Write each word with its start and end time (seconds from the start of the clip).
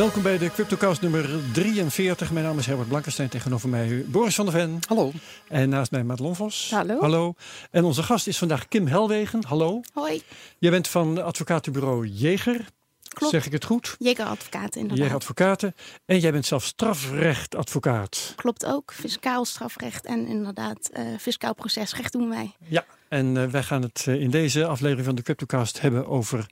Welkom 0.00 0.22
bij 0.22 0.38
de 0.38 0.50
CryptoCast 0.50 1.02
nummer 1.02 1.28
43. 1.52 2.30
Mijn 2.30 2.44
naam 2.44 2.58
is 2.58 2.66
Herbert 2.66 2.88
Blankenstein. 2.88 3.28
Tegenover 3.28 3.68
mij 3.68 4.04
Boris 4.06 4.34
van 4.34 4.44
der 4.44 4.54
Ven. 4.54 4.78
Hallo. 4.88 5.12
En 5.48 5.68
naast 5.68 5.90
mij 5.90 6.04
Madelon 6.04 6.36
Vos. 6.36 6.70
Hallo. 6.70 7.00
Hallo. 7.00 7.34
En 7.70 7.84
onze 7.84 8.02
gast 8.02 8.26
is 8.26 8.38
vandaag 8.38 8.68
Kim 8.68 8.86
Helwegen. 8.86 9.44
Hallo. 9.46 9.80
Hoi. 9.92 10.22
Jij 10.58 10.70
bent 10.70 10.88
van 10.88 11.22
advocatenbureau 11.22 12.06
Jeger. 12.06 12.66
Klopt. 13.14 13.32
Zeg 13.32 13.46
ik 13.46 13.52
het 13.52 13.64
goed? 13.64 13.96
Jegeradvocaat 13.98 14.74
inderdaad. 14.76 14.98
Jeger 14.98 15.14
Advocaten. 15.14 15.74
En 16.04 16.18
jij 16.18 16.32
bent 16.32 16.46
zelf 16.46 16.64
strafrechtadvocaat. 16.64 18.32
Klopt 18.36 18.66
ook. 18.66 18.92
Fiscaal 18.92 19.44
strafrecht 19.44 20.04
en 20.04 20.26
inderdaad 20.26 20.88
eh, 20.92 21.04
fiscaal 21.18 21.54
procesrecht 21.54 22.12
doen 22.12 22.28
wij. 22.28 22.54
Ja. 22.68 22.84
En 23.08 23.36
eh, 23.36 23.46
wij 23.46 23.62
gaan 23.62 23.82
het 23.82 24.04
eh, 24.06 24.20
in 24.20 24.30
deze 24.30 24.66
aflevering 24.66 25.06
van 25.06 25.14
de 25.14 25.22
CryptoCast 25.22 25.80
hebben 25.80 26.06
over 26.06 26.46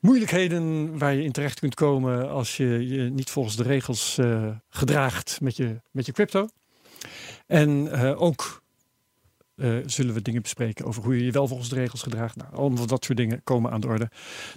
moeilijkheden 0.00 0.98
waar 0.98 1.14
je 1.14 1.22
in 1.22 1.32
terecht 1.32 1.60
kunt 1.60 1.74
komen 1.74 2.30
als 2.30 2.56
je 2.56 2.88
je 2.88 3.02
niet 3.02 3.30
volgens 3.30 3.56
de 3.56 3.62
regels 3.62 4.18
gedraagt 4.68 5.40
met 5.40 5.56
je, 5.56 5.80
met 5.90 6.06
je 6.06 6.12
crypto. 6.12 6.48
En 7.46 7.90
ook 8.16 8.62
eh, 9.56 9.76
zullen 9.86 10.14
we 10.14 10.22
dingen 10.22 10.42
bespreken 10.42 10.84
over 10.84 11.02
hoe 11.02 11.16
je 11.16 11.24
je 11.24 11.30
wel 11.30 11.48
volgens 11.48 11.68
de 11.68 11.74
regels 11.74 12.02
gedraagt. 12.02 12.36
Nou, 12.36 12.54
allemaal 12.54 12.86
dat 12.86 13.04
soort 13.04 13.18
dingen 13.18 13.40
komen 13.44 13.70
aan 13.70 13.80
de 13.80 13.86
orde. 13.86 14.10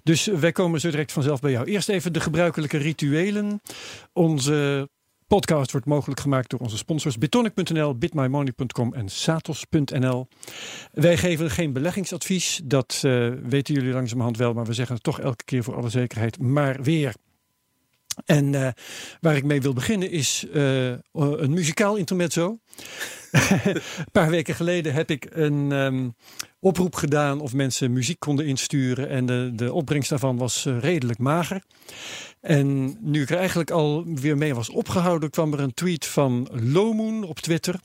Dus 0.04 0.26
wij 0.26 0.52
komen 0.52 0.80
zo 0.80 0.90
direct 0.90 1.12
vanzelf 1.12 1.40
bij 1.40 1.52
jou. 1.52 1.66
Eerst 1.66 1.90
even 1.90 2.14
de 2.14 2.20
gebruikelijke 2.20 2.78
rituelen. 2.78 3.62
Onze 4.14 4.90
podcast 5.28 5.72
wordt 5.72 5.86
mogelijk 5.86 6.20
gemaakt 6.20 6.50
door 6.50 6.60
onze 6.60 6.78
sponsors 6.78 7.18
Bitonic.nl, 7.18 7.98
bitmymoney.com 7.98 8.94
en 8.94 9.10
Satos.nl. 9.10 10.28
Wij 10.92 11.18
geven 11.18 11.52
geen 11.52 11.74
beleggingsadvies, 11.74 12.62
dat 12.64 13.02
eh, 13.02 13.30
weten 13.44 13.74
jullie 13.74 13.94
langzamerhand 13.94 14.38
wel, 14.38 14.54
maar 14.54 14.66
we 14.66 14.74
zeggen 14.74 14.96
het 14.96 15.04
toch 15.04 15.20
elke 15.20 15.44
keer 15.44 15.64
voor 15.64 15.76
alle 15.76 15.90
zekerheid 15.90 16.40
maar 16.40 16.82
weer. 16.82 17.14
En 18.26 18.56
eh, 18.56 18.68
waar 19.22 19.36
ik 19.36 19.44
mee 19.44 19.62
wil 19.62 19.74
beginnen 19.74 20.12
is 20.12 20.46
eh, 20.54 20.90
een 21.12 21.54
muzikaal 21.54 21.96
intermezzo. 21.96 22.58
een 23.64 24.12
paar 24.12 24.30
weken 24.30 24.56
geleden 24.56 24.94
heb 24.94 25.12
ik 25.12 25.28
een 25.30 25.72
ehm, 25.72 26.10
oproep 26.60 26.96
gedaan 26.96 27.40
of 27.40 27.54
mensen 27.54 27.94
muziek 27.94 28.20
konden 28.20 28.46
insturen. 28.46 29.10
En 29.10 29.26
de, 29.26 29.52
de 29.56 29.74
opbrengst 29.74 30.10
daarvan 30.10 30.38
was 30.38 30.66
eh, 30.66 30.80
redelijk 30.80 31.20
mager. 31.20 31.62
En 32.42 32.98
nu 33.02 33.22
ik 33.22 33.30
er 33.30 33.38
eigenlijk 33.38 33.72
al 33.72 34.06
weer 34.06 34.38
mee 34.38 34.56
was 34.56 34.70
opgehouden, 34.70 35.30
kwam 35.30 35.54
er 35.54 35.60
een 35.60 35.74
tweet 35.74 36.06
van 36.06 36.48
Lomoon 36.52 37.24
op 37.24 37.40
Twitter. 37.40 37.80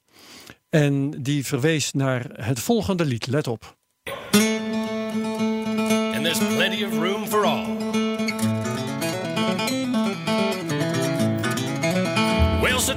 En 0.69 1.22
die 1.22 1.47
verwees 1.47 1.92
naar 1.92 2.27
het 2.33 2.61
volgende 2.61 3.05
lied. 3.05 3.27
Let 3.27 3.47
op. 3.47 3.77
and 6.22 6.39
there's 6.39 6.55
plenty 6.55 6.84
of 6.84 6.97
room 6.98 7.27
for 7.27 7.44
all. 7.44 7.91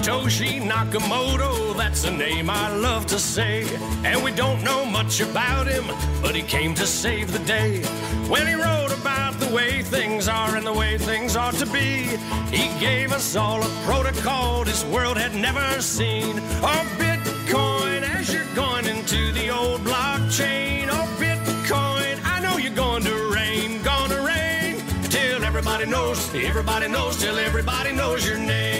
Satoshi 0.05 0.61
Nakamoto, 0.61 1.75
that's 1.75 2.03
a 2.03 2.11
name 2.11 2.47
I 2.47 2.71
love 2.75 3.07
to 3.07 3.17
say. 3.17 3.65
And 4.03 4.23
we 4.23 4.31
don't 4.31 4.63
know 4.63 4.85
much 4.85 5.19
about 5.19 5.65
him, 5.65 5.83
but 6.21 6.35
he 6.35 6.43
came 6.43 6.75
to 6.75 6.85
save 6.85 7.31
the 7.33 7.39
day. 7.39 7.81
When 8.29 8.45
he 8.45 8.53
wrote 8.53 8.91
about 8.91 9.39
the 9.39 9.51
way 9.51 9.81
things 9.81 10.27
are 10.27 10.55
and 10.55 10.63
the 10.63 10.73
way 10.73 10.99
things 10.99 11.35
ought 11.35 11.55
to 11.55 11.65
be, 11.65 12.19
he 12.55 12.67
gave 12.79 13.13
us 13.13 13.35
all 13.35 13.63
a 13.63 13.69
protocol 13.83 14.63
this 14.63 14.85
world 14.85 15.17
had 15.17 15.33
never 15.33 15.81
seen. 15.81 16.39
Oh, 16.61 16.85
Bitcoin, 16.99 18.03
as 18.03 18.31
you're 18.31 18.53
going 18.53 18.85
into 18.85 19.31
the 19.31 19.49
old 19.49 19.81
blockchain. 19.81 20.87
Oh, 20.91 21.07
Bitcoin, 21.17 22.19
I 22.23 22.41
know 22.41 22.57
you're 22.57 22.75
going 22.75 23.03
to 23.05 23.33
rain, 23.33 23.81
gonna 23.81 24.21
rain. 24.21 24.83
Till 25.09 25.43
everybody 25.43 25.87
knows, 25.87 26.31
everybody 26.35 26.87
knows, 26.89 27.17
till 27.17 27.39
everybody 27.39 27.91
knows 27.91 28.23
your 28.23 28.37
name. 28.37 28.74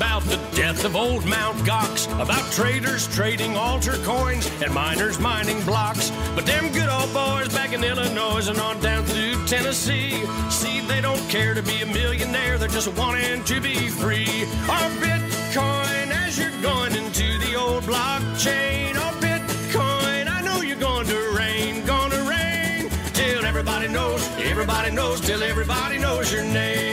About 0.00 0.22
the 0.22 0.40
death 0.56 0.86
of 0.86 0.96
old 0.96 1.26
Mount 1.26 1.58
Gox, 1.58 2.06
about 2.22 2.50
traders 2.52 3.06
trading 3.14 3.54
altar 3.54 3.98
coins 4.02 4.50
and 4.62 4.72
miners 4.72 5.18
mining 5.20 5.62
blocks. 5.66 6.10
But 6.34 6.46
them 6.46 6.72
good 6.72 6.88
old 6.88 7.12
boys 7.12 7.52
back 7.52 7.74
in 7.74 7.84
Illinois 7.84 8.48
and 8.48 8.58
on 8.60 8.80
down 8.80 9.04
through 9.04 9.44
Tennessee, 9.46 10.24
see, 10.48 10.80
they 10.88 11.02
don't 11.02 11.28
care 11.28 11.52
to 11.52 11.62
be 11.62 11.82
a 11.82 11.86
millionaire, 11.86 12.56
they're 12.56 12.70
just 12.70 12.88
wanting 12.96 13.44
to 13.44 13.60
be 13.60 13.88
free. 13.88 14.46
Our 14.70 14.90
Bitcoin, 15.04 16.10
as 16.24 16.38
you're 16.38 16.62
going 16.62 16.96
into 16.96 17.38
the 17.44 17.54
old 17.56 17.82
blockchain, 17.82 18.96
our 18.96 19.12
Bitcoin, 19.20 20.28
I 20.28 20.40
know 20.42 20.62
you're 20.62 20.78
going 20.78 21.08
to 21.08 21.36
rain, 21.36 21.84
gonna 21.84 22.22
rain, 22.22 22.88
till 23.12 23.44
everybody 23.44 23.88
knows, 23.88 24.26
everybody 24.38 24.92
knows, 24.92 25.20
till 25.20 25.42
everybody 25.42 25.98
knows 25.98 26.32
your 26.32 26.44
name. 26.44 26.89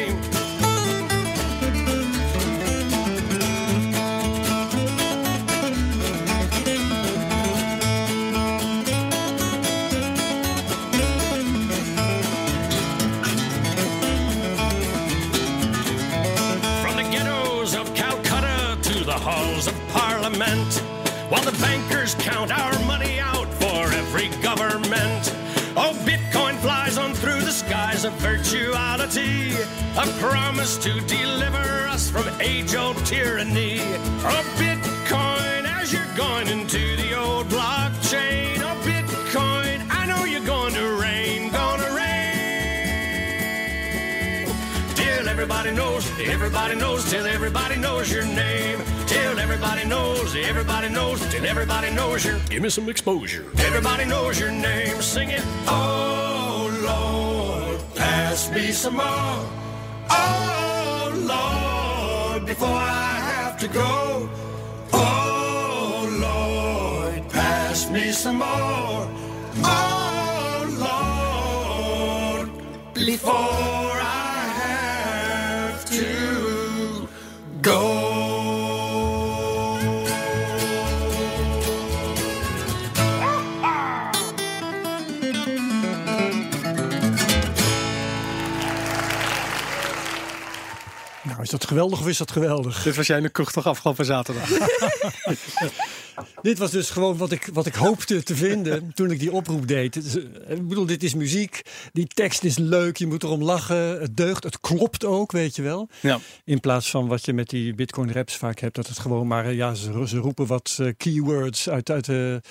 While 21.30 21.44
the 21.44 21.58
bankers 21.60 22.16
count 22.16 22.52
our 22.52 22.78
money 22.86 23.20
out 23.20 23.48
for 23.56 23.92
every 23.94 24.30
government. 24.42 25.34
Oh, 25.76 25.94
Bitcoin 26.06 26.56
flies 26.58 26.98
on 26.98 27.14
through 27.14 27.42
the 27.42 27.52
skies 27.52 28.06
of 28.06 28.14
virtuality, 28.14 29.54
a 29.98 30.20
promise 30.20 30.78
to 30.78 31.00
deliver 31.02 31.88
us 31.88 32.10
from 32.10 32.28
age 32.40 32.76
old 32.76 32.98
tyranny. 33.06 33.80
Oh, 34.24 34.44
Bitcoin, 34.58 35.66
as 35.66 35.92
you're 35.94 36.16
going 36.16 36.48
into 36.48 36.96
the 36.96 37.20
old 37.20 37.48
blockchain. 37.48 38.58
Oh, 38.60 38.76
everybody 45.40 45.72
knows, 45.72 46.10
everybody 46.20 46.76
knows, 46.76 47.08
till 47.12 47.28
everybody 47.28 47.76
knows 47.76 48.12
your 48.12 48.26
name. 48.26 48.80
Till 49.06 49.38
everybody 49.38 49.86
knows, 49.86 50.36
everybody 50.36 50.90
knows, 50.90 51.20
till 51.30 51.46
everybody 51.46 51.92
knows 51.92 52.26
your. 52.26 52.40
Give 52.50 52.64
me 52.64 52.70
some 52.70 52.90
exposure. 52.90 53.46
Everybody 53.60 54.06
knows 54.06 54.40
your 54.40 54.50
name. 54.50 55.00
Sing 55.00 55.30
it. 55.30 55.44
Oh 55.68 56.72
Lord, 56.82 57.80
pass 57.96 58.50
me 58.52 58.72
some 58.72 58.96
more. 58.96 59.40
Oh 60.10 61.14
Lord, 61.34 62.48
before 62.48 62.70
I 62.70 63.14
have 63.32 63.60
to 63.60 63.68
go. 63.68 64.28
Oh 64.94 66.10
Lord, 66.20 67.30
pass 67.30 67.92
me 67.92 68.12
some 68.12 68.38
more. 68.38 69.08
Oh 69.64 70.66
Lord, 72.40 72.50
before 72.96 73.97
geweldig 91.68 92.00
of 92.00 92.08
is 92.08 92.18
dat 92.18 92.32
geweldig? 92.32 92.84
Dit 92.84 92.96
was 92.96 93.08
jij 93.08 93.18
in 93.18 93.24
de 93.24 93.32
toch 93.32 93.66
afgelopen 93.66 94.06
zaterdag? 94.06 94.50
Dit 96.42 96.58
was 96.58 96.72
dus 96.72 96.90
gewoon 96.90 97.18
wat 97.18 97.32
ik, 97.32 97.50
wat 97.54 97.66
ik 97.66 97.74
hoopte 97.74 98.24
te 98.24 98.36
vinden 98.36 98.94
toen 98.94 99.12
ik 99.12 99.20
die 99.20 99.32
oproep 99.32 99.68
deed. 99.68 99.96
Is, 99.96 100.16
eh, 100.16 100.24
ik 100.48 100.68
bedoel, 100.68 100.86
dit 100.86 101.04
is 101.04 101.14
muziek. 101.14 101.62
Die 101.94 102.08
tekst 102.08 102.44
is 102.44 102.58
leuk. 102.58 102.98
Je 102.98 103.08
moet 103.08 103.24
erom 103.24 103.44
lachen. 103.44 104.02
Het 104.02 104.18
deugt. 104.18 104.44
Het 104.44 104.60
klopt 104.60 105.06
ook, 105.06 105.32
weet 105.32 105.56
je 105.56 105.62
wel. 105.62 105.90
Ja. 106.00 106.20
In 106.44 106.60
plaats 106.60 106.90
van 106.90 107.08
wat 107.08 107.26
je 107.26 107.34
met 107.34 107.50
die 107.50 107.76
Bitcoin 107.76 108.12
raps 108.12 108.36
vaak 108.36 108.60
hebt. 108.60 108.76
Dat 108.76 108.88
het 108.88 109.00
gewoon 109.00 109.28
maar, 109.28 109.46
eh, 109.46 109.56
ja, 109.56 109.74
ze, 109.74 110.08
ze 110.08 110.18
roepen 110.18 110.46
wat 110.46 110.78
eh, 110.80 110.88
keywords 110.98 111.70
uit, 111.70 111.90
uit, 111.90 112.06
de, 112.06 112.42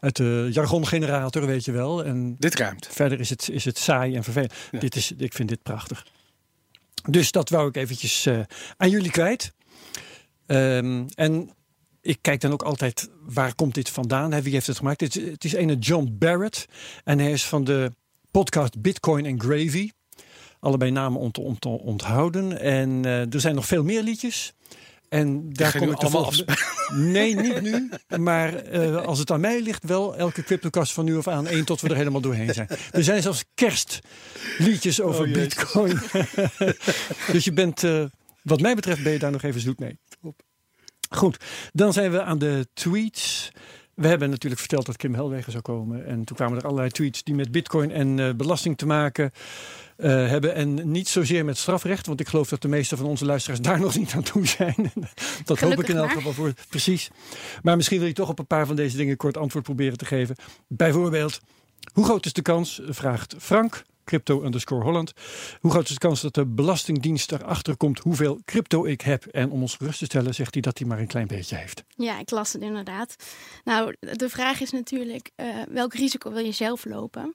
uit 0.00 0.16
de 0.16 0.48
jargongenerator, 0.52 1.46
weet 1.46 1.64
je 1.64 1.72
wel. 1.72 2.04
En 2.04 2.36
Dit 2.38 2.54
ruimt. 2.54 2.88
verder 2.90 3.20
is 3.20 3.30
het, 3.30 3.48
is 3.48 3.64
het 3.64 3.78
saai 3.78 4.14
en 4.14 4.24
vervelend. 4.24 4.52
Dit 4.78 4.96
is, 4.96 5.12
ik 5.16 5.32
vind 5.34 5.48
dit 5.48 5.62
prachtig. 5.62 6.04
Dus 7.10 7.30
dat 7.30 7.48
wou 7.48 7.68
ik 7.68 7.76
eventjes 7.76 8.26
eh, 8.26 8.40
aan 8.76 8.90
jullie 8.90 9.10
kwijt. 9.10 9.52
Ehm, 10.46 11.04
en 11.14 11.50
ik 12.00 12.18
kijk 12.20 12.40
dan 12.40 12.52
ook 12.52 12.62
altijd, 12.62 13.10
waar 13.20 13.54
komt 13.54 13.74
dit 13.74 13.90
vandaan? 13.90 14.32
Hè, 14.32 14.42
Wie 14.42 14.52
heeft 14.52 14.66
het 14.66 14.76
gemaakt? 14.76 15.00
Het, 15.00 15.16
is- 15.16 15.30
het 15.30 15.44
is 15.44 15.54
een 15.54 15.78
John 15.78 16.16
Barrett. 16.18 16.66
En 17.04 17.18
hij 17.18 17.32
is 17.32 17.44
van 17.44 17.64
de 17.64 17.92
podcast 18.30 18.80
Bitcoin 18.80 19.26
and 19.26 19.42
Gravy. 19.42 19.90
Allebei 20.60 20.90
namen 20.90 21.20
om 21.20 21.32
te, 21.32 21.40
om 21.40 21.58
te 21.58 21.68
onthouden. 21.68 22.60
En 22.60 23.04
eh, 23.04 23.34
er 23.34 23.40
zijn 23.40 23.54
nog 23.54 23.66
veel 23.66 23.84
meer 23.84 24.02
liedjes. 24.02 24.52
En 25.14 25.52
daar 25.52 25.78
kom 25.78 25.90
ik 25.90 26.00
de 26.00 26.10
volgende... 26.10 26.56
Nee, 26.94 27.34
niet 27.36 27.60
nu. 27.60 27.90
Maar 28.18 28.54
eh, 28.54 28.96
als 28.96 29.18
het 29.18 29.30
aan 29.30 29.40
mij 29.40 29.62
ligt, 29.62 29.84
wel 29.84 30.16
elke 30.16 30.42
CryptoCast 30.42 30.92
van 30.92 31.04
nu 31.04 31.16
af 31.16 31.28
aan 31.28 31.46
één 31.46 31.64
tot 31.64 31.80
we 31.80 31.88
er 31.88 31.96
helemaal 31.96 32.20
doorheen 32.20 32.54
zijn. 32.54 32.68
Er 32.90 33.04
zijn 33.04 33.22
zelfs 33.22 33.44
kerstliedjes 33.54 35.00
over 35.00 35.26
Oh. 35.26 35.32
Bitcoin. 35.32 35.98
dus 37.32 37.44
je 37.44 37.52
bent, 37.52 37.84
eh, 37.84 38.04
wat 38.42 38.60
mij 38.60 38.74
betreft, 38.74 39.02
ben 39.02 39.12
je 39.12 39.18
daar 39.18 39.30
nog 39.30 39.42
even 39.42 39.60
zoet 39.60 39.78
mee. 39.78 39.98
Goed, 41.10 41.44
dan 41.72 41.92
zijn 41.92 42.10
we 42.10 42.22
aan 42.22 42.38
de 42.38 42.68
tweets. 42.72 43.50
We 43.94 44.08
hebben 44.08 44.30
natuurlijk 44.30 44.60
verteld 44.60 44.86
dat 44.86 44.96
Kim 44.96 45.14
Helwegen 45.14 45.52
zou 45.52 45.62
komen. 45.62 46.06
En 46.06 46.24
toen 46.24 46.36
kwamen 46.36 46.58
er 46.58 46.64
allerlei 46.64 46.90
tweets 46.90 47.22
die 47.22 47.34
met 47.34 47.52
bitcoin 47.52 47.90
en 47.90 48.18
eh, 48.18 48.34
belasting 48.34 48.78
te 48.78 48.86
maken 48.86 49.30
eh, 49.96 50.10
hebben. 50.10 50.54
En 50.54 50.90
niet 50.90 51.08
zozeer 51.08 51.44
met 51.44 51.58
strafrecht. 51.58 52.06
Want 52.06 52.20
ik 52.20 52.28
geloof 52.28 52.48
dat 52.48 52.62
de 52.62 52.68
meeste 52.68 52.96
van 52.96 53.06
onze 53.06 53.24
luisteraars 53.24 53.60
daar 53.60 53.80
nog 53.86 53.96
niet 53.96 54.12
aan 54.14 54.22
toe 54.22 54.46
zijn. 54.46 54.92
dat 55.44 55.60
hoop 55.60 55.80
ik 55.80 55.88
in 55.88 55.96
elk 55.96 56.10
geval 56.10 56.32
voor. 56.32 56.52
Precies. 56.68 57.10
Maar 57.62 57.76
misschien 57.76 57.98
wil 57.98 58.08
je 58.08 58.14
toch 58.14 58.28
op 58.28 58.38
een 58.38 58.46
paar 58.46 58.66
van 58.66 58.76
deze 58.76 58.96
dingen 58.96 59.16
kort 59.16 59.36
antwoord 59.36 59.64
proberen 59.64 59.98
te 59.98 60.04
geven. 60.04 60.36
Bijvoorbeeld, 60.68 61.40
hoe 61.92 62.04
groot 62.04 62.26
is 62.26 62.32
de 62.32 62.42
kans, 62.42 62.80
vraagt 62.84 63.34
Frank, 63.38 63.84
crypto 64.04 64.44
underscore 64.44 64.84
Holland. 64.84 65.12
Hoe 65.60 65.70
groot 65.70 65.84
is 65.84 65.94
de 65.94 65.98
kans 65.98 66.20
dat 66.20 66.34
de 66.34 66.46
Belastingdienst 66.46 67.32
erachter 67.32 67.76
komt 67.76 67.98
hoeveel 67.98 68.40
crypto 68.44 68.84
ik 68.84 69.00
heb? 69.00 69.26
En 69.26 69.50
om 69.50 69.60
ons 69.60 69.74
gerust 69.74 69.98
te 69.98 70.04
stellen 70.04 70.34
zegt 70.34 70.52
hij 70.52 70.62
dat 70.62 70.78
hij 70.78 70.86
maar 70.88 70.98
een 70.98 71.06
klein 71.06 71.26
beetje 71.26 71.56
heeft. 71.56 71.84
Ja, 71.88 72.18
ik 72.18 72.30
las 72.30 72.52
het 72.52 72.62
inderdaad. 72.62 73.16
Nou, 73.64 73.96
de 74.00 74.28
vraag 74.28 74.60
is 74.60 74.70
natuurlijk, 74.70 75.30
eh, 75.34 75.46
welk 75.68 75.94
risico 75.94 76.32
wil 76.32 76.44
je 76.44 76.52
zelf 76.52 76.84
lopen? 76.84 77.34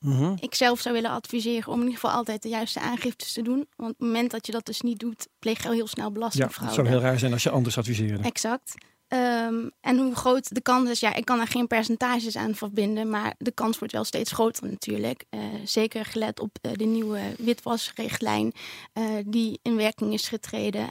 Mhm. 0.00 0.34
ik 0.40 0.54
zelf 0.54 0.80
zou 0.80 0.94
willen 0.94 1.10
adviseren 1.10 1.72
om 1.72 1.80
in 1.80 1.86
ieder 1.86 2.00
geval 2.00 2.16
altijd 2.16 2.42
de 2.42 2.48
juiste 2.48 2.80
aangiftes 2.80 3.32
te 3.32 3.42
doen. 3.42 3.68
Want 3.76 3.90
op 3.92 3.98
het 3.98 4.06
moment 4.06 4.30
dat 4.30 4.46
je 4.46 4.52
dat 4.52 4.66
dus 4.66 4.80
niet 4.80 4.98
doet, 4.98 5.28
pleeg 5.38 5.62
je 5.62 5.68
al 5.68 5.74
heel 5.74 5.86
snel 5.86 6.06
Ja, 6.06 6.12
belastingfraude. 6.12 6.74
het 6.74 6.74
zou 6.74 6.88
heel 6.88 7.08
raar 7.10 7.18
zijn 7.18 7.32
als 7.32 7.42
je 7.42 7.50
anders 7.50 7.78
adviseerde. 7.78 8.22
Exact. 8.22 8.74
Ehm, 9.08 9.68
en 9.80 9.98
hoe 9.98 10.14
groot 10.14 10.54
de 10.54 10.60
kans 10.60 10.90
is, 10.90 11.00
ja, 11.00 11.14
ik 11.14 11.24
kan 11.24 11.36
daar 11.36 11.46
geen 11.46 11.66
percentages 11.66 12.36
aan 12.36 12.54
verbinden, 12.54 13.10
maar 13.10 13.34
de 13.38 13.52
kans 13.52 13.78
wordt 13.78 13.92
wel 13.92 14.04
steeds 14.04 14.32
groter 14.32 14.68
natuurlijk. 14.70 15.24
Eh, 15.30 15.40
zeker 15.64 16.04
gelet 16.04 16.40
op 16.40 16.58
eh, 16.60 16.72
de 16.72 16.84
nieuwe 16.84 17.20
witwasrichtlijn 17.38 18.52
eh, 18.92 19.04
die 19.26 19.58
in 19.62 19.76
werking 19.76 20.12
is 20.12 20.28
getreden 20.28 20.90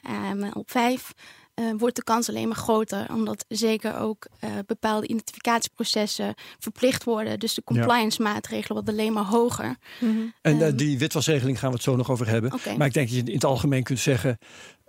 op 0.54 0.72
5. 0.72 1.14
Wordt 1.78 1.96
de 1.96 2.04
kans 2.04 2.30
alleen 2.30 2.48
maar 2.48 2.58
groter, 2.58 3.08
omdat 3.14 3.46
zeker 3.48 3.98
ook 4.00 4.28
eh, 4.40 4.50
bepaalde 4.66 5.08
identificatieprocessen 5.08 6.34
verplicht 6.60 7.04
worden. 7.04 7.40
Dus 7.40 7.54
de 7.54 7.64
compliance 7.64 8.22
maatregelen 8.22 8.74
worden 8.84 8.94
alleen 8.94 9.14
maar 9.14 9.24
hoger. 9.26 9.76
En 10.00 10.34
eh, 10.42 10.68
Ehm. 10.68 10.76
die 10.76 10.98
witwasregeling 10.98 11.60
gaan 11.60 11.70
we 11.70 11.76
het 11.76 11.84
zo 11.84 11.96
nog 11.96 12.10
over 12.12 12.28
hebben. 12.28 12.52
Maar 12.78 12.88
ik 12.88 12.94
denk 12.94 13.08
dat 13.08 13.18
je 13.18 13.24
in 13.24 13.34
het 13.34 13.46
algemeen 13.46 13.84
kunt 13.84 14.00
zeggen... 14.00 14.38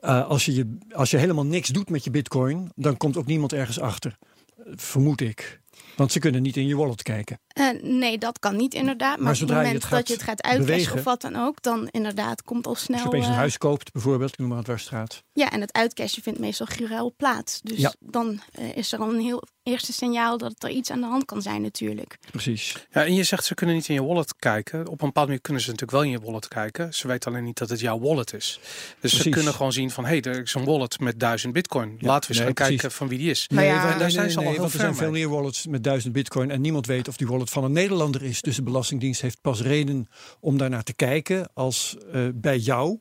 eh, 0.00 0.28
als, 0.28 0.44
je, 0.44 0.54
je- 0.54 0.78
als 0.94 1.10
je 1.10 1.16
helemaal 1.16 1.46
niks 1.46 1.68
doet 1.68 1.90
met 1.90 2.04
je 2.04 2.10
bitcoin... 2.10 2.70
dan 2.74 2.96
komt 2.96 3.16
ook 3.16 3.26
niemand 3.26 3.52
ergens 3.52 3.80
achter. 3.80 4.16
Eh, 4.56 4.64
Vermoed 4.76 5.20
ik. 5.20 5.60
Want 5.96 6.12
ze 6.12 6.18
kunnen 6.18 6.42
niet 6.42 6.56
in 6.56 6.66
je 6.66 6.76
wallet 6.76 7.02
kijken. 7.02 7.40
Eh, 7.48 7.68
nee, 7.82 8.18
dat 8.18 8.38
kan 8.38 8.56
niet 8.56 8.74
inderdaad. 8.74 9.16
Maar, 9.16 9.24
Maar 9.24 9.32
op 9.32 9.38
het 9.38 9.48
zodra 9.48 9.54
je 9.60 9.66
moment 9.66 9.82
het 9.82 9.90
gaat 9.92 9.98
dat 9.98 10.08
je 10.08 10.14
het 10.14 10.22
gaat 10.22 10.94
of 10.98 11.04
wat 11.04 11.20
dan 11.20 11.36
ook, 11.36 11.62
dan 11.62 11.88
inderdaad 11.90 12.42
komt 12.42 12.66
al 12.66 12.74
snel. 12.74 12.94
Als 12.96 13.02
je 13.02 13.08
opeens 13.08 13.26
een 13.26 13.32
eh, 13.32 13.38
huis 13.38 13.58
koopt, 13.58 13.92
bijvoorbeeld, 13.92 14.32
ik 14.32 14.38
noem 14.38 14.48
maar 14.48 14.58
een 14.58 14.64
dwarsstraat. 14.64 15.22
Ja, 15.38 15.50
en 15.50 15.60
het 15.60 15.72
uitcashen 15.72 16.22
vindt 16.22 16.38
meestal 16.38 16.66
gruwel 16.66 17.14
plaats. 17.16 17.60
Dus 17.62 17.78
Ja. 17.78 17.94
dan 18.00 18.40
eh, 18.52 18.76
is 18.76 18.92
er 18.92 18.98
al 18.98 19.14
een 19.14 19.20
heel 19.20 19.42
eerste 19.62 19.92
signaal 19.92 20.38
dat 20.38 20.54
er 20.58 20.70
iets 20.70 20.90
aan 20.90 21.00
de 21.00 21.06
hand 21.06 21.24
kan 21.24 21.42
zijn 21.42 21.62
natuurlijk. 21.62 22.18
Precies. 22.30 22.86
Ja, 22.90 23.04
en 23.04 23.14
je 23.14 23.22
zegt 23.22 23.44
ze 23.44 23.54
kunnen 23.54 23.74
niet 23.76 23.88
in 23.88 23.94
je 23.94 24.02
wallet 24.04 24.36
kijken. 24.36 24.80
Op 24.80 24.90
een 24.90 25.06
bepaalde 25.06 25.28
manier 25.28 25.40
kunnen 25.40 25.62
ze 25.62 25.70
natuurlijk 25.70 25.98
wel 25.98 26.06
in 26.06 26.18
je 26.18 26.20
wallet 26.26 26.48
kijken. 26.48 26.94
Ze 26.94 27.06
weten 27.08 27.30
alleen 27.32 27.44
niet 27.44 27.58
dat 27.58 27.68
het 27.68 27.80
jouw 27.80 27.98
wallet 28.00 28.32
is. 28.34 28.60
Dus 29.00 29.20
ze 29.20 29.28
kunnen 29.28 29.54
gewoon 29.54 29.72
zien 29.72 29.90
van, 29.90 30.04
hé, 30.04 30.10
hey, 30.10 30.22
er 30.32 30.42
is 30.42 30.54
een 30.54 30.64
wallet 30.64 31.00
met 31.00 31.20
duizend 31.20 31.52
bitcoin. 31.52 31.96
Ja, 31.98 32.06
Laten 32.06 32.20
we 32.30 32.36
eens 32.36 32.36
nee, 32.36 32.44
gaan 32.46 32.54
precies. 32.54 32.80
kijken 32.80 32.96
van 32.96 33.08
wie 33.08 33.18
die 33.18 33.30
is. 33.30 33.46
Nou 33.48 33.66
ja, 33.66 33.98
daar 33.98 34.10
zijn 34.10 34.30
ze 34.30 34.36
al 34.36 34.42
wel 34.42 34.52
heel 34.52 34.60
want 34.60 34.72
er 34.72 34.80
zijn 34.80 34.94
veel 34.96 35.10
mee. 35.10 35.26
meer 35.26 35.34
wallets 35.36 35.66
met 35.66 35.84
duizend 35.84 36.12
bitcoin 36.12 36.50
en 36.50 36.60
niemand 36.60 36.86
weet 36.86 37.08
of 37.08 37.16
die 37.16 37.26
wallet 37.26 37.50
van 37.50 37.64
een 37.64 37.72
Nederlander 37.72 38.22
is. 38.22 38.40
Dus 38.42 38.56
de 38.56 38.62
Belastingdienst 38.62 39.20
heeft 39.20 39.40
pas 39.40 39.60
reden 39.62 40.08
om 40.40 40.58
daarnaar 40.58 40.82
te 40.82 40.94
kijken 40.94 41.50
als 41.54 41.96
eh, 42.12 42.26
bij 42.34 42.58
jou 42.58 42.98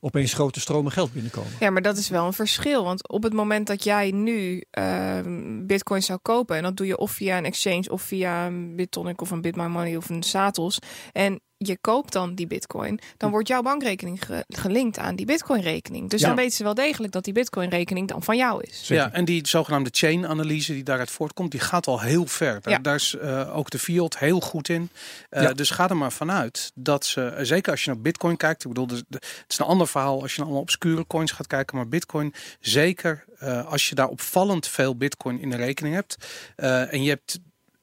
opeens 0.00 0.32
grote 0.32 0.60
stromen 0.60 0.92
geld 0.92 1.12
binnenkomen. 1.12 1.52
Ja, 1.60 1.70
maar 1.70 1.82
dat 1.82 1.96
is 1.96 2.08
wel 2.08 2.26
een 2.26 2.32
verschil. 2.32 2.84
Want 2.84 3.08
op 3.08 3.22
het 3.22 3.32
moment 3.32 3.66
dat 3.66 3.84
jij 3.84 4.10
nu 4.10 4.64
ehm 4.70 5.66
bitcoin 5.66 6.02
zou 6.02 6.18
kopen... 6.22 6.56
en 6.56 6.62
dat 6.62 6.76
doe 6.76 6.86
je 6.86 6.98
of 6.98 7.10
via 7.10 7.38
een 7.38 7.44
exchange 7.44 7.90
of 7.90 8.02
via 8.02 8.46
een 8.46 8.76
BitTonic 8.76 9.20
of 9.20 9.30
een 9.30 9.40
BitMyMoney 9.40 9.96
of 9.96 10.08
een 10.08 10.22
Satos... 10.22 10.78
en 11.12 11.40
je 11.58 11.78
koopt 11.80 12.12
dan 12.12 12.34
die 12.34 12.46
bitcoin, 12.46 13.00
dan 13.16 13.30
wordt 13.30 13.48
jouw 13.48 13.62
bankrekening 13.62 14.24
ge- 14.24 14.44
gelinkt 14.48 14.98
aan 14.98 15.16
die 15.16 15.26
bitcoin-rekening. 15.26 16.10
Dus 16.10 16.20
Ja. 16.20 16.26
dan 16.26 16.36
weten 16.36 16.56
ze 16.56 16.62
wel 16.62 16.74
degelijk 16.74 17.12
dat 17.12 17.24
die 17.24 17.32
bitcoin-rekening 17.32 18.08
dan 18.08 18.22
van 18.22 18.36
jou 18.36 18.62
is. 18.64 18.86
Zeker. 18.86 19.04
Ja, 19.04 19.12
en 19.12 19.24
die 19.24 19.46
zogenaamde 19.48 19.90
chain-analyse 19.92 20.72
die 20.72 20.82
daaruit 20.82 21.10
voortkomt, 21.10 21.50
die 21.50 21.60
gaat 21.60 21.86
al 21.86 22.00
heel 22.00 22.26
ver. 22.26 22.60
Daar, 22.60 22.72
Ja. 22.72 22.78
daar 22.78 22.94
is 22.94 23.14
eh, 23.16 23.56
ook 23.56 23.70
de 23.70 23.78
Fiat 23.78 24.18
heel 24.18 24.40
goed 24.40 24.68
in. 24.68 24.90
Eh, 25.30 25.42
Ja. 25.42 25.52
Dus 25.52 25.70
ga 25.70 25.88
er 25.88 25.96
maar 25.96 26.12
vanuit 26.12 26.70
dat 26.74 27.04
ze, 27.06 27.26
eh, 27.26 27.44
zeker 27.44 27.70
als 27.70 27.84
je 27.84 27.90
naar 27.90 28.00
Bitcoin 28.00 28.36
kijkt, 28.36 28.62
ik 28.62 28.68
bedoel, 28.68 28.86
de, 28.86 29.04
de- 29.08 29.16
het 29.18 29.44
is 29.48 29.58
een 29.58 29.66
ander 29.66 29.88
verhaal 29.88 30.22
als 30.22 30.30
je 30.30 30.36
naar 30.36 30.44
allemaal 30.46 30.62
obscure 30.62 31.06
coins 31.06 31.32
gaat 31.32 31.46
kijken, 31.46 31.76
maar 31.76 31.88
Bitcoin, 31.88 32.34
zeker 32.60 33.24
eh, 33.38 33.66
als 33.66 33.88
je 33.88 33.94
daar 33.94 34.08
opvallend 34.08 34.66
veel 34.68 34.96
Bitcoin 34.96 35.40
in 35.40 35.50
de 35.50 35.56
rekening 35.56 35.94
hebt 35.94 36.16
eh, 36.56 36.92
en 36.92 37.02
je 37.02 37.08
hebt 37.08 37.38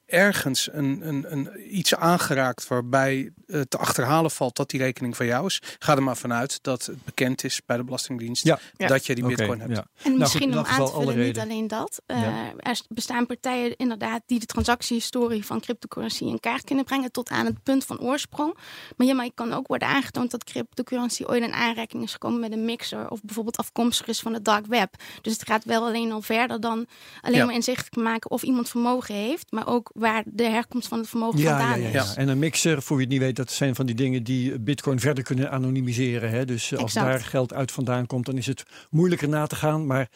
ergens 0.05 0.69
een, 0.71 1.07
een, 1.07 1.25
een, 1.31 1.77
iets 1.77 1.95
aangeraakt 1.95 2.67
waarbij 2.67 3.31
te 3.69 3.77
achterhalen 3.77 4.31
valt 4.31 4.55
dat 4.55 4.69
die 4.69 4.79
rekening 4.79 5.15
van 5.15 5.25
jou 5.25 5.45
is, 5.45 5.61
ga 5.79 5.95
er 5.95 6.03
maar 6.03 6.17
vanuit 6.17 6.59
dat 6.63 6.85
het 6.85 7.03
bekend 7.05 7.43
is 7.43 7.61
bij 7.65 7.77
de 7.77 7.83
Belastingdienst 7.83 8.43
Ja. 8.43 8.59
Ja. 8.77 8.87
dat 8.87 9.05
je 9.05 9.15
die 9.15 9.25
Bitcoin 9.25 9.59
hebt. 9.59 9.75
ja. 9.75 9.85
En 10.03 10.07
Nou 10.09 10.17
misschien 10.17 10.53
goed, 10.53 10.57
om 10.59 10.65
aan 10.65 10.85
te 10.85 10.91
alle 10.91 11.05
vullen, 11.11 11.25
niet 11.25 11.39
alleen 11.39 11.67
dat. 11.67 12.01
Eh, 12.05 12.21
Ja. 12.21 12.53
Er 12.57 12.79
bestaan 12.89 13.25
partijen 13.25 13.75
inderdaad 13.77 14.21
die 14.25 14.39
de 14.39 14.45
transactiehistorie 14.45 15.45
van 15.45 15.59
cryptocurrency 15.59 16.23
in 16.23 16.39
kaart 16.39 16.63
kunnen 16.63 16.85
brengen 16.85 17.11
tot 17.11 17.29
aan 17.29 17.45
het 17.45 17.63
punt 17.63 17.85
van 17.85 17.99
oorsprong. 17.99 18.53
Maar 18.97 19.07
hiermee 19.07 19.31
kan 19.35 19.53
ook 19.53 19.67
worden 19.67 19.87
aangetoond 19.87 20.31
dat 20.31 20.43
cryptocurrency 20.43 21.23
ooit 21.23 21.43
in 21.43 21.53
aanraking 21.53 22.03
is 22.03 22.11
gekomen 22.11 22.39
met 22.39 22.51
een 22.51 22.65
mixer 22.65 23.09
of 23.09 23.21
bijvoorbeeld 23.21 23.57
afkomstig 23.57 24.07
is 24.07 24.19
van 24.19 24.33
het 24.33 24.45
dark 24.45 24.65
web. 24.65 24.95
Dus 25.21 25.33
het 25.33 25.47
gaat 25.47 25.63
wel 25.63 25.85
alleen 25.85 26.11
al 26.11 26.21
verder 26.21 26.59
dan 26.59 26.85
alleen 27.21 27.37
Ja. 27.37 27.45
maar 27.45 27.53
inzichtelijk 27.53 27.95
maken 27.95 28.31
of 28.31 28.43
iemand 28.43 28.69
vermogen 28.69 29.15
heeft, 29.15 29.51
maar 29.51 29.67
ook 29.67 29.91
waar 29.99 30.23
de 30.25 30.43
herkomst 30.43 30.87
van 30.87 30.99
het 30.99 31.09
vermogen 31.09 31.39
Ja, 31.39 31.49
ja, 31.49 31.57
vandaan 31.57 31.81
ja, 31.81 31.87
is. 31.87 31.93
ja. 31.93 32.15
En 32.15 32.27
een 32.27 32.39
mixer, 32.39 32.81
voor 32.81 32.97
wie 32.97 33.05
het 33.05 33.13
niet 33.13 33.23
weet, 33.23 33.35
dat 33.35 33.51
zijn 33.51 33.75
van 33.75 33.85
die 33.85 33.95
dingen 33.95 34.23
die 34.23 34.59
Bitcoin 34.59 34.99
verder 34.99 35.23
kunnen 35.23 35.51
anonimiseren. 35.51 36.29
Hè? 36.29 36.45
Dus 36.45 36.71
als 36.71 36.81
Exact. 36.81 37.05
daar 37.07 37.19
geld 37.19 37.53
uit 37.53 37.71
vandaan 37.71 38.05
komt, 38.05 38.25
dan 38.25 38.37
is 38.37 38.45
het 38.45 38.63
moeilijker 38.89 39.29
na 39.29 39.47
te 39.47 39.55
gaan. 39.55 39.85
Maar 39.85 40.09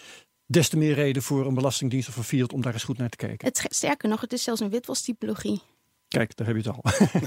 des 0.45 0.69
te 0.69 0.77
meer 0.77 0.93
reden 0.93 1.21
voor 1.23 1.45
een 1.47 1.53
belastingdienst 1.53 2.09
of 2.09 2.17
een 2.17 2.23
fiat 2.23 2.53
om 2.53 2.61
daar 2.61 2.73
eens 2.73 2.83
goed 2.83 2.97
naar 2.97 3.09
te 3.09 3.17
kijken. 3.17 3.47
Het, 3.47 3.65
sterker 3.69 4.09
nog, 4.09 4.21
het 4.21 4.33
is 4.33 4.43
zelfs 4.43 4.61
een 4.61 4.69
witwastypologie. 4.69 5.61
Kijk, 6.07 6.35
daar 6.35 6.47
heb 6.47 6.55
je 6.55 6.69
het 6.69 6.77
al. 6.77 6.83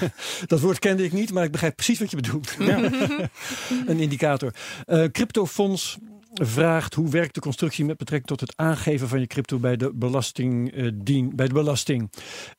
dat 0.47 0.61
woord 0.61 0.79
kende 0.79 1.05
ik 1.05 1.12
niet, 1.12 1.33
maar 1.33 1.45
ik 1.45 1.53
begrijp 1.53 1.77
precies 1.77 1.99
wat 1.99 2.11
je 2.11 2.17
bedoelt. 2.17 2.57
een 3.87 3.99
indicator. 4.00 4.55
Eh 4.87 5.05
Cryptofonds 5.05 5.99
vraagt 6.35 6.95
hoe 6.95 7.09
werkt 7.11 7.35
de 7.35 7.41
constructie 7.41 7.85
met 7.85 7.97
betrekking 7.97 8.29
tot 8.39 8.41
het 8.49 8.57
aangeven 8.57 9.09
van 9.09 9.21
je 9.21 9.27
crypto 9.27 9.59
bij 9.59 9.77
de 9.77 9.91
belasting. 9.95 10.73
eh, 10.73 10.89
dien, 10.95 11.33
bij 11.37 11.47
de 11.49 11.55
belasting. 11.55 12.11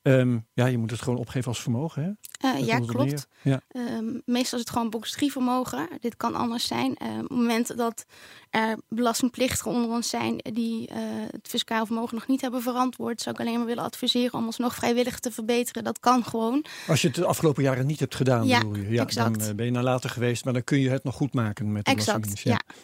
Ehm, 0.02 0.38
ja, 0.52 0.66
je 0.66 0.78
moet 0.78 0.90
het 0.90 1.02
gewoon 1.02 1.18
opgeven 1.18 1.48
als 1.48 1.62
vermogen. 1.62 2.02
Hè? 2.02 2.10
Daar 2.52 2.60
ja, 2.64 2.78
klopt. 2.78 3.26
Ja. 3.42 3.60
Ehm, 3.68 4.04
meestal 4.24 4.58
is 4.58 4.64
het 4.64 4.70
gewoon 4.70 4.90
box 4.90 5.10
3 5.12 5.32
vermogen. 5.32 5.88
Dit 6.00 6.16
kan 6.16 6.34
anders 6.34 6.66
zijn. 6.66 6.94
Ehm, 6.96 7.10
op 7.14 7.20
het 7.20 7.30
moment 7.30 7.76
dat 7.76 8.04
er 8.50 8.78
belastingplichtigen 8.88 9.70
onder 9.70 9.90
ons 9.90 10.08
zijn 10.08 10.36
die 10.52 10.88
eh, 10.88 10.96
het 11.30 11.48
fiscaal 11.48 11.86
vermogen 11.86 12.14
nog 12.14 12.26
niet 12.26 12.40
hebben 12.40 12.62
verantwoord, 12.62 13.20
zou 13.20 13.34
ik 13.34 13.40
alleen 13.40 13.56
maar 13.58 13.66
willen 13.66 13.84
adviseren 13.84 14.38
om 14.38 14.46
ons 14.46 14.58
nog 14.58 14.74
vrijwillig 14.74 15.18
te 15.18 15.30
verbeteren. 15.30 15.84
Dat 15.84 16.00
kan 16.00 16.24
gewoon. 16.24 16.64
Als 16.88 17.00
je 17.00 17.06
het 17.06 17.16
de 17.16 17.24
afgelopen 17.26 17.62
jaren 17.62 17.86
niet 17.86 18.00
hebt 18.00 18.14
gedaan, 18.14 18.46
Ja, 18.46 18.58
bedoel 18.58 18.76
je. 18.76 18.90
Ja, 18.90 19.02
exact. 19.02 19.46
dan 19.46 19.56
ben 19.56 19.64
je 19.66 19.72
naar 19.72 19.82
later 19.82 20.10
geweest, 20.10 20.44
maar 20.44 20.52
dan 20.52 20.64
kun 20.64 20.78
je 20.80 20.90
het 20.90 21.04
nog 21.04 21.14
goed 21.14 21.34
maken 21.34 21.72
met 21.72 21.84
de 21.84 21.90
Exact. 21.90 22.20
Belastingdienst. 22.20 22.66
Ja. 22.68 22.74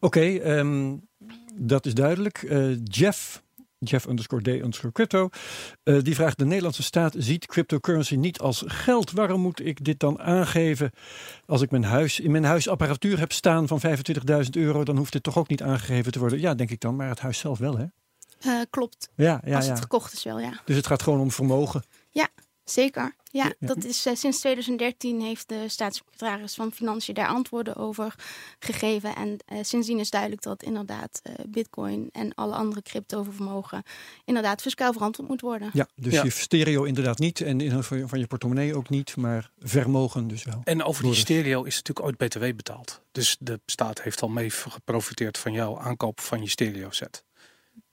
Oké, 0.00 0.20
ehm, 0.20 0.96
dat 1.54 1.86
is 1.86 1.94
duidelijk. 1.94 2.42
Eh, 2.42 2.84
Jeff, 2.84 3.42
Jeff 3.78 4.06
underscore 4.06 4.42
D 4.42 4.46
underscore 4.46 4.92
crypto, 4.92 5.28
eh, 5.82 5.98
die 6.02 6.14
vraagt: 6.14 6.38
De 6.38 6.44
Nederlandse 6.44 6.82
staat 6.82 7.14
ziet 7.18 7.46
cryptocurrency 7.46 8.16
niet 8.16 8.38
als 8.38 8.62
geld. 8.66 9.10
Waarom 9.10 9.40
moet 9.40 9.66
ik 9.66 9.84
dit 9.84 10.00
dan 10.00 10.20
aangeven? 10.20 10.90
Als 11.46 11.62
ik 11.62 11.70
mijn 11.70 11.84
huis, 11.84 12.20
in 12.20 12.30
mijn 12.30 12.44
huis 12.44 12.68
apparatuur 12.68 13.18
heb 13.18 13.32
staan 13.32 13.68
van 13.68 13.80
25.000 13.80 14.56
euro, 14.56 14.84
dan 14.84 14.96
hoeft 14.96 15.12
dit 15.12 15.22
toch 15.22 15.38
ook 15.38 15.48
niet 15.48 15.62
aangegeven 15.62 16.12
te 16.12 16.18
worden? 16.18 16.40
Ja, 16.40 16.54
denk 16.54 16.70
ik 16.70 16.80
dan, 16.80 16.96
maar 16.96 17.08
het 17.08 17.20
huis 17.20 17.38
zelf 17.38 17.58
wel, 17.58 17.78
hè? 17.78 17.84
Eh, 18.40 18.60
klopt. 18.70 19.10
Ja, 19.14 19.40
ja, 19.44 19.56
Als 19.56 19.64
ja. 19.64 19.70
het 19.70 19.80
gekocht 19.80 20.12
is 20.12 20.24
wel, 20.24 20.40
ja. 20.40 20.60
Dus 20.64 20.76
het 20.76 20.86
gaat 20.86 21.02
gewoon 21.02 21.20
om 21.20 21.30
vermogen. 21.30 21.82
Zeker. 22.70 23.14
Ja, 23.32 23.44
Ja. 23.44 23.52
dat 23.66 23.84
is 23.84 24.06
eh, 24.06 24.14
sinds 24.14 24.38
2013 24.38 25.20
heeft 25.20 25.48
de 25.48 25.68
staatssecretaris 25.68 26.54
van 26.54 26.72
Financiën 26.72 27.14
daar 27.14 27.26
antwoorden 27.28 27.76
over 27.76 28.14
gegeven. 28.58 29.14
En 29.16 29.36
eh, 29.46 29.58
sindsdien 29.62 29.98
is 29.98 30.10
duidelijk 30.10 30.42
dat 30.42 30.62
inderdaad 30.62 31.20
eh, 31.22 31.32
bitcoin 31.48 32.08
en 32.12 32.34
alle 32.34 32.54
andere 32.54 32.82
cryptovermogen 32.82 33.82
inderdaad 34.24 34.60
fiscaal 34.62 34.92
verantwoord 34.92 35.28
moet 35.28 35.40
worden. 35.40 35.70
Ja, 35.72 35.86
dus 35.94 36.12
Ja. 36.12 36.22
je 36.22 36.30
stereo 36.30 36.84
inderdaad 36.84 37.18
niet 37.18 37.40
en 37.40 37.60
in, 37.60 37.82
van, 37.82 37.98
je, 37.98 38.08
van 38.08 38.18
je 38.18 38.26
portemonnee 38.26 38.74
ook 38.76 38.88
niet, 38.88 39.16
maar 39.16 39.50
vermogen 39.58 40.28
dus 40.28 40.44
wel. 40.44 40.60
En 40.64 40.82
over 40.82 41.02
die 41.02 41.14
stereo 41.14 41.62
is 41.62 41.76
natuurlijk 41.76 42.06
ooit 42.06 42.16
BTW 42.16 42.40
betaald. 42.56 43.00
Dus 43.12 43.36
de 43.40 43.60
staat 43.66 44.02
heeft 44.02 44.22
al 44.22 44.28
mee 44.28 44.50
geprofiteerd 44.50 45.38
van 45.38 45.52
jouw 45.52 45.78
aankoop 45.78 46.20
van 46.20 46.42
je 46.42 46.48
stereo 46.48 46.90
set. 46.90 47.24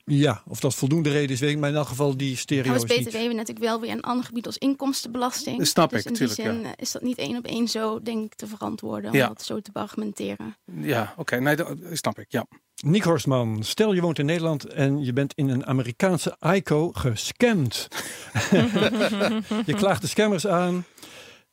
Ja, 0.10 0.42
of 0.48 0.60
dat 0.60 0.76
voldoende 0.76 1.10
reden 1.10 1.30
is, 1.30 1.40
weet 1.40 1.50
ik, 1.52 1.58
maar 1.58 1.70
in 1.70 1.76
elk 1.76 1.88
geval 1.88 2.18
die 2.18 2.36
stereo 2.36 2.72
Nou 2.72 2.86
is 2.86 2.98
is 2.98 3.04
BTW 3.04 3.18
niet... 3.18 3.28
natuurlijk 3.28 3.66
wel 3.66 3.80
weer 3.80 3.92
een 3.92 4.02
ander 4.02 4.26
gebied 4.26 4.46
als 4.46 4.58
inkomstenbelasting. 4.58 5.58
Dat 5.58 5.68
snap 5.68 5.90
dus 5.90 6.00
ik, 6.00 6.06
in 6.06 6.14
die 6.14 6.28
tuurlijk, 6.28 6.64
zin 6.64 6.74
is 6.76 6.92
dat 6.92 7.02
niet 7.02 7.18
één 7.18 7.38
op 7.38 7.46
één 7.46 7.68
zo, 7.68 8.02
denk 8.02 8.26
ik, 8.26 8.36
te 8.36 8.48
verantwoorden. 8.48 9.14
Ja. 9.14 9.28
Om 9.28 9.34
dat 9.34 9.46
zo 9.46 9.60
te 9.60 9.70
argumenteren. 9.74 10.56
Ja, 10.82 11.14
oké. 11.18 11.40
Nee, 11.40 11.56
dat 11.56 11.78
snap 11.92 12.20
ik. 12.20 12.26
Ja. 12.30 12.46
Nick 12.76 13.04
Horstman, 13.04 13.64
stel 13.64 13.94
je 13.94 14.02
woont 14.02 14.20
in 14.20 14.26
Nederland 14.26 14.66
en 14.66 15.04
je 15.04 15.14
bent 15.14 15.34
in 15.34 15.50
een 15.50 15.66
Amerikaanse 15.66 16.38
ICO 16.56 16.92
gescamd. 16.92 17.88
je 19.66 19.74
klaagt 19.76 20.02
de 20.02 20.08
scammers 20.08 20.48
aan 20.48 20.86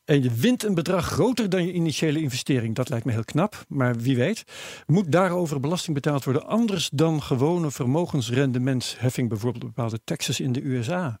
en 0.05 0.23
je 0.23 0.31
wint 0.31 0.63
een 0.63 0.73
bedrag 0.73 1.05
groter 1.05 1.49
dan 1.49 1.65
je 1.65 1.73
initiële 1.73 2.21
investering. 2.21 2.75
Dat 2.75 2.89
lijkt 2.89 3.05
me 3.05 3.11
heel 3.11 3.23
knap, 3.23 3.65
maar 3.67 3.95
wie 3.95 4.15
weet. 4.15 4.43
Moet 4.85 5.11
daarover 5.11 5.59
belasting 5.59 5.95
betaald 5.95 6.23
worden 6.23 6.47
anders 6.47 6.89
dan 6.93 7.21
gewone 7.21 7.71
vermogensrendementsheffing, 7.71 9.29
bijvoorbeeld 9.29 9.63
bepaalde 9.63 9.99
taxes 10.03 10.39
in 10.39 10.51
de 10.51 10.65
USA? 10.65 11.19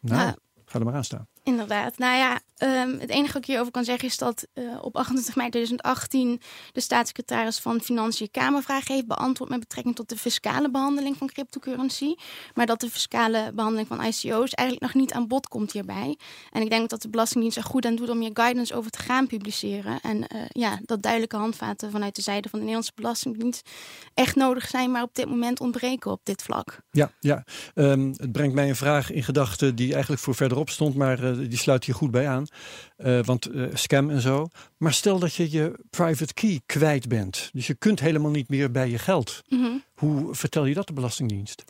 Nou, 0.00 0.34
ga 0.64 0.78
er 0.78 0.84
maar 0.84 0.94
aan 0.94 1.04
staan. 1.04 1.26
Inderdaad. 1.42 1.98
Nou 1.98 2.16
ja, 2.16 2.40
ehm, 2.56 2.98
het 2.98 3.10
enige 3.10 3.32
wat 3.32 3.42
ik 3.42 3.46
hierover 3.46 3.72
kan 3.72 3.84
zeggen 3.84 4.08
is 4.08 4.18
dat 4.18 4.46
eh, 4.52 4.64
op 4.80 4.96
28 4.96 5.36
mei 5.36 5.50
2018 5.50 6.40
de 6.72 6.80
staatssecretaris 6.80 7.58
van 7.58 7.80
Financiën 7.80 8.30
Kamervragen 8.30 8.94
heeft 8.94 9.06
beantwoord 9.06 9.50
met 9.50 9.60
betrekking 9.60 9.96
tot 9.96 10.08
de 10.08 10.16
fiscale 10.16 10.70
behandeling 10.70 11.16
van 11.16 11.26
cryptocurrency. 11.26 12.14
Maar 12.54 12.66
dat 12.66 12.80
de 12.80 12.90
fiscale 12.90 13.50
behandeling 13.54 13.88
van 13.88 14.04
ICO's 14.04 14.52
eigenlijk 14.52 14.80
nog 14.80 14.94
niet 14.94 15.12
aan 15.12 15.28
bod 15.28 15.48
komt 15.48 15.72
hierbij. 15.72 16.18
En 16.50 16.62
ik 16.62 16.70
denk 16.70 16.90
dat 16.90 17.02
de 17.02 17.08
Belastingdienst 17.08 17.56
er 17.56 17.64
goed 17.64 17.86
aan 17.86 17.96
doet 17.96 18.10
om 18.10 18.20
hier 18.20 18.30
guidance 18.32 18.74
over 18.74 18.90
te 18.90 18.98
gaan 18.98 19.26
publiceren. 19.26 20.00
En 20.00 20.26
eh, 20.26 20.40
ja, 20.48 20.78
dat 20.84 21.02
duidelijke 21.02 21.36
handvaten 21.36 21.90
vanuit 21.90 22.16
de 22.16 22.22
zijde 22.22 22.48
van 22.48 22.58
de 22.58 22.64
Nederlandse 22.64 22.92
Belastingdienst 22.94 23.70
echt 24.14 24.36
nodig 24.36 24.68
zijn, 24.68 24.90
maar 24.90 25.02
op 25.02 25.14
dit 25.14 25.28
moment 25.28 25.60
ontbreken 25.60 26.10
op 26.10 26.20
dit 26.22 26.42
vlak. 26.42 26.78
Ja, 26.90 27.12
ja. 27.20 27.44
Ehm, 27.74 28.12
het 28.16 28.32
brengt 28.32 28.54
mij 28.54 28.68
een 28.68 28.76
vraag 28.76 29.10
in 29.12 29.22
gedachten 29.22 29.74
die 29.74 29.92
eigenlijk 29.92 30.22
voor 30.22 30.34
verderop 30.34 30.70
stond, 30.70 30.94
maar 30.94 31.24
eh, 31.24 31.38
die 31.38 31.58
sluit 31.58 31.84
hier 31.84 31.94
goed 31.94 32.10
bij 32.10 32.28
aan. 32.28 32.45
Eh, 32.96 33.20
want 33.24 33.46
eh, 33.46 33.64
scam 33.72 34.10
en 34.10 34.20
zo. 34.20 34.46
Maar 34.76 34.92
stel 34.92 35.18
dat 35.18 35.34
je 35.34 35.50
je 35.50 35.78
private 35.90 36.34
key 36.34 36.60
kwijt 36.66 37.08
bent. 37.08 37.50
Dus 37.52 37.66
je 37.66 37.74
kunt 37.74 38.00
helemaal 38.00 38.30
niet 38.30 38.48
meer 38.48 38.70
bij 38.70 38.90
je 38.90 38.98
geld. 38.98 39.42
Mhm. 39.48 39.70
Hoe 39.94 40.34
vertel 40.34 40.64
je 40.64 40.74
dat 40.74 40.86
de 40.86 40.92
Belastingdienst? 40.92 41.64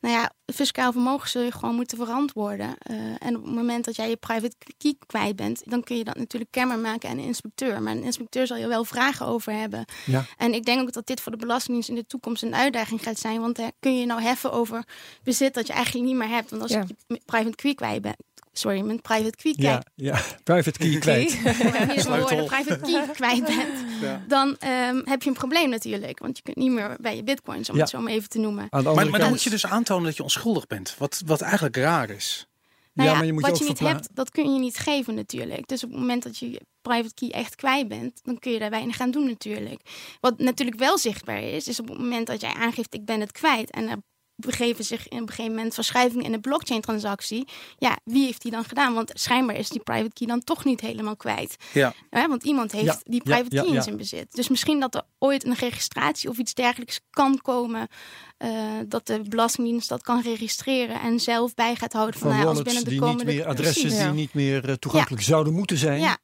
Nou 0.00 0.14
ja, 0.14 0.30
fiscaal 0.54 0.92
vermogen 0.92 1.28
zul 1.28 1.42
je 1.42 1.52
gewoon 1.52 1.74
moeten 1.74 1.96
verantwoorden. 1.98 2.78
Eh, 2.78 2.96
en 3.18 3.36
op 3.36 3.44
het 3.44 3.54
moment 3.54 3.84
dat 3.84 3.96
jij 3.96 4.08
je 4.08 4.16
private 4.16 4.56
key 4.78 4.94
kwijt 5.06 5.36
bent, 5.36 5.62
dan 5.64 5.82
kun 5.82 5.96
je 5.96 6.04
dat 6.04 6.16
natuurlijk 6.16 6.50
kenbaar 6.50 6.78
maken 6.78 7.08
aan 7.10 7.16
de 7.16 7.22
inspecteur. 7.22 7.82
Maar 7.82 7.92
een 7.96 8.02
inspecteur 8.02 8.46
zal 8.46 8.56
je 8.56 8.66
wel 8.66 8.84
vragen 8.84 9.26
over 9.26 9.52
hebben. 9.52 9.84
Ja. 10.06 10.24
En 10.36 10.54
ik 10.54 10.64
denk 10.64 10.80
ook 10.80 10.92
dat 10.92 11.06
dit 11.06 11.20
voor 11.20 11.32
de 11.32 11.38
Belastingdienst 11.38 11.88
in 11.88 11.94
de 11.94 12.06
toekomst 12.06 12.42
een 12.42 12.54
uitdaging 12.54 13.02
gaat 13.02 13.18
zijn. 13.18 13.40
Want 13.40 13.58
kun 13.80 13.98
je 13.98 14.06
nou 14.06 14.22
heffen 14.22 14.52
over 14.52 14.84
bezit 15.22 15.54
dat 15.54 15.66
je 15.66 15.72
eigenlijk 15.72 16.06
niet 16.06 16.16
meer 16.16 16.28
hebt. 16.28 16.50
Want 16.50 16.62
als 16.62 16.70
Ja. 16.70 16.80
ik 16.80 16.88
je 17.06 17.20
private 17.24 17.56
key 17.56 17.74
kwijt 17.74 18.02
ben. 18.02 18.16
Sorry, 18.52 18.80
mijn 18.80 19.00
private 19.00 19.36
key 19.42 19.54
Ja, 19.56 19.78
kwijt. 19.78 19.90
ja. 19.94 20.20
private 20.44 20.78
key 20.78 20.98
kwijt. 20.98 21.42
Wanneer 22.08 22.34
je 22.34 22.44
private 22.44 22.80
key 22.80 23.06
kwijt 23.14 23.44
bent, 23.44 24.00
Ja. 24.00 24.24
dan 24.28 24.56
ehm, 24.58 25.00
heb 25.04 25.22
je 25.22 25.28
een 25.28 25.34
probleem 25.36 25.68
natuurlijk. 25.70 26.18
Want 26.18 26.36
je 26.36 26.42
kunt 26.42 26.56
niet 26.56 26.70
meer 26.70 26.96
bij 27.00 27.16
je 27.16 27.22
bitcoins, 27.24 27.68
om 27.70 27.74
Ja. 27.74 27.80
het 27.80 27.90
zo 27.90 28.00
maar 28.00 28.12
even 28.12 28.28
te 28.28 28.38
noemen. 28.38 28.66
Maar, 28.70 28.82
maar 28.82 29.18
dan 29.18 29.28
moet 29.28 29.42
je 29.42 29.50
dus 29.50 29.66
aantonen 29.66 30.04
dat 30.04 30.16
je 30.16 30.22
onschuldig 30.22 30.66
bent. 30.66 30.94
Wat, 30.98 31.22
wat 31.26 31.40
eigenlijk 31.40 31.76
raar 31.76 32.10
is. 32.10 32.44
Nou 32.92 33.08
ja, 33.08 33.12
ja, 33.14 33.18
maar 33.18 33.26
je 33.26 33.32
moet 33.32 33.42
wat 33.46 33.58
je 33.58 33.64
niet 33.64 33.78
hebt, 33.78 34.08
dat 34.14 34.30
kun 34.30 34.52
je 34.52 34.58
niet 34.60 34.76
geven 34.78 35.14
natuurlijk. 35.14 35.68
Dus 35.68 35.84
op 35.84 35.90
het 35.90 35.98
moment 35.98 36.22
dat 36.22 36.38
je 36.38 36.50
je 36.50 36.60
private 36.82 37.14
key 37.14 37.30
echt 37.30 37.54
kwijt 37.54 37.88
bent, 37.88 38.20
dan 38.22 38.38
kun 38.38 38.52
je 38.52 38.58
daar 38.58 38.70
weinig 38.70 39.00
aan 39.00 39.10
doen 39.10 39.26
natuurlijk. 39.26 39.80
Wat 40.20 40.38
natuurlijk 40.38 40.78
wel 40.78 40.98
zichtbaar 40.98 41.42
is, 41.42 41.68
is 41.68 41.80
op 41.80 41.88
het 41.88 41.98
moment 41.98 42.26
dat 42.26 42.40
jij 42.40 42.52
aangeeft 42.52 42.94
ik 42.94 43.04
ben 43.04 43.20
het 43.20 43.32
kwijt 43.32 43.70
en 43.70 43.88
er 43.88 43.96
begeven 44.40 44.84
zich 44.84 45.08
in 45.08 45.20
op 45.22 45.28
een 45.28 45.34
gegeven 45.34 45.54
moment 45.54 45.74
verschuivingen 45.74 46.24
in 46.24 46.32
de 46.32 46.40
blockchain 46.40 46.80
transactie. 46.80 47.48
Ja, 47.78 47.98
wie 48.04 48.24
heeft 48.24 48.42
die 48.42 48.50
dan 48.50 48.64
gedaan? 48.64 48.94
Want 48.94 49.10
schijnbaar 49.14 49.56
is 49.56 49.68
die 49.68 49.80
private 49.82 50.12
key 50.12 50.26
dan 50.26 50.44
toch 50.44 50.64
niet 50.64 50.80
helemaal 50.80 51.16
kwijt. 51.16 51.56
Ja. 51.72 51.92
Hè, 52.10 52.28
want 52.28 52.42
iemand 52.44 52.72
heeft 52.72 52.84
Ja, 52.84 53.00
die 53.04 53.22
private 53.22 53.54
ja, 53.56 53.62
key 53.62 53.70
ja. 53.70 53.76
in 53.76 53.82
zijn 53.82 53.96
bezit. 53.96 54.26
Dus 54.34 54.48
misschien 54.48 54.80
dat 54.80 54.94
er 54.94 55.02
ooit 55.18 55.44
een 55.46 55.54
registratie 55.54 56.28
of 56.28 56.38
iets 56.38 56.54
dergelijks 56.54 57.00
kan 57.10 57.38
komen. 57.42 57.88
eh, 58.36 58.50
dat 58.88 59.06
de 59.06 59.20
Belastingdienst 59.28 59.88
dat 59.88 60.02
kan 60.02 60.22
registreren 60.22 61.00
en 61.00 61.20
zelf 61.20 61.54
bij 61.54 61.76
gaat 61.76 61.92
houden 61.92 62.20
van, 62.20 62.28
van 62.30 62.38
nou 62.38 62.42
ja, 62.42 62.54
als 62.54 62.62
binnen 62.62 62.84
de 62.84 62.90
die 62.90 62.98
niet 63.00 63.08
komende 63.08 63.32
meer, 63.32 63.46
adressen 63.46 63.80
Precies. 63.82 63.98
die 63.98 64.06
Ja. 64.08 64.12
niet 64.12 64.34
meer 64.34 64.68
eh, 64.68 64.74
toegankelijk 64.74 65.22
zouden 65.22 65.52
moeten 65.52 65.76
zijn. 65.76 66.00
Ja, 66.00 66.18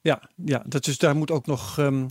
Ja, 0.00 0.22
ja 0.36 0.62
dat 0.66 0.86
is, 0.86 0.98
daar 0.98 1.16
moet 1.16 1.30
ook 1.30 1.46
nog, 1.46 1.78
ehm, 1.78 2.06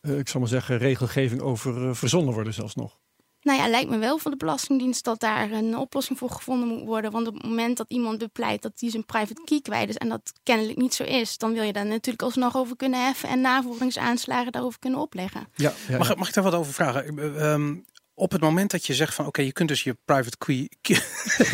eh, 0.00 0.18
ik 0.18 0.28
zal 0.28 0.40
maar 0.40 0.48
zeggen, 0.48 0.78
regelgeving 0.78 1.40
over 1.40 1.88
eh, 1.88 1.94
verzonnen 1.94 2.34
worden 2.34 2.54
zelfs 2.54 2.74
nog. 2.74 2.98
Nou 3.46 3.58
ja, 3.58 3.68
lijkt 3.68 3.90
me 3.90 3.98
wel 3.98 4.18
van 4.18 4.30
de 4.30 4.36
Belastingdienst 4.36 5.04
dat 5.04 5.20
daar 5.20 5.50
een 5.50 5.76
oplossing 5.76 6.18
voor 6.18 6.30
gevonden 6.30 6.68
moet 6.68 6.84
worden. 6.86 7.10
Want 7.10 7.26
op 7.26 7.34
het 7.34 7.42
moment 7.46 7.76
dat 7.76 7.86
iemand 7.88 8.18
bepleit 8.18 8.62
dat 8.62 8.72
hij 8.76 8.90
zijn 8.90 9.04
private 9.06 9.42
key 9.44 9.60
kwijt 9.60 9.88
is 9.88 9.96
en 9.96 10.08
dat 10.08 10.32
kennelijk 10.42 10.78
niet 10.78 10.94
zo 10.94 11.02
is, 11.02 11.38
dan 11.38 11.52
wil 11.52 11.62
je 11.62 11.72
daar 11.72 11.86
natuurlijk 11.86 12.22
alsnog 12.22 12.56
over 12.56 12.76
kunnen 12.76 13.04
heffen 13.04 13.28
en 13.28 13.40
navolgingsaanslagen 13.40 14.52
daarover 14.52 14.78
kunnen 14.78 15.00
opleggen. 15.00 15.48
Ja, 15.54 15.72
ja, 15.88 15.98
Mag, 15.98 16.08
ja. 16.08 16.14
mag 16.14 16.28
ik 16.28 16.34
daar 16.34 16.44
wat 16.44 16.54
over 16.54 16.72
vragen? 16.72 17.18
Eh, 17.18 17.52
ehm, 17.52 17.74
op 18.14 18.32
het 18.32 18.40
moment 18.40 18.70
dat 18.70 18.86
je 18.86 18.94
zegt 18.94 19.14
van 19.14 19.26
oké, 19.26 19.42
je 19.42 19.52
kunt 19.52 19.68
dus 19.68 19.82
je 19.82 19.96
private 20.04 20.36
key. 20.38 20.68
Het 20.82 21.48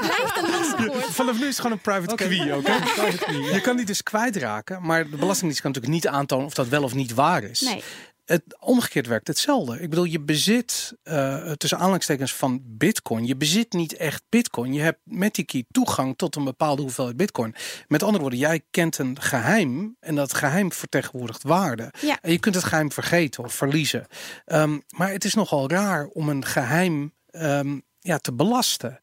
blijft 0.00 0.36
een 0.36 0.50
lastig 0.50 0.86
woord. 0.86 1.04
Vanaf 1.04 1.34
nu 1.38 1.40
is 1.42 1.46
het 1.46 1.56
gewoon 1.56 1.72
een 1.72 1.80
private 1.80 2.12
Oké. 2.12 2.28
key 2.28 2.52
ook. 2.52 2.66
hè? 2.66 2.74
Je 3.54 3.60
kan 3.62 3.76
die 3.76 3.86
dus 3.86 4.02
kwijtraken, 4.02 4.82
maar 4.82 5.10
de 5.10 5.16
Belastingdienst 5.16 5.60
kan 5.60 5.70
natuurlijk 5.72 6.02
niet 6.02 6.12
aantonen 6.12 6.46
of 6.46 6.54
dat 6.54 6.68
wel 6.68 6.82
of 6.82 6.94
niet 6.94 7.14
waar 7.14 7.42
is. 7.42 7.60
Nee, 7.60 7.82
Het 8.30 8.42
omgekeerd 8.60 9.06
werkt 9.06 9.26
hetzelfde. 9.26 9.80
Ik 9.80 9.90
bedoel, 9.90 10.04
je 10.04 10.20
bezit 10.20 10.94
eh, 11.02 11.50
tussen 11.52 11.78
aanhalingstekens 11.78 12.34
van 12.34 12.60
bitcoin. 12.64 13.26
Je 13.26 13.36
bezit 13.36 13.72
niet 13.72 13.96
echt 13.96 14.22
bitcoin. 14.28 14.72
Je 14.72 14.80
hebt 14.80 14.98
met 15.04 15.34
die 15.34 15.44
key 15.44 15.64
toegang 15.70 16.16
tot 16.16 16.36
een 16.36 16.44
bepaalde 16.44 16.82
hoeveelheid 16.82 17.16
bitcoin. 17.16 17.54
Met 17.88 18.02
andere 18.02 18.22
woorden, 18.22 18.38
jij 18.38 18.62
kent 18.70 18.98
een 18.98 19.20
geheim 19.20 19.96
en 20.00 20.14
dat 20.14 20.34
geheim 20.34 20.72
vertegenwoordigt 20.72 21.42
waarde. 21.42 21.92
Ja. 22.00 22.18
En 22.22 22.32
je 22.32 22.38
kunt 22.38 22.54
het 22.54 22.64
geheim 22.64 22.92
vergeten 22.92 23.44
of 23.44 23.54
verliezen. 23.54 24.06
Ehm, 24.44 24.78
maar 24.96 25.10
het 25.12 25.24
is 25.24 25.34
nogal 25.34 25.70
raar 25.70 26.06
om 26.06 26.28
een 26.28 26.44
geheim 26.44 27.12
ehm, 27.30 27.78
ja, 27.98 28.18
te 28.18 28.32
belasten. 28.32 29.00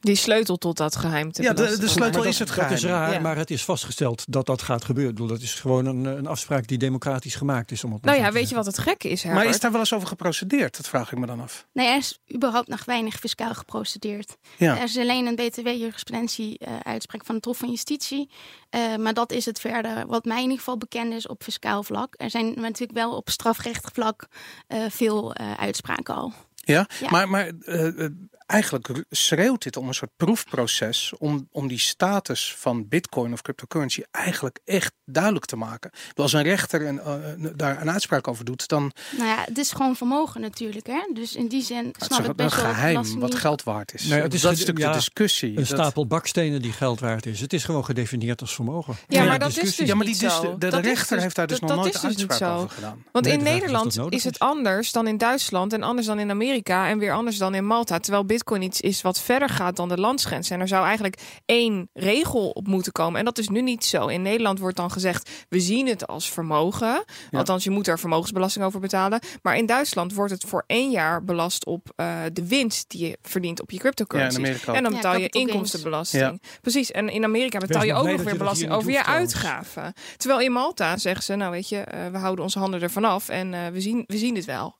Die 0.00 0.14
sleutel 0.14 0.56
tot 0.56 0.76
dat 0.76 0.96
geheim 0.96 1.32
te 1.32 1.42
Ja, 1.42 1.52
de- 1.52 1.62
de 1.62 1.70
sleutel 1.70 1.98
Maar 1.98 2.12
dat, 2.12 2.24
is 2.26 2.38
het 2.38 2.48
dat 2.48 2.70
is 2.70 2.80
geheim. 2.80 3.00
raar, 3.00 3.12
Ja. 3.12 3.18
maar 3.20 3.36
het 3.36 3.50
is 3.50 3.64
vastgesteld 3.64 4.24
dat 4.28 4.46
dat 4.46 4.62
gaat 4.62 4.84
gebeuren. 4.84 5.12
Ik 5.12 5.18
bedoel, 5.18 5.36
dat 5.36 5.42
is 5.44 5.54
gewoon 5.54 5.86
een, 5.86 6.04
een 6.04 6.26
afspraak 6.26 6.66
die 6.66 6.78
democratisch 6.78 7.34
gemaakt 7.34 7.70
is. 7.70 7.84
Om 7.84 7.92
het 7.92 8.04
maar 8.04 8.14
Nou 8.14 8.26
ja, 8.26 8.32
weet 8.32 8.48
je 8.48 8.54
wat 8.54 8.66
het 8.66 8.78
gekke 8.78 9.08
is, 9.08 9.22
Maar 9.24 9.32
Herbert? 9.32 9.54
is 9.54 9.60
daar 9.60 9.70
wel 9.70 9.80
eens 9.80 9.92
over 9.94 10.08
geprocedeerd? 10.08 10.76
Dat 10.76 10.88
vraag 10.88 11.12
ik 11.12 11.18
me 11.18 11.26
dan 11.26 11.40
af. 11.40 11.66
nee, 11.72 11.86
er 11.88 11.96
is 11.96 12.18
überhaupt 12.34 12.68
nog 12.68 12.84
weinig 12.84 13.14
fiscaal 13.18 13.54
geprocedeerd. 13.54 14.36
Ja. 14.56 14.76
Er 14.76 14.82
is 14.82 14.98
alleen 14.98 15.26
een 15.26 15.34
btw-jurisprudentie-uitspraak 15.36 17.24
van 17.24 17.34
het 17.34 17.44
Hof 17.44 17.58
van 17.58 17.70
Justitie. 17.70 18.30
Eh, 18.70 18.96
maar 18.96 19.14
dat 19.14 19.32
is 19.32 19.44
het 19.44 19.60
verder, 19.60 20.06
wat 20.06 20.24
mij 20.24 20.36
in 20.36 20.42
ieder 20.42 20.58
geval 20.58 20.78
bekend 20.78 21.12
is 21.12 21.26
op 21.26 21.42
fiscaal 21.42 21.82
vlak. 21.82 22.14
Er 22.16 22.30
zijn 22.30 22.54
natuurlijk 22.60 22.98
wel 22.98 23.16
op 23.16 23.28
strafrechtelijk 23.30 23.94
vlak 23.94 24.26
eh, 24.66 24.78
veel 24.88 25.34
eh, 25.34 25.52
uitspraken 25.52 26.14
al. 26.14 26.32
Ja, 26.54 26.86
Ja. 27.00 27.10
maar, 27.10 27.28
maar 27.28 27.50
eh, 27.60 28.04
eh, 28.04 28.10
eigenlijk 28.50 29.02
schreeuwt 29.10 29.62
dit 29.62 29.76
om 29.76 29.88
een 29.88 29.94
soort 29.94 30.10
proefproces 30.16 31.12
om, 31.18 31.48
om 31.52 31.68
die 31.68 31.78
status 31.78 32.54
van 32.58 32.88
bitcoin 32.88 33.32
of 33.32 33.42
cryptocurrency 33.42 34.02
eigenlijk 34.10 34.58
echt 34.64 34.92
duidelijk 35.04 35.44
te 35.44 35.56
maken. 35.56 35.90
Als 36.14 36.32
een 36.32 36.42
rechter 36.42 36.86
eh, 36.86 37.14
daar 37.56 37.80
een 37.80 37.90
uitspraak 37.90 38.28
over 38.28 38.44
doet, 38.44 38.68
dan 38.68 38.92
Nou 39.16 39.28
ja, 39.28 39.42
het 39.44 39.58
is 39.58 39.72
gewoon 39.72 39.96
vermogen 39.96 40.40
natuurlijk. 40.40 40.86
Hè? 40.86 41.00
Dus 41.12 41.34
in 41.36 41.48
die 41.48 41.62
zin 41.62 41.86
het 41.86 42.00
is 42.00 42.06
snap 42.06 42.18
toch 42.18 42.30
ik 42.30 42.40
een 42.40 42.44
best 42.46 42.56
wel. 42.56 42.64
dat 42.64 42.74
de 42.74 42.80
geheim 42.80 43.20
wat 43.20 43.34
geld 43.34 43.62
waard 43.62 43.94
is. 43.94 44.04
Nee, 44.04 44.20
het 44.20 44.34
is 44.34 44.40
dat 44.40 44.52
is 44.52 44.58
natuurlijk 44.58 44.86
ja, 44.86 44.92
de 44.92 44.98
discussie. 44.98 45.48
Een 45.48 45.54
Dat- 45.54 45.66
stapel 45.66 46.06
bakstenen 46.06 46.62
die 46.62 46.72
geld 46.72 47.00
waard 47.00 47.26
is. 47.26 47.40
Het 47.40 47.52
is 47.52 47.64
gewoon 47.64 47.84
gedefinieerd 47.84 48.40
als 48.40 48.54
vermogen. 48.54 48.96
Ja, 49.08 49.24
maar 49.24 49.38
dat 49.38 49.48
is 49.56 49.76
dus 49.76 49.86
ja, 49.86 49.94
maar 49.94 50.06
die 50.06 50.14
zo. 50.14 50.40
de, 50.42 50.58
de 50.58 50.70
Dat 50.70 50.80
is 50.80 50.86
rechter 50.86 51.14
dus- 51.14 51.22
heeft 51.24 51.36
daar 51.36 51.46
dus 51.46 51.60
dat- 51.60 51.68
nog 51.68 51.78
dat 51.78 51.84
nooit 51.84 51.94
is 51.96 52.00
dus 52.00 52.16
niet 52.16 52.30
uitspraak 52.30 52.50
zo. 52.50 52.56
over 52.62 52.74
gedaan. 52.74 53.04
Want 53.12 53.24
Nee, 53.24 53.34
in 53.34 53.40
is 53.40 53.44
dat 53.44 53.54
Nederland 53.54 53.94
nodig 53.96 54.12
is 54.18 54.24
het 54.24 54.34
is. 54.34 54.38
anders 54.40 54.92
dan 54.92 55.06
in 55.06 55.18
Duitsland 55.18 55.72
en 55.72 55.82
anders 55.82 56.06
dan 56.06 56.18
in 56.18 56.30
Amerika. 56.30 56.38
Amerika 56.50 56.88
en 56.88 56.98
weer 56.98 57.12
anders 57.12 57.38
dan 57.38 57.54
in 57.54 57.66
Malta. 57.66 57.98
Terwijl 57.98 58.24
Bitcoin 58.40 58.62
iets 58.62 58.80
is 58.80 59.02
wat 59.02 59.20
verder 59.20 59.48
gaat 59.48 59.76
dan 59.76 59.88
de 59.88 59.96
landsgrens. 59.98 60.50
En 60.50 60.60
er 60.60 60.68
zou 60.68 60.84
eigenlijk 60.84 61.20
één 61.44 61.88
regel 61.92 62.50
op 62.50 62.66
moeten 62.66 62.92
komen. 62.92 63.18
En 63.18 63.24
dat 63.24 63.38
is 63.38 63.48
nu 63.48 63.62
niet 63.62 63.84
zo. 63.84 64.06
In 64.06 64.22
Nederland 64.22 64.58
wordt 64.58 64.76
dan 64.76 64.90
gezegd: 64.90 65.30
we 65.48 65.60
zien 65.60 65.86
het 65.86 66.06
als 66.06 66.30
vermogen. 66.30 67.04
Althans, 67.30 67.64
je 67.64 67.70
moet 67.70 67.86
er 67.86 67.98
vermogensbelasting 67.98 68.64
over 68.64 68.80
betalen. 68.80 69.20
Maar 69.42 69.56
in 69.56 69.66
Duitsland 69.66 70.14
wordt 70.14 70.32
het 70.32 70.44
voor 70.44 70.64
één 70.66 70.90
jaar 70.90 71.24
belast 71.24 71.66
op 71.66 71.92
uh, 71.96 72.16
de 72.32 72.46
winst 72.46 72.90
die 72.90 73.06
je 73.06 73.18
verdient 73.22 73.60
op 73.60 73.70
je 73.70 73.78
cryptocurrency. 73.78 74.42
En 74.66 74.82
dan 74.82 74.92
Ja, 74.92 74.96
betaal 74.96 75.16
je 75.16 75.28
inkomstenbelasting. 75.28 76.42
Precies. 76.60 76.90
En 76.90 77.08
in 77.08 77.24
Amerika 77.24 77.58
betaal 77.58 77.84
je 77.84 77.94
ook 77.94 78.06
nog 78.06 78.22
weer 78.22 78.36
belasting 78.36 78.72
over 78.72 78.90
je 78.90 79.04
uitgaven. 79.04 79.92
Terwijl 80.16 80.40
in 80.40 80.52
Malta 80.52 80.96
zeggen 80.96 81.24
ze: 81.24 81.34
nou 81.34 81.50
weet 81.50 81.68
je, 81.68 81.78
eh, 81.78 82.06
we 82.06 82.18
houden 82.18 82.44
onze 82.44 82.58
handen 82.58 82.82
ervan 82.82 83.04
af 83.04 83.28
en 83.28 83.54
eh, 83.54 83.66
we, 83.72 83.80
zien, 83.80 84.04
we 84.06 84.16
zien 84.18 84.34
dit 84.34 84.44
wel. 84.44 84.78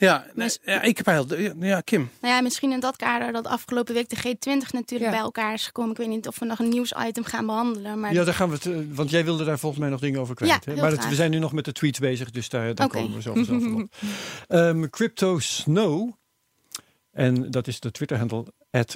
Ja, 0.00 0.26
nee, 0.34 0.48
ja, 0.64 0.82
ik 0.82 0.96
heb 0.96 1.06
heel... 1.06 1.26
Ja, 1.60 1.80
Kim. 1.80 2.10
Nou 2.20 2.34
ja, 2.34 2.40
misschien 2.40 2.72
in 2.72 2.80
dat 2.80 2.96
kader 2.96 3.32
dat 3.32 3.46
afgelopen 3.46 3.94
week 3.94 4.08
de 4.08 4.16
G20 4.16 4.70
natuurlijk 4.72 5.10
Ja. 5.10 5.10
bij 5.10 5.18
elkaar 5.18 5.52
is 5.52 5.66
gekomen. 5.66 5.90
Ik 5.90 5.96
weet 5.96 6.08
niet 6.08 6.26
of 6.28 6.38
we 6.38 6.44
nog 6.44 6.58
een 6.58 6.68
nieuwsitem 6.68 7.24
gaan 7.24 7.46
behandelen. 7.46 8.00
Maar 8.00 8.12
Ja, 8.12 8.24
daar 8.24 8.34
gaan 8.34 8.48
we 8.48 8.54
het, 8.54 8.66
eh, 8.66 8.76
want 8.88 9.10
jij 9.10 9.24
wilde 9.24 9.44
daar 9.44 9.58
volgens 9.58 9.80
mij 9.80 9.90
nog 9.90 10.00
dingen 10.00 10.20
over 10.20 10.34
kwijt. 10.34 10.52
Ja, 10.52 10.58
hè? 10.64 10.72
heel 10.72 10.80
Maar 10.82 10.90
dat, 10.90 11.08
we 11.08 11.14
zijn 11.14 11.30
nu 11.30 11.38
nog 11.38 11.52
met 11.52 11.64
de 11.64 11.72
tweets 11.72 11.98
bezig, 11.98 12.30
dus 12.30 12.48
daar, 12.48 12.74
daar 12.74 12.88
komen 12.88 13.14
we 13.14 13.22
zo 13.22 13.34
vanzelf 13.34 13.64
op. 13.74 13.88
Ehm, 14.48 14.88
Crypto 14.90 15.38
Snow, 15.38 16.10
en 17.18 17.50
dat 17.50 17.66
is 17.66 17.80
de 17.80 17.90
Twitter-handle 17.90 18.44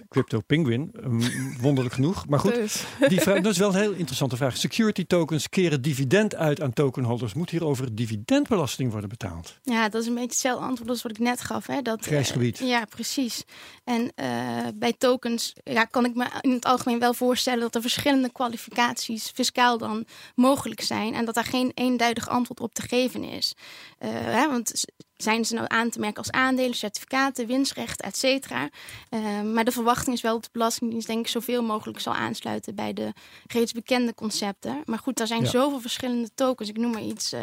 CryptoPenguin, 0.09 0.91
um, 1.05 1.21
wonderlijk 1.61 1.95
genoeg. 1.95 2.29
Maar 2.29 2.39
goed, 2.39 2.55
Dus. 2.55 2.85
die 3.09 3.21
vraag, 3.21 3.41
dat 3.41 3.53
is 3.53 3.59
wel 3.59 3.69
een 3.69 3.81
heel 3.81 3.93
interessante 3.93 4.37
vraag. 4.37 4.57
Security 4.57 5.07
tokens 5.07 5.49
keren 5.49 5.83
dividend 5.83 6.35
uit 6.35 6.61
aan 6.61 6.73
tokenholders. 6.73 7.35
Moet 7.35 7.51
hierover 7.51 7.95
dividendbelasting 7.95 8.91
worden 8.91 9.09
betaald? 9.09 9.59
Ja, 9.63 9.89
dat 9.89 10.01
is 10.03 10.07
een 10.09 10.15
beetje 10.15 10.29
hetzelfde 10.29 10.65
antwoord 10.67 10.91
als 10.91 11.03
wat 11.03 11.11
ik 11.11 11.19
net 11.19 11.41
gaf. 11.41 11.67
Hè? 11.67 11.83
Dat, 11.83 12.05
Grijs 12.05 12.33
eh, 12.33 12.53
ja, 12.53 12.85
precies. 12.85 13.45
En 13.85 14.13
eh, 14.15 14.27
bij 14.75 14.95
tokens 14.99 15.53
ja, 15.65 15.85
kan 15.85 16.05
ik 16.05 16.15
me 16.15 16.27
in 16.41 16.51
het 16.51 16.65
algemeen 16.65 16.99
wel 16.99 17.15
voorstellen 17.15 17.61
dat 17.61 17.75
er 17.75 17.81
verschillende 17.81 18.33
kwalificaties 18.33 19.31
fiscaal 19.35 19.79
dan 19.79 20.07
mogelijk 20.35 20.81
zijn. 20.81 21.15
En 21.15 21.25
dat 21.25 21.35
daar 21.35 21.45
geen 21.45 21.71
eenduidig 21.75 22.29
antwoord 22.29 22.61
op 22.61 22.75
te 22.75 22.83
geven 22.83 23.25
is. 23.25 23.55
Eh, 23.99 24.11
hè, 24.13 24.49
want 24.49 24.85
zijn 25.23 25.45
ze 25.45 25.55
nou 25.55 25.67
aan 25.69 25.91
te 25.91 25.99
merken 25.99 26.19
als 26.19 26.31
aandelen, 26.31 26.75
certificaten, 26.75 27.47
winstrecht, 27.47 28.01
et 28.01 28.17
cetera. 28.17 28.69
Eh, 29.09 29.41
maar 29.43 29.65
de 29.65 29.71
verwachting 29.73 30.15
is 30.17 30.23
wel 30.23 30.33
dat 30.33 30.43
de 30.45 30.49
Belastingdienst 30.53 31.07
denk 31.07 31.19
ik 31.21 31.29
zoveel 31.29 31.63
mogelijk 31.63 32.01
zal 32.01 32.15
aansluiten 32.15 32.75
bij 32.75 32.93
de 32.93 33.13
reeds 33.47 33.73
bekende 33.73 34.15
concepten. 34.15 34.83
Maar 34.85 34.99
goed, 34.99 35.21
er 35.21 35.27
zijn 35.27 35.43
Ja. 35.43 35.49
zoveel 35.51 35.81
verschillende 35.81 36.29
tokens. 36.35 36.69
Ik 36.69 36.77
noem 36.77 36.91
maar 36.93 37.03
iets, 37.03 37.33
eh, 37.33 37.41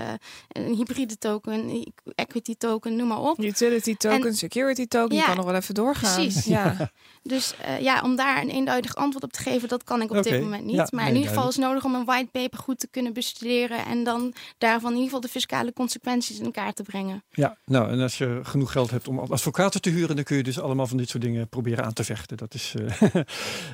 een 0.49 0.73
hybride 0.75 1.17
token, 1.17 1.53
een 1.53 1.93
equity 2.15 2.55
token, 2.57 2.95
noem 2.95 3.07
maar 3.07 3.19
op. 3.21 3.39
Utility 3.43 3.95
token, 3.95 4.27
En- 4.27 4.35
security 4.35 4.87
token, 4.87 5.15
Ja, 5.15 5.21
je 5.21 5.27
kan 5.27 5.35
nog 5.37 5.45
wel 5.45 5.55
even 5.55 5.73
doorgaan. 5.73 6.15
precies. 6.15 6.45
Ja. 6.45 6.91
Dus 7.29 7.53
eh, 7.57 7.81
ja, 7.81 8.01
om 8.01 8.15
daar 8.15 8.41
een 8.41 8.49
eenduidig 8.49 8.95
antwoord 8.95 9.23
op 9.23 9.31
te 9.31 9.41
geven, 9.41 9.69
dat 9.69 9.83
kan 9.83 10.01
ik 10.01 10.11
op 10.11 10.23
dit 10.23 10.41
moment 10.41 10.65
niet. 10.65 10.75
ja, 10.75 10.87
maar 10.91 11.07
in 11.07 11.15
ieder 11.15 11.29
geval 11.29 11.47
is 11.47 11.55
het 11.55 11.65
nodig 11.65 11.83
om 11.83 11.95
een 11.95 12.05
whitepaper 12.05 12.59
goed 12.59 12.79
te 12.79 12.87
kunnen 12.87 13.13
bestuderen 13.13 13.85
en 13.85 14.03
dan 14.03 14.33
daarvan 14.57 14.89
in 14.89 14.95
ieder 14.95 15.09
geval 15.09 15.21
de 15.21 15.27
fiscale 15.27 15.73
consequenties 15.73 16.39
in 16.39 16.51
kaart 16.51 16.75
te 16.75 16.83
brengen. 16.83 17.23
Ja, 17.29 17.57
nou, 17.65 17.91
en 17.91 17.99
als 17.99 18.17
je 18.17 18.39
genoeg 18.43 18.71
geld 18.71 18.91
hebt 18.91 19.07
om 19.07 19.19
advocaten 19.19 19.81
te 19.81 19.89
huren, 19.89 20.15
dan 20.15 20.25
kun 20.25 20.37
je 20.37 20.43
dus 20.43 20.59
allemaal 20.59 20.87
van 20.87 20.97
dit 20.97 21.09
soort 21.09 21.23
dingen 21.23 21.49
proberen 21.49 21.85
aan 21.85 21.93
te 21.93 22.03
vechten. 22.03 22.37
Dat 22.37 22.53
is 22.53 22.73
eh, 22.75 23.01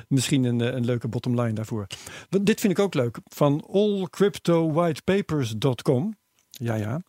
misschien 0.08 0.44
een, 0.44 0.60
eh, 0.60 0.74
een 0.74 0.84
leuke 0.84 1.08
bottom 1.08 1.40
line 1.40 1.52
daarvoor. 1.52 1.86
Want 2.28 2.46
dit 2.46 2.60
vind 2.60 2.72
ik 2.72 2.78
ook 2.78 2.94
leuk. 2.94 3.18
Van 3.24 3.64
allcryptowhitepapers.com. 3.70 6.16
Ja, 6.50 6.74
ja. 6.74 7.00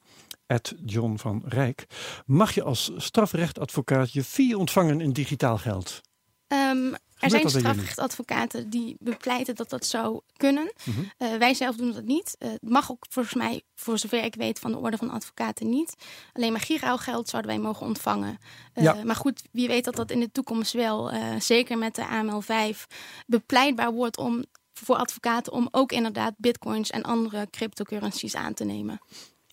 At 0.47 0.73
John 0.85 1.17
van 1.17 1.43
Rijk. 1.45 1.85
Mag 2.25 2.53
je 2.53 2.63
als 2.63 2.91
strafrechtadvocaat 2.97 4.13
je 4.13 4.23
fee 4.23 4.57
ontvangen 4.57 5.01
in 5.01 5.11
digitaal 5.11 5.57
geld? 5.57 6.01
Ehm, 6.47 6.93
er 7.19 7.29
zijn 7.29 7.49
strafrechtadvocaten 7.49 8.69
die 8.69 8.95
bepleiten 8.99 9.55
dat 9.55 9.69
dat 9.69 9.85
zou 9.85 10.19
kunnen. 10.37 10.71
Eh, 11.17 11.35
wij 11.35 11.53
zelf 11.53 11.75
doen 11.75 11.91
dat 11.91 12.03
niet. 12.03 12.35
Eh, 12.39 12.49
Het 12.51 12.69
mag 12.69 12.91
ook 12.91 13.05
volgens 13.09 13.35
mij, 13.35 13.61
voor 13.75 13.97
zover 13.97 14.23
ik 14.23 14.35
weet, 14.35 14.59
van 14.59 14.71
de 14.71 14.77
orde 14.77 14.97
van 14.97 15.09
advocaten 15.09 15.69
niet. 15.69 15.95
Alleen 16.33 16.51
maar 16.51 16.67
geld 16.97 17.29
zouden 17.29 17.51
wij 17.51 17.59
mogen 17.59 17.85
ontvangen. 17.85 18.37
Eh, 18.73 18.83
Ja. 18.83 19.03
Maar 19.03 19.15
goed, 19.15 19.41
wie 19.51 19.67
weet 19.67 19.83
dat 19.85 19.95
dat 19.95 20.11
in 20.11 20.19
de 20.19 20.31
toekomst 20.31 20.73
wel, 20.73 21.11
zeker 21.39 21.77
met 21.77 21.95
de 21.95 22.07
AML5, 22.07 22.87
bepleitbaar 23.25 23.91
wordt 23.91 24.17
om 24.17 24.43
voor 24.73 24.95
advocaten 24.95 25.53
om 25.53 25.67
ook 25.71 25.91
inderdaad 25.91 26.33
bitcoins 26.37 26.89
en 26.89 27.03
andere 27.03 27.47
cryptocurrencies 27.49 28.35
aan 28.35 28.53
te 28.53 28.63
nemen. 28.63 29.01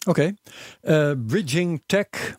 Oké. 0.07 0.35
Bridging 1.27 1.83
Tech. 1.87 2.37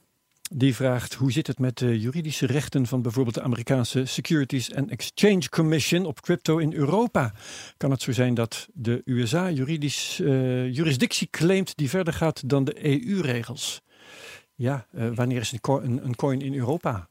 Die 0.57 0.75
vraagt 0.75 1.13
hoe 1.13 1.31
zit 1.31 1.47
het 1.47 1.59
met 1.59 1.77
de 1.77 1.99
juridische 1.99 2.45
rechten 2.45 2.85
van 2.85 3.01
bijvoorbeeld 3.01 3.35
de 3.35 3.41
Amerikaanse 3.41 4.05
Securities 4.05 4.75
and 4.75 4.89
Exchange 4.89 5.49
Commission 5.49 6.05
op 6.05 6.21
crypto 6.21 6.57
in 6.57 6.73
Europa? 6.73 7.33
Kan 7.77 7.91
het 7.91 8.01
zo 8.01 8.11
zijn 8.11 8.33
dat 8.33 8.67
de 8.73 9.01
USA 9.05 9.51
juridisch, 9.51 10.19
eh, 10.19 10.73
jurisdictie 10.73 11.27
claimt 11.31 11.77
die 11.77 11.89
verder 11.89 12.13
gaat 12.13 12.49
dan 12.49 12.63
de 12.63 12.85
EU-regels? 12.85 13.81
Ja, 14.53 14.87
eh, 14.91 15.09
wanneer 15.15 15.39
is 15.39 15.51
een 15.51 16.15
coin 16.15 16.41
in 16.41 16.55
Europa? 16.55 17.07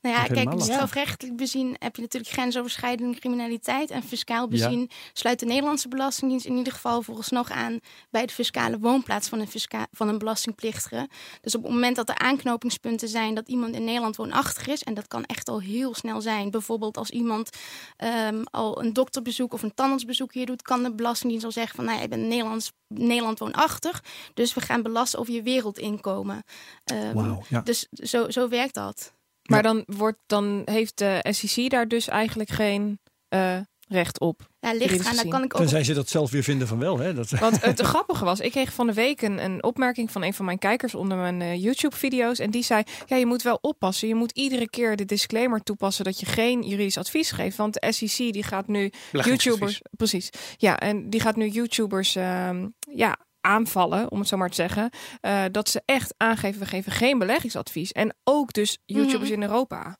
Nou 0.00 0.14
ja, 0.14 0.20
Nog 0.20 0.30
kijk, 0.30 0.38
helemaal 0.48 0.66
strafrechtelijk 0.66 1.36
bezien 1.36 1.76
heb 1.78 1.96
je 1.96 2.02
natuurlijk 2.02 2.32
grensoverschrijdende 2.32 3.18
criminaliteit. 3.18 3.90
En 3.90 4.02
fiscaal 4.02 4.42
Ja. 4.42 4.46
bezien 4.48 4.90
sluit 5.12 5.38
de 5.40 5.46
Nederlandse 5.46 5.88
Belastingdienst 5.88 6.46
in 6.46 6.56
ieder 6.56 6.72
geval 6.72 7.02
vooralsnog 7.02 7.50
aan 7.50 7.78
bij 8.10 8.26
de 8.26 8.32
fiscale 8.32 8.78
woonplaats 8.78 9.28
van 9.28 9.40
een, 9.40 9.48
fisca 9.48 9.86
van 9.92 10.08
een 10.08 10.18
belastingplichtige. 10.18 11.08
Dus 11.40 11.54
op 11.54 11.62
het 11.62 11.72
moment 11.72 11.96
dat 11.96 12.08
er 12.08 12.18
aanknopingspunten 12.18 13.08
zijn 13.08 13.34
dat 13.34 13.48
iemand 13.48 13.74
in 13.74 13.84
Nederland 13.84 14.16
woonachtig 14.16 14.66
is, 14.66 14.82
en 14.82 14.94
dat 14.94 15.06
kan 15.06 15.24
echt 15.24 15.48
al 15.48 15.60
heel 15.60 15.94
snel 15.94 16.20
zijn. 16.20 16.50
Bijvoorbeeld 16.50 16.96
als 16.96 17.10
iemand 17.10 17.50
ehm, 17.96 18.42
al 18.50 18.82
een 18.82 18.92
dokterbezoek 18.92 19.52
of 19.52 19.62
een 19.62 19.74
tandartsbezoek 19.74 20.32
hier 20.32 20.46
doet, 20.46 20.62
kan 20.62 20.82
de 20.82 20.94
Belastingdienst 20.94 21.44
al 21.46 21.52
zeggen 21.52 21.74
van 21.76 21.84
nou 21.84 21.96
ja, 21.96 22.02
je 22.02 22.08
bent 22.08 22.26
Nederlands, 22.26 22.72
Nederland 22.88 23.38
woonachtig. 23.38 24.02
Dus 24.34 24.54
we 24.54 24.60
gaan 24.60 24.82
belasten 24.82 25.18
over 25.18 25.32
je 25.32 25.42
wereldinkomen. 25.42 26.42
Ehm, 26.84 27.34
ja. 27.48 27.60
Dus 27.60 27.86
zo, 27.90 28.30
zo 28.30 28.48
werkt 28.48 28.74
dat. 28.74 29.12
Maar 29.50 29.62
dan, 29.62 29.82
wordt, 29.86 30.18
dan 30.26 30.62
heeft 30.64 30.98
de 30.98 31.26
SEC 31.30 31.70
daar 31.70 31.88
dus 31.88 32.08
eigenlijk 32.08 32.50
geen 32.50 32.98
eh, 33.28 33.56
recht 33.88 34.20
op. 34.20 34.48
Ja, 34.60 34.70
ligt 34.70 34.82
Juridisch 34.84 35.06
aan, 35.06 35.14
gezien. 35.14 35.30
kan 35.30 35.42
ik 35.42 35.54
ook 35.54 35.60
Tenzij 35.60 35.84
ze 35.84 35.94
dat 35.94 36.08
zelf 36.08 36.30
weer 36.30 36.42
vinden 36.42 36.68
van 36.68 36.78
wel. 36.78 36.98
Hè? 36.98 37.14
Dat, 37.14 37.30
Want 37.30 37.64
het 37.64 37.80
grappige 37.80 38.24
was, 38.24 38.40
ik 38.40 38.50
kreeg 38.50 38.72
van 38.72 38.86
de 38.86 38.92
week 38.92 39.22
een, 39.22 39.44
een 39.44 39.62
opmerking 39.62 40.10
van 40.10 40.22
een 40.22 40.34
van 40.34 40.44
mijn 40.44 40.58
kijkers 40.58 40.94
onder 40.94 41.16
mijn 41.16 41.40
eh, 41.40 41.62
YouTube-video's. 41.62 42.38
En 42.38 42.50
die 42.50 42.62
zei: 42.62 42.82
Ja, 43.06 43.16
je 43.16 43.26
moet 43.26 43.42
wel 43.42 43.58
oppassen. 43.60 44.08
Je 44.08 44.14
moet 44.14 44.32
iedere 44.32 44.70
keer 44.70 44.96
de 44.96 45.04
disclaimer 45.04 45.62
toepassen 45.62 46.04
dat 46.04 46.20
je 46.20 46.26
geen 46.26 46.62
juridisch 46.62 46.98
advies 46.98 47.30
geeft. 47.30 47.56
Want 47.56 47.74
de 47.74 47.92
SEC 47.92 48.32
die 48.32 48.42
gaat 48.42 48.66
nu 48.66 48.92
YouTubers. 49.12 49.80
Precies. 49.90 50.30
Ja, 50.56 50.78
en 50.78 51.10
die 51.10 51.20
gaat 51.20 51.36
nu 51.36 51.48
YouTubers 51.48 52.16
ehm, 52.16 52.68
ja, 52.94 53.16
aanvallen, 53.40 54.10
om 54.10 54.18
het 54.18 54.28
zo 54.28 54.36
maar 54.36 54.48
te 54.48 54.54
zeggen. 54.54 54.90
eh, 55.20 55.44
dat 55.50 55.68
ze 55.68 55.82
echt 55.84 56.14
aangeven: 56.16 56.60
we 56.60 56.66
geven 56.66 56.92
geen 56.92 57.18
beleggingsadvies. 57.18 57.92
En 57.92 58.14
ook 58.24 58.52
dus 58.52 58.78
YouTubers 58.86 59.30
Mhm. 59.30 59.40
in 59.42 59.42
Europa. 59.48 59.98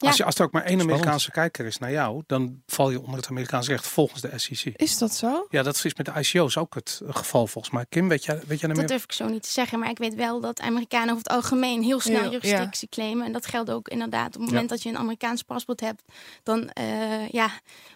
Ja. 0.00 0.08
Als, 0.08 0.16
je, 0.16 0.24
als 0.24 0.34
er 0.34 0.44
ook 0.44 0.52
maar 0.52 0.62
één 0.62 0.70
Spannend. 0.72 0.96
Amerikaanse 0.98 1.30
kijker 1.30 1.66
is 1.66 1.78
naar 1.78 1.90
jou, 1.90 2.22
dan 2.26 2.62
val 2.66 2.90
je 2.90 3.00
onder 3.00 3.16
het 3.16 3.28
Amerikaanse 3.28 3.70
recht 3.70 3.86
volgens 3.86 4.20
de 4.20 4.32
SEC. 4.38 4.72
Is 4.76 4.98
dat 4.98 5.14
zo? 5.14 5.46
Ja, 5.50 5.62
dat 5.62 5.74
is 5.84 5.94
met 5.94 6.06
de 6.06 6.12
ICO's 6.20 6.56
ook 6.56 6.74
het 6.74 7.00
geval 7.06 7.46
volgens 7.46 7.74
mij. 7.74 7.86
Kim, 7.88 8.08
weet 8.08 8.24
jij, 8.24 8.34
weet 8.46 8.60
jij 8.60 8.68
er 8.68 8.68
Dat 8.68 8.76
meer? 8.76 8.86
durf 8.86 9.02
ik 9.02 9.12
zo 9.12 9.28
niet 9.28 9.42
te 9.42 9.50
zeggen, 9.50 9.78
maar 9.78 9.90
ik 9.90 9.98
weet 9.98 10.14
wel 10.14 10.40
dat 10.40 10.60
Amerikanen 10.60 11.08
over 11.14 11.22
het 11.22 11.28
algemeen 11.32 11.82
heel 11.82 12.00
snel 12.00 12.20
Heel, 12.20 12.30
jurisdictie 12.30 12.88
claimen. 12.88 13.26
En 13.26 13.32
dat 13.32 13.46
geldt 13.46 13.70
ook 13.70 13.88
inderdaad. 13.88 14.34
Op 14.34 14.40
het 14.40 14.50
moment 14.50 14.68
dat 14.68 14.82
je 14.82 14.88
een 14.88 14.98
Amerikaans 14.98 15.42
paspoort 15.42 15.80
hebt, 15.80 16.02
dan 16.42 16.68
eh, 16.68 17.28
ja, 17.28 17.50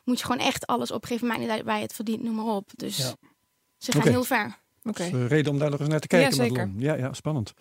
moet 0.04 0.18
je 0.18 0.24
gewoon 0.24 0.46
echt 0.46 0.66
alles 0.66 0.90
opgeven. 0.90 1.26
Maakt 1.26 1.40
niet 1.40 1.48
uit 1.50 1.64
waar 1.64 1.76
je 1.76 1.82
het 1.82 1.94
verdient, 1.94 2.22
noem 2.22 2.34
maar 2.34 2.44
op. 2.54 2.70
Dus 2.76 2.96
Ja. 2.96 3.12
Ze 3.82 3.92
gaan 3.92 4.08
heel 4.08 4.24
ver. 4.24 4.60
Oké. 4.84 5.02
is 5.02 5.12
een 5.12 5.28
reden 5.28 5.52
om 5.52 5.58
daar 5.58 5.70
nog 5.70 5.80
eens 5.80 5.88
naar 5.88 6.00
te 6.00 6.06
kijken. 6.06 6.30
Ja, 6.30 6.36
zeker. 6.36 6.66
Madelon. 6.66 6.80
Ja, 6.80 6.94
ja, 6.94 7.12
spannend. 7.12 7.52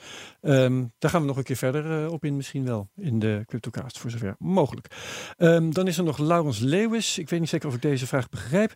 Ehm, 0.42 0.84
daar 0.98 1.12
gaan 1.12 1.22
we 1.22 1.28
nog 1.28 1.38
een 1.38 1.44
keer 1.44 1.56
verder 1.56 2.04
eh, 2.04 2.12
op 2.12 2.26
in, 2.26 2.36
misschien 2.36 2.66
wel. 2.66 2.90
In 2.96 3.20
de 3.20 3.44
CryptoCast, 3.46 4.00
voor 4.00 4.10
zover 4.12 4.36
mogelijk. 4.40 4.88
Ehm, 5.38 5.72
dan 5.72 5.88
is 5.88 5.98
er 5.98 6.04
nog 6.04 6.18
Laurens 6.18 6.60
Lewis. 6.60 7.18
Ik 7.18 7.30
weet 7.30 7.40
niet 7.40 7.50
zeker 7.50 7.68
of 7.68 7.76
ik 7.76 7.82
deze 7.82 8.08
vraag 8.08 8.30
begrijp. 8.30 8.74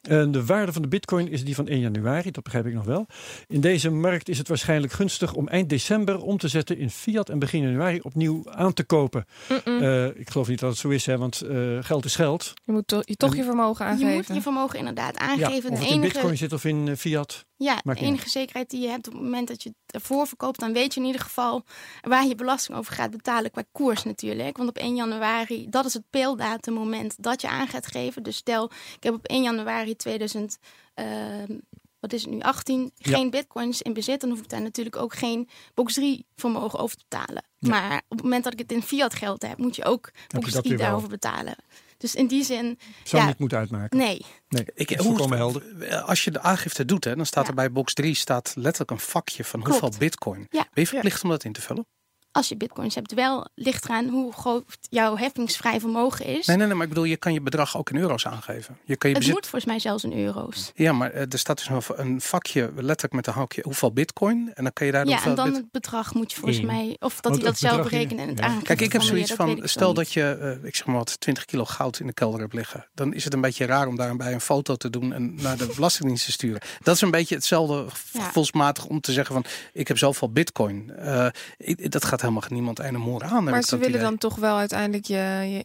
Eh, 0.00 0.24
de 0.30 0.44
waarde 0.46 0.72
van 0.72 0.82
de 0.82 0.88
bitcoin 0.88 1.28
is 1.28 1.44
die 1.44 1.54
van 1.54 1.68
1 1.68 1.80
januari, 1.80 2.30
dat 2.30 2.42
begrijp 2.44 2.66
ik 2.66 2.74
nog 2.74 2.84
wel. 2.84 3.06
In 3.46 3.60
deze 3.60 3.90
markt 3.90 4.28
is 4.28 4.38
het 4.38 4.48
waarschijnlijk 4.48 4.92
gunstig 4.92 5.34
om 5.34 5.48
eind 5.48 5.68
december 5.68 6.20
om 6.22 6.36
te 6.38 6.48
zetten 6.48 6.78
in 6.78 6.90
fiat 6.90 7.28
en 7.28 7.38
begin 7.38 7.62
januari 7.62 8.00
opnieuw 8.02 8.50
aan 8.50 8.72
te 8.72 8.84
kopen. 8.84 9.24
Eh, 9.64 10.06
ik 10.06 10.30
geloof 10.30 10.48
niet 10.48 10.58
dat 10.60 10.70
het 10.70 10.78
zo 10.78 10.88
is, 10.88 11.06
hè, 11.06 11.18
want 11.18 11.40
eh, 11.40 11.78
geld 11.80 12.04
is 12.04 12.14
geld. 12.16 12.52
je 12.64 12.72
moet 12.72 12.86
to- 12.86 13.02
je 13.04 13.14
toch 13.16 13.30
en- 13.30 13.36
je 13.36 13.44
vermogen 13.44 13.84
Je 13.84 13.90
aangeven. 13.90 14.14
moet 14.14 14.26
je 14.26 14.42
vermogen 14.42 14.78
inderdaad 14.78 15.14
Ja, 15.18 15.20
aangeven. 15.28 15.70
of 15.70 15.78
het 15.78 15.90
in 15.90 16.00
bitcoin 16.00 16.36
zit 16.36 16.52
of 16.52 16.64
in 16.64 16.88
eh, 16.88 16.96
fiat. 16.96 17.44
Ja, 17.64 17.80
de 17.82 17.94
enige 17.94 18.28
zekerheid 18.28 18.70
die 18.70 18.80
je 18.80 18.88
hebt 18.88 19.06
op 19.06 19.12
het 19.12 19.22
moment 19.22 19.48
dat 19.48 19.62
je 19.62 19.68
het 19.68 19.94
ervoor 19.94 20.26
verkoopt, 20.26 20.60
dan 20.60 20.72
weet 20.72 20.94
je 20.94 21.00
in 21.00 21.06
ieder 21.06 21.20
geval 21.20 21.64
waar 22.00 22.26
je 22.26 22.34
belasting 22.34 22.78
over 22.78 22.94
gaat 22.94 23.10
betalen 23.10 23.50
qua 23.50 23.64
koers 23.72 24.02
natuurlijk. 24.02 24.56
Want 24.56 24.68
op 24.68 24.76
1 24.78 24.94
januari, 24.94 25.66
dat 25.68 25.84
is 25.84 25.94
het 25.94 26.02
peeldatum 26.10 26.74
moment 26.74 27.14
dat 27.22 27.40
je 27.40 27.48
aan 27.48 27.68
gaat 27.68 27.86
geven. 27.86 28.22
Dus 28.22 28.36
stel, 28.36 28.64
ik 28.96 29.02
heb 29.02 29.14
op 29.14 29.26
1 29.26 29.42
januari 29.42 29.96
2000, 29.96 30.58
ehm, 30.94 31.58
wat 32.00 32.12
is 32.12 32.22
het 32.22 32.30
nu, 32.30 32.40
18, 32.40 32.90
Ja. 32.96 33.16
geen 33.16 33.30
bitcoins 33.30 33.82
in 33.82 33.92
bezit, 33.92 34.20
dan 34.20 34.30
hoef 34.30 34.40
ik 34.40 34.48
daar 34.48 34.62
natuurlijk 34.62 34.96
ook 34.96 35.14
geen 35.14 35.48
box 35.74 35.94
3 35.94 36.26
vermogen 36.36 36.78
over 36.78 36.96
te 36.96 37.04
betalen. 37.08 37.44
Maar 37.58 37.96
op 38.08 38.16
het 38.16 38.22
moment 38.22 38.44
dat 38.44 38.52
ik 38.52 38.58
het 38.58 38.72
in 38.72 38.82
fiat 38.82 39.14
geld 39.14 39.42
heb, 39.42 39.58
moet 39.58 39.76
je 39.76 39.84
ook 39.84 40.10
box 40.28 40.52
dat 40.52 40.62
3 40.62 40.62
weer 40.62 40.76
wel. 40.76 40.86
daarover 40.86 41.08
betalen. 41.08 41.56
Dus 42.00 42.14
in 42.14 42.26
die 42.26 42.44
zin, 42.44 42.78
Zou 43.04 43.22
Ja. 43.22 43.28
niet 43.28 43.38
moeten 43.38 43.58
uitmaken. 43.58 43.98
nee. 43.98 44.24
Nee, 44.48 44.64
Ik, 44.74 44.90
hoe- 44.90 45.34
helder. 45.34 45.96
Als 46.02 46.24
je 46.24 46.30
de 46.30 46.40
aangifte 46.40 46.84
doet, 46.84 47.04
hè, 47.04 47.16
dan 47.16 47.26
staat 47.26 47.42
Ja. 47.42 47.48
er 47.48 47.54
bij 47.54 47.72
box 47.72 47.94
3 47.94 48.14
staat 48.14 48.52
letterlijk 48.54 48.90
een 48.90 49.00
vakje 49.00 49.44
van 49.44 49.62
Klopt. 49.62 49.80
hoeveel 49.80 49.98
bitcoin. 49.98 50.46
Ja. 50.50 50.62
Ben 50.72 50.82
je 50.84 50.86
verplicht 50.86 51.22
om 51.22 51.30
dat 51.30 51.44
in 51.44 51.52
te 51.52 51.60
vullen? 51.60 51.86
Als 52.32 52.48
je 52.48 52.56
bitcoins 52.56 52.94
hebt, 52.94 53.14
wel 53.14 53.46
ligt 53.54 53.84
eraan 53.84 54.08
hoe 54.08 54.32
groot 54.32 54.64
jouw 54.80 55.16
heffingsvrij 55.16 55.80
vermogen 55.80 56.24
is. 56.26 56.46
Nee, 56.46 56.56
nee, 56.56 56.66
nee, 56.66 56.74
maar 56.74 56.82
ik 56.84 56.88
bedoel, 56.88 57.04
je 57.04 57.16
kan 57.16 57.32
je 57.32 57.40
bedrag 57.40 57.76
ook 57.76 57.90
in 57.90 57.96
euro's 57.96 58.26
aangeven. 58.26 58.78
Je 58.84 58.96
kan 58.96 59.10
je 59.10 59.16
het 59.16 59.24
bezit... 59.24 59.32
moet 59.40 59.46
volgens 59.46 59.64
mij 59.70 59.78
zelfs 59.80 60.04
in 60.04 60.12
euro's. 60.12 60.70
Ja, 60.74 60.92
maar 60.92 61.10
eh, 61.10 61.32
er 61.32 61.38
staat 61.38 61.56
dus 61.58 61.68
een- 61.88 61.98
een 62.06 62.20
vakje 62.20 62.70
letterlijk 62.74 63.12
met 63.12 63.26
een 63.26 63.32
haakje 63.32 63.62
hoeveel 63.64 63.92
bitcoin. 63.92 64.50
En 64.54 64.62
dan 64.62 64.72
kan 64.72 64.86
je 64.86 64.92
daar 64.92 65.06
Ja, 65.06 65.24
en 65.24 65.34
dan 65.34 65.46
bit- 65.48 65.56
het 65.56 65.70
bedrag 65.70 66.14
moet 66.14 66.32
je 66.32 66.38
volgens 66.38 66.60
mij, 66.60 66.96
of 66.98 67.20
dat 67.20 67.32
hij 67.32 67.40
dat 67.40 67.50
het 67.50 67.58
zelf 67.58 67.76
in- 67.76 67.82
berekenen 67.82 68.22
en 68.22 68.28
het 68.28 68.38
ja. 68.38 68.44
aangeven. 68.44 68.64
Kijk, 68.66 68.80
ik 68.80 68.92
heb 68.92 69.02
zoiets 69.02 69.32
van, 69.32 69.60
stel 69.64 69.94
dat 69.94 70.12
je, 70.12 70.38
eh, 70.62 70.68
ik 70.68 70.76
zeg 70.76 70.86
maar 70.86 70.96
wat, 70.96 71.20
20 71.20 71.44
kilo 71.44 71.64
goud 71.64 71.98
in 72.00 72.06
de 72.06 72.12
kelder 72.12 72.40
hebt 72.40 72.52
liggen. 72.54 72.86
Dan 72.94 73.14
is 73.14 73.24
het 73.24 73.34
een 73.34 73.40
beetje 73.40 73.64
raar 73.66 73.86
om 73.86 73.96
daarbij 73.96 74.32
een 74.32 74.40
foto 74.40 74.76
te 74.76 74.90
doen 74.90 75.12
en 75.12 75.34
naar 75.34 75.56
de 75.56 75.66
belastingdienst 75.74 76.24
te 76.24 76.32
sturen. 76.32 76.60
Dat 76.82 76.94
is 76.94 77.00
een 77.00 77.10
beetje 77.10 77.34
hetzelfde 77.34 77.84
Ja. 78.12 78.22
gevoelsmatig 78.24 78.86
om 78.86 79.00
te 79.00 79.12
zeggen 79.12 79.34
van, 79.34 79.44
ik 79.72 79.88
heb 79.88 79.98
zoveel 79.98 80.32
bitcoin. 80.32 80.90
Eh, 80.96 81.26
ik- 81.58 81.90
dat 81.90 82.04
gaat 82.04 82.18
helemaal 82.20 82.42
niemand 82.48 82.78
een 82.78 82.96
moer 83.00 83.22
aan. 83.24 83.44
Maar 83.44 83.62
ze 83.62 83.76
willen 83.76 83.88
idee. 83.94 84.02
dan 84.02 84.18
toch 84.18 84.36
wel 84.36 84.56
uiteindelijk 84.56 85.06
je, 85.06 85.16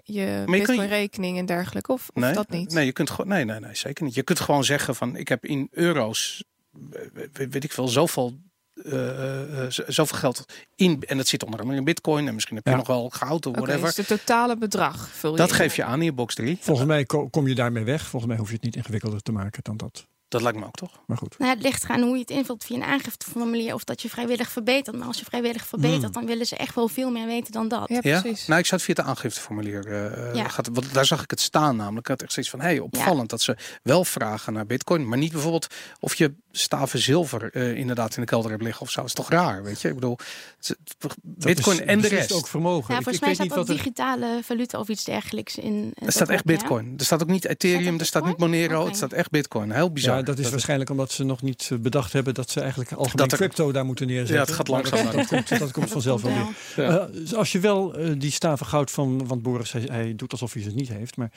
je, 0.05 0.13
je 0.13 0.43
bitcoin-rekening 0.45 1.37
en 1.37 1.45
dergelijke, 1.45 1.91
of, 1.91 2.09
of 2.13 2.21
nee, 2.23 2.33
dat 2.33 2.49
niet? 2.49 2.73
Nee, 2.73 2.85
je 2.85 2.91
kunt 2.91 3.09
gewoon, 3.09 3.27
nee, 3.27 3.45
nee, 3.45 3.59
nee, 3.59 3.75
zeker 3.75 4.03
niet. 4.05 4.13
Je 4.13 4.23
kunt 4.23 4.39
gewoon 4.39 4.63
zeggen 4.63 4.95
van, 4.95 5.15
ik 5.15 5.27
heb 5.27 5.45
in 5.45 5.67
euro's, 5.71 6.43
eh, 6.91 7.01
weet, 7.49 7.63
ik 7.63 7.71
veel, 7.71 7.87
zoveel. 7.87 8.37
eh, 8.83 9.63
eh, 9.63 9.69
z- 9.71 9.79
zoveel 9.87 10.17
geld 10.17 10.45
in 10.75 11.03
en 11.07 11.17
dat 11.17 11.27
zit 11.27 11.43
onder 11.43 11.59
andere 11.59 11.77
in 11.79 11.83
bitcoin 11.85 12.27
en 12.27 12.33
misschien 12.33 12.55
heb 12.55 12.65
je 12.65 12.71
Ja. 12.71 12.77
nog 12.77 12.87
wel 12.87 13.09
goud 13.09 13.45
of 13.45 13.55
whatever. 13.55 13.81
dus 13.85 13.95
het 13.97 14.07
totale 14.07 14.57
bedrag 14.57 15.09
vul 15.09 15.31
je 15.31 15.37
dat 15.37 15.49
in. 15.49 15.55
geef 15.55 15.75
je 15.75 15.83
aan 15.83 15.99
in 15.99 16.05
je 16.05 16.13
box 16.13 16.35
3. 16.35 16.57
Volgens 16.61 16.87
mij 16.87 17.05
ko- 17.05 17.27
kom 17.29 17.47
je 17.47 17.55
daarmee 17.55 17.83
weg. 17.83 18.01
Volgens 18.07 18.25
mij 18.31 18.39
hoef 18.39 18.47
je 18.47 18.53
het 18.55 18.63
niet 18.63 18.75
ingewikkelder 18.75 19.21
te 19.21 19.31
maken 19.31 19.63
dan 19.63 19.77
dat. 19.77 20.07
Dat 20.35 20.43
lijkt 20.43 20.59
me 20.59 20.65
ook 20.65 20.75
toch? 20.75 20.91
Maar 21.07 21.17
goed. 21.17 21.37
Nou, 21.39 21.53
het 21.53 21.61
ligt 21.63 21.83
eraan 21.83 22.01
hoe 22.01 22.13
je 22.13 22.19
het 22.19 22.29
invult 22.29 22.63
via 22.63 22.75
een 22.75 22.83
aangifteformulier 22.83 23.73
of 23.73 23.83
dat 23.83 24.01
je 24.01 24.09
vrijwillig 24.09 24.49
verbetert. 24.49 24.97
Maar 24.97 25.07
als 25.07 25.19
je 25.19 25.25
vrijwillig 25.25 25.65
verbetert, 25.65 26.03
Hmm. 26.03 26.11
dan 26.11 26.25
willen 26.25 26.45
ze 26.45 26.55
echt 26.55 26.75
wel 26.75 26.87
veel 26.87 27.11
meer 27.11 27.25
weten 27.25 27.51
dan 27.51 27.67
dat. 27.67 27.89
Ja, 27.89 27.99
Ja? 28.01 28.21
precies. 28.21 28.47
Nou, 28.47 28.59
ik 28.59 28.65
het 28.67 28.81
via 28.81 28.93
het 28.97 29.05
aangifteformulier. 29.05 29.85
eh, 29.87 30.35
Ja. 30.35 30.47
gaat, 30.47 30.69
want 30.71 30.93
daar 30.93 31.05
zag 31.05 31.23
ik 31.23 31.29
het 31.29 31.39
staan 31.41 31.75
namelijk. 31.75 31.99
Ik 31.99 32.07
had 32.07 32.21
echt 32.21 32.31
zoiets 32.33 32.51
van, 32.51 32.61
hey, 32.61 32.79
opvallend 32.79 33.29
dat 33.29 33.41
ze 33.41 33.55
wel 33.83 34.03
vragen 34.05 34.53
naar 34.53 34.65
bitcoin. 34.65 35.07
Maar 35.07 35.17
niet 35.17 35.31
bijvoorbeeld 35.31 35.67
of 35.99 36.15
je 36.15 36.33
staven 36.57 36.99
zilver 36.99 37.49
eh, 37.53 37.75
inderdaad 37.77 38.15
in 38.15 38.21
de 38.21 38.27
kelder 38.27 38.51
hebt 38.51 38.63
liggen 38.63 38.81
of 38.81 38.89
zo. 38.91 38.99
Dat 38.99 39.09
is 39.09 39.13
toch 39.15 39.29
raar, 39.29 39.63
weet 39.63 39.81
je? 39.81 39.87
Ik 39.87 39.93
bedoel, 39.95 40.17
het- 40.57 40.77
bitcoin 41.23 41.79
is 41.79 41.85
en 41.85 42.01
de 42.01 42.07
rest. 42.07 42.31
ook 42.33 42.47
vermogen. 42.47 42.93
Ja, 42.95 43.01
volgens 43.01 43.15
ik 43.15 43.19
mij 43.21 43.29
weet 43.29 43.35
staat 43.37 43.47
niet 43.47 43.57
ook 43.57 43.67
wat 43.67 43.69
er... 43.69 43.83
digitale 43.83 44.39
valuta 44.43 44.79
of 44.79 44.87
iets 44.87 45.03
dergelijks 45.03 45.57
in. 45.57 45.91
Er 45.95 46.11
staat 46.11 46.29
echt 46.29 46.43
ook, 46.43 46.49
ja. 46.49 46.55
bitcoin. 46.57 46.93
Er 46.97 47.05
staat 47.05 47.21
ook 47.21 47.27
niet 47.29 47.45
Ethereum, 47.45 47.99
er 47.99 48.05
staat 48.05 48.25
niet? 48.25 48.37
Monero, 48.37 48.85
het 48.85 48.95
staat 48.95 49.13
echt 49.13 49.29
bitcoin. 49.29 49.71
Heel 49.71 49.91
bizar. 49.91 50.17
Ja, 50.17 50.21
dat 50.23 50.39
is 50.39 50.49
waarschijnlijk 50.49 50.89
omdat 50.89 51.11
ze 51.11 51.23
nog 51.23 51.41
niet 51.41 51.69
eh, 51.71 51.77
bedacht 51.77 52.13
hebben 52.13 52.33
dat 52.33 52.49
ze 52.49 52.59
eigenlijk 52.59 52.91
algemeen 52.91 53.15
Dat 53.15 53.31
er- 53.31 53.37
crypto 53.37 53.71
daar 53.71 53.85
moeten 53.85 54.07
neerzetten. 54.07 54.35
Ja, 54.35 54.41
het 54.41 54.51
gaat 54.51 54.67
langzaam 54.67 55.03
Dat, 55.05 55.13
dat, 55.13 55.27
komt, 55.27 55.59
dat 55.59 55.71
komt 55.71 55.89
vanzelf 55.97 56.21
wel 56.21 56.31
weer. 56.33 56.85
Ja. 56.85 56.97
Eh, 56.99 57.05
dus 57.13 57.35
als 57.35 57.51
je 57.51 57.59
wel 57.59 57.95
eh, 57.95 58.11
die 58.17 58.31
staven 58.31 58.65
goud 58.65 58.91
van, 58.91 59.27
want 59.27 59.41
Boris 59.41 59.71
hij, 59.71 59.81
hij 59.91 60.15
doet 60.15 60.31
alsof 60.31 60.53
hij 60.53 60.61
ze 60.61 60.69
niet 60.69 60.89
heeft, 60.89 61.17
maar 61.17 61.31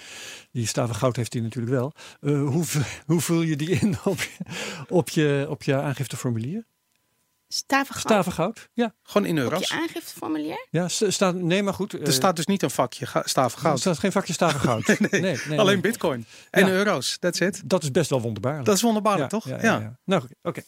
die 0.52 0.66
staven 0.66 0.94
goud 0.94 1.16
heeft 1.16 1.32
hij 1.32 1.42
natuurlijk 1.42 1.74
wel. 1.74 1.92
Eh, 2.20 2.32
hoe, 2.48 2.64
hoe 3.06 3.20
vul 3.20 3.42
je 3.42 3.56
die 3.56 3.70
in 3.70 3.96
op 4.04 4.18
je, 4.20 4.28
op 5.08 5.14
je, 5.14 5.46
op 5.48 5.62
je 5.62 5.74
aangifteformulier? 5.80 6.66
Staven 7.50 7.94
goud 7.94 8.06
Staven 8.06 8.32
goud? 8.32 8.68
Ja, 8.72 8.94
Gewoon 9.02 9.26
in 9.26 9.36
op 9.36 9.42
euro's. 9.42 9.68
je 9.68 9.74
aangifteformulier. 9.74 10.66
ja 10.70 10.88
st- 10.88 11.04
staat, 11.08 11.34
nee, 11.34 11.62
maar 11.62 11.74
goed. 11.74 11.94
eh, 11.94 12.06
Er 12.06 12.12
staat 12.12 12.36
dus 12.36 12.46
niet 12.46 12.62
een 12.62 12.70
vakje 12.70 13.06
ga- 13.06 13.22
staven 13.24 13.56
er 13.58 13.64
goud. 13.64 13.80
staat 13.80 13.98
geen 13.98 14.12
vakje 14.12 14.32
staven 14.32 14.60
goud. 14.60 14.86
nee, 15.10 15.20
nee, 15.20 15.20
nee, 15.48 15.58
Alleen 15.58 15.72
nee. 15.72 15.80
bitcoin. 15.80 16.26
En 16.50 16.66
Ja. 16.66 16.72
euro's. 16.72 17.16
That's 17.18 17.40
it. 17.40 17.62
Dat 17.64 17.82
is 17.82 17.90
best 17.90 18.10
wel 18.10 18.20
wonderbaarlijk. 18.20 18.64
Dat 18.64 18.74
is 18.74 18.82
wonderbaarlijk, 18.82 19.28
toch? 19.30 19.48
Ja, 19.48 19.56
ja, 19.62 19.78
ja. 19.80 19.98
Nou, 20.04 20.22
oké. 20.42 20.62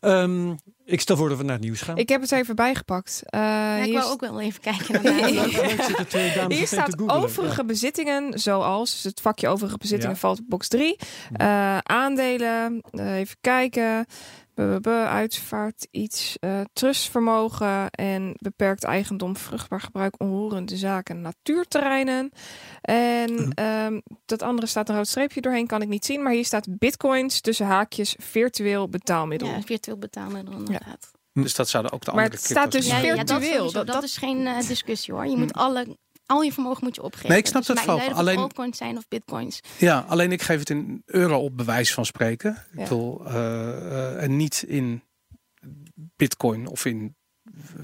Ehm, 0.00 0.54
ik 0.84 1.00
stel 1.00 1.16
voor 1.16 1.28
dat 1.28 1.38
we 1.38 1.44
naar 1.44 1.54
het 1.54 1.64
nieuws 1.64 1.80
gaan. 1.80 1.96
Ik 1.96 2.08
heb 2.08 2.20
het 2.20 2.32
even 2.32 2.54
bijgepakt. 2.56 3.22
Eh, 3.26 3.40
Ja, 3.40 3.76
ik 3.76 3.84
hier 3.84 3.94
wou 3.98 4.10
ook 4.12 4.20
wel 4.20 4.40
even 4.40 4.60
kijken 4.60 5.02
naar 5.02 5.32
Ja, 5.32 6.48
Hier 6.48 6.66
staat 6.66 7.08
overige 7.08 7.64
bezittingen, 7.64 8.38
zoals 8.38 8.90
dus 8.92 9.02
het 9.02 9.20
vakje 9.20 9.48
overige 9.48 9.78
bezittingen 9.78 10.14
Ja. 10.14 10.20
valt 10.20 10.38
op 10.38 10.44
box 10.48 10.68
3. 10.68 10.96
Eh, 11.32 11.78
aandelen, 11.78 12.80
eh, 12.90 13.16
even 13.18 13.36
kijken. 13.40 14.06
Uitvaart, 14.54 15.86
iets, 15.90 16.36
eh 16.40 16.60
trustvermogen 16.72 17.90
en 17.90 18.34
beperkt 18.38 18.84
eigendom, 18.84 19.36
vruchtbaar 19.36 19.80
gebruik, 19.80 20.14
onroerende 20.20 20.76
zaken, 20.76 21.20
natuurterreinen. 21.20 22.30
En 22.80 23.32
Mhm. 23.34 23.50
ehm, 23.50 24.00
dat 24.26 24.42
andere 24.42 24.66
staat 24.66 24.88
een 24.88 24.94
rood 24.96 25.08
streepje 25.08 25.40
doorheen, 25.40 25.66
kan 25.66 25.82
ik 25.82 25.88
niet 25.88 26.04
zien. 26.04 26.22
Maar 26.22 26.32
hier 26.32 26.44
staat 26.44 26.78
bitcoins 26.78 27.40
tussen 27.40 27.66
haakjes 27.66 28.16
virtueel 28.18 28.88
betaalmiddel. 28.88 29.48
Ja, 29.48 29.62
virtueel 29.62 29.98
betaalmiddel 29.98 30.54
inderdaad. 30.54 31.10
Dus 31.32 31.54
dat 31.54 31.68
zouden 31.68 31.92
ook 31.92 32.04
de 32.04 32.10
Maar 32.12 32.20
andere 32.24 32.36
het 32.40 32.50
staat 32.50 32.72
dus 32.72 32.86
Ja, 32.86 32.90
zijn. 32.90 33.04
ja, 33.04 33.14
dat, 33.24 33.30
virtueel, 33.30 33.54
sowieso. 33.70 33.84
dat- 33.84 34.02
is 34.02 34.16
geen 34.16 34.46
eh, 34.46 34.66
discussie 34.68 35.14
hoor. 35.14 35.26
Je 35.26 35.36
moet 35.36 35.52
alle, 35.52 35.96
al 36.26 36.42
je 36.42 36.52
vermogen 36.52 36.84
moet 36.84 36.94
je 36.94 37.02
opgeven. 37.02 37.28
Nee, 37.28 37.38
ik 37.38 37.46
snap 37.46 37.64
dus 37.64 37.66
dat 37.66 37.76
maakt 37.76 37.86
wel. 37.88 37.96
niet 37.96 38.04
uit 38.04 38.12
of 38.14 38.18
het 38.18 38.28
Alleen- 38.28 38.42
altcoins 38.42 38.76
zijn 38.78 38.96
of 38.96 39.08
bitcoins. 39.08 39.60
Ja, 39.78 40.04
alleen 40.08 40.32
ik 40.32 40.42
geef 40.42 40.58
het 40.58 40.70
in 40.70 41.02
euro 41.06 41.38
op 41.38 41.56
bewijs 41.56 41.94
van 41.94 42.04
spreken. 42.06 42.64
Ik 42.72 42.78
bedoel, 42.82 43.26
eh, 43.26 43.34
eh, 43.34 44.22
en 44.22 44.36
niet 44.36 44.64
in 44.66 45.02
bitcoin 46.16 46.66
of 46.66 46.84
in 46.84 47.16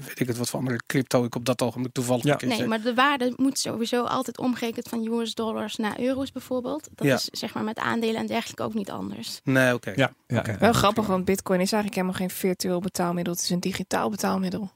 weet 0.05 0.19
ik 0.19 0.27
het 0.27 0.37
wat 0.37 0.49
voor 0.49 0.59
andere 0.59 0.81
crypto 0.85 1.23
ik 1.23 1.35
op 1.35 1.45
dat 1.45 1.61
ogenblik 1.61 1.93
toevallig 1.93 2.23
Ja. 2.23 2.37
Nee, 2.41 2.67
maar 2.67 2.81
de 2.81 2.93
waarde 2.93 3.33
moet 3.35 3.59
sowieso 3.59 4.03
altijd 4.03 4.37
omgerekend 4.37 4.87
van 4.87 5.05
US 5.07 5.33
dollars 5.33 5.75
naar 5.75 5.99
euro's 5.99 6.31
bijvoorbeeld. 6.31 6.89
Dat 6.95 7.07
Ja. 7.07 7.15
is 7.15 7.23
zeg 7.31 7.53
maar 7.53 7.63
met 7.63 7.77
aandelen 7.77 8.15
en 8.15 8.27
dergelijke 8.27 8.63
ook 8.63 8.73
niet 8.73 8.89
anders. 8.91 9.39
Nee, 9.43 9.73
oké. 9.73 9.93
Ja, 9.95 10.13
ja. 10.27 10.57
Wel 10.59 10.73
grappig, 10.73 11.05
want 11.05 11.25
bitcoin 11.25 11.59
is 11.59 11.71
eigenlijk 11.71 12.01
helemaal 12.01 12.27
geen 12.27 12.37
virtueel 12.37 12.79
betaalmiddel. 12.79 13.33
Het 13.33 13.43
is 13.43 13.49
een 13.49 13.59
digitaal 13.59 14.09
betaalmiddel. 14.09 14.71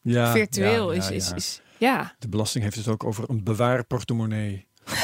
Ja, 0.00 0.32
virtueel 0.32 0.92
ja, 0.92 1.02
ja, 1.02 1.08
is, 1.08 1.10
is, 1.10 1.32
is... 1.32 1.60
Ja, 1.78 2.14
De 2.18 2.28
belasting 2.28 2.64
heeft 2.64 2.76
het 2.76 2.88
ook 2.88 3.04
over 3.04 3.24
een 3.30 3.44
bewaarportemonnee. 3.44 4.66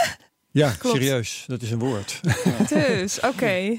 ja, 0.50 0.70
Klopt. 0.78 0.96
serieus. 0.96 1.44
Dat 1.46 1.62
is 1.62 1.70
een 1.70 1.78
woord. 1.78 2.20
dus 2.68 3.20
oké. 3.20 3.78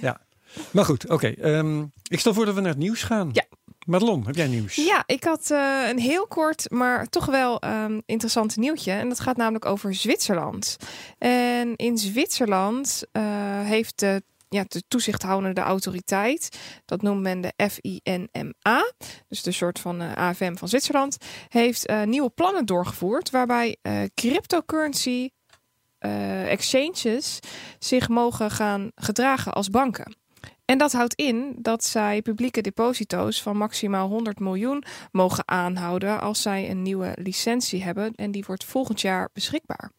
maar 0.71 0.85
goed, 0.85 1.09
oké. 1.09 1.27
ehm, 1.27 1.83
ik 2.07 2.19
stel 2.19 2.33
voor 2.33 2.45
dat 2.45 2.55
we 2.55 2.61
naar 2.61 2.69
het 2.69 2.79
nieuws 2.79 3.03
gaan. 3.03 3.29
Ja. 3.33 3.43
Madelon, 3.85 4.25
heb 4.25 4.35
jij 4.35 4.47
nieuws? 4.47 4.75
Ja, 4.75 5.03
ik 5.05 5.23
had 5.23 5.51
eh, 5.51 5.87
een 5.89 5.99
heel 5.99 6.27
kort, 6.27 6.71
maar 6.71 7.07
toch 7.09 7.25
wel 7.25 7.59
ehm, 7.59 7.99
interessant 8.05 8.57
nieuwtje. 8.57 8.91
En 8.91 9.09
dat 9.09 9.19
gaat 9.19 9.37
namelijk 9.37 9.65
over 9.65 9.93
Zwitserland. 9.95 10.77
En 11.17 11.75
in 11.75 11.97
Zwitserland 11.97 13.03
eh, 13.11 13.23
heeft 13.61 13.99
de, 13.99 14.23
ja, 14.55 14.63
de 14.67 14.83
toezichthoudende 14.87 15.61
autoriteit, 15.61 16.57
dat 16.85 17.01
noemt 17.01 17.21
men 17.21 17.41
de 17.41 17.53
FINMA, 17.69 18.93
dus 19.27 19.43
de 19.43 19.51
soort 19.51 19.79
van 19.79 20.01
eh, 20.01 20.13
AFM 20.13 20.55
van 20.55 20.67
Zwitserland, 20.67 21.17
heeft 21.47 21.85
eh, 21.85 22.03
nieuwe 22.03 22.29
plannen 22.29 22.65
doorgevoerd 22.65 23.29
waarbij 23.29 23.77
eh, 23.81 24.01
cryptocurrency 24.13 25.29
exchanges 26.47 27.39
zich 27.79 28.09
mogen 28.09 28.51
gaan 28.51 28.91
gedragen 28.95 29.53
als 29.53 29.69
banken. 29.69 30.15
En 30.65 30.77
dat 30.77 30.91
houdt 30.91 31.13
in 31.13 31.55
dat 31.57 31.83
zij 31.83 32.21
publieke 32.21 32.61
deposito's 32.61 33.41
van 33.41 33.57
maximaal 33.57 34.07
100 34.07 34.39
miljoen 34.39 34.83
mogen 35.11 35.47
aanhouden 35.47 36.21
als 36.21 36.41
zij 36.41 36.69
een 36.69 36.81
nieuwe 36.81 37.11
licentie 37.15 37.83
hebben. 37.83 38.13
En 38.15 38.31
die 38.31 38.43
wordt 38.47 38.63
volgend 38.63 39.01
jaar 39.01 39.29
beschikbaar. 39.33 39.91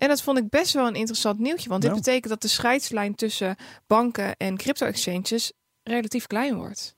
En 0.00 0.08
dat 0.08 0.22
vond 0.22 0.38
ik 0.38 0.48
best 0.48 0.72
wel 0.72 0.86
een 0.86 0.94
interessant 0.94 1.38
nieuwtje. 1.38 1.68
Want 1.68 1.82
dit 1.82 1.90
Nou. 1.90 2.02
betekent 2.02 2.28
dat 2.28 2.42
de 2.42 2.48
scheidslijn 2.48 3.14
tussen 3.14 3.56
banken 3.86 4.36
en 4.36 4.56
crypto-exchanges 4.56 5.52
relatief 5.82 6.26
klein 6.26 6.56
wordt. 6.56 6.96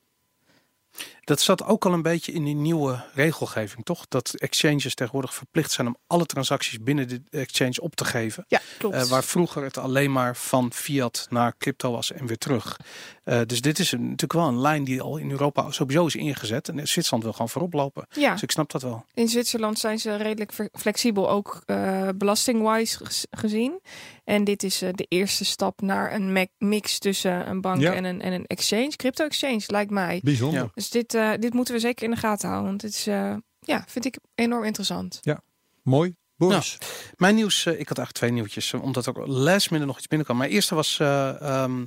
Dat 1.25 1.41
zat 1.41 1.65
ook 1.65 1.87
al 1.87 1.93
een 1.93 2.03
beetje 2.03 2.33
in 2.33 2.45
die 2.45 2.55
nieuwe 2.55 3.05
regelgeving, 3.15 3.85
toch? 3.85 4.05
Dat 4.09 4.35
exchanges 4.35 4.95
tegenwoordig 4.95 5.35
verplicht 5.35 5.71
zijn 5.71 5.87
om 5.87 5.97
alle 6.07 6.27
transacties 6.27 6.79
binnen 6.81 7.09
de 7.09 7.23
exchange 7.31 7.81
op 7.81 7.95
te 7.95 8.05
geven. 8.05 8.45
Ja, 8.49 8.61
klopt. 8.79 8.95
Eh, 8.95 9.05
waar 9.05 9.25
vroeger 9.25 9.63
het 9.63 9.79
alleen 9.79 10.13
maar 10.13 10.37
van 10.37 10.73
fiat 10.73 11.27
naar 11.31 11.55
crypto 11.59 11.91
was 11.93 12.13
en 12.13 12.27
weer 12.27 12.39
terug. 12.39 12.77
Eh, 13.25 13.41
dus 13.47 13.61
dit 13.61 13.79
is 13.79 13.93
een, 13.93 14.01
natuurlijk 14.03 14.33
wel 14.33 14.49
een 14.49 14.61
lijn 14.61 14.85
die 14.85 15.01
al 15.03 15.17
in 15.17 15.31
Europa 15.31 15.71
sowieso 15.71 16.07
is 16.07 16.15
ingezet. 16.17 16.69
En 16.69 16.89
Zwitserland 16.89 17.23
wil 17.23 17.33
gewoon 17.33 17.49
voorop 17.49 17.73
lopen. 17.73 18.07
ja, 18.11 18.33
Dus 18.33 18.43
ik 18.43 18.51
snap 18.51 18.71
dat 18.71 18.83
wel. 18.83 19.05
in 19.15 19.29
Zwitserland 19.29 19.79
zijn 19.79 19.99
ze 19.99 20.17
redelijk 20.17 20.69
flexibel, 20.73 21.31
ook 21.31 21.63
eh 21.67 22.09
belastingwise 22.17 22.99
gezien. 23.31 23.81
En 24.25 24.45
dit 24.45 24.63
is 24.63 24.83
eh, 24.83 24.89
de 24.95 25.07
eerste 25.09 25.45
stap 25.45 25.81
naar 25.81 26.15
een 26.15 26.49
mix 26.59 26.99
tussen 26.99 27.49
een 27.49 27.61
bank 27.61 27.81
Ja. 27.81 27.93
en, 27.93 28.05
een, 28.05 28.21
en 28.23 28.33
een 28.33 28.47
exchange. 28.47 28.97
Crypto-exchange 28.97 29.63
lijkt 29.67 29.91
mij. 29.91 30.21
Bijzonder. 30.23 30.61
Ja. 30.63 30.71
Dus 30.75 30.91
dit, 30.91 31.12
eh, 31.15 31.31
dit 31.39 31.55
moeten 31.55 31.75
we 31.75 31.81
zeker 31.81 32.05
in 32.05 32.11
de 32.11 32.17
gaten 32.17 32.49
houden. 32.49 32.69
Want 32.69 32.81
dit 32.81 32.91
is, 32.95 33.07
eh, 33.07 33.35
ja, 33.61 33.85
vind 33.89 34.05
ik 34.05 34.17
enorm 34.35 34.65
interessant. 34.65 35.19
Mooi. 35.83 36.15
Boris, 36.37 36.79
Mijn 37.17 37.35
nieuws, 37.35 37.67
eh, 37.67 37.73
ik 37.81 37.89
had 37.89 37.99
eigenlijk 37.99 38.13
twee 38.13 38.31
nieuwtjes, 38.31 38.75
omdat 38.75 39.07
er 39.07 39.19
ook 39.21 39.27
last 39.27 39.71
minute 39.71 39.89
nog 39.89 39.99
iets 39.99 40.07
binnenkwam. 40.07 40.39
Mijn 40.39 40.51
eerste 40.51 40.75
was 40.75 40.99
eh, 41.01 41.41
ehm, 41.41 41.85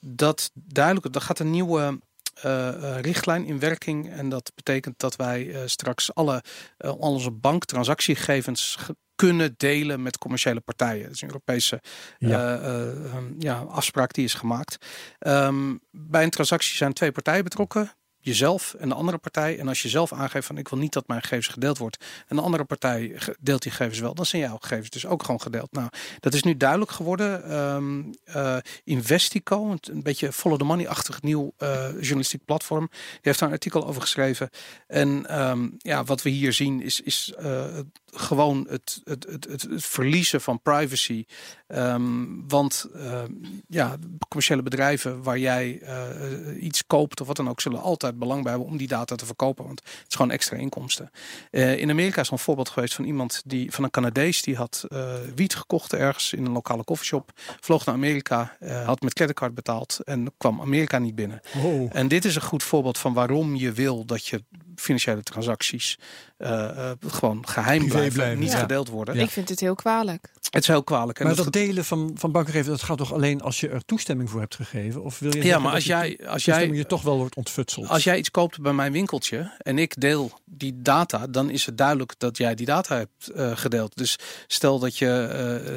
dat 0.00 0.50
duidelijk, 0.54 1.14
er 1.14 1.20
gaat 1.20 1.38
een 1.38 1.50
nieuwe 1.50 1.98
eh, 2.34 2.68
eh, 2.96 3.00
richtlijn 3.02 3.44
in 3.44 3.58
werking. 3.58 4.10
En 4.12 4.28
dat 4.28 4.52
betekent 4.54 4.98
dat 4.98 5.16
wij 5.16 5.54
eh, 5.54 5.60
straks 5.66 6.14
alle 6.14 6.42
eh, 6.76 6.90
al 6.90 6.96
onze 6.96 7.30
banktransactiegegevens 7.30 8.76
ge- 8.78 8.96
kunnen 9.14 9.54
delen 9.56 10.02
met 10.02 10.18
commerciële 10.18 10.60
partijen. 10.60 11.02
Dat 11.02 11.12
is 11.14 11.20
een 11.22 11.28
Europese 11.28 11.80
Ja. 12.18 12.56
eh, 12.58 12.66
eh, 12.66 13.04
ehm, 13.14 13.24
ja, 13.38 13.58
afspraak 13.58 14.12
die 14.12 14.24
is 14.24 14.34
gemaakt. 14.34 14.86
Ehm, 15.18 15.76
bij 15.90 16.22
een 16.22 16.30
transactie 16.30 16.76
zijn 16.76 16.92
twee 16.92 17.12
partijen 17.12 17.44
betrokken. 17.44 17.92
Jezelf 18.20 18.74
en 18.74 18.88
de 18.88 18.94
andere 18.94 19.18
partij. 19.18 19.58
En 19.58 19.68
als 19.68 19.82
je 19.82 19.88
zelf 19.88 20.12
aangeeft 20.12 20.46
van 20.46 20.58
ik 20.58 20.68
wil 20.68 20.78
niet 20.78 20.92
dat 20.92 21.08
mijn 21.08 21.20
gegevens 21.20 21.48
gedeeld 21.48 21.78
wordt. 21.78 22.04
En 22.28 22.36
de 22.36 22.42
andere 22.42 22.64
partij 22.64 23.18
deelt 23.40 23.62
die 23.62 23.72
gegevens 23.72 23.98
wel. 23.98 24.14
Dan 24.14 24.26
zijn 24.26 24.42
jouw 24.42 24.58
gegevens 24.60 24.90
dus 24.90 25.06
ook 25.06 25.22
gewoon 25.22 25.40
gedeeld. 25.40 25.72
Nou, 25.72 25.88
dat 26.20 26.34
is 26.34 26.42
nu 26.42 26.56
duidelijk 26.56 26.90
geworden. 26.90 27.44
Ehm 27.44 28.00
eh, 28.24 28.56
Investico, 28.84 29.70
een, 29.70 29.78
een 29.80 30.02
beetje 30.02 30.32
follow 30.32 30.58
the 30.58 30.64
money-achtig 30.64 31.22
nieuw 31.22 31.52
eh, 31.56 31.90
journalistiek 31.92 32.44
platform. 32.44 32.88
Die 32.90 33.18
heeft 33.20 33.38
daar 33.38 33.48
een 33.48 33.54
artikel 33.54 33.86
over 33.86 34.00
geschreven. 34.00 34.50
En 34.86 35.26
ehm, 35.26 35.68
ja, 35.78 36.04
wat 36.04 36.22
we 36.22 36.30
hier 36.30 36.52
zien 36.52 36.82
is, 36.82 37.00
is 37.00 37.32
eh, 37.38 37.64
gewoon 38.14 38.66
het, 38.68 39.00
het, 39.04 39.26
het, 39.28 39.44
het, 39.44 39.62
het 39.62 39.84
verliezen 39.84 40.40
van 40.40 40.62
privacy. 40.62 41.24
Ehm, 41.66 42.26
want 42.48 42.86
ehm, 42.94 43.32
ja, 43.68 43.96
commerciële 44.28 44.62
bedrijven 44.62 45.22
waar 45.22 45.38
jij 45.38 45.80
eh, 45.82 46.62
iets 46.62 46.86
koopt 46.86 47.20
of 47.20 47.26
wat 47.26 47.36
dan 47.36 47.48
ook, 47.48 47.60
zullen 47.60 47.80
altijd 47.80 48.18
belang 48.18 48.42
bij 48.42 48.52
hebben 48.52 48.70
om 48.70 48.76
die 48.76 48.88
data 48.88 49.14
te 49.14 49.26
verkopen. 49.26 49.64
Want 49.64 49.80
het 49.84 50.04
is 50.08 50.14
gewoon 50.14 50.30
extra 50.30 50.56
inkomsten. 50.56 51.10
Eh, 51.50 51.78
in 51.78 51.90
Amerika 51.90 52.20
is 52.20 52.26
er 52.26 52.32
een 52.32 52.38
voorbeeld 52.38 52.68
geweest 52.68 52.94
van 52.94 53.04
iemand 53.04 53.42
die 53.44 53.72
van 53.72 53.84
een 53.84 53.90
Canadees 53.90 54.42
die 54.42 54.56
had 54.56 54.84
eh, 54.88 55.14
wiet 55.34 55.54
gekocht 55.54 55.92
ergens 55.92 56.32
in 56.32 56.44
een 56.44 56.52
lokale 56.52 56.84
koffieshop. 56.84 57.30
Vloog 57.60 57.86
naar 57.86 57.94
Amerika, 57.94 58.56
had 58.84 59.00
met 59.00 59.14
creditcard 59.14 59.54
betaald 59.54 60.00
en 60.04 60.32
kwam 60.38 60.60
Amerika 60.60 60.98
niet 60.98 61.14
binnen. 61.14 61.40
oh, 61.56 61.90
En 61.92 62.08
dit 62.08 62.24
is 62.24 62.34
een 62.34 62.42
goed 62.42 62.62
voorbeeld 62.62 62.98
van 62.98 63.12
waarom 63.12 63.54
je 63.54 63.72
wil 63.72 64.04
dat 64.04 64.26
je 64.26 64.44
financiële 64.80 65.22
transacties 65.22 65.98
eh, 66.36 66.90
eh, 66.90 66.96
gewoon 67.06 67.48
geheim 67.48 67.78
Privé 67.78 67.92
blijven, 67.92 68.14
blijven, 68.14 68.38
niet 68.38 68.52
ja. 68.52 68.58
gedeeld 68.58 68.88
worden. 68.88 69.16
Ik 69.16 69.30
vind 69.30 69.48
dit 69.48 69.60
heel 69.60 69.74
kwalijk. 69.74 70.30
Het 70.50 70.62
is 70.62 70.66
heel 70.66 70.84
kwalijk. 70.84 71.18
En 71.18 71.26
maar 71.26 71.34
dat 71.34 71.44
dat 71.44 71.52
delen 71.52 71.84
van, 71.84 72.10
van 72.14 72.32
bankgegevens, 72.32 72.78
dat 72.78 72.88
gaat 72.88 72.98
toch 72.98 73.12
alleen 73.12 73.40
als 73.40 73.60
je 73.60 73.68
er 73.68 73.84
toestemming 73.84 74.30
voor 74.30 74.40
hebt 74.40 74.54
gegeven? 74.54 75.02
Of 75.02 75.18
wil 75.18 75.36
je 75.36 75.44
ja, 75.44 75.58
maar 75.58 75.72
als 75.72 75.84
jij, 75.84 76.18
als 76.26 76.44
toestemming 76.44 76.70
jij, 76.70 76.78
je 76.78 76.86
toch 76.86 77.02
wel 77.02 77.16
wordt 77.16 77.36
ontfutseld? 77.36 77.88
als 77.88 78.04
jij 78.04 78.18
iets 78.18 78.30
koopt 78.30 78.60
bij 78.60 78.72
mijn 78.72 78.92
winkeltje 78.92 79.52
en 79.58 79.78
ik 79.78 80.00
deel 80.00 80.30
die 80.44 80.82
data, 80.82 81.26
dan 81.26 81.50
is 81.50 81.66
het 81.66 81.78
duidelijk 81.78 82.14
dat 82.18 82.36
jij 82.36 82.54
die 82.54 82.66
data 82.66 82.96
hebt 82.96 83.28
eh, 83.28 83.56
gedeeld. 83.56 83.96
Dus 83.96 84.16
stel 84.46 84.78
dat 84.78 84.98
je 84.98 85.08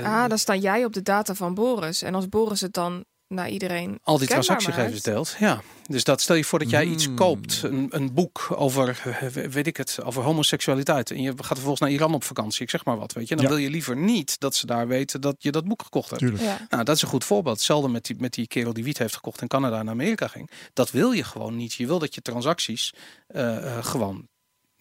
eh, 0.02 0.22
Ah, 0.22 0.30
dan 0.30 0.38
sta 0.38 0.56
jij 0.56 0.86
op 0.86 0.94
de 0.94 1.02
data 1.02 1.34
van 1.34 1.54
Boris. 1.54 2.02
En 2.02 2.16
als 2.16 2.30
Boris 2.30 2.62
het 2.62 2.74
dan 2.74 3.06
naar 3.34 3.50
iedereen 3.50 4.00
al 4.04 4.18
die 4.18 4.28
transactiegegevens 4.28 5.02
deelt. 5.02 5.36
Ja, 5.40 5.62
dus 5.88 6.04
dat 6.04 6.22
stel 6.22 6.36
je 6.36 6.44
voor 6.44 6.60
dat 6.60 6.70
jij 6.70 6.86
iets 6.86 7.06
Hmm. 7.06 7.16
koopt, 7.16 7.62
een, 7.64 7.88
een 7.90 8.14
boek 8.14 8.48
over, 8.56 9.02
weet 9.50 9.68
ik 9.68 9.78
het, 9.78 10.00
over 10.04 10.24
homoseksualiteit. 10.24 11.12
En 11.12 11.22
je 11.22 11.30
gaat 11.36 11.48
vervolgens 11.48 11.80
naar 11.80 11.90
Iran 11.92 12.14
op 12.14 12.24
vakantie, 12.24 12.62
ik 12.62 12.70
zeg 12.70 12.86
maar 12.86 12.98
wat, 12.98 13.14
weet 13.14 13.28
je. 13.28 13.36
Dan 13.36 13.44
Ja. 13.44 13.50
wil 13.50 13.60
je 13.60 13.70
liever 13.70 13.96
niet 13.98 14.40
dat 14.40 14.56
ze 14.56 14.66
daar 14.66 14.88
weten 14.88 15.22
dat 15.22 15.36
je 15.40 15.52
dat 15.52 15.66
boek 15.66 15.82
gekocht 15.82 16.10
hebt. 16.10 16.22
Tuurlijk. 16.22 16.44
Ja. 16.44 16.66
Nou, 16.70 16.84
dat 16.84 16.96
is 16.96 17.02
een 17.02 17.08
goed 17.08 17.24
voorbeeld. 17.24 17.56
Hetzelfde 17.56 17.90
met 17.90 18.06
die, 18.06 18.16
met 18.20 18.34
die 18.34 18.48
kerel 18.48 18.74
die 18.74 18.84
wiet 18.84 18.98
heeft 18.98 19.16
gekocht 19.16 19.42
in 19.42 19.48
Canada 19.48 19.80
en 19.80 19.90
Amerika 19.90 20.28
ging. 20.28 20.50
Dat 20.74 20.92
wil 20.92 21.12
je 21.12 21.24
gewoon 21.24 21.56
niet. 21.56 21.74
Je 21.74 21.88
wil 21.88 22.00
dat 22.00 22.16
je 22.16 22.22
transacties 22.22 22.94
eh, 23.28 23.78
eh, 23.78 23.86
gewoon 23.86 24.28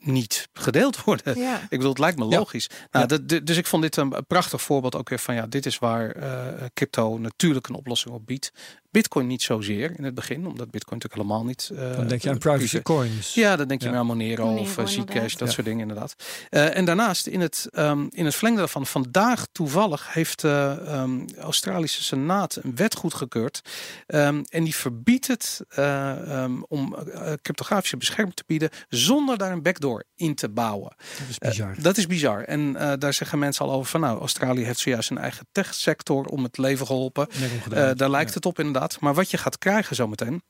niet 0.03 0.49
gedeeld 0.53 1.05
worden. 1.05 1.39
Ja. 1.39 1.61
Ik 1.63 1.69
bedoel, 1.69 1.89
het 1.89 1.99
lijkt 1.99 2.19
me 2.19 2.27
Ja. 2.29 2.39
logisch. 2.39 2.69
Nou, 2.69 2.79
Ja. 2.91 3.07
dat- 3.07 3.29
d- 3.29 3.47
dus 3.47 3.57
ik 3.57 3.67
vond 3.67 3.83
dit 3.83 3.97
een 3.97 4.15
prachtig 4.27 4.63
voorbeeld 4.63 4.97
ook 4.97 5.09
weer 5.09 5.19
van 5.19 5.35
ja, 5.35 5.47
dit 5.47 5.67
is 5.67 5.79
waar 5.79 6.11
eh, 6.11 6.65
crypto 6.75 7.19
natuurlijk 7.19 7.69
een 7.69 7.75
oplossing 7.75 8.15
op 8.15 8.27
biedt. 8.27 8.53
Bitcoin 8.91 9.27
niet 9.27 9.43
zozeer 9.43 9.93
in 9.99 10.05
het 10.05 10.15
begin, 10.15 10.47
omdat 10.47 10.71
Bitcoin 10.71 10.99
natuurlijk 11.01 11.15
helemaal 11.29 11.45
niet. 11.45 11.71
eh, 11.75 11.97
Dan 11.97 12.07
denk 12.09 12.23
je 12.23 12.31
aan 12.31 12.39
privacy 12.39 12.83
coins. 12.83 13.35
ja, 13.35 13.57
dan 13.57 13.69
denk 13.69 13.83
je 13.83 13.91
aan 13.91 14.07
Monero, 14.07 14.45
Monero, 14.45 14.63
of 14.63 14.79
uh, 14.79 14.87
Zcash, 14.87 15.35
dat 15.35 15.49
Ja. 15.49 15.55
soort 15.55 15.67
dingen 15.67 15.81
inderdaad. 15.81 16.15
Eh, 16.51 16.77
en 16.77 16.85
daarnaast, 16.85 17.27
in 17.27 17.41
het, 17.41 17.67
ehm, 17.71 18.07
in 18.11 18.25
het 18.25 18.35
verlengde 18.35 18.61
daarvan, 18.61 18.87
vandaag 18.87 19.47
toevallig 19.53 20.13
heeft 20.13 20.41
de 20.41 20.83
ehm, 20.87 21.21
Australische 21.39 22.03
Senaat 22.03 22.59
een 22.63 22.77
wet 22.77 22.95
goedgekeurd. 22.95 23.61
Ehm, 24.07 24.43
en 24.49 24.65
die 24.65 24.75
verbiedt 24.75 25.27
het 25.27 25.61
eh, 25.69 26.43
ehm, 26.43 26.63
om 26.69 26.95
eh, 26.95 27.33
cryptografische 27.43 27.97
bescherming 27.97 28.37
te 28.37 28.45
bieden 28.47 28.71
zonder 28.89 29.39
daar 29.39 29.53
een 29.53 29.63
backdoor 29.63 29.92
in 30.15 30.35
te 30.35 30.49
bouwen. 30.49 30.95
Dat 31.19 31.29
is 31.29 31.39
Eh, 31.39 31.49
bizar. 31.49 31.75
dat 31.81 31.97
is 31.97 32.07
bizar. 32.07 32.43
En 32.43 32.77
eh, 32.77 32.93
daar 32.99 33.13
zeggen 33.13 33.39
mensen 33.39 33.65
al 33.65 33.73
over 33.73 33.91
van 33.91 34.01
nou, 34.01 34.21
Australië 34.21 34.65
heeft 34.65 34.79
zojuist 34.79 35.11
een 35.11 35.19
eigen 35.19 35.47
techsector 35.53 36.25
om 36.27 36.43
het 36.43 36.59
leven 36.59 36.87
geholpen. 36.87 37.29
Eh, 37.31 37.91
daar 37.95 38.11
lijkt 38.11 38.29
Ja. 38.31 38.35
het 38.35 38.47
op 38.47 38.59
inderdaad. 38.59 39.01
Maar 39.01 39.15
wat 39.15 39.31
je 39.31 39.39
gaat 39.39 39.59
krijgen 39.59 39.97
zometeen, 39.97 40.43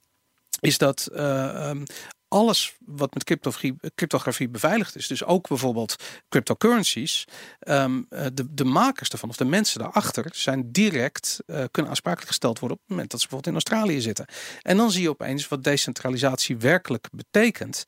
is 0.60 0.78
dat 0.78 1.06
eh, 1.06 1.68
ehm, 1.68 1.84
alles 2.28 2.76
wat 2.86 3.14
met 3.14 3.24
cryptografie, 3.24 3.74
cryptografie 3.94 4.48
beveiligd 4.48 4.96
is, 4.96 5.06
dus 5.06 5.24
ook 5.24 5.48
bijvoorbeeld 5.48 5.96
cryptocurrencies, 6.28 7.24
ehm, 7.58 8.02
eh, 8.08 8.26
de, 8.34 8.54
de 8.54 8.64
makers 8.64 9.08
daarvan 9.08 9.28
of 9.28 9.36
de 9.36 9.44
mensen 9.44 9.80
daarachter 9.80 10.30
zijn 10.34 10.72
direct 10.72 11.38
eh, 11.46 11.64
kunnen 11.70 11.90
aansprakelijk 11.90 12.28
gesteld 12.28 12.58
worden 12.58 12.76
op 12.76 12.82
het 12.82 12.90
moment 12.92 13.10
dat 13.10 13.20
ze 13.20 13.26
bijvoorbeeld 13.28 13.56
in 13.64 13.70
Australië 13.70 14.00
zitten. 14.00 14.26
En 14.62 14.76
dan 14.76 14.90
zie 14.90 15.02
je 15.02 15.08
opeens 15.10 15.48
wat 15.48 15.64
decentralisatie 15.64 16.56
werkelijk 16.56 17.08
betekent. 17.12 17.84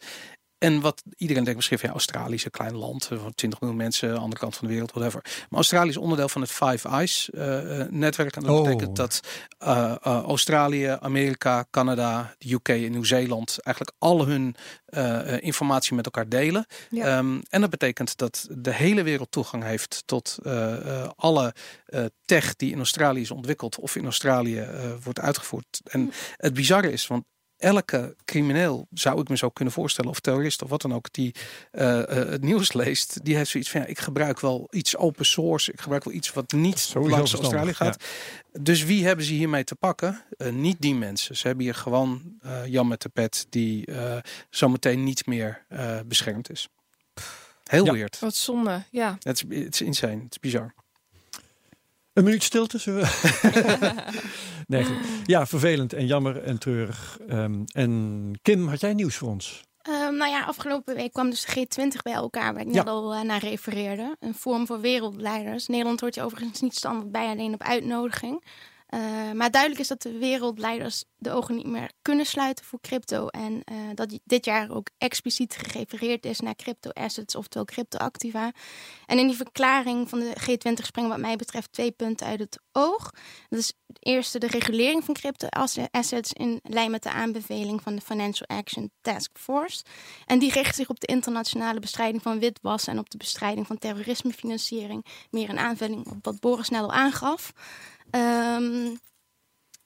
En 0.59 0.81
wat 0.81 1.03
iedereen 1.17 1.43
denkt 1.43 1.57
misschien 1.57 1.79
van 1.79 1.89
ja, 1.89 1.95
Australië 1.95 2.35
is 2.35 2.45
een 2.45 2.51
klein 2.51 2.77
land, 2.77 3.09
eh, 3.11 3.19
van 3.19 3.35
20 3.35 3.61
miljoen 3.61 3.79
mensen, 3.79 4.09
aan 4.09 4.15
de 4.15 4.21
andere 4.21 4.41
kant 4.41 4.57
van 4.57 4.67
de 4.67 4.73
wereld, 4.73 4.93
whatever. 4.93 5.21
Maar 5.25 5.47
Australië 5.51 5.89
is 5.89 5.97
onderdeel 5.97 6.29
van 6.29 6.41
het 6.41 6.51
Five 6.51 6.89
Eyes 6.89 7.31
eh, 7.31 7.81
eh, 7.81 7.89
netwerk. 7.91 8.37
En 8.37 8.43
dat 8.43 8.51
Oh. 8.59 8.63
betekent 8.65 8.97
dat 8.97 9.21
eh, 9.59 9.95
eh, 10.03 10.23
Australië, 10.23 10.97
Amerika, 11.01 11.65
Canada, 11.71 12.35
de 12.39 12.53
UK 12.53 12.69
en 12.69 12.91
Nieuw-Zeeland 12.91 13.59
eigenlijk 13.63 13.97
al 13.99 14.27
hun 14.27 14.55
eh, 14.85 15.35
eh, 15.35 15.43
informatie 15.43 15.95
met 15.95 16.05
elkaar 16.05 16.29
delen. 16.29 16.67
Ja. 16.91 17.05
Ehm, 17.07 17.41
en 17.49 17.61
dat 17.61 17.71
betekent 17.71 18.17
dat 18.17 18.47
de 18.51 18.73
hele 18.73 19.03
wereld 19.03 19.31
toegang 19.31 19.63
heeft 19.63 20.03
tot 20.07 20.39
eh, 20.43 21.03
eh, 21.03 21.09
alle 21.17 21.55
eh, 21.87 22.05
tech 22.25 22.57
die 22.57 22.71
in 22.71 22.79
Australië 22.79 23.21
is 23.21 23.31
ontwikkeld 23.31 23.79
of 23.79 23.97
in 23.97 24.05
Australië 24.05 24.59
eh, 24.59 24.93
wordt 25.03 25.21
uitgevoerd. 25.21 25.81
En 25.85 26.13
het 26.37 26.55
bizarre 26.55 26.93
is, 26.93 27.07
want 27.07 27.25
elke 27.65 28.17
crimineel 28.25 28.87
zou 28.93 29.21
ik 29.21 29.29
me 29.29 29.37
zo 29.37 29.49
kunnen 29.49 29.75
voorstellen, 29.75 30.11
of 30.11 30.21
terrorist 30.21 30.63
of 30.63 30.71
wat 30.71 30.83
dan 30.83 30.95
ook, 30.95 31.13
die 31.13 31.35
eh, 31.71 32.01
eh, 32.21 32.29
het 32.29 32.43
nieuws 32.43 32.73
leest, 32.73 33.25
die 33.25 33.37
heeft 33.37 33.51
zoiets 33.51 33.71
van 33.71 33.81
ja, 33.81 33.87
ik 33.87 33.99
gebruik 33.99 34.41
wel 34.41 34.69
iets 34.71 34.97
open 34.97 35.27
source, 35.27 35.73
ik 35.73 35.81
gebruik 35.81 36.05
wel 36.05 36.15
iets 36.15 36.33
wat 36.33 36.53
niet 36.53 36.79
Sowieso 36.79 37.17
langs 37.17 37.35
Australië 37.35 37.75
gaat. 37.75 38.05
Dus 38.61 38.85
wie 38.85 39.05
hebben 39.07 39.25
ze 39.25 39.33
hiermee 39.33 39.65
te 39.65 39.75
pakken? 39.75 40.23
Eh, 40.37 40.53
niet 40.53 40.77
die 40.81 40.95
mensen. 40.95 41.37
Ze 41.37 41.47
hebben 41.47 41.65
hier 41.65 41.75
gewoon 41.75 42.23
eh, 42.43 42.67
Jan 42.67 42.89
met 42.89 43.03
de 43.03 43.09
pet 43.09 43.47
die 43.51 43.87
eh, 43.87 44.17
zometeen 44.51 45.05
niet 45.05 45.27
meer 45.27 45.65
eh, 45.69 45.99
beschermd 46.07 46.51
is. 46.51 46.69
Heel 47.65 47.85
Ja. 47.85 47.93
weird. 47.93 48.19
Wat 48.21 48.35
zonde, 48.35 48.83
ja. 48.91 49.17
Het 49.23 49.45
is, 49.49 49.59
het 49.59 49.75
is 49.75 49.81
insane. 49.81 50.23
Het 50.23 50.31
is 50.33 50.39
bizar. 50.41 50.75
Een 52.15 52.25
minuut 52.25 52.43
stilte, 52.43 52.79
zullen 52.79 53.03
we? 53.03 53.95
nee, 54.67 54.85
goed. 54.85 54.97
Ja, 55.25 55.47
vervelend 55.47 55.93
en 55.93 56.07
jammer 56.07 56.43
en 56.43 56.59
treurig. 56.59 57.19
Ehm, 57.29 57.63
en 57.73 58.31
Kim, 58.43 58.69
had 58.69 58.81
jij 58.81 58.95
nieuws 58.95 59.17
voor 59.17 59.29
ons? 59.29 59.63
Ehm, 59.83 60.17
nou 60.17 60.31
ja, 60.31 60.45
afgelopen 60.45 60.95
week 60.95 61.13
kwam 61.13 61.31
dus 61.31 61.45
de 61.45 61.67
G20 61.67 62.03
bij 62.03 62.13
elkaar, 62.13 62.53
waar 62.53 62.63
ik 62.63 62.69
Ja. 62.69 62.75
net 62.75 62.87
al 62.89 63.15
eh, 63.15 63.21
naar 63.21 63.41
refereerde. 63.41 64.17
Een 64.21 64.35
forum 64.35 64.67
voor 64.67 64.81
wereldleiders. 64.81 65.67
Nederland 65.67 66.01
hoort 66.01 66.15
je 66.15 66.23
overigens 66.23 66.61
niet 66.61 66.75
standaard 66.75 67.13
bij, 67.13 67.27
alleen 67.27 67.55
op 67.55 67.63
uitnodiging. 67.63 68.45
Eh, 68.95 69.33
maar 69.33 69.51
duidelijk 69.51 69.81
is 69.81 69.89
dat 69.89 70.03
de 70.03 70.19
wereldleiders 70.19 71.05
de 71.17 71.31
ogen 71.31 71.55
niet 71.55 71.67
meer 71.67 71.91
kunnen 72.03 72.27
sluiten 72.27 72.65
voor 72.65 72.81
crypto. 72.81 73.27
En 73.29 73.63
eh, 73.65 73.77
dat 73.95 74.19
dit 74.25 74.45
jaar 74.45 74.71
ook 74.71 74.89
expliciet 74.99 75.57
gerefereerd 75.57 76.27
is 76.27 76.41
naar 76.41 76.55
crypto 76.55 76.91
assets, 76.91 77.35
oftewel 77.35 77.65
cryptoactiva. 77.65 78.53
En 79.07 79.19
in 79.19 79.27
die 79.27 79.37
verklaring 79.37 80.09
van 80.09 80.19
de 80.19 80.33
G20 80.41 80.85
springen 80.85 81.11
wat 81.11 81.19
mij 81.19 81.37
betreft 81.37 81.73
twee 81.73 81.91
punten 81.91 82.27
uit 82.27 82.39
het 82.39 82.61
oog. 82.73 83.11
Dat 83.49 83.59
is 83.59 83.73
eerste 83.99 84.39
de 84.39 84.47
regulering 84.47 85.05
van 85.05 85.15
crypto 85.15 85.47
assets 85.91 86.33
in 86.33 86.61
lijn 86.63 86.91
met 86.91 87.03
de 87.03 87.11
aanbeveling 87.11 87.83
van 87.83 87.95
de 87.95 88.01
Financial 88.01 88.49
Action 88.49 88.91
Task 89.01 89.31
Force. 89.39 89.85
En 90.27 90.39
die 90.39 90.53
richt 90.53 90.75
zich 90.75 90.89
op 90.89 91.01
de 91.01 91.07
internationale 91.07 91.81
bestrijding 91.81 92.23
van 92.23 92.39
witwassen 92.39 92.93
en 92.93 92.99
op 92.99 93.11
de 93.11 93.17
bestrijding 93.17 93.67
van 93.67 93.79
terrorismefinanciering. 93.79 95.05
Meer 95.31 95.51
een 95.51 95.59
aanvulling 95.59 96.07
op 96.07 96.25
wat 96.25 96.41
Boris 96.41 96.69
net 96.69 96.83
al 96.83 96.93
aangaf. 96.93 97.53
Ehm, 98.11 98.95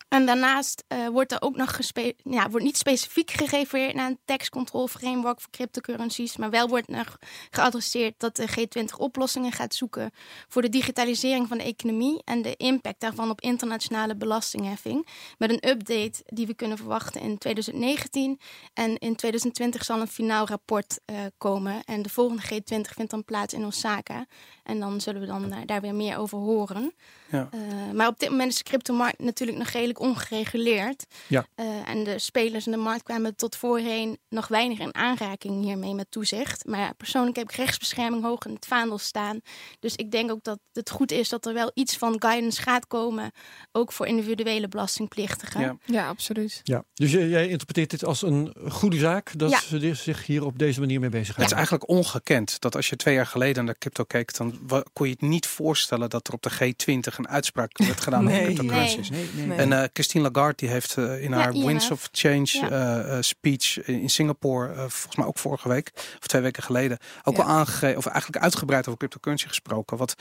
En 0.09 0.27
daarnaast 0.27 0.85
uh, 0.89 1.09
wordt 1.09 1.33
er 1.33 1.43
ook 1.43 1.57
nog 1.57 1.79
ja, 2.23 2.51
wordt 2.51 2.65
niet 2.65 2.77
specifiek 2.77 3.31
gerefereerd 3.31 3.95
naar 3.95 4.11
een 4.11 4.19
tax 4.25 4.49
control 4.49 4.89
framework 4.89 5.41
voor 5.41 5.51
cryptocurrencies, 5.51 6.37
maar 6.37 6.51
wel 6.51 6.69
wordt 6.69 6.89
nog 6.89 7.19
geadresseerd 7.51 8.15
dat 8.19 8.37
de 8.37 8.49
G20 8.49 8.97
oplossingen 8.99 9.53
gaat 9.53 9.75
zoeken 9.75 10.11
voor 10.49 10.63
de 10.63 10.69
digitalisering 10.69 11.49
van 11.49 11.59
de 11.59 11.65
economie 11.65 12.23
en 12.25 12.43
de 12.43 12.57
impact 12.57 13.01
daarvan 13.01 13.31
op 13.31 13.41
internationale 13.41 14.17
belastingheffing. 14.17 15.07
Met 15.39 15.51
een 15.51 15.69
update 15.69 16.23
die 16.25 16.47
we 16.47 16.55
kunnen 16.55 16.77
verwachten 16.77 17.21
in 17.21 17.39
2019 17.39 18.41
en 18.75 18.99
in 18.99 19.17
2020 19.17 19.85
zal 19.85 20.01
een 20.01 20.09
finaal 20.09 20.47
rapport 20.47 21.01
uh, 21.07 21.21
komen 21.39 21.85
en 21.85 22.03
de 22.03 22.09
volgende 22.09 22.43
G20 22.43 22.95
vindt 22.95 23.11
dan 23.11 23.25
plaats 23.25 23.55
in 23.55 23.67
Osaka 23.67 24.27
en 24.63 24.81
dan 24.81 25.01
zullen 25.01 25.21
we 25.21 25.27
dan 25.27 25.53
uh, 25.53 25.59
daar 25.67 25.81
weer 25.81 25.95
meer 25.95 26.19
over 26.19 26.39
horen. 26.39 26.93
Ja. 27.31 27.49
Uh, 27.55 27.93
maar 27.93 28.07
op 28.07 28.19
dit 28.19 28.31
moment 28.31 28.53
is 28.53 28.59
de 28.59 28.65
cryptomarkt 28.65 29.19
natuurlijk 29.19 29.59
nog 29.59 29.69
redelijk 29.69 30.01
ongereguleerd. 30.01 31.07
Ja. 31.27 31.47
Uh, 31.57 31.89
en 31.89 32.05
de 32.05 32.19
spelers 32.19 32.67
in 32.67 32.73
de 32.73 32.79
markt 32.79 33.03
kwamen 33.03 33.37
tot 33.37 33.57
voorheen 33.57 34.19
nog 34.29 34.49
weinig 34.49 34.79
in 34.79 34.95
aanraking 34.95 35.65
hiermee 35.65 35.95
met 35.95 36.11
toezicht. 36.11 36.67
Maar 36.67 36.81
ja, 36.81 36.93
persoonlijk 36.93 37.37
heb 37.37 37.51
ik 37.51 37.57
rechtsbescherming 37.57 38.23
hoog 38.23 38.45
in 38.47 38.55
het 38.55 38.67
vaandel 38.67 38.99
staan. 38.99 39.41
Dus 39.81 39.95
ik 39.95 40.11
denk 40.11 40.31
ook 40.31 40.43
dat 40.45 40.59
het 40.73 40.91
goed 40.91 41.13
is 41.13 41.29
dat 41.29 41.47
er 41.47 41.55
wel 41.55 41.71
iets 41.75 41.97
van 41.97 42.17
guidance 42.19 42.63
gaat 42.63 42.87
komen. 42.87 43.31
Ook 43.73 43.93
voor 43.93 44.07
individuele 44.07 44.69
belastingplichtigen. 44.69 45.61
Ja, 45.61 45.77
ja 45.85 46.09
absoluut. 46.09 46.61
Ja. 46.63 46.85
Dus 46.95 47.13
jij 47.13 47.49
interpreteert 47.49 47.91
dit 47.91 48.05
als 48.05 48.23
een 48.23 48.55
goede 48.69 48.99
zaak 48.99 49.39
dat 49.39 49.51
ja. 49.51 49.61
ze 49.61 49.95
zich 49.95 50.27
hier 50.27 50.45
op 50.45 50.59
deze 50.59 50.81
manier 50.81 51.01
mee 51.01 51.11
bezig 51.11 51.35
gaan. 51.35 51.43
Het 51.43 51.51
is 51.53 51.57
eigenlijk 51.57 51.89
ongekend 51.89 52.61
dat 52.61 52.77
als 52.77 52.89
je 52.89 52.97
twee 52.97 53.15
jaar 53.15 53.27
geleden 53.27 53.65
naar 53.65 53.79
crypto 53.79 54.05
keek, 54.05 54.37
dan 54.37 54.59
kon 54.93 55.07
je 55.07 55.13
het 55.13 55.21
niet 55.21 55.47
voorstellen 55.47 56.11
dat 56.11 56.27
er 56.27 56.35
op 56.35 56.43
de 56.43 56.51
G20 56.51 57.18
een 57.19 57.29
uitspraak 57.29 57.79
werd 57.79 58.01
gedaan 58.01 58.25
nee, 58.25 58.35
over 58.35 58.45
cryptocurrencies. 58.45 59.11
Nee, 59.11 59.47
nee, 59.47 59.59
en 59.59 59.71
uh, 59.71 59.83
Christine 59.93 60.31
Lagarde 60.31 60.57
die 60.57 60.69
heeft 60.69 60.97
uh, 60.97 61.23
in 61.23 61.33
haar 61.33 61.53
Winds 61.53 61.91
of 61.91 62.09
Change 62.13 62.69
uh, 62.71 63.17
speech 63.21 63.87
in 63.87 64.11
Singapore, 64.11 64.75
volgens 64.75 65.17
mij 65.17 65.27
ook 65.27 65.39
vorige 65.39 65.69
week 65.69 65.91
of 65.95 66.27
twee 66.27 66.43
weken 66.43 66.63
geleden, 66.63 66.99
ook 67.23 67.39
al 67.39 67.45
aangegeven, 67.45 67.97
of 67.97 68.07
eigenlijk 68.07 68.43
uitgebreid 68.43 68.87
over 68.87 68.99
cryptocurrency 68.99 69.47
gesproken, 69.47 69.97
wat 69.97 70.15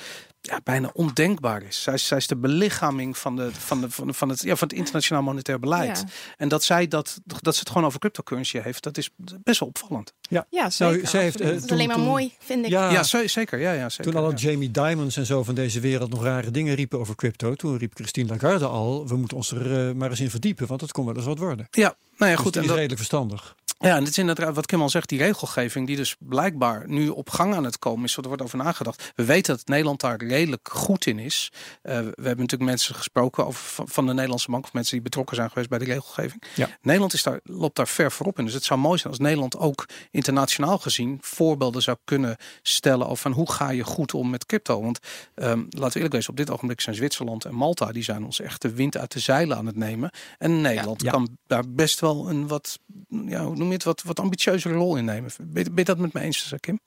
ja, 0.49 0.59
bijna 0.63 0.89
ondenkbaar 0.93 1.63
is. 1.63 1.81
Zij, 1.81 1.97
zij 1.97 2.17
is 2.17 2.27
de 2.27 2.35
belichaming 2.35 3.17
van, 3.17 3.35
de, 3.35 3.49
van, 3.51 3.81
de, 3.81 3.89
van, 3.89 4.13
van, 4.13 4.29
het, 4.29 4.41
ja, 4.41 4.55
van 4.55 4.67
het 4.67 4.77
internationaal 4.77 5.23
monetair 5.23 5.59
beleid. 5.59 6.03
En 6.37 6.47
dat 6.47 6.63
zij 6.63 6.87
dat, 6.87 7.19
dat 7.25 7.53
ze 7.53 7.59
het 7.59 7.69
gewoon 7.69 7.85
over 7.85 7.99
cryptocurrency 7.99 8.59
heeft, 8.59 8.83
dat 8.83 8.97
is 8.97 9.09
best 9.43 9.59
wel 9.59 9.69
opvallend. 9.69 10.13
Ja, 10.21 10.45
ja 10.49 10.59
nou, 10.59 10.71
zeker. 10.71 10.95
Nou, 10.95 11.07
zij 11.07 11.21
heeft, 11.21 11.37
dat 11.37 11.63
is 11.63 11.71
alleen 11.71 11.87
maar 11.87 11.99
mooi, 11.99 12.33
vind 12.39 12.65
ik. 12.65 12.71
Ja, 12.71 12.91
ja 12.91 13.03
zeker. 13.27 13.59
Ja, 13.59 13.71
ja, 13.71 13.89
zeker 13.89 14.11
toen 14.11 14.23
al 14.23 14.33
Jamie 14.33 14.71
Dimons 14.71 15.17
en 15.17 15.25
zo 15.25 15.43
van 15.43 15.55
deze 15.55 15.79
wereld 15.79 16.09
nog 16.09 16.23
rare 16.23 16.51
dingen 16.51 16.75
riepen 16.75 16.99
over 16.99 17.15
crypto, 17.15 17.55
toen 17.55 17.77
riep 17.77 17.95
Christine 17.95 18.29
Lagarde 18.29 18.65
al, 18.65 19.07
we 19.07 19.15
moeten 19.15 19.37
ons 19.37 19.51
er 19.51 19.87
uh, 19.87 19.93
maar 19.95 20.09
eens 20.09 20.19
in 20.19 20.29
verdiepen, 20.29 20.67
want 20.67 20.81
het 20.81 20.91
kon 20.91 21.05
wel 21.05 21.15
eens 21.15 21.25
wat 21.25 21.37
worden. 21.37 21.67
Ja, 21.71 21.95
nou 22.17 22.31
ja, 22.31 22.37
dus 22.37 22.45
goed. 22.45 22.55
en 22.55 22.61
dat 22.61 22.69
is 22.69 22.75
redelijk 22.75 22.97
verstandig. 22.99 23.55
Ja, 23.79 23.95
en 23.95 23.99
dit 23.99 24.09
is 24.09 24.17
inderdaad 24.17 24.55
wat 24.55 24.65
Kim 24.65 24.81
al 24.81 24.89
zegt, 24.89 25.09
die 25.09 25.19
regelgeving 25.19 25.87
die 25.87 25.95
dus 25.95 26.15
blijkbaar 26.19 26.83
nu 26.87 27.09
op 27.09 27.29
gang 27.29 27.55
aan 27.55 27.63
het 27.63 27.79
komen 27.79 28.03
is, 28.05 28.17
er 28.17 28.27
wordt 28.27 28.41
over 28.41 28.57
nagedacht. 28.57 29.11
We 29.15 29.25
weten 29.25 29.55
dat 29.55 29.67
Nederland 29.67 30.01
daar 30.01 30.23
redelijk 30.23 30.69
goed 30.71 31.05
in 31.05 31.19
is. 31.19 31.51
Uh, 31.53 31.93
we 31.93 31.99
hebben 31.99 32.23
natuurlijk 32.23 32.69
mensen 32.69 32.95
gesproken 32.95 33.45
over, 33.45 33.87
van 33.87 34.05
de 34.05 34.13
Nederlandse 34.13 34.51
bank, 34.51 34.63
of 34.63 34.73
mensen 34.73 34.93
die 34.93 35.01
betrokken 35.01 35.35
zijn 35.35 35.49
geweest 35.49 35.69
bij 35.69 35.79
de 35.79 35.85
regelgeving. 35.85 36.43
Ja. 36.55 36.69
Nederland 36.81 37.13
is 37.13 37.23
daar, 37.23 37.39
loopt 37.43 37.75
daar 37.75 37.87
ver 37.87 38.11
voorop 38.11 38.39
in. 38.39 38.45
Dus 38.45 38.53
het 38.53 38.63
zou 38.63 38.79
mooi 38.79 38.97
zijn 38.97 39.13
als 39.13 39.21
Nederland 39.21 39.57
ook 39.57 39.85
internationaal 40.11 40.77
gezien 40.77 41.17
voorbeelden 41.21 41.81
zou 41.81 41.97
kunnen 42.03 42.37
stellen 42.61 43.05
over 43.05 43.17
van 43.17 43.31
hoe 43.31 43.51
ga 43.51 43.69
je 43.69 43.83
goed 43.83 44.13
om 44.13 44.29
met 44.29 44.45
crypto. 44.45 44.81
Want 44.81 44.99
um, 45.35 45.67
laten 45.69 45.87
we 45.87 45.95
eerlijk 45.95 46.13
wezen, 46.13 46.29
op 46.29 46.37
dit 46.37 46.49
ogenblik 46.49 46.81
zijn 46.81 46.95
Zwitserland 46.95 47.45
en 47.45 47.55
Malta, 47.55 47.91
die 47.91 48.03
zijn 48.03 48.25
ons 48.25 48.39
echt 48.39 48.61
de 48.61 48.73
wind 48.73 48.97
uit 48.97 49.11
de 49.11 49.19
zeilen 49.19 49.57
aan 49.57 49.65
het 49.65 49.75
nemen. 49.75 50.11
En 50.37 50.61
Nederland 50.61 51.01
ja, 51.01 51.05
ja. 51.05 51.11
kan 51.11 51.37
daar 51.47 51.69
best 51.69 51.99
wel 51.99 52.29
een 52.29 52.47
wat, 52.47 52.79
ja, 53.25 53.43
hoe 53.43 53.65
noem 53.67 53.79
je 53.79 53.83
het, 53.83 53.83
wat, 53.83 54.03
wat 54.03 54.19
ambitieuzere 54.19 54.73
rol 54.73 54.97
innemen. 54.97 55.31
Ben, 55.41 55.71
je 55.75 55.83
dat 55.83 55.97
met 55.97 56.13
me 56.13 56.21
eens, 56.21 56.53
Kim? 56.59 56.79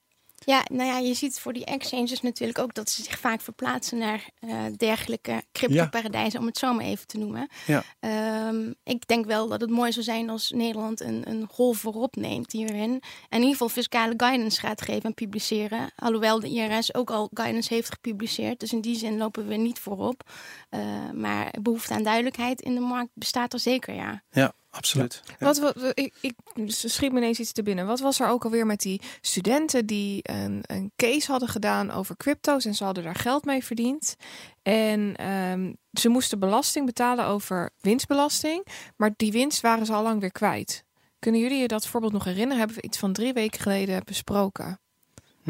Ja, 0.44 0.64
nou 0.72 0.88
ja, 0.88 0.98
je 0.98 1.14
ziet 1.14 1.40
voor 1.40 1.52
die 1.52 1.64
exchanges 1.64 2.20
natuurlijk 2.20 2.58
ook 2.58 2.74
dat 2.74 2.90
ze 2.90 3.02
zich 3.02 3.18
vaak 3.18 3.40
verplaatsen 3.40 3.98
naar 3.98 4.28
uh, 4.40 4.62
dergelijke 4.76 5.42
cryptoparadijzen, 5.52 6.32
ja. 6.32 6.38
om 6.38 6.46
het 6.46 6.58
zo 6.58 6.74
maar 6.74 6.84
even 6.84 7.06
te 7.06 7.18
noemen. 7.18 7.48
Ja. 7.66 7.84
Um, 8.48 8.74
ik 8.84 9.06
denk 9.06 9.26
wel 9.26 9.48
dat 9.48 9.60
het 9.60 9.70
mooi 9.70 9.92
zou 9.92 10.04
zijn 10.04 10.30
als 10.30 10.50
Nederland 10.50 11.00
een, 11.00 11.30
een 11.30 11.46
golf 11.50 11.78
voorop 11.78 12.16
neemt 12.16 12.52
hierin. 12.52 12.90
En 12.90 13.00
in 13.28 13.38
ieder 13.38 13.50
geval 13.50 13.68
fiscale 13.68 14.14
guidance 14.16 14.60
gaat 14.60 14.82
geven 14.82 15.02
en 15.02 15.14
publiceren. 15.14 15.90
Alhoewel 15.96 16.40
de 16.40 16.48
IRS 16.48 16.94
ook 16.94 17.10
al 17.10 17.30
guidance 17.34 17.74
heeft 17.74 17.92
gepubliceerd. 17.92 18.60
Dus 18.60 18.72
in 18.72 18.80
die 18.80 18.96
zin 18.96 19.16
lopen 19.16 19.46
we 19.46 19.54
niet 19.54 19.78
voorop. 19.78 20.22
Uh, 20.70 21.10
maar 21.10 21.54
behoefte 21.62 21.94
aan 21.94 22.02
duidelijkheid 22.02 22.60
in 22.60 22.74
de 22.74 22.80
markt 22.80 23.10
bestaat 23.14 23.52
er 23.52 23.58
zeker, 23.58 23.94
ja. 23.94 24.22
Ja, 24.30 24.52
absoluut. 24.70 25.22
Ja. 25.26 25.46
Wat, 25.46 25.58
wat, 25.58 25.76
ik, 25.94 26.14
ik 26.20 26.34
schiet 26.66 27.12
me 27.12 27.18
ineens 27.18 27.40
iets 27.40 27.52
te 27.52 27.62
binnen. 27.62 27.86
Wat 27.86 28.00
was 28.00 28.20
er 28.20 28.28
ook 28.28 28.44
alweer 28.44 28.66
met 28.66 28.80
die 28.80 29.00
studenten 29.20 29.86
die 29.86 30.20
een, 30.22 30.60
een 30.62 30.92
case 30.96 31.30
hadden 31.30 31.48
gedaan 31.48 31.90
over 31.90 32.16
crypto's 32.16 32.64
en 32.64 32.74
ze 32.74 32.84
hadden 32.84 33.04
daar 33.04 33.14
geld 33.14 33.44
mee 33.44 33.64
verdiend. 33.64 34.16
En 34.62 35.30
um, 35.30 35.76
ze 35.92 36.08
moesten 36.08 36.38
belasting 36.38 36.86
betalen 36.86 37.24
over 37.24 37.70
winstbelasting, 37.80 38.66
maar 38.96 39.14
die 39.16 39.32
winst 39.32 39.60
waren 39.60 39.86
ze 39.86 39.92
al 39.92 40.02
lang 40.02 40.20
weer 40.20 40.32
kwijt. 40.32 40.84
Kunnen 41.18 41.40
jullie 41.40 41.58
je 41.58 41.68
dat 41.68 41.86
voorbeeld 41.86 42.12
nog 42.12 42.24
herinneren? 42.24 42.58
Hebben 42.58 42.76
we 42.76 42.82
iets 42.82 42.98
van 42.98 43.12
drie 43.12 43.32
weken 43.32 43.60
geleden 43.60 44.02
besproken? 44.04 44.80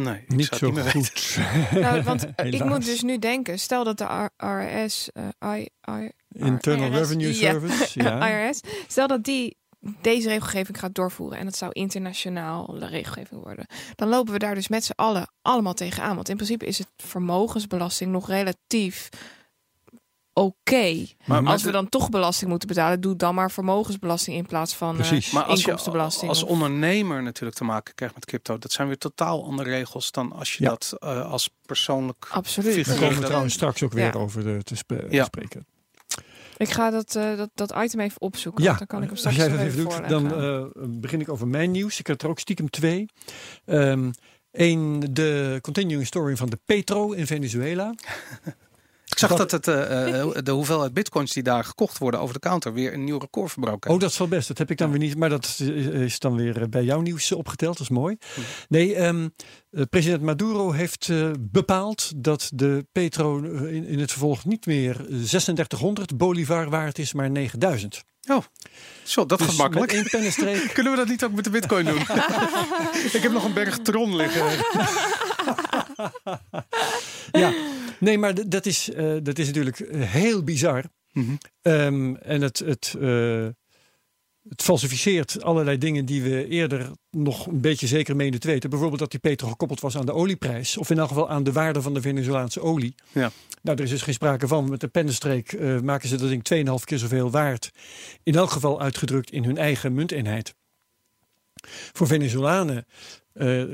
Nee, 0.02 0.24
niet 0.26 0.46
zo 0.46 0.70
niet 0.70 0.90
goed. 0.90 1.38
nou, 1.80 2.02
want 2.02 2.26
ik 2.36 2.64
moet 2.64 2.84
dus 2.84 3.02
nu 3.02 3.18
denken, 3.18 3.58
stel 3.58 3.84
dat 3.84 3.98
de 3.98 4.30
RS, 4.36 5.10
uh, 5.42 5.58
I, 5.58 5.68
I, 5.90 6.10
Internal 6.28 6.86
IRS, 6.86 6.98
Revenue 6.98 7.34
Service, 7.34 7.90
ja. 8.02 8.28
IRS, 8.28 8.60
stel 8.88 9.06
dat 9.06 9.24
die 9.24 9.58
deze 10.02 10.28
regelgeving 10.28 10.78
gaat 10.78 10.94
doorvoeren 10.94 11.38
en 11.38 11.46
het 11.46 11.56
zou 11.56 11.72
internationaal 11.72 12.78
regelgeving 12.78 13.42
worden, 13.42 13.66
dan 13.94 14.08
lopen 14.08 14.32
we 14.32 14.38
daar 14.38 14.54
dus 14.54 14.68
met 14.68 14.84
z'n 14.84 14.92
allen 14.94 15.32
allemaal 15.42 15.74
tegenaan. 15.74 16.14
Want 16.14 16.28
in 16.28 16.36
principe 16.36 16.66
is 16.66 16.78
het 16.78 16.88
vermogensbelasting 16.96 18.10
nog 18.10 18.28
relatief 18.28 19.08
oké. 20.32 20.54
Okay. 20.70 21.16
Als 21.44 21.62
we 21.62 21.70
dan 21.70 21.88
toch 21.88 22.08
belasting 22.08 22.50
moeten 22.50 22.68
betalen, 22.68 23.00
doe 23.00 23.16
dan 23.16 23.34
maar 23.34 23.50
vermogensbelasting 23.50 24.36
in 24.36 24.46
plaats 24.46 24.74
van 24.74 25.00
uh, 25.00 25.32
maar 25.32 25.42
als 25.42 25.60
inkomstenbelasting. 25.60 26.22
Je 26.22 26.28
als 26.28 26.42
ondernemer 26.42 27.22
natuurlijk 27.22 27.56
te 27.56 27.64
maken 27.64 27.94
krijgt 27.94 28.14
met 28.14 28.24
crypto, 28.24 28.58
dat 28.58 28.72
zijn 28.72 28.86
weer 28.86 28.98
totaal 28.98 29.44
andere 29.44 29.70
regels 29.70 30.10
dan 30.10 30.32
als 30.32 30.54
je 30.54 30.64
ja. 30.64 30.68
dat 30.68 30.96
uh, 31.00 31.30
als 31.30 31.50
persoonlijk. 31.66 32.26
Absoluut. 32.30 32.86
Daar 32.86 32.98
komen 32.98 33.18
we 33.18 33.24
trouwens 33.24 33.54
straks 33.54 33.82
ook 33.82 33.92
weer 33.92 34.04
ja. 34.04 34.12
over 34.12 34.44
de, 34.44 34.62
te 34.62 34.76
sp 34.76 34.90
ja. 35.10 35.24
spreken. 35.24 35.66
Ik 36.56 36.70
ga 36.70 36.90
dat, 36.90 37.14
uh, 37.14 37.36
dat, 37.36 37.50
dat 37.54 37.74
item 37.76 38.00
even 38.00 38.20
opzoeken. 38.20 38.64
Ja, 38.64 38.74
dan 38.74 38.86
kan 38.86 39.02
ik 39.02 39.08
hem 39.08 39.16
straks 39.16 39.38
als 39.38 39.46
jij 39.46 39.56
dat 39.56 39.66
even 39.66 39.84
doet, 39.84 40.08
dan 40.08 40.42
uh, 40.42 40.64
begin 41.00 41.20
ik 41.20 41.28
over 41.28 41.48
mijn 41.48 41.70
nieuws. 41.70 41.98
Ik 41.98 42.06
heb 42.06 42.22
er 42.22 42.28
ook 42.28 42.38
stiekem 42.38 42.70
twee. 42.70 43.06
Um, 43.64 44.12
Eén, 44.50 45.00
de 45.10 45.58
continuing 45.60 46.06
story 46.06 46.36
van 46.36 46.48
de 46.48 46.58
Petro 46.64 47.12
in 47.12 47.26
Venezuela. 47.26 47.94
Ik 49.22 49.28
zag 49.28 49.38
dat, 49.38 49.50
het, 49.50 49.66
uh, 49.66 50.42
de 50.42 50.50
hoeveelheid 50.50 50.92
bitcoins 50.92 51.32
die 51.32 51.42
daar 51.42 51.64
gekocht 51.64 51.98
worden 51.98 52.20
over 52.20 52.34
de 52.34 52.40
counter 52.40 52.72
weer 52.72 52.92
een 52.92 53.04
nieuw 53.04 53.18
record 53.18 53.52
verbroken. 53.52 53.90
Oh, 53.90 53.98
dat 53.98 54.10
is 54.10 54.18
wel 54.18 54.28
best. 54.28 54.48
Dat 54.48 54.58
heb 54.58 54.70
ik 54.70 54.76
dan 54.76 54.90
weer 54.90 54.98
niet. 54.98 55.16
Maar 55.16 55.28
dat 55.28 55.60
is 55.92 56.18
dan 56.18 56.36
weer 56.36 56.68
bij 56.68 56.84
jouw 56.84 57.00
nieuws 57.00 57.32
opgeteld. 57.32 57.78
Dat 57.78 57.90
is 57.90 57.92
mooi. 57.96 58.16
Hm. 58.34 58.40
Nee, 58.68 59.00
um, 59.00 59.34
president 59.90 60.22
Maduro 60.22 60.70
heeft 60.70 61.08
uh, 61.08 61.30
bepaald 61.40 62.12
dat 62.16 62.50
de 62.54 62.86
petro 62.92 63.38
in, 63.42 63.84
in, 63.86 63.98
het 63.98 64.10
vervolg 64.10 64.44
niet 64.44 64.66
meer 64.66 64.96
3600 64.96 66.16
bolivar 66.16 66.70
waard 66.70 66.98
is, 66.98 67.12
maar 67.12 67.30
9000. 67.30 68.04
Oh, 68.28 68.44
zo, 69.02 69.26
dat 69.26 69.38
dus 69.38 69.48
gaat 69.48 69.56
makkelijk. 69.56 69.92
Één. 69.92 70.72
Kunnen 70.74 70.92
we 70.92 70.98
dat 70.98 71.08
niet 71.08 71.24
ook 71.24 71.32
met 71.32 71.44
de 71.44 71.50
bitcoin 71.50 71.84
doen? 71.84 72.00
ik 73.12 73.22
heb 73.22 73.32
nog 73.32 73.44
een 73.44 73.52
berg 73.52 73.78
tron 73.78 74.16
liggen. 74.16 74.64
ja, 77.42 77.52
nee, 77.98 78.18
maar 78.18 78.48
dat 78.48 78.66
is, 78.66 78.88
uh, 78.88 79.16
dat 79.22 79.38
is 79.38 79.46
natuurlijk 79.46 79.82
heel 79.94 80.42
bizar. 80.42 80.84
Mm 81.12 81.24
-hmm. 81.24 81.38
um, 81.72 82.16
en 82.16 82.40
het, 82.40 82.58
het, 82.58 82.94
uh, 82.98 83.46
het 84.48 84.62
falsificeert 84.62 85.42
allerlei 85.42 85.78
dingen 85.78 86.04
die 86.04 86.22
we 86.22 86.48
eerder 86.48 86.90
nog 87.10 87.46
een 87.46 87.60
beetje 87.60 87.86
zeker 87.86 88.16
meenden 88.16 88.40
te 88.40 88.46
weten. 88.46 88.70
Bijvoorbeeld 88.70 89.00
dat 89.00 89.10
die 89.10 89.20
petro 89.20 89.48
gekoppeld 89.48 89.80
was 89.80 89.96
aan 89.96 90.06
de 90.06 90.12
olieprijs. 90.12 90.76
Of 90.76 90.90
in 90.90 90.98
elk 90.98 91.08
geval 91.08 91.28
aan 91.30 91.44
de 91.44 91.52
waarde 91.52 91.82
van 91.82 91.94
de 91.94 92.00
Venezolaanse 92.00 92.60
olie. 92.60 92.94
Ja. 93.12 93.30
Nou, 93.62 93.76
er 93.76 93.84
is 93.84 93.90
dus 93.90 94.02
geen 94.02 94.14
sprake 94.14 94.48
van. 94.48 94.70
Met 94.70 94.80
de 94.80 94.88
pennenstreek 94.88 95.52
uh, 95.52 95.80
maken 95.80 96.08
ze 96.08 96.16
dat 96.16 96.28
ding 96.28 96.78
2,5 96.80 96.84
keer 96.84 96.98
zoveel 96.98 97.30
waard. 97.30 97.70
In 98.22 98.34
elk 98.34 98.50
geval 98.50 98.80
uitgedrukt 98.80 99.30
in 99.30 99.44
hun 99.44 99.56
eigen 99.56 99.94
munteenheid. 99.94 100.54
Voor 101.92 102.06
Venezolanen 102.06 102.86
uh, 103.34 103.64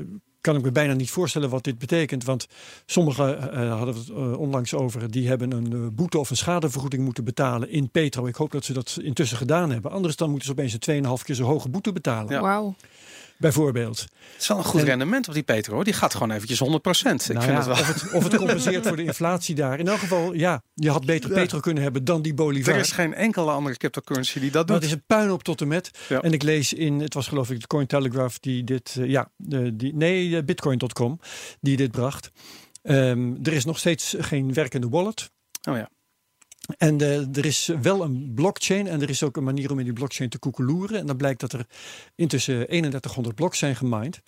kan 0.41 0.55
ik 0.55 0.63
me 0.63 0.71
bijna 0.71 0.93
niet 0.93 1.09
voorstellen 1.09 1.49
wat 1.49 1.63
dit 1.63 1.77
betekent. 1.77 2.23
Want 2.23 2.47
sommigen 2.85 3.37
uh, 3.37 3.77
hadden 3.77 3.93
we 3.93 3.99
het 3.99 4.09
uh, 4.09 4.39
onlangs 4.39 4.73
over, 4.73 5.11
die 5.11 5.27
hebben 5.27 5.51
een 5.51 5.71
uh, 5.71 5.87
boete 5.91 6.19
of 6.19 6.29
een 6.29 6.37
schadevergoeding 6.37 7.03
moeten 7.03 7.23
betalen 7.23 7.69
in 7.69 7.89
petro. 7.89 8.25
Ik 8.25 8.35
hoop 8.35 8.51
dat 8.51 8.65
ze 8.65 8.73
dat 8.73 8.97
intussen 9.01 9.37
gedaan 9.37 9.71
hebben. 9.71 9.91
Anders 9.91 10.15
dan 10.15 10.29
moeten 10.29 10.47
ze 10.47 10.53
opeens 10.53 10.77
een 10.79 11.05
2,5 11.19 11.23
keer 11.23 11.35
zo 11.35 11.43
hoge 11.43 11.69
boete 11.69 11.93
betalen. 11.93 12.33
Ja. 12.33 12.41
Wauw. 12.41 12.75
Bijvoorbeeld. 13.37 13.99
Het 13.99 14.41
is 14.41 14.47
wel 14.47 14.57
een 14.57 14.63
goed 14.63 14.79
En- 14.79 14.85
rendement 14.85 15.27
op 15.27 15.33
die 15.33 15.43
Peter 15.43 15.73
hoor. 15.73 15.83
Die 15.83 15.93
gaat 15.93 16.13
gewoon 16.13 16.31
eventjes 16.31 16.59
100%. 16.59 16.63
Ik 17.29 17.35
Nou 17.35 17.45
vind 17.45 17.65
ja, 17.65 17.71
of, 17.71 17.87
het, 17.87 18.13
of 18.13 18.23
het 18.23 18.35
compenseert 18.35 18.87
voor 18.87 18.95
de 18.95 19.03
inflatie 19.11 19.55
daar. 19.55 19.79
In 19.79 19.87
elk 19.87 19.99
geval, 19.99 20.33
ja, 20.33 20.61
je 20.73 20.89
had 20.91 21.05
beter 21.05 21.29
Ja. 21.29 21.35
Petro 21.35 21.59
kunnen 21.59 21.83
hebben 21.83 22.05
dan 22.05 22.21
die 22.21 22.33
Bolivar. 22.33 22.73
Er 22.73 22.79
is 22.79 22.91
geen 22.91 23.13
enkele 23.13 23.51
andere 23.51 23.77
cryptocurrency 23.77 24.39
die 24.39 24.51
dat 24.51 24.67
doet. 24.67 24.75
het 24.75 24.85
is 24.85 24.91
een 24.91 25.03
puinhoop 25.07 25.43
tot 25.43 25.61
en 25.61 25.67
met. 25.67 25.91
Ja. 26.09 26.21
En 26.21 26.31
ik 26.31 26.43
lees 26.43 26.73
in, 26.73 26.99
het 26.99 27.13
was 27.13 27.27
geloof 27.27 27.49
ik 27.51 27.59
de 27.59 27.67
Cointelegraph 27.67 28.39
die 28.39 28.63
dit, 28.63 28.95
eh, 28.99 29.05
ja, 29.09 29.31
de, 29.35 29.75
die, 29.75 29.95
nee, 29.95 30.43
bitcoin.com, 30.43 31.19
die 31.61 31.77
dit 31.77 31.91
bracht. 31.91 32.31
Ehm, 32.83 33.33
er 33.43 33.53
is 33.53 33.65
nog 33.65 33.77
steeds 33.77 34.15
geen 34.19 34.53
werkende 34.53 34.89
wallet. 34.89 35.31
Oh 35.69 35.75
ja. 35.75 35.89
En 36.77 37.01
eh, 37.01 37.37
er 37.37 37.45
is 37.45 37.71
wel 37.81 38.01
een 38.03 38.31
blockchain 38.35 38.87
en 38.87 39.01
er 39.01 39.09
is 39.09 39.23
ook 39.23 39.37
een 39.37 39.43
manier 39.43 39.71
om 39.71 39.77
in 39.79 39.83
die 39.85 39.93
blockchain 39.93 40.29
te 40.29 40.37
koekeloeren. 40.39 40.99
En 40.99 41.05
dan 41.05 41.17
blijkt 41.17 41.39
dat 41.39 41.53
er 41.53 41.65
intussen 42.15 42.65
3100 42.67 43.35
blocks 43.35 43.59
zijn 43.59 43.75
gemined. 43.75 44.21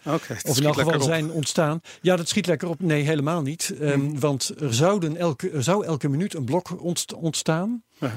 Of 0.45 0.57
in 0.57 0.63
elk 0.65 0.73
geval 0.75 0.91
zijn 1.07 1.31
ontstaan. 1.31 1.81
Ja, 2.01 2.15
dat 2.15 2.27
schiet 2.29 2.45
lekker 2.45 2.67
op. 2.69 2.79
Nee, 2.81 3.03
helemaal 3.03 3.41
niet. 3.41 3.73
Ehm, 3.79 3.99
Mhm. 4.01 4.19
Want 4.19 4.51
er, 4.59 4.73
zouden 4.73 5.17
elke, 5.17 5.49
er 5.49 5.63
zou 5.63 5.85
elke 5.85 6.07
minuut 6.09 6.33
een 6.33 6.45
blok 6.45 6.81
ontst- 6.83 7.13
ontstaan. 7.13 7.83
Ja. 7.99 8.13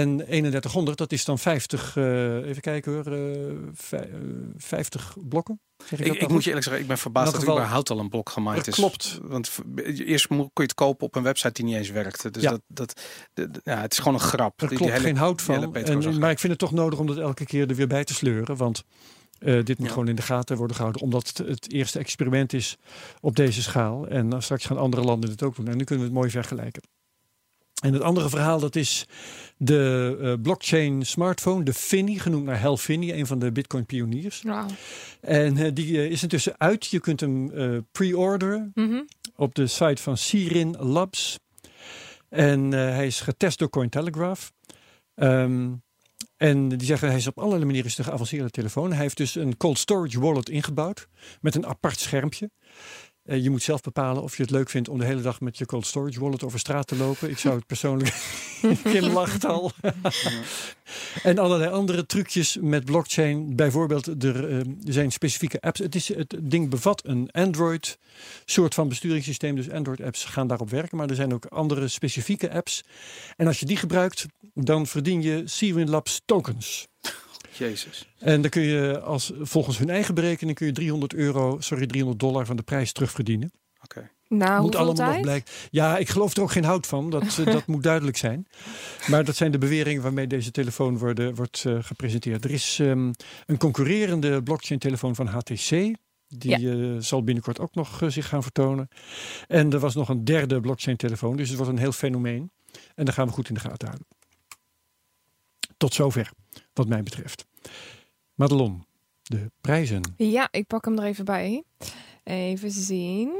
En 0.00 0.16
3100, 0.16 0.98
dat 0.98 1.12
is 1.12 1.24
dan 1.24 1.38
50, 1.38 1.96
eh, 1.96 2.34
even 2.48 2.60
kijken 2.62 2.92
hoor, 2.92 3.06
eh, 3.12 3.52
vij- 3.74 4.10
eh, 4.10 4.18
50 4.56 5.16
blokken. 5.28 5.60
Zeg 5.84 5.98
ik, 6.00 6.06
Ik, 6.06 6.20
nou 6.20 6.32
moet 6.32 6.42
je 6.42 6.46
eerlijk 6.48 6.64
zeggen, 6.66 6.82
ik 6.82 6.88
ben 6.88 6.98
verbaasd 6.98 7.24
dat 7.26 7.34
elk 7.34 7.42
er 7.42 7.48
geval- 7.48 7.62
überhaupt 7.64 7.90
al 7.90 7.98
een 7.98 8.08
blok 8.08 8.32
Dat 8.56 8.66
is. 8.66 8.74
klopt. 8.74 9.18
Want 9.22 9.50
eerst 9.84 10.26
kon 10.26 10.38
je 10.54 10.62
het 10.62 10.74
kopen 10.74 11.06
op 11.06 11.14
een 11.14 11.22
website 11.22 11.52
die 11.52 11.64
niet 11.64 11.74
eens 11.76 11.90
werkte. 11.90 12.30
Dus 12.30 12.42
Ja. 12.42 12.50
dat, 12.50 13.00
dat, 13.34 13.60
ja, 13.64 13.80
het 13.80 13.92
is 13.92 13.98
gewoon 13.98 14.14
een 14.14 14.20
grap. 14.20 14.52
Er 14.52 14.58
Die- 14.58 14.68
die 14.68 14.76
klopt 14.76 14.92
hele- 14.92 15.04
geen 15.04 15.16
hout 15.16 15.42
van. 15.42 15.74
En, 15.74 16.18
maar 16.18 16.30
ik 16.30 16.38
vind 16.38 16.52
het 16.52 16.58
toch 16.60 16.72
nodig 16.72 16.98
om 16.98 17.06
dat 17.06 17.18
elke 17.18 17.44
keer 17.44 17.68
er 17.68 17.74
weer 17.76 17.86
bij 17.86 18.04
te 18.04 18.14
sleuren. 18.14 18.56
Want 18.56 18.82
eh, 19.38 19.64
dit 19.64 19.78
moet 19.78 19.86
Ja. 19.86 19.92
gewoon 19.92 20.08
in 20.08 20.16
de 20.16 20.22
gaten 20.22 20.56
worden 20.56 20.76
gehouden. 20.76 21.02
Omdat 21.02 21.28
het 21.28 21.38
het 21.38 21.72
eerste 21.72 21.98
experiment 21.98 22.52
is 22.52 22.76
op 23.20 23.36
deze 23.36 23.62
schaal. 23.62 24.06
En 24.08 24.42
straks 24.42 24.64
gaan 24.64 24.78
andere 24.78 25.02
landen 25.02 25.30
het 25.30 25.42
ook 25.42 25.56
doen. 25.56 25.68
En 25.68 25.76
nu 25.76 25.84
kunnen 25.84 26.04
we 26.04 26.10
het 26.10 26.18
mooi 26.20 26.30
vergelijken. 26.30 26.82
En 27.82 27.92
het 27.92 28.02
andere 28.02 28.28
verhaal 28.28 28.60
dat 28.60 28.76
is 28.76 29.06
de 29.56 30.16
eh, 30.20 30.32
blockchain 30.42 31.06
smartphone, 31.06 31.64
de 31.64 31.74
Finny, 31.74 32.14
genoemd 32.14 32.44
naar 32.44 32.60
Hal 32.60 32.76
Finney, 32.76 33.18
een 33.18 33.26
van 33.26 33.38
de 33.38 33.52
Bitcoin 33.52 33.86
pioniers. 33.86 34.42
En 35.20 35.56
eh, 35.56 35.70
die 35.74 35.98
eh, 35.98 36.10
is 36.10 36.22
intussen 36.22 36.54
uit. 36.58 36.86
Je 36.86 37.00
kunt 37.00 37.20
hem 37.20 37.50
pre-orderen 37.92 38.70
Mhm. 38.74 39.02
op 39.36 39.54
de 39.54 39.66
site 39.66 40.02
van 40.02 40.16
Sirin 40.16 40.76
Labs. 40.78 41.38
En 42.28 42.72
hij 42.72 43.06
is 43.06 43.20
getest 43.20 43.58
door 43.58 43.70
Cointelegraph. 43.70 44.50
Ehm 45.14 45.70
en 46.36 46.68
die 46.68 46.86
zeggen 46.86 47.08
hij 47.08 47.16
is 47.16 47.26
op 47.26 47.38
allerlei 47.38 47.64
manieren 47.64 47.88
is 47.88 47.94
de 47.94 48.04
geavanceerde 48.04 48.50
telefoon. 48.50 48.92
Hij 48.92 49.02
heeft 49.02 49.16
dus 49.16 49.34
een 49.34 49.56
cold 49.56 49.78
storage 49.78 50.20
wallet 50.20 50.48
ingebouwd 50.48 51.08
met 51.40 51.54
een 51.54 51.66
apart 51.66 52.00
schermpje. 52.00 52.50
Eh, 53.22 53.42
je 53.42 53.50
moet 53.50 53.62
zelf 53.62 53.80
bepalen 53.80 54.22
of 54.22 54.36
je 54.36 54.42
het 54.42 54.50
leuk 54.50 54.70
vindt 54.70 54.88
om 54.88 54.98
de 54.98 55.04
hele 55.04 55.20
dag 55.20 55.40
met 55.40 55.58
je 55.58 55.66
cold 55.66 55.86
storage 55.86 56.20
wallet 56.20 56.44
over 56.44 56.58
straat 56.58 56.86
te 56.86 56.96
lopen. 56.96 57.30
Ik 57.30 57.38
zou 57.38 57.54
het 57.54 57.66
persoonlijk. 57.66 58.14
Kim 58.92 59.04
lacht 59.04 59.44
al. 59.44 59.72
en 61.22 61.38
allerlei 61.38 61.70
andere 61.70 62.06
trucjes 62.06 62.58
met 62.60 62.84
blockchain. 62.84 63.56
Bijvoorbeeld, 63.56 64.24
er, 64.24 64.48
eh, 64.48 64.56
er 64.58 64.92
zijn 64.92 65.12
specifieke 65.12 65.60
apps. 65.60 65.78
Het, 65.78 65.94
is, 65.94 66.08
het 66.08 66.36
ding 66.40 66.70
bevat 66.70 67.06
een 67.06 67.30
Android 67.30 67.98
soort 68.44 68.74
van 68.74 68.88
besturingssysteem. 68.88 69.54
Dus 69.54 69.70
Android-apps 69.70 70.24
gaan 70.24 70.46
daarop 70.46 70.70
werken. 70.70 70.96
Maar 70.96 71.08
er 71.08 71.14
zijn 71.14 71.34
ook 71.34 71.46
andere 71.46 71.88
specifieke 71.88 72.52
apps. 72.52 72.84
En 73.36 73.46
als 73.46 73.60
je 73.60 73.66
die 73.66 73.76
gebruikt, 73.76 74.26
dan 74.54 74.86
verdien 74.86 75.22
je 75.22 75.42
Seawin 75.44 75.90
Labs 75.90 76.22
tokens. 76.24 76.88
Jezus. 77.58 78.08
En 78.18 78.40
dan 78.40 78.50
kun 78.50 78.62
je 78.62 79.00
als, 79.00 79.32
volgens 79.40 79.78
hun 79.78 79.90
eigen 79.90 80.14
berekening 80.14 80.56
kun 80.56 80.66
je 80.66 80.72
300 80.72 81.14
euro, 81.14 81.56
sorry, 81.60 81.86
300 81.86 82.20
dollar 82.20 82.46
van 82.46 82.56
de 82.56 82.62
prijs 82.62 82.92
terugverdienen. 82.92 83.52
Oké. 83.82 84.10
Nou, 84.28 84.62
moet 84.62 84.74
allemaal 84.74 84.94
nog 84.94 85.06
tijd? 85.06 85.22
blijken. 85.22 85.52
Ja, 85.70 85.98
ik 85.98 86.08
geloof 86.08 86.36
er 86.36 86.42
ook 86.42 86.50
geen 86.50 86.64
hout 86.64 86.86
van. 86.86 87.10
Dat, 87.10 87.38
eh, 87.38 87.44
dat 87.44 87.66
moet 87.72 87.82
duidelijk 87.82 88.16
zijn. 88.16 88.46
Maar 89.06 89.24
dat 89.24 89.36
zijn 89.36 89.50
de 89.50 89.58
beweringen 89.58 90.02
waarmee 90.02 90.26
deze 90.26 90.50
telefoon 90.50 90.98
worden, 90.98 91.34
wordt 91.34 91.64
eh, 91.66 91.76
gepresenteerd. 91.80 92.44
Er 92.44 92.50
is 92.50 92.78
ehm, 92.80 93.12
een 93.46 93.58
concurrerende 93.58 94.42
blockchain-telefoon 94.42 95.14
van 95.14 95.26
HTC. 95.26 95.70
Die 96.28 96.70
eh, 96.70 96.96
zal 96.98 97.24
binnenkort 97.24 97.60
ook 97.60 97.74
nog 97.74 98.00
zich 98.06 98.28
gaan 98.28 98.42
vertonen. 98.42 98.88
En 99.48 99.72
er 99.72 99.78
was 99.78 99.94
nog 99.94 100.08
een 100.08 100.24
derde 100.24 100.60
blockchain-telefoon. 100.60 101.36
Dus 101.36 101.48
het 101.48 101.56
wordt 101.56 101.72
een 101.72 101.78
heel 101.78 101.92
fenomeen. 101.92 102.50
En 102.94 103.04
daar 103.04 103.14
gaan 103.14 103.26
we 103.26 103.32
goed 103.32 103.48
in 103.48 103.54
de 103.54 103.60
gaten 103.60 103.88
houden. 103.88 104.06
Tot 105.82 105.94
zover, 105.94 106.30
wat 106.72 106.88
mij 106.88 107.02
betreft. 107.02 107.44
Madelon, 108.34 108.84
de 109.22 109.50
prijzen. 109.60 110.14
Ja, 110.16 110.48
ik 110.50 110.66
pak 110.66 110.84
hem 110.84 110.98
er 110.98 111.04
even 111.04 111.24
bij. 111.24 111.62
Even 112.24 112.70
zien. 112.70 113.32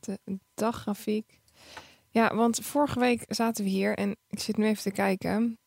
De 0.00 0.18
daggrafiek. 0.54 1.40
Ja, 2.08 2.34
want 2.34 2.58
vorige 2.62 2.98
week 2.98 3.24
zaten 3.28 3.64
we 3.64 3.70
hier 3.70 3.94
en 3.96 4.16
ik 4.28 4.38
zit 4.40 4.56
nu 4.56 4.64
even 4.66 4.82
te 4.82 4.90
kijken. 4.90 5.58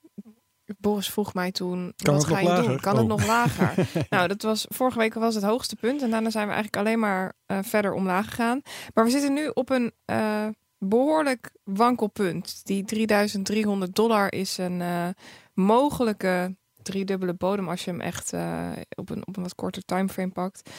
Boris 0.77 1.09
vroeg 1.09 1.33
mij 1.33 1.51
toen, 1.51 1.93
Kan 1.95 2.13
wat 2.15 2.25
ga 2.25 2.39
je 2.39 2.45
doen? 2.45 2.55
lager? 2.55 2.81
Kan 2.81 2.93
het 2.95 3.03
Oh. 3.03 3.09
nog 3.09 3.25
lager? 3.25 3.89
nou, 4.09 4.27
dat 4.27 4.41
was, 4.41 4.65
vorige 4.69 4.97
week 4.97 5.13
was 5.13 5.35
het 5.35 5.43
hoogste 5.43 5.75
punt 5.75 6.01
en 6.01 6.09
daarna 6.09 6.29
zijn 6.29 6.47
we 6.47 6.53
eigenlijk 6.53 6.85
alleen 6.85 6.99
maar 6.99 7.33
eh, 7.45 7.59
verder 7.61 7.93
omlaag 7.93 8.29
gegaan. 8.29 8.61
Maar 8.93 9.03
we 9.03 9.09
zitten 9.11 9.33
nu 9.33 9.47
op 9.53 9.69
een 9.69 9.91
eh, 10.05 10.47
behoorlijk 10.79 11.51
wankelpunt. 11.63 12.61
Die 12.63 12.83
3300 12.83 13.95
dollar 13.95 14.33
is 14.33 14.57
een 14.57 14.81
eh, 14.81 15.07
mogelijke 15.53 16.55
driedubbele 16.81 17.33
bodem 17.33 17.69
als 17.69 17.85
je 17.85 17.91
hem 17.91 18.01
echt 18.01 18.33
eh, 18.33 18.71
op, 18.95 19.09
een, 19.09 19.27
op 19.27 19.37
een 19.37 19.43
wat 19.43 19.55
korter 19.55 19.83
timeframe 19.85 20.31
pakt. 20.31 20.69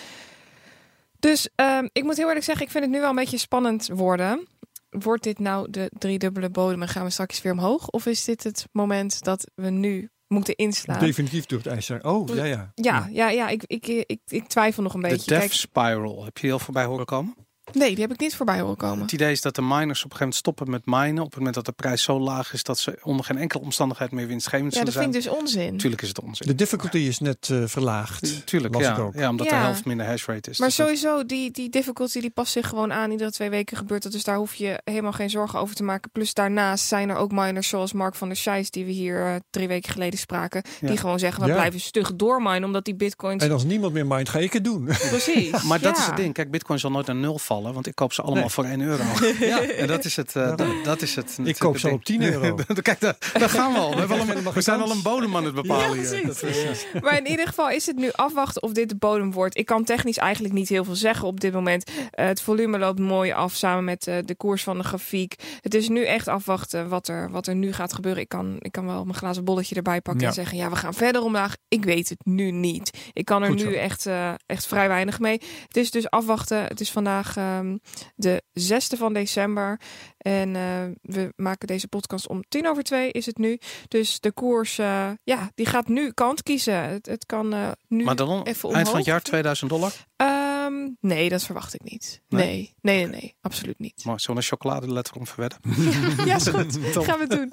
Dus 1.18 1.48
ehm, 1.54 1.88
ik 1.92 2.02
moet 2.04 2.16
heel 2.16 2.26
eerlijk 2.26 2.44
zeggen, 2.44 2.64
ik 2.64 2.70
vind 2.70 2.84
het 2.84 2.92
nu 2.92 3.00
wel 3.00 3.08
een 3.08 3.14
beetje 3.14 3.38
spannend 3.38 3.88
worden. 3.88 4.46
Wordt 4.90 5.22
dit 5.22 5.38
nou 5.38 5.70
de 5.70 5.90
driedubbele 5.98 6.50
bodem 6.50 6.82
en 6.82 6.88
gaan 6.88 7.04
we 7.04 7.10
straks 7.10 7.42
weer 7.42 7.52
omhoog? 7.52 7.88
Of 7.88 8.06
is 8.06 8.24
dit 8.24 8.42
het 8.42 8.68
moment 8.72 9.22
dat 9.24 9.50
we 9.54 9.70
nu 9.70 10.10
moeten 10.26 10.56
inslaan? 10.56 10.98
Definitief 10.98 11.46
door 11.46 11.58
het 11.58 11.66
ijs. 11.66 11.86
zijn. 11.86 12.04
Oh, 12.04 12.28
ja, 12.34 12.44
ja. 12.44 12.72
Ja, 12.74 13.08
ja, 13.12 13.28
ja 13.30 13.48
ik, 13.48 13.62
ik, 13.66 13.86
ik, 13.86 14.20
ik 14.26 14.46
twijfel 14.46 14.82
nog 14.82 14.94
een 14.94 15.00
De 15.00 15.08
beetje. 15.08 15.26
Death 15.26 15.40
Kijk, 15.40 15.52
Spiral. 15.52 16.24
Heb 16.24 16.38
je 16.38 16.52
al 16.52 16.58
voorbij 16.58 16.84
horen 16.84 17.06
komen? 17.06 17.34
Nee, 17.72 17.90
die 17.94 18.00
heb 18.00 18.12
ik 18.12 18.20
niet 18.20 18.36
voorbij 18.36 18.60
horen 18.60 18.76
komen. 18.76 19.00
Het 19.00 19.12
idee 19.12 19.32
is 19.32 19.40
dat 19.40 19.54
de 19.54 19.62
miners 19.62 19.80
op 19.80 19.86
een 19.88 20.16
gegeven 20.16 20.18
moment 20.18 20.34
stoppen 20.34 20.70
met 20.70 20.82
minen. 20.86 21.18
Op 21.18 21.24
het 21.28 21.36
moment 21.36 21.54
dat 21.54 21.64
de 21.64 21.72
prijs 21.72 22.02
zo 22.02 22.18
laag 22.20 22.52
is 22.52 22.62
dat 22.62 22.78
ze 22.78 22.98
onder 23.02 23.24
geen 23.24 23.38
enkele 23.38 23.62
omstandigheid 23.62 24.10
meer 24.10 24.26
winstgevend 24.26 24.72
Ja, 24.74 24.78
zullen 24.78 24.84
dat 24.94 25.02
zijn. 25.02 25.12
vind 25.12 25.24
ik 25.24 25.30
dus 25.30 25.40
onzin. 25.40 25.76
Tuurlijk 25.76 26.02
is 26.02 26.08
het 26.08 26.20
onzin. 26.20 26.46
De 26.46 26.54
difficulty 26.54 26.98
is 26.98 27.18
net 27.18 27.48
eh, 27.50 27.62
verlaagd. 27.66 28.46
Tuurlijk, 28.46 28.78
ja. 28.78 28.96
ook. 28.96 29.14
ja. 29.14 29.28
Omdat 29.30 29.46
de 29.48 29.54
Ja. 29.54 29.60
helft 29.60 29.84
minder 29.84 30.06
hash 30.06 30.26
rate 30.26 30.50
is. 30.50 30.58
Maar 30.58 30.68
Dus 30.68 30.76
dat- 30.76 30.86
sowieso, 30.86 31.26
die, 31.26 31.50
die 31.50 31.68
difficulty 31.70 32.20
die 32.20 32.30
past 32.30 32.52
zich 32.52 32.68
gewoon 32.68 32.92
aan. 32.92 33.10
Iedere 33.10 33.30
twee 33.30 33.50
weken 33.50 33.76
gebeurt 33.76 34.02
dat. 34.02 34.12
Dus 34.12 34.24
daar 34.24 34.36
hoef 34.36 34.54
je 34.54 34.80
helemaal 34.84 35.12
geen 35.12 35.30
zorgen 35.30 35.58
over 35.58 35.74
te 35.74 35.82
maken. 35.82 36.10
Plus 36.10 36.34
daarnaast 36.34 36.84
zijn 36.86 37.08
er 37.08 37.16
ook 37.16 37.30
miners 37.32 37.68
zoals 37.68 37.92
Mark 37.92 38.14
van 38.14 38.28
der 38.28 38.36
Scheijs... 38.36 38.70
die 38.70 38.84
we 38.84 38.90
hier 38.90 39.26
eh, 39.26 39.34
drie 39.50 39.68
weken 39.68 39.92
geleden 39.92 40.18
spraken. 40.18 40.62
Ja. 40.80 40.88
Die 40.88 40.96
gewoon 40.96 41.18
zeggen, 41.18 41.42
we 41.42 41.48
Ja. 41.48 41.54
blijven 41.54 41.80
stug 41.80 42.16
doorminen... 42.16 42.64
omdat 42.64 42.84
die 42.84 42.94
bitcoins... 42.94 43.42
En 43.44 43.50
als 43.52 43.64
niemand 43.64 43.92
meer 43.92 44.06
mindt, 44.06 44.28
ga 44.28 44.38
ik 44.38 44.52
het 44.52 44.64
doen. 44.64 44.84
Precies. 44.84 45.62
Maar 45.70 45.80
dat 45.80 45.96
Ja. 45.96 46.00
is 46.02 46.06
het 46.06 46.16
ding. 46.16 46.34
Kijk, 46.34 46.50
bitcoin 46.50 46.78
zal 46.78 46.90
nooit 46.90 47.06
naar 47.06 47.16
nul 47.16 47.38
vallen. 47.38 47.58
Want 47.62 47.86
ik 47.86 47.94
koop 47.94 48.12
ze 48.12 48.22
allemaal 48.22 48.40
Nee. 48.42 48.50
voor 48.52 48.64
1 48.64 48.80
euro. 48.80 49.02
ja. 49.46 49.62
En 49.62 49.86
dat 49.86 50.04
is 50.04 50.16
het. 50.16 50.36
eh, 50.36 50.56
dat, 50.56 50.66
dat 50.84 51.02
is 51.02 51.14
het 51.16 51.38
Ik 51.44 51.58
koop 51.58 51.78
ze 51.78 51.88
al 51.88 51.94
op 51.94 52.04
10 52.04 52.22
euro. 52.22 52.54
Kijk, 52.82 53.00
daar, 53.00 53.16
daar 53.32 53.48
gaan 53.48 53.72
we 53.72 53.78
al. 53.78 53.90
We, 53.90 53.98
hebben 53.98 54.16
al 54.16 54.22
een- 54.22 54.28
Helemaal 54.28 54.52
we 54.52 54.60
zijn 54.60 54.80
al 54.80 54.90
een 54.90 55.02
bodem 55.02 55.36
aan 55.36 55.44
het 55.44 55.54
bepalen 55.54 56.00
Ja, 56.02 56.10
hier. 56.10 56.20
precies. 56.20 56.40
Dat 56.42 56.42
is- 56.70 56.86
Maar 57.00 57.16
in 57.18 57.26
ieder 57.26 57.46
geval 57.46 57.70
is 57.70 57.86
het 57.86 57.96
nu 57.96 58.10
afwachten 58.12 58.62
of 58.62 58.72
dit 58.72 58.88
de 58.88 58.96
bodem 58.96 59.32
wordt. 59.32 59.56
Ik 59.58 59.66
kan 59.66 59.84
technisch 59.84 60.16
eigenlijk 60.18 60.54
niet 60.54 60.68
heel 60.68 60.84
veel 60.84 60.94
zeggen 60.94 61.26
op 61.26 61.40
dit 61.40 61.52
moment. 61.52 61.90
Eh, 62.10 62.26
het 62.26 62.40
volume 62.42 62.78
loopt 62.78 62.98
mooi 62.98 63.32
af 63.32 63.54
samen 63.54 63.84
met 63.84 64.06
eh, 64.06 64.16
de 64.24 64.34
koers 64.34 64.62
van 64.62 64.78
de 64.78 64.84
grafiek. 64.84 65.34
Het 65.60 65.74
is 65.74 65.88
nu 65.88 66.04
echt 66.04 66.28
afwachten 66.28 66.88
wat 66.88 67.08
er, 67.08 67.30
wat 67.30 67.46
er 67.46 67.54
nu 67.54 67.72
gaat 67.72 67.92
gebeuren. 67.92 68.22
Ik 68.22 68.28
kan, 68.28 68.56
ik 68.58 68.72
kan 68.72 68.86
wel 68.86 69.04
mijn 69.04 69.16
glazen 69.16 69.44
bolletje 69.44 69.74
erbij 69.74 70.00
pakken 70.00 70.22
Ja. 70.22 70.28
en 70.28 70.34
zeggen... 70.34 70.56
ja, 70.56 70.70
we 70.70 70.76
gaan 70.76 70.94
verder 70.94 71.22
omlaag. 71.22 71.56
Ik 71.68 71.84
weet 71.84 72.08
het 72.08 72.18
nu 72.24 72.50
niet. 72.50 72.90
Ik 73.12 73.24
kan 73.24 73.42
er 73.42 73.48
Goed 73.48 73.64
nu 73.64 73.74
echt, 73.74 74.06
eh, 74.06 74.32
echt 74.46 74.66
vrij 74.66 74.88
weinig 74.88 75.18
mee. 75.18 75.40
Het 75.66 75.76
is 75.76 75.90
dus 75.90 76.10
afwachten. 76.10 76.64
Het 76.64 76.80
is 76.80 76.90
vandaag 76.90 77.36
ehm, 77.40 77.76
de 78.14 78.42
6e 78.52 78.98
van 78.98 79.12
december. 79.12 79.80
En 80.18 80.56
eh, 80.56 80.84
we 81.02 81.32
maken 81.36 81.66
deze 81.66 81.88
podcast 81.88 82.28
om 82.28 82.42
tien 82.48 82.68
over 82.68 82.82
twee 82.82 83.10
is 83.10 83.26
het 83.26 83.38
nu. 83.38 83.58
Dus 83.88 84.20
de 84.20 84.32
koers, 84.32 84.78
eh, 84.78 85.10
ja, 85.24 85.50
die 85.54 85.66
gaat 85.66 85.88
nu 85.88 86.12
kant 86.12 86.42
kiezen. 86.42 86.82
Het, 86.82 87.06
het 87.06 87.26
kan 87.26 87.52
eh, 87.54 87.70
nu 87.88 88.04
Maar 88.04 88.16
dan 88.16 88.42
even 88.42 88.46
eind 88.46 88.58
van 88.58 88.76
omhoog. 88.76 88.96
het 88.96 89.04
jaar 89.04 89.22
2000 89.22 89.70
dollar. 89.70 89.92
Ehm, 90.16 90.88
nee, 91.00 91.28
dat 91.28 91.42
verwacht 91.42 91.74
ik 91.74 91.82
niet. 91.82 92.22
Nee? 92.28 92.46
Nee, 92.46 92.74
nee, 92.80 93.06
nee, 93.06 93.20
nee, 93.20 93.36
absoluut 93.40 93.78
niet. 93.78 94.04
Maar 94.04 94.20
zo'n 94.20 94.42
chocoladeletter 94.42 95.16
om 95.16 95.26
verwedden. 95.26 95.58
ja, 96.28 96.36
is 96.36 96.48
goed. 96.48 96.78
Gaan 97.06 97.18
we 97.18 97.26
doen. 97.26 97.52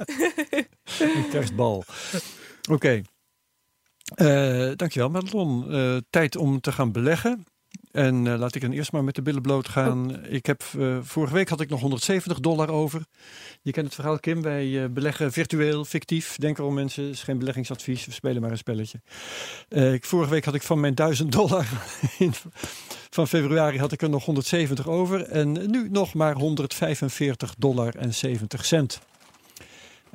Een 0.99 1.29
kerstbal. 1.29 1.83
Oké. 2.71 3.01
Eh, 4.15 4.71
dankjewel 4.75 5.09
Madelon. 5.09 5.71
Eh, 5.71 5.97
tijd 6.09 6.35
om 6.35 6.59
te 6.59 6.71
gaan 6.71 6.91
beleggen. 6.91 7.45
En 7.97 8.27
eh, 8.27 8.39
laat 8.39 8.55
ik 8.55 8.61
dan 8.61 8.71
eerst 8.71 8.91
maar 8.91 9.03
met 9.03 9.15
de 9.15 9.21
billen 9.21 9.41
bloot 9.41 9.69
gaan. 9.69 10.25
Ik 10.25 10.45
heb, 10.45 10.63
eh, 10.79 10.97
vorige 11.01 11.33
week 11.33 11.49
had 11.49 11.61
ik 11.61 11.69
nog 11.69 11.81
170 11.81 12.39
dollar 12.39 12.69
over. 12.69 13.01
Je 13.61 13.71
kent 13.71 13.85
het 13.85 13.95
verhaal, 13.95 14.19
Kim. 14.19 14.41
Wij 14.41 14.83
eh, 14.83 14.89
beleggen 14.89 15.31
virtueel, 15.31 15.85
fictief. 15.85 16.35
Denk 16.35 16.57
erom 16.57 16.73
mensen, 16.73 17.03
het 17.03 17.13
is 17.13 17.23
geen 17.23 17.37
beleggingsadvies. 17.37 18.05
We 18.05 18.11
spelen 18.11 18.41
maar 18.41 18.51
een 18.51 18.57
spelletje. 18.57 19.01
Ik, 19.69 20.05
vorige 20.05 20.29
week 20.29 20.45
had 20.45 20.53
ik 20.53 20.61
van 20.61 20.79
mijn 20.79 20.95
1000 20.95 21.31
dollar 21.31 21.67
in, 22.19 22.33
van 23.09 23.27
februari 23.27 23.79
had 23.79 23.91
ik 23.91 24.01
er 24.01 24.09
nog 24.09 24.25
170 24.25 24.87
over. 24.87 25.21
En 25.21 25.51
nu 25.71 25.89
nog 25.89 26.13
maar 26.13 26.35
145 26.35 27.55
dollar 27.57 27.95
en 27.95 28.13
70 28.13 28.65
cent. 28.65 28.99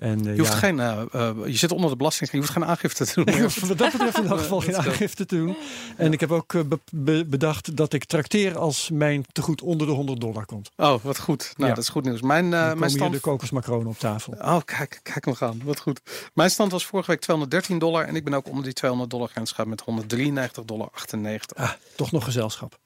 En, 0.03 0.19
eh, 0.27 0.33
Je, 0.33 0.39
hoeft 0.39 0.53
ja, 0.53 0.59
geen, 0.59 0.81
eh, 0.81 1.03
eh, 1.13 1.31
je 1.47 1.57
zit 1.57 1.73
onder 1.73 1.91
de 1.91 1.97
belasting, 1.97 2.31
je 2.31 2.37
hoeft 2.37 2.51
geen 2.51 2.65
aangifte 2.65 3.07
te 3.07 3.25
doen. 3.25 3.41
wat 3.69 3.79
dat 3.79 3.93
betreft 3.93 4.19
in 4.19 4.27
elk 4.27 4.39
geval 4.39 4.61
geen 4.61 4.77
aangifte 4.87 5.27
te 5.27 5.37
doen. 5.37 5.57
En 5.97 6.13
ik 6.13 6.21
heb 6.21 6.31
ook 6.33 6.69
be- 6.69 6.79
be- 6.93 7.25
bedacht 7.27 7.77
dat 7.77 7.93
ik 7.93 8.05
trakteer 8.05 8.59
als 8.59 8.91
mijn 8.91 9.25
tegoed 9.33 9.63
onder 9.63 9.87
de 9.87 9.93
100 9.93 10.21
dollar 10.21 10.45
komt. 10.47 10.71
Oh, 10.77 11.03
wat 11.03 11.19
goed. 11.19 11.53
Nou, 11.57 11.69
Ja. 11.69 11.75
dat 11.75 11.85
is 11.85 11.91
goed 11.91 12.05
nieuws. 12.05 12.21
Mijn, 12.21 12.43
komen 12.51 12.59
mijn 12.61 12.79
hier 12.79 12.89
stand... 12.91 13.13
de 13.13 13.21
kokosmacronen 13.21 13.87
op 13.87 13.99
tafel. 13.99 14.33
Oh, 14.33 14.61
kijk, 14.65 15.01
kijk 15.03 15.25
hem 15.25 15.35
gaan. 15.35 15.61
Wat 15.65 15.81
goed. 15.81 16.01
Mijn 16.35 16.51
stand 16.51 16.73
was 16.73 16.87
vorige 16.87 17.11
week 17.11 17.21
213 17.21 17.79
dollar. 17.79 18.05
En 18.05 18.17
ik 18.17 18.25
ben 18.25 18.35
ook 18.35 18.49
onder 18.49 18.65
die 18.65 18.73
200 18.73 19.11
dollar 19.11 19.29
grens 19.29 19.51
gegaan 19.51 19.69
met 19.69 19.81
193 19.81 20.65
dollar 20.65 20.89
98. 20.93 21.57
Ah, 21.57 21.71
toch 21.97 22.13
nog 22.13 22.25
gezelschap. 22.25 22.79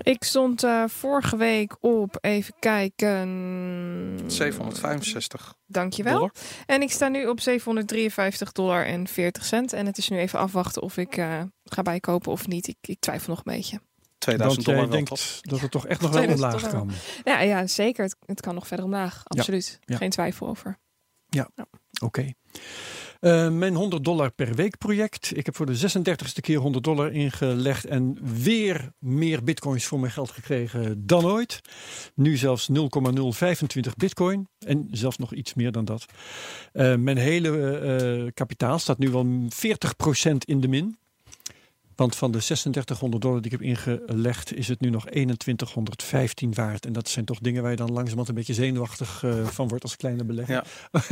Ik 0.00 0.24
stond 0.24 0.62
eh, 0.62 0.84
vorige 0.86 1.36
week 1.36 1.76
op, 1.80 2.18
even 2.20 2.54
kijken. 2.58 4.20
765 4.26 5.54
Dankjewel. 5.66 6.14
dollar. 6.14 6.32
En 6.66 6.82
ik 6.82 6.90
sta 6.90 7.08
nu 7.08 7.26
op 7.26 7.40
753 7.40 8.52
dollar 8.52 8.86
en 8.86 9.08
40 9.08 9.44
cent. 9.44 9.72
En 9.72 9.86
het 9.86 9.98
is 9.98 10.08
nu 10.08 10.18
even 10.18 10.38
afwachten 10.38 10.82
of 10.82 10.96
ik 10.96 11.16
eh, 11.16 11.42
ga 11.64 11.82
bijkopen 11.82 12.32
of 12.32 12.46
niet. 12.46 12.68
Ik, 12.68 12.76
ik 12.80 13.00
twijfel 13.00 13.28
nog 13.28 13.42
een 13.44 13.54
beetje. 13.54 13.80
2000 14.18 14.66
Want 14.66 14.78
jij 14.78 14.86
dollar 14.86 15.04
dat 15.40 15.60
het 15.60 15.70
toch 15.70 15.86
echt 15.86 16.00
nog 16.00 16.10
wel 16.10 16.22
2000 16.22 16.54
omlaag 16.54 16.72
kan. 16.72 16.90
Ja, 17.24 17.40
ja 17.40 17.66
zeker. 17.66 18.04
Het, 18.04 18.16
het 18.26 18.40
kan 18.40 18.54
nog 18.54 18.66
verder 18.66 18.84
omlaag. 18.84 19.22
Absoluut. 19.24 19.78
ja. 19.84 19.96
Geen 19.96 20.10
twijfel 20.10 20.48
over. 20.48 20.78
Oké. 22.02 22.32
Eh, 23.22 23.48
mijn 23.50 23.74
100 23.74 24.04
dollar 24.04 24.30
per 24.30 24.54
week 24.54 24.78
project. 24.78 25.36
Ik 25.36 25.46
heb 25.46 25.56
voor 25.56 25.66
de 25.66 25.76
36e 25.76 26.40
keer 26.40 26.58
100 26.58 26.84
dollar 26.84 27.12
ingelegd 27.12 27.84
en 27.84 28.18
weer 28.42 28.92
meer 28.98 29.44
bitcoins 29.44 29.84
voor 29.84 30.00
mijn 30.00 30.12
geld 30.12 30.30
gekregen 30.30 31.06
dan 31.06 31.24
ooit. 31.24 31.60
Nu 32.14 32.36
zelfs 32.36 32.68
0,025 32.68 33.96
bitcoin 33.96 34.48
en 34.66 34.88
zelfs 34.90 35.18
nog 35.18 35.34
iets 35.34 35.54
meer 35.54 35.72
dan 35.72 35.84
dat. 35.84 36.06
Eh, 36.72 36.96
mijn 36.96 37.16
hele 37.16 37.78
eh, 37.78 38.32
kapitaal 38.34 38.78
staat 38.78 38.98
nu 38.98 39.10
wel 39.10 39.26
40% 39.48 40.44
in 40.44 40.60
de 40.60 40.68
min. 40.68 40.96
Want 42.02 42.16
van 42.16 42.30
de 42.30 42.38
3600 42.38 43.22
dollar 43.22 43.42
die 43.42 43.52
ik 43.52 43.58
heb 43.58 43.68
ingelegd 43.68 44.54
is 44.54 44.68
het 44.68 44.80
nu 44.80 44.90
nog 44.90 45.06
2115 45.06 46.54
waard. 46.54 46.86
En 46.86 46.92
dat 46.92 47.08
zijn 47.08 47.24
toch 47.24 47.38
dingen 47.38 47.62
waar 47.62 47.70
je 47.70 47.76
dan 47.76 47.92
langzamerhand 47.92 48.28
een 48.28 48.34
beetje 48.34 48.54
zenuwachtig 48.54 49.22
eh, 49.24 49.46
van 49.46 49.68
wordt 49.68 49.84
als 49.84 49.96
kleine 49.96 50.24
belegger. 50.24 50.54
Ja. 50.54 50.64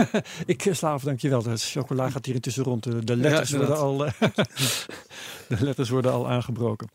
ik 0.46 0.66
eh, 0.66 0.74
sla 0.74 0.92
af, 0.92 1.02
dankjewel. 1.02 1.42
De 1.42 1.56
chocola 1.56 2.10
gaat 2.10 2.26
hier 2.26 2.34
intussen 2.34 2.64
rond. 2.64 2.82
De, 2.82 3.04
de 3.04 3.16
letters, 3.16 3.50
Ja, 3.50 3.56
worden 3.56 3.76
al, 3.76 4.06
eh, 4.06 4.12
de 5.48 5.64
letters 5.64 5.88
worden 5.88 6.12
al 6.12 6.28
aangebroken. 6.28 6.88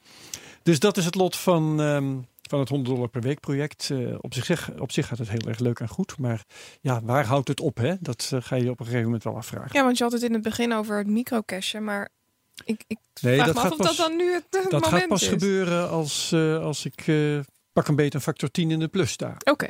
Dus 0.64 0.80
dat 0.80 0.98
is 0.98 1.06
het 1.06 1.16
lot 1.16 1.36
van, 1.36 1.82
ehm, 1.82 2.16
van 2.42 2.60
het 2.60 2.70
100 2.70 2.96
dollar 2.96 3.10
per 3.10 3.22
week 3.22 3.40
project. 3.40 3.90
Eh, 3.90 4.16
op, 4.22 4.34
zich, 4.34 4.72
op 4.80 4.92
zich 4.92 5.08
gaat 5.08 5.18
het 5.18 5.30
heel 5.30 5.48
erg 5.48 5.60
leuk 5.60 5.80
en 5.80 5.88
goed. 5.88 6.18
Maar 6.18 6.44
ja, 6.82 7.02
waar 7.04 7.26
houdt 7.26 7.48
het 7.48 7.60
op? 7.60 7.78
Hè? 7.78 7.94
Dat 8.00 8.32
ga 8.40 8.56
je 8.56 8.70
op 8.70 8.80
een 8.80 8.86
gegeven 8.86 9.06
moment 9.06 9.24
wel 9.24 9.36
afvragen. 9.36 9.72
Ja, 9.74 9.84
want 9.84 9.98
je 9.98 10.04
had 10.04 10.14
het 10.14 10.24
in 10.24 10.34
het 10.34 10.42
begin 10.42 10.74
over 10.74 10.98
het 10.98 11.08
microcashen. 11.08 11.84
Maar 11.84 12.10
ik, 12.66 12.84
ik 12.88 12.98
Nee, 13.22 13.36
vraag 13.36 13.46
dat 13.46 13.56
me 13.56 13.62
af 13.62 13.68
gaat 13.68 13.72
of 13.72 13.78
pas- 13.86 13.98
dat 13.98 14.08
dan 14.08 14.18
nu 14.18 14.34
het, 14.34 14.44
het 14.50 14.64
Dat 14.72 14.72
moment 14.72 14.90
gaat 15.02 15.08
pas 15.08 15.22
is. 15.22 15.28
gebeuren 15.28 15.90
als, 15.90 16.32
eh, 16.32 16.60
als 16.64 16.86
ik 16.86 17.04
eh, 17.08 17.40
pak 17.74 17.88
een 17.88 17.96
beetje 17.96 18.16
een 18.18 18.24
factor 18.24 18.52
10 18.52 18.72
in 18.72 18.80
de 18.80 18.88
plus 18.88 19.12
sta. 19.12 19.38
Oké, 19.44 19.68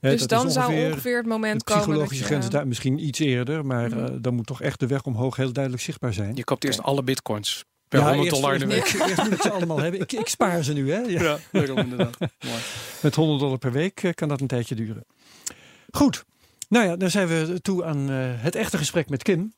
dus 0.00 0.26
dan 0.26 0.50
zou 0.50 0.74
ongeveer 0.74 1.14
het 1.16 1.24
de 1.24 1.28
moment 1.30 1.64
komen 1.64 1.82
dat 1.82 1.86
psychologische 1.86 2.22
je... 2.22 2.28
grens 2.30 2.48
daar 2.50 2.66
misschien 2.66 3.06
iets 3.06 3.18
eerder, 3.18 3.66
maar 3.66 3.88
Mhm. 3.90 4.04
eh, 4.04 4.10
dan 4.20 4.34
moet 4.34 4.46
toch 4.46 4.62
echt 4.62 4.80
de 4.80 4.86
weg 4.86 5.02
omhoog 5.02 5.36
heel 5.36 5.52
duidelijk 5.52 5.82
zichtbaar 5.84 6.12
zijn. 6.12 6.36
Je 6.36 6.44
koopt 6.44 6.64
eerst 6.64 6.82
alle 6.82 7.02
bitcoins. 7.02 7.64
Per 7.88 8.00
100 8.00 8.22
eerst, 8.24 8.34
dollar 8.34 8.52
in 8.54 8.60
de 8.60 8.66
week. 8.66 8.84
eerst 8.92 9.22
moet 9.22 9.32
ik 9.32 9.40
ze 9.42 9.50
allemaal 9.50 9.78
hebben. 9.78 10.00
Ik, 10.00 10.12
ik 10.12 10.28
spaar 10.28 10.62
ze 10.62 10.72
nu, 10.72 10.92
hè? 10.92 11.00
Ja. 11.16 11.22
Ja, 11.22 11.38
daarom 11.52 11.78
inderdaad. 11.78 12.16
Mooi. 12.18 12.56
Met 13.02 13.14
100 13.14 13.40
dollar 13.40 13.58
per 13.58 13.72
week 13.72 14.02
eh, 14.02 14.12
kan 14.12 14.28
dat 14.28 14.40
een 14.40 14.46
tijdje 14.46 14.74
duren. 14.74 15.04
Goed, 15.90 16.24
nou 16.68 16.86
ja, 16.86 16.96
dan 16.96 17.10
zijn 17.10 17.28
we 17.28 17.58
toe 17.62 17.84
aan 17.84 18.10
eh, 18.10 18.16
het 18.20 18.54
echte 18.54 18.78
gesprek 18.78 19.08
met 19.08 19.22
Kim. 19.22 19.52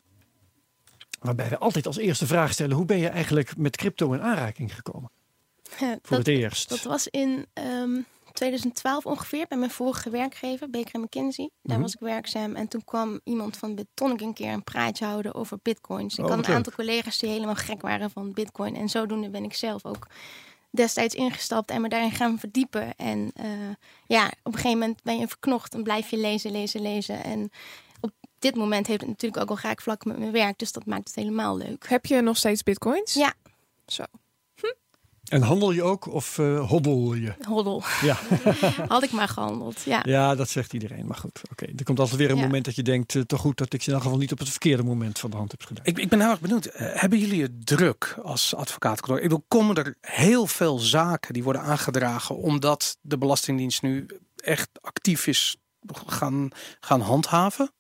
Waarbij 1.21 1.49
we 1.49 1.59
altijd 1.59 1.87
als 1.87 1.97
eerste 1.97 2.27
vraag 2.27 2.53
stellen: 2.53 2.77
hoe 2.77 2.85
ben 2.85 2.99
je 2.99 3.09
eigenlijk 3.09 3.57
met 3.57 3.77
crypto 3.77 4.13
in 4.13 4.23
aanraking 4.23 4.75
gekomen? 4.75 5.11
Voor 5.63 5.99
dat, 6.03 6.19
het 6.19 6.29
eerst. 6.29 6.69
dat 6.69 6.83
was 6.83 7.07
in 7.09 7.47
ehm, 7.53 8.01
2012 8.33 9.07
ongeveer 9.07 9.47
bij 9.49 9.59
mijn 9.59 9.71
vorige 9.71 10.11
werkgever, 10.11 10.71
Baker 10.71 11.01
McKinsey. 11.01 11.51
Daar 11.63 11.77
Mhm. 11.77 11.83
was 11.85 11.95
ik 11.95 12.01
werkzaam 12.01 12.55
en 12.57 12.69
toen 12.69 12.85
kwam 12.85 13.21
iemand 13.25 13.57
van 13.57 13.75
Bitonic 13.75 14.21
een 14.21 14.33
keer 14.35 14.53
een 14.53 14.65
praatje 14.65 15.05
houden 15.05 15.35
over 15.35 15.59
bitcoins. 15.63 16.19
Ik 16.19 16.25
Oh, 16.25 16.31
had 16.31 16.47
een 16.47 16.55
aantal 16.55 16.73
collega's 16.73 17.19
die 17.19 17.31
helemaal 17.31 17.55
gek 17.55 17.81
waren 17.83 18.11
van 18.11 18.33
bitcoin 18.33 18.77
en 18.77 18.89
zodoende 18.89 19.31
ben 19.31 19.45
ik 19.45 19.55
zelf 19.55 19.85
ook 19.85 20.07
destijds 20.71 21.15
ingestapt 21.15 21.71
en 21.71 21.81
me 21.81 21.89
daarin 21.89 22.11
gaan 22.13 22.39
verdiepen. 22.39 22.97
En 22.97 23.31
eh, 23.35 23.45
ja, 24.07 24.27
op 24.27 24.33
een 24.53 24.61
gegeven 24.61 24.79
moment 24.79 25.03
ben 25.03 25.19
je 25.19 25.29
verknocht 25.29 25.75
en 25.75 25.83
blijf 25.83 26.11
je 26.11 26.17
lezen, 26.19 26.51
lezen, 26.51 26.83
lezen. 26.83 27.25
En 27.25 27.51
dit 28.41 28.55
moment 28.57 28.87
heeft 28.87 29.01
het 29.01 29.09
natuurlijk 29.11 29.43
ook 29.43 29.51
al 29.51 29.63
raakvlak 29.63 30.05
met 30.05 30.19
mijn 30.19 30.33
werk, 30.33 30.59
dus 30.59 30.73
dat 30.73 30.87
maakt 30.87 31.07
het 31.07 31.17
helemaal 31.17 31.57
leuk. 31.57 31.89
Heb 31.89 32.07
je 32.07 32.21
nog 32.21 32.37
steeds 32.37 32.63
bitcoins? 32.63 33.15
Ja. 33.15 33.35
Zo. 33.87 34.03
En 35.29 35.43
handel 35.43 35.71
je 35.73 35.83
ook 35.83 36.07
of 36.07 36.39
eh, 36.39 36.69
hobbel 36.69 37.15
je? 37.15 37.35
Hoddel, 37.47 37.83
Ja. 38.03 38.17
had 38.89 39.03
ik 39.03 39.11
maar 39.11 39.29
gehandeld. 39.29 39.81
Ja. 39.83 40.03
ja, 40.07 40.35
dat 40.35 40.49
zegt 40.49 40.73
iedereen. 40.73 41.07
Maar 41.07 41.17
goed, 41.17 41.41
oké. 41.51 41.67
Er 41.77 41.85
komt 41.85 41.99
altijd 41.99 42.19
weer 42.19 42.31
een 42.31 42.37
Ja. 42.37 42.43
moment 42.43 42.65
dat 42.65 42.75
je 42.77 42.83
denkt: 42.83 43.15
eh, 43.15 43.23
toch 43.23 43.41
goed 43.41 43.59
dat 43.59 43.73
ik 43.73 43.83
ze 43.83 43.89
in 43.89 43.95
elk 43.95 44.03
geval 44.03 44.19
niet 44.19 44.33
op 44.33 44.39
het 44.39 44.49
verkeerde 44.49 44.83
moment 44.83 45.19
van 45.19 45.31
de 45.31 45.37
hand 45.37 45.51
heb 45.51 45.63
gedaan. 45.63 45.85
Ik, 45.85 45.99
ik 45.99 46.09
ben 46.09 46.21
heel 46.21 46.31
erg 46.31 46.41
benieuwd. 46.41 46.65
Eh, 46.67 46.87
hebben 47.01 47.19
jullie 47.19 47.43
het 47.43 47.67
druk 47.67 48.19
als 48.23 48.55
advocaatkantoor? 48.55 49.17
Ik 49.17 49.23
bedoel, 49.23 49.45
komen 49.49 49.77
er 49.77 49.97
heel 50.01 50.47
veel 50.47 50.79
zaken 50.79 51.33
die 51.35 51.43
worden 51.43 51.63
aangedragen 51.63 52.37
omdat 52.37 52.97
de 53.01 53.19
Belastingdienst 53.19 53.83
nu 53.83 54.07
echt 54.37 54.69
actief 54.81 55.27
is 55.27 55.57
gaan, 56.07 56.49
gaan 56.81 57.01
handhaven? 57.01 57.73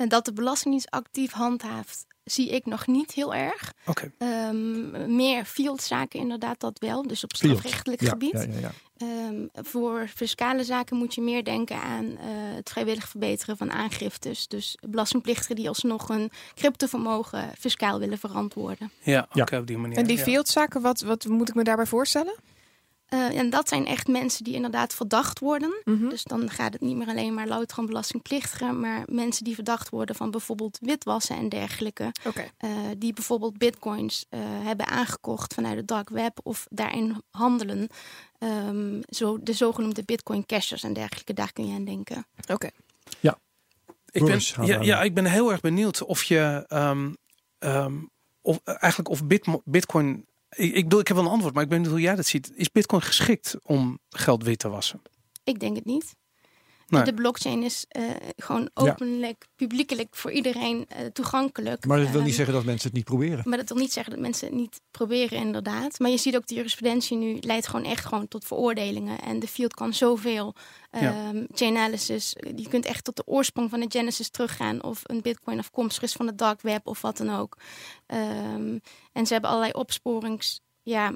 En 0.00 0.08
dat 0.08 0.24
de 0.24 0.32
Belastingdienst 0.32 0.90
actief 0.90 1.32
handhaaft, 1.32 2.06
zie 2.24 2.48
ik 2.50 2.66
nog 2.66 2.86
niet 2.86 3.12
heel 3.12 3.34
erg. 3.34 3.72
Oké. 3.86 4.12
Ehm, 4.18 5.14
meer 5.14 5.44
fieldzaken 5.44 6.20
inderdaad, 6.20 6.60
dat 6.60 6.78
wel. 6.78 7.02
Dus 7.06 7.24
op 7.24 7.34
strafrechtelijk 7.36 8.00
Ja, 8.02 8.08
gebied. 8.08 8.32
ja, 8.32 8.40
ja, 8.42 8.58
ja. 8.58 8.70
Ehm, 8.96 9.46
voor 9.66 10.08
fiscale 10.14 10.64
zaken 10.64 10.96
moet 10.96 11.14
je 11.14 11.20
meer 11.20 11.44
denken 11.44 11.76
aan 11.82 12.04
eh, 12.06 12.24
het 12.54 12.70
vrijwillig 12.70 13.08
verbeteren 13.08 13.56
van 13.56 13.70
aangiftes. 13.72 14.48
Dus 14.48 14.76
belastingplichtigen 14.88 15.56
die 15.56 15.68
alsnog 15.68 16.08
een 16.08 16.30
cryptovermogen 16.54 17.50
fiscaal 17.58 17.98
willen 17.98 18.18
verantwoorden. 18.18 18.90
Ja, 19.02 19.28
Ja. 19.32 19.42
oké, 19.42 19.56
op 19.58 19.66
die 19.66 19.78
manier. 19.78 19.96
En 19.98 20.06
die 20.06 20.18
fieldzaken, 20.18 20.80
wat, 20.80 21.00
wat 21.00 21.24
moet 21.24 21.48
ik 21.48 21.54
me 21.54 21.64
daarbij 21.64 21.86
voorstellen? 21.86 22.34
Eh, 23.10 23.38
en 23.38 23.50
dat 23.50 23.68
zijn 23.68 23.86
echt 23.86 24.06
mensen 24.06 24.44
die 24.44 24.54
inderdaad 24.54 24.94
verdacht 24.94 25.38
worden. 25.38 25.80
Mhm. 25.84 26.08
Dus 26.08 26.24
dan 26.24 26.50
gaat 26.50 26.72
het 26.72 26.82
niet 26.82 26.96
meer 26.96 27.08
alleen 27.08 27.34
maar 27.34 27.46
louter 27.46 27.78
om 27.78 27.86
belastingplichtigen, 27.86 28.80
maar 28.80 29.02
mensen 29.06 29.44
die 29.44 29.54
verdacht 29.54 29.88
worden 29.88 30.14
van 30.14 30.30
bijvoorbeeld 30.30 30.78
witwassen 30.80 31.36
en 31.36 31.48
dergelijke. 31.48 32.12
Eh, 32.56 32.70
die 32.98 33.12
bijvoorbeeld 33.12 33.58
bitcoins 33.58 34.26
eh, 34.28 34.40
hebben 34.42 34.86
aangekocht 34.86 35.54
vanuit 35.54 35.76
het 35.76 35.88
dark 35.88 36.08
web 36.08 36.40
of 36.42 36.66
daarin 36.70 37.22
handelen. 37.30 37.88
Ehm, 38.38 39.00
zo, 39.08 39.38
de 39.42 39.52
zogenoemde 39.52 40.02
bitcoin 40.04 40.46
cashers 40.46 40.82
en 40.82 40.92
dergelijke, 40.92 41.34
daar 41.34 41.52
kun 41.52 41.66
je 41.66 41.74
aan 41.74 41.84
denken. 41.84 42.26
Oké. 42.48 42.70
Ik 44.10 44.24
ben, 44.24 44.40
ja, 44.66 44.80
ja, 44.80 45.02
ik 45.02 45.14
ben 45.14 45.24
heel 45.24 45.50
erg 45.50 45.60
benieuwd 45.60 46.02
of 46.02 46.22
je 46.22 46.64
ehm, 46.68 47.12
ehm, 47.58 47.94
of 48.42 48.60
eigenlijk 48.64 49.08
of 49.08 49.22
Bitcoin. 49.64 50.28
Ik, 50.56 50.74
ik 50.74 50.82
bedoel, 50.84 51.00
ik 51.00 51.08
heb 51.08 51.16
wel 51.16 51.26
een 51.26 51.32
antwoord, 51.32 51.54
maar 51.54 51.62
ik 51.62 51.68
ben 51.68 51.78
benieuwd 51.78 51.98
hoe 51.98 52.06
jij 52.06 52.16
dat 52.16 52.26
ziet. 52.26 52.52
Is 52.54 52.70
Bitcoin 52.70 53.02
geschikt 53.02 53.56
om 53.62 53.98
geld 54.08 54.42
wit 54.42 54.58
te 54.58 54.68
wassen? 54.68 55.02
Ik 55.44 55.60
denk 55.60 55.76
het 55.76 55.84
niet. 55.84 56.14
Nee. 56.90 57.04
De 57.04 57.14
blockchain 57.14 57.62
is 57.62 57.84
eh, 57.88 58.02
gewoon 58.36 58.70
openlijk, 58.74 59.46
publiekelijk 59.56 60.16
voor 60.16 60.30
iedereen 60.30 60.86
eh, 60.88 61.06
toegankelijk. 61.06 61.86
Maar 61.86 61.98
dat 61.98 62.10
wil 62.10 62.20
niet 62.20 62.28
Ehm, 62.28 62.36
zeggen 62.36 62.54
dat 62.54 62.64
mensen 62.64 62.86
het 62.86 62.96
niet 62.96 63.04
proberen. 63.04 63.48
Maar 63.48 63.58
dat 63.58 63.68
wil 63.68 63.78
niet 63.78 63.92
zeggen 63.92 64.12
dat 64.12 64.22
mensen 64.22 64.46
het 64.46 64.56
niet 64.56 64.80
proberen, 64.90 65.38
inderdaad. 65.38 65.98
Maar 65.98 66.10
je 66.10 66.16
ziet 66.16 66.36
ook 66.36 66.46
de 66.46 66.54
jurisprudentie 66.54 67.16
nu 67.16 67.36
leidt 67.40 67.66
gewoon 67.66 67.84
echt 67.84 68.04
gewoon 68.04 68.28
tot 68.28 68.44
veroordelingen. 68.44 69.20
En 69.20 69.38
de 69.38 69.48
field 69.48 69.74
kan 69.74 69.94
zoveel. 69.94 70.54
Ja. 70.90 71.28
Um, 71.28 71.46
Chainalysis, 71.54 72.36
je 72.56 72.68
kunt 72.68 72.84
echt 72.84 73.04
tot 73.04 73.16
de 73.16 73.26
oorsprong 73.26 73.70
van 73.70 73.80
de 73.80 73.86
Genesis 73.88 74.30
teruggaan. 74.30 74.82
Of 74.82 75.00
een 75.02 75.20
bitcoin 75.20 75.58
afkomstig 75.58 76.02
is 76.02 76.12
van 76.12 76.26
het 76.26 76.38
dark 76.38 76.60
web 76.60 76.86
of 76.86 77.00
wat 77.00 77.16
dan 77.16 77.30
ook. 77.30 77.56
Ehm, 78.06 78.78
en 79.12 79.26
ze 79.26 79.32
hebben 79.32 79.50
allerlei 79.50 79.72
opsporings... 79.72 80.60
Ja, 80.82 81.14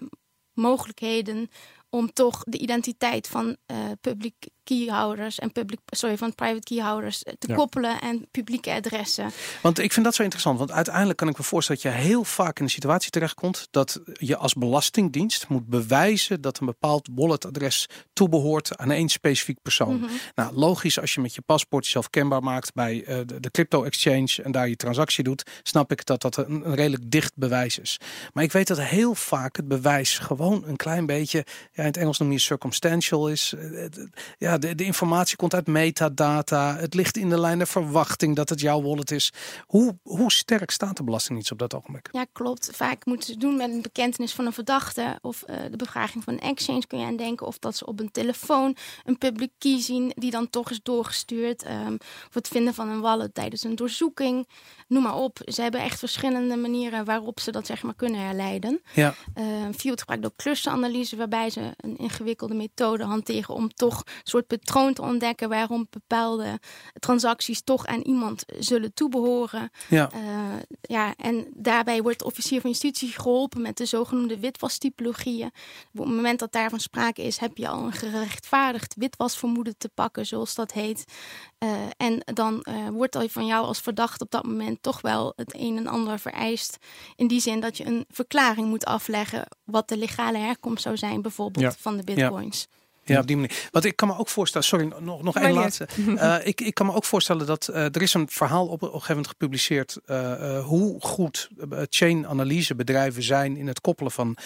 mogelijkheden 0.55 1.51
om 1.91 2.12
toch 2.12 2.45
de 2.45 2.59
identiteit 2.59 3.29
van 3.29 3.57
eh, 3.66 3.77
publiek, 4.01 4.49
keyhouders 4.64 5.38
en 5.38 5.52
public, 5.52 5.78
sorry, 5.86 6.16
van 6.16 6.34
private 6.34 6.62
keyhouders 6.62 7.22
eh, 7.22 7.34
te 7.38 7.48
Ja. 7.48 7.54
koppelen 7.54 8.00
en 8.00 8.28
publieke 8.30 8.72
adressen. 8.72 9.30
Want 9.62 9.78
ik 9.78 9.92
vind 9.92 10.04
dat 10.04 10.14
zo 10.14 10.22
interessant. 10.22 10.58
Want 10.58 10.70
uiteindelijk 10.72 11.18
kan 11.18 11.28
ik 11.28 11.36
me 11.38 11.42
voorstellen 11.44 11.82
dat 11.82 11.92
je 11.92 11.98
heel 11.98 12.24
vaak 12.24 12.58
in 12.58 12.64
de 12.64 12.70
situatie 12.70 13.10
terechtkomt 13.10 13.68
dat 13.70 14.00
je 14.12 14.36
als 14.36 14.54
belastingdienst 14.54 15.48
moet 15.48 15.66
bewijzen 15.66 16.40
dat 16.40 16.58
een 16.58 16.66
bepaald 16.66 17.08
walletadres 17.14 17.86
toebehoort 18.12 18.76
aan 18.76 18.90
één 18.90 19.08
specifiek 19.08 19.58
persoon. 19.62 19.96
Mhm. 19.96 20.10
Nou, 20.34 20.54
logisch 20.56 21.00
als 21.00 21.14
je 21.14 21.20
met 21.20 21.34
je 21.34 21.40
paspoort 21.40 21.84
jezelf 21.84 22.10
kenbaar 22.10 22.42
maakt 22.42 22.72
bij 22.74 23.04
eh, 23.04 23.18
de, 23.26 23.40
de 23.40 23.50
crypto 23.50 23.82
exchange 23.84 24.28
en 24.42 24.52
daar 24.52 24.68
je 24.68 24.76
transactie 24.76 25.24
doet, 25.24 25.42
snap 25.62 25.92
ik 25.92 26.04
dat 26.06 26.20
dat 26.22 26.36
een, 26.36 26.66
een 26.66 26.74
redelijk 26.74 27.10
dicht 27.10 27.32
bewijs 27.36 27.78
is. 27.78 27.98
Maar 28.32 28.44
ik 28.44 28.52
weet 28.52 28.66
dat 28.66 28.80
heel 28.80 29.14
vaak 29.14 29.56
het 29.56 29.68
bewijs 29.68 30.18
gewoon 30.18 30.62
een 30.66 30.76
klein 30.76 31.06
beetje, 31.06 31.38
ja, 31.72 31.82
in 31.82 31.84
het 31.84 31.96
Engels 31.96 32.18
noem 32.18 32.32
je 32.32 32.38
circumstantial 32.38 33.28
is. 33.28 33.52
Eh, 33.58 33.70
het- 33.70 34.08
Ja, 34.55 34.61
de, 34.61 34.74
de 34.74 34.84
informatie 34.84 35.36
komt 35.36 35.55
uit 35.55 35.66
metadata. 35.66 36.76
Het 36.76 36.94
ligt 36.94 37.16
in 37.16 37.28
de 37.28 37.40
lijn 37.40 37.59
der 37.59 37.66
verwachting 37.66 38.36
dat 38.36 38.48
het 38.48 38.61
jouw 38.61 38.82
wallet 38.82 39.11
is. 39.11 39.32
Hoe, 39.66 39.98
hoe 40.02 40.32
sterk 40.32 40.70
staat 40.70 40.96
de 40.96 41.05
Belastingdienst 41.05 41.52
op 41.52 41.59
dat 41.59 41.74
ogenblik? 41.74 42.09
Ja, 42.12 42.26
klopt. 42.32 42.68
Vaak 42.72 43.05
moeten 43.07 43.32
ze 43.32 43.38
doen 43.38 43.57
met 43.57 43.70
een 43.70 43.82
bekentenis 43.82 44.32
van 44.32 44.46
een 44.46 44.52
verdachte 44.52 45.18
of 45.22 45.42
eh, 45.42 45.57
de 45.70 45.76
bevraging 45.76 46.24
van 46.24 46.32
een 46.32 46.40
exchange 46.40 46.86
kun 46.86 46.98
je 46.98 47.07
aan 47.07 47.16
denken. 47.16 47.46
Of 47.46 47.59
dat 47.59 47.76
ze 47.76 47.86
op 47.86 48.00
een 48.00 48.11
telefoon 48.11 48.76
een 49.05 49.18
public 49.18 49.50
key 49.59 49.80
zien 49.80 50.12
die 50.14 50.30
dan 50.30 50.50
toch 50.50 50.70
is 50.70 50.80
doorgestuurd. 50.82 51.62
ehm, 51.62 51.94
of 52.28 52.34
het 52.34 52.48
vinden 52.48 52.74
van 52.74 52.88
een 52.88 53.00
wallet 53.00 53.34
tijdens 53.34 53.64
een 53.64 53.76
doorzoeking. 53.76 54.48
Noem 54.88 55.02
maar 55.02 55.16
op. 55.16 55.38
Ze 55.44 55.62
hebben 55.62 55.80
echt 55.80 55.98
verschillende 55.98 56.57
manieren 56.57 57.05
waarop 57.05 57.40
ze 57.40 57.50
dat 57.52 57.66
zeg 57.66 57.82
maar 57.82 57.94
kunnen 57.94 58.20
herleiden. 58.20 58.80
Ja, 58.92 59.14
Uh, 59.38 59.44
Field 59.76 60.00
gebruikt 60.00 60.24
ook 60.26 60.36
clusteranalyse, 60.36 61.16
waarbij 61.16 61.50
ze 61.50 61.61
een 61.76 61.96
ingewikkelde 61.98 62.55
methode 62.55 63.05
hanteren 63.05 63.55
om 63.55 63.74
toch 63.74 63.98
een 63.98 64.12
soort 64.22 64.43
patroon 64.47 64.95
te 64.95 65.03
ontdekken 65.03 65.49
waarom 65.49 65.86
bepaalde 65.90 66.59
transacties 66.99 67.62
toch 67.62 67.86
aan 67.86 68.01
iemand 68.01 68.45
zullen 68.59 68.95
toebehoren. 68.95 69.70
ja. 69.88 70.11
Uh, 70.14 70.20
ja, 70.80 71.14
en 71.16 71.47
daarbij 71.55 72.03
wordt 72.03 72.18
de 72.18 72.24
officier 72.24 72.61
van 72.61 72.70
justitie 72.70 73.09
geholpen 73.12 73.62
met 73.62 73.76
de 73.76 73.86
zogenoemde 73.86 74.38
witwastypologieën. 74.40 75.47
Op 75.92 75.99
het 76.05 76.14
moment 76.14 76.38
dat 76.38 76.53
daarvan 76.53 76.80
sprake 76.80 77.22
is, 77.22 77.36
heb 77.38 77.57
je 77.57 77.68
al 77.68 77.84
een 77.84 77.92
gerechtvaardigd 77.92 78.95
witwasvermoeden 78.99 79.78
te 79.78 79.88
pakken, 79.88 80.26
zoals 80.26 80.55
dat 80.55 80.72
heet. 80.72 81.05
Uh, 81.59 81.70
en 81.97 82.22
dan 82.34 82.66
uh, 82.68 82.88
wordt 82.88 83.16
al 83.16 83.28
van 83.28 83.47
jou 83.47 83.64
als 83.66 83.80
verdachte 83.80 84.24
op 84.24 84.30
dat 84.30 84.45
moment 84.45 84.82
toch 84.82 85.01
wel 85.01 85.32
het 85.36 85.55
een 85.57 85.76
en 85.76 85.86
ander 85.86 86.18
vereist. 86.18 86.76
In 87.16 87.26
die 87.26 87.40
zin 87.40 87.61
dat 87.61 87.76
je 87.76 87.86
een 87.86 88.05
verklaring 88.09 88.68
moet 88.68 88.84
afleggen 88.84 89.47
wat 89.64 89.88
de 89.88 89.97
legale 89.97 90.38
herkomst 90.38 90.82
zou 90.82 90.97
zijn, 90.97 91.22
bijvoorbeeld 91.22 91.64
Ja. 91.64 91.72
van 91.80 91.97
de 91.97 92.05
bitcoins. 92.05 92.66
Ja, 92.70 92.76
op 93.07 93.26
die 93.26 93.36
manier. 93.36 93.68
Want 93.70 93.84
ik 93.84 93.96
kan 93.96 94.09
me 94.09 94.18
ook 94.18 94.28
voorstellen, 94.28 94.66
sorry, 94.66 94.92
nog, 94.98 95.22
nog 95.22 95.36
één 95.36 95.52
laatste. 95.52 95.86
Eh, 96.14 96.36
ik, 96.42 96.61
ik 96.61 96.74
kan 96.74 96.86
me 96.86 96.94
ook 96.94 97.05
voorstellen 97.05 97.46
dat 97.46 97.68
eh, 97.68 97.84
er 97.84 98.02
is 98.02 98.14
een 98.14 98.28
verhaal 98.28 98.66
op, 98.66 98.72
op 98.72 98.82
een 98.82 98.88
gegeven 98.88 99.09
moment 99.09 99.28
gepubliceerd 99.28 99.98
eh, 100.07 100.64
hoe 100.64 101.00
goed 101.00 101.48
chain-analyse 101.88 102.74
bedrijven 102.74 103.22
zijn 103.22 103.57
in 103.57 103.66
het 103.66 103.80
koppelen 103.80 104.12
van, 104.12 104.36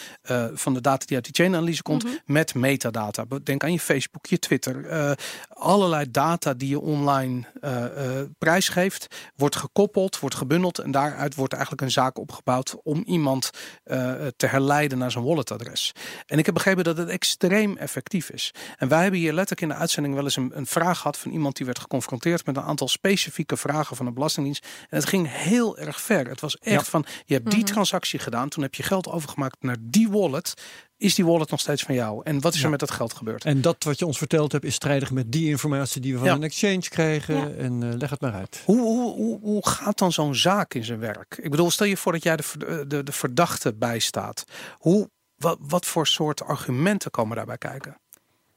van 0.55 0.75
de 0.75 0.81
data 0.81 1.07
die 1.07 1.17
uit 1.17 1.25
die 1.25 1.35
chain-analyse 1.35 1.83
komt 1.83 2.05
Mhm. 2.05 2.13
met 2.25 2.55
metadata. 2.55 3.25
Denk 3.43 3.65
aan 3.65 3.73
je 3.73 3.81
Facebook, 3.81 4.27
je 4.27 4.39
Twitter. 4.39 5.17
allerlei 5.49 6.11
data 6.11 6.55
die 6.55 6.69
je 6.69 6.81
online 6.81 7.45
prijsgeeft, 8.39 9.07
wordt 9.37 9.57
gekoppeld, 9.57 10.19
wordt 10.19 10.37
gebundeld 10.37 10.79
en 10.79 10.91
daaruit 10.91 11.35
wordt 11.35 11.53
eigenlijk 11.53 11.83
een 11.83 11.91
zaak 11.91 12.19
opgebouwd 12.19 12.77
om 12.83 13.03
iemand 13.07 13.51
te 14.37 14.47
herleiden 14.47 14.99
naar 14.99 15.11
zijn 15.11 15.25
walletadres. 15.25 15.93
En 16.27 16.39
ik 16.39 16.47
heb 16.47 16.55
begrepen 16.55 16.85
dat 16.85 16.97
het 16.97 17.09
extreem 17.09 17.77
effectief 17.77 18.31
is. 18.31 18.48
En 18.77 18.89
wij 18.89 19.03
hebben 19.03 19.21
hier 19.21 19.33
letterlijk 19.33 19.61
in 19.61 19.69
de 19.69 19.81
uitzending 19.81 20.15
wel 20.15 20.25
eens 20.25 20.37
een, 20.37 20.51
een 20.55 20.67
vraag 20.67 20.97
gehad 20.99 21.19
van 21.19 21.31
iemand 21.33 21.57
die 21.57 21.67
werd 21.67 21.79
geconfronteerd 21.79 22.47
met 22.47 22.57
een 22.57 22.63
aantal 22.63 22.89
specifieke 22.89 23.57
vragen 23.57 23.97
van 23.97 24.07
de 24.07 24.13
Belastingdienst. 24.13 24.67
En 24.89 24.97
het 24.99 25.09
ging 25.09 25.29
heel 25.33 25.79
erg 25.79 26.01
ver. 26.01 26.29
Het 26.29 26.41
was 26.41 26.57
echt 26.57 26.85
Ja. 26.85 26.91
van, 26.91 27.05
je 27.25 27.35
hebt 27.35 27.51
die 27.51 27.63
Mhm. 27.63 27.73
transactie 27.73 28.19
gedaan, 28.19 28.49
toen 28.49 28.63
heb 28.63 28.75
je 28.75 28.83
geld 28.83 29.09
overgemaakt 29.09 29.57
naar 29.63 29.77
die 29.81 30.09
wallet. 30.11 30.55
Is 30.97 31.15
die 31.15 31.25
wallet 31.25 31.51
nog 31.51 31.61
steeds 31.61 31.83
van 31.83 31.95
jou? 31.95 32.21
En 32.25 32.41
wat 32.41 32.53
is 32.53 32.59
Ja. 32.59 32.65
er 32.65 32.71
met 32.71 32.81
dat 32.81 32.91
geld 32.91 33.13
gebeurd? 33.13 33.45
En 33.45 33.61
dat 33.61 33.85
wat 33.85 33.99
je 33.99 34.07
ons 34.07 34.19
verteld 34.19 34.53
hebt 34.53 34.65
is 34.65 34.75
strijdig 34.75 35.11
met 35.11 35.33
die 35.33 35.49
informatie 35.49 36.01
die 36.01 36.13
we 36.13 36.19
van 36.19 36.29
Ja. 36.29 36.35
een 36.35 36.43
exchange 36.43 36.81
krijgen. 36.89 37.35
Ja. 37.37 37.49
En 37.65 37.83
eh, 37.83 37.97
leg 37.99 38.11
het 38.11 38.21
maar 38.21 38.33
uit. 38.33 38.63
Hoe, 38.65 38.81
hoe, 38.81 39.15
hoe, 39.15 39.41
hoe 39.41 39.69
gaat 39.69 39.99
dan 39.99 40.13
zo'n 40.13 40.35
zaak 40.35 40.75
in 40.75 40.85
zijn 40.85 40.99
werk? 40.99 41.39
Ik 41.43 41.51
bedoel, 41.51 41.71
stel 41.71 41.87
je 41.87 41.97
voor 41.97 42.13
dat 42.13 42.23
jij 42.23 42.37
de, 42.37 42.43
ver- 42.43 42.89
de, 42.89 43.03
de 43.03 43.13
verdachte 43.13 43.75
bijstaat. 43.75 44.45
Hoe, 44.79 45.11
wat, 45.37 45.59
wat 45.61 45.87
voor 45.87 46.07
soort 46.07 46.43
argumenten 46.43 47.11
komen 47.11 47.37
daarbij 47.37 47.59
kijken? 47.59 47.97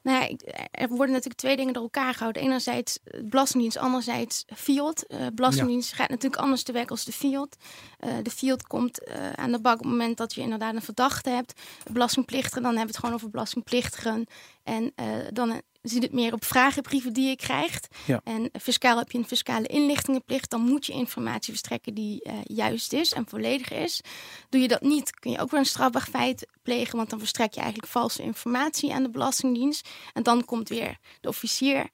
Nou 0.02 0.18
ja, 0.20 0.36
er 0.70 0.88
worden 0.88 1.10
natuurlijk 1.10 1.40
twee 1.40 1.56
dingen 1.56 1.72
door 1.72 1.82
elkaar 1.82 2.12
gehouden. 2.12 2.42
Enerzijds 2.42 2.98
eh, 3.04 3.20
Belastingdienst, 3.24 3.78
anderzijds 3.78 4.44
Fiat. 4.54 5.02
Eh 5.02 5.26
Belastingdienst 5.34 5.92
gaat 5.92 6.08
natuurlijk 6.08 6.42
anders 6.42 6.62
te 6.62 6.72
werk 6.72 6.90
als 6.90 7.04
de 7.04 7.12
Fiat. 7.12 7.56
Eh, 7.98 8.14
de 8.22 8.30
Fiat 8.30 8.66
komt 8.66 9.10
aan 9.34 9.52
de 9.52 9.60
bak 9.60 9.74
op 9.74 9.78
het 9.82 9.88
moment 9.88 10.16
dat 10.16 10.34
je 10.34 10.40
inderdaad 10.40 10.74
een 10.74 10.82
verdachte 10.82 11.30
hebt. 11.30 11.60
Belastingplichtigen, 11.92 12.62
dan 12.62 12.76
hebben 12.76 12.86
we 12.86 12.92
het 12.92 12.98
gewoon 12.98 13.14
over 13.14 13.30
belastingplichtigen. 13.30 14.26
En 14.62 14.92
dan 15.32 15.62
zit 15.82 16.02
het 16.02 16.12
meer 16.12 16.32
op 16.32 16.44
vragenbrieven 16.44 17.12
die 17.12 17.28
je 17.28 17.36
krijgt. 17.36 17.88
Ja. 18.06 18.20
En 18.24 18.50
fiscaal 18.60 18.98
heb 18.98 19.10
je 19.10 19.18
een 19.18 19.26
fiscale 19.26 19.66
inlichtingenplicht. 19.66 20.50
Dan 20.50 20.60
moet 20.60 20.86
je 20.86 20.92
informatie 20.92 21.52
verstrekken 21.52 21.94
die 21.94 22.22
eh, 22.22 22.34
juist 22.44 22.92
is 22.92 23.12
en 23.12 23.24
volledig 23.28 23.70
is. 23.70 24.00
Doe 24.48 24.60
je 24.60 24.68
dat 24.68 24.80
niet, 24.82 25.10
kun 25.18 25.30
je 25.30 25.38
ook 25.38 25.50
weer 25.50 25.60
een 25.60 25.66
strafbaar 25.66 26.06
feit 26.10 26.46
plegen. 26.62 26.96
Want 26.96 27.10
dan 27.10 27.18
verstrek 27.18 27.54
je 27.54 27.60
eigenlijk 27.60 27.92
valse 27.92 28.22
informatie 28.22 28.92
aan 28.94 29.02
de 29.02 29.10
Belastingdienst. 29.10 29.88
En 30.12 30.22
dan 30.22 30.44
komt 30.44 30.68
weer 30.68 30.98
de 31.20 31.28
officier. 31.28 31.88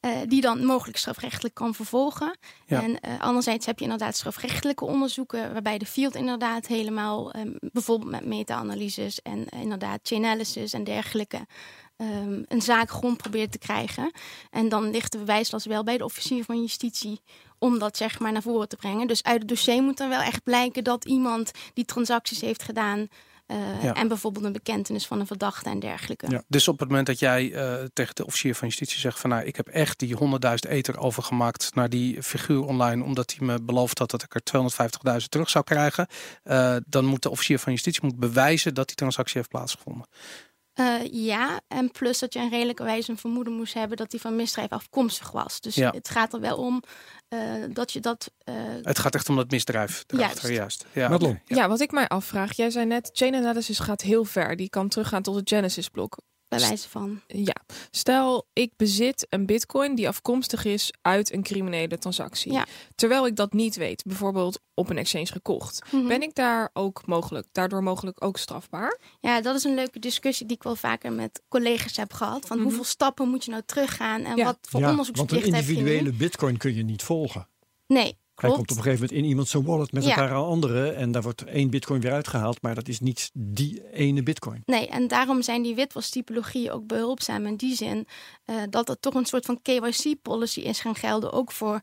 eh, 0.00 0.12
die 0.26 0.40
dan 0.40 0.64
mogelijk 0.64 0.98
strafrechtelijk 0.98 1.54
kan 1.54 1.74
vervolgen. 1.74 2.38
Ja. 2.66 2.82
En 2.82 3.00
eh, 3.00 3.20
anderzijds 3.20 3.66
heb 3.66 3.78
je 3.78 3.84
inderdaad 3.84 4.16
strafrechtelijke 4.16 4.84
onderzoeken, 4.84 5.52
waarbij 5.52 5.78
de 5.78 5.86
field 5.86 6.14
inderdaad 6.14 6.66
helemaal, 6.66 7.32
ehm, 7.32 7.50
bijvoorbeeld 7.60 8.10
met 8.10 8.24
meta-analyses 8.24 9.22
en 9.22 9.44
inderdaad 9.48 10.00
chainalysis 10.02 10.72
en 10.72 10.84
dergelijke, 10.84 11.46
ehm, 11.96 12.42
een 12.48 12.62
zaak 12.62 12.90
grond 12.90 13.16
probeert 13.16 13.52
te 13.52 13.58
krijgen. 13.58 14.10
En 14.50 14.68
dan 14.68 14.90
ligt 14.90 15.12
de 15.12 15.18
bewijslast 15.18 15.66
wel 15.66 15.84
bij 15.84 15.98
de 15.98 16.04
officier 16.04 16.44
van 16.44 16.60
justitie 16.60 17.20
om 17.58 17.78
dat 17.78 17.96
zeg 17.96 18.18
maar 18.18 18.32
naar 18.32 18.42
voren 18.42 18.68
te 18.68 18.76
brengen. 18.76 19.06
Dus 19.06 19.22
uit 19.22 19.38
het 19.38 19.48
dossier 19.48 19.82
moet 19.82 19.96
dan 19.96 20.08
wel 20.08 20.20
echt 20.20 20.42
blijken 20.42 20.84
dat 20.84 21.04
iemand 21.04 21.50
die 21.74 21.84
transacties 21.84 22.40
heeft 22.40 22.62
gedaan. 22.62 23.08
eh, 23.46 23.82
Ja. 23.82 23.94
En 23.94 24.08
bijvoorbeeld 24.08 24.44
een 24.44 24.52
bekentenis 24.52 25.06
van 25.06 25.20
een 25.20 25.26
verdachte 25.26 25.70
en 25.70 25.78
dergelijke. 25.80 26.30
Ja. 26.30 26.42
Dus 26.48 26.68
op 26.68 26.78
het 26.78 26.88
moment 26.88 27.06
dat 27.06 27.18
jij 27.18 27.52
eh, 27.52 27.84
tegen 27.92 28.14
de 28.14 28.26
officier 28.26 28.54
van 28.54 28.68
justitie 28.68 28.98
zegt 28.98 29.20
van 29.20 29.30
nou, 29.30 29.44
ik 29.44 29.56
heb 29.56 29.68
echt 29.68 29.98
die 29.98 30.16
100.000 30.16 30.70
ether 30.70 30.98
overgemaakt 30.98 31.74
naar 31.74 31.88
die 31.88 32.22
figuur 32.22 32.64
online, 32.64 33.04
omdat 33.04 33.34
hij 33.36 33.46
me 33.46 33.62
beloofd 33.62 33.98
had 33.98 34.10
dat 34.10 34.22
ik 34.22 34.34
er 34.34 34.42
250.000 35.20 35.28
terug 35.28 35.50
zou 35.50 35.64
krijgen, 35.64 36.06
eh, 36.42 36.76
dan 36.86 37.04
moet 37.04 37.22
de 37.22 37.30
officier 37.30 37.58
van 37.58 37.72
justitie 37.72 38.02
moet 38.04 38.18
bewijzen 38.18 38.74
dat 38.74 38.86
die 38.86 38.96
transactie 38.96 39.36
heeft 39.36 39.48
plaatsgevonden. 39.48 40.06
Eh, 40.76 40.94
ja, 41.12 41.60
en 41.68 41.90
plus 41.90 42.18
dat 42.18 42.32
je 42.32 42.38
een 42.38 42.50
redelijke 42.50 42.82
wijze 42.82 43.10
een 43.10 43.18
vermoeden 43.18 43.52
moest 43.52 43.74
hebben 43.74 43.96
dat 43.96 44.10
hij 44.10 44.20
van 44.20 44.36
misdrijf 44.36 44.70
afkomstig 44.70 45.30
was. 45.30 45.60
Dus 45.60 45.74
Ja. 45.74 45.90
het 45.90 46.08
gaat 46.08 46.32
er 46.34 46.40
wel 46.40 46.56
om 46.56 46.82
eh, 47.28 47.38
dat 47.72 47.92
je 47.92 48.00
dat. 48.00 48.30
eh, 48.38 48.54
Het 48.82 48.98
gaat 48.98 49.14
echt 49.14 49.28
om 49.28 49.36
dat 49.36 49.50
misdrijf. 49.50 50.04
Erachter, 50.06 50.42
Juist. 50.52 50.56
juist. 50.58 50.86
Ja, 50.92 51.08
Madelon. 51.08 51.40
Ja. 51.44 51.68
wat 51.68 51.80
ik 51.80 51.90
mij 51.90 52.08
afvraag. 52.08 52.56
Jij 52.56 52.70
zei 52.70 52.86
net, 52.86 53.10
chain 53.12 53.34
analysis 53.34 53.78
gaat 53.78 54.00
heel 54.00 54.24
ver. 54.24 54.56
Die 54.56 54.68
kan 54.68 54.88
teruggaan 54.88 55.22
tot 55.22 55.34
het 55.34 55.48
Genesis 55.48 55.88
blok. 55.88 56.16
Bij 56.48 56.58
wijze 56.58 56.88
van. 56.88 57.20
Ja, 57.26 57.54
stel 57.90 58.46
ik 58.52 58.72
bezit 58.76 59.26
een 59.30 59.46
bitcoin 59.46 59.94
die 59.94 60.08
afkomstig 60.08 60.64
is 60.64 60.92
uit 61.02 61.32
een 61.32 61.42
criminele 61.42 61.98
transactie. 61.98 62.52
Ja. 62.52 62.66
Terwijl 62.94 63.26
ik 63.26 63.36
dat 63.36 63.52
niet 63.52 63.76
weet, 63.76 64.02
bijvoorbeeld 64.04 64.60
op 64.74 64.90
een 64.90 64.98
exchange 64.98 65.26
gekocht. 65.26 65.82
Mhm. 65.90 66.06
Ben 66.06 66.22
ik 66.22 66.34
daar 66.34 66.70
ook 66.72 67.06
mogelijk, 67.06 67.46
daardoor 67.52 67.82
mogelijk 67.82 68.24
ook 68.24 68.36
strafbaar? 68.38 68.98
Ja, 69.20 69.40
dat 69.40 69.54
is 69.56 69.64
een 69.64 69.74
leuke 69.74 69.98
discussie 69.98 70.46
die 70.46 70.56
ik 70.56 70.62
wel 70.62 70.76
vaker 70.76 71.12
met 71.12 71.42
collega's 71.48 71.96
heb 71.96 72.12
gehad. 72.12 72.46
Van 72.46 72.56
Mhm. 72.56 72.66
hoeveel 72.66 72.84
stappen 72.84 73.28
moet 73.28 73.44
je 73.44 73.50
nou 73.50 73.62
teruggaan 73.66 74.24
en 74.24 74.36
Ja. 74.36 74.44
wat 74.44 74.58
voor 74.68 74.80
Ja, 74.80 74.86
want 74.86 74.98
een 74.98 75.06
onderzoeksplicht 75.08 75.44
heb 75.44 75.64
je 75.64 75.72
individuele 75.72 76.10
nu? 76.10 76.16
bitcoin 76.16 76.56
kun 76.56 76.74
je 76.74 76.82
niet 76.82 77.02
volgen. 77.02 77.48
Nee, 77.86 78.18
Hij 78.36 78.50
komt 78.50 78.66
klopt. 78.66 78.70
op 78.70 78.76
een 78.76 78.82
gegeven 78.82 79.04
moment 79.06 79.24
in 79.24 79.28
iemand 79.28 79.48
zijn 79.48 79.64
wallet 79.64 79.92
met 79.92 80.04
Ja. 80.04 80.08
een 80.10 80.28
paar 80.28 80.34
andere. 80.38 80.90
En 80.90 81.12
daar 81.12 81.22
wordt 81.22 81.44
één 81.44 81.70
bitcoin 81.70 82.00
weer 82.00 82.12
uitgehaald. 82.12 82.62
Maar 82.62 82.74
dat 82.74 82.88
is 82.88 83.00
niet 83.00 83.30
die 83.32 83.82
ene 83.92 84.22
bitcoin. 84.22 84.62
Nee, 84.66 84.88
en 84.88 85.08
daarom 85.08 85.42
zijn 85.42 85.62
die 85.62 85.74
witwastypologieën 85.74 86.70
ook 86.70 86.86
behulpzaam 86.86 87.46
in 87.46 87.56
die 87.56 87.74
zin 87.74 88.06
eh, 88.44 88.56
dat 88.70 88.88
er 88.88 89.00
toch 89.00 89.14
een 89.14 89.24
soort 89.26 89.44
van 89.44 89.60
KYC-policy 89.62 90.60
is 90.60 90.80
gaan 90.80 90.94
gelden, 90.94 91.32
ook 91.32 91.52
voor 91.52 91.80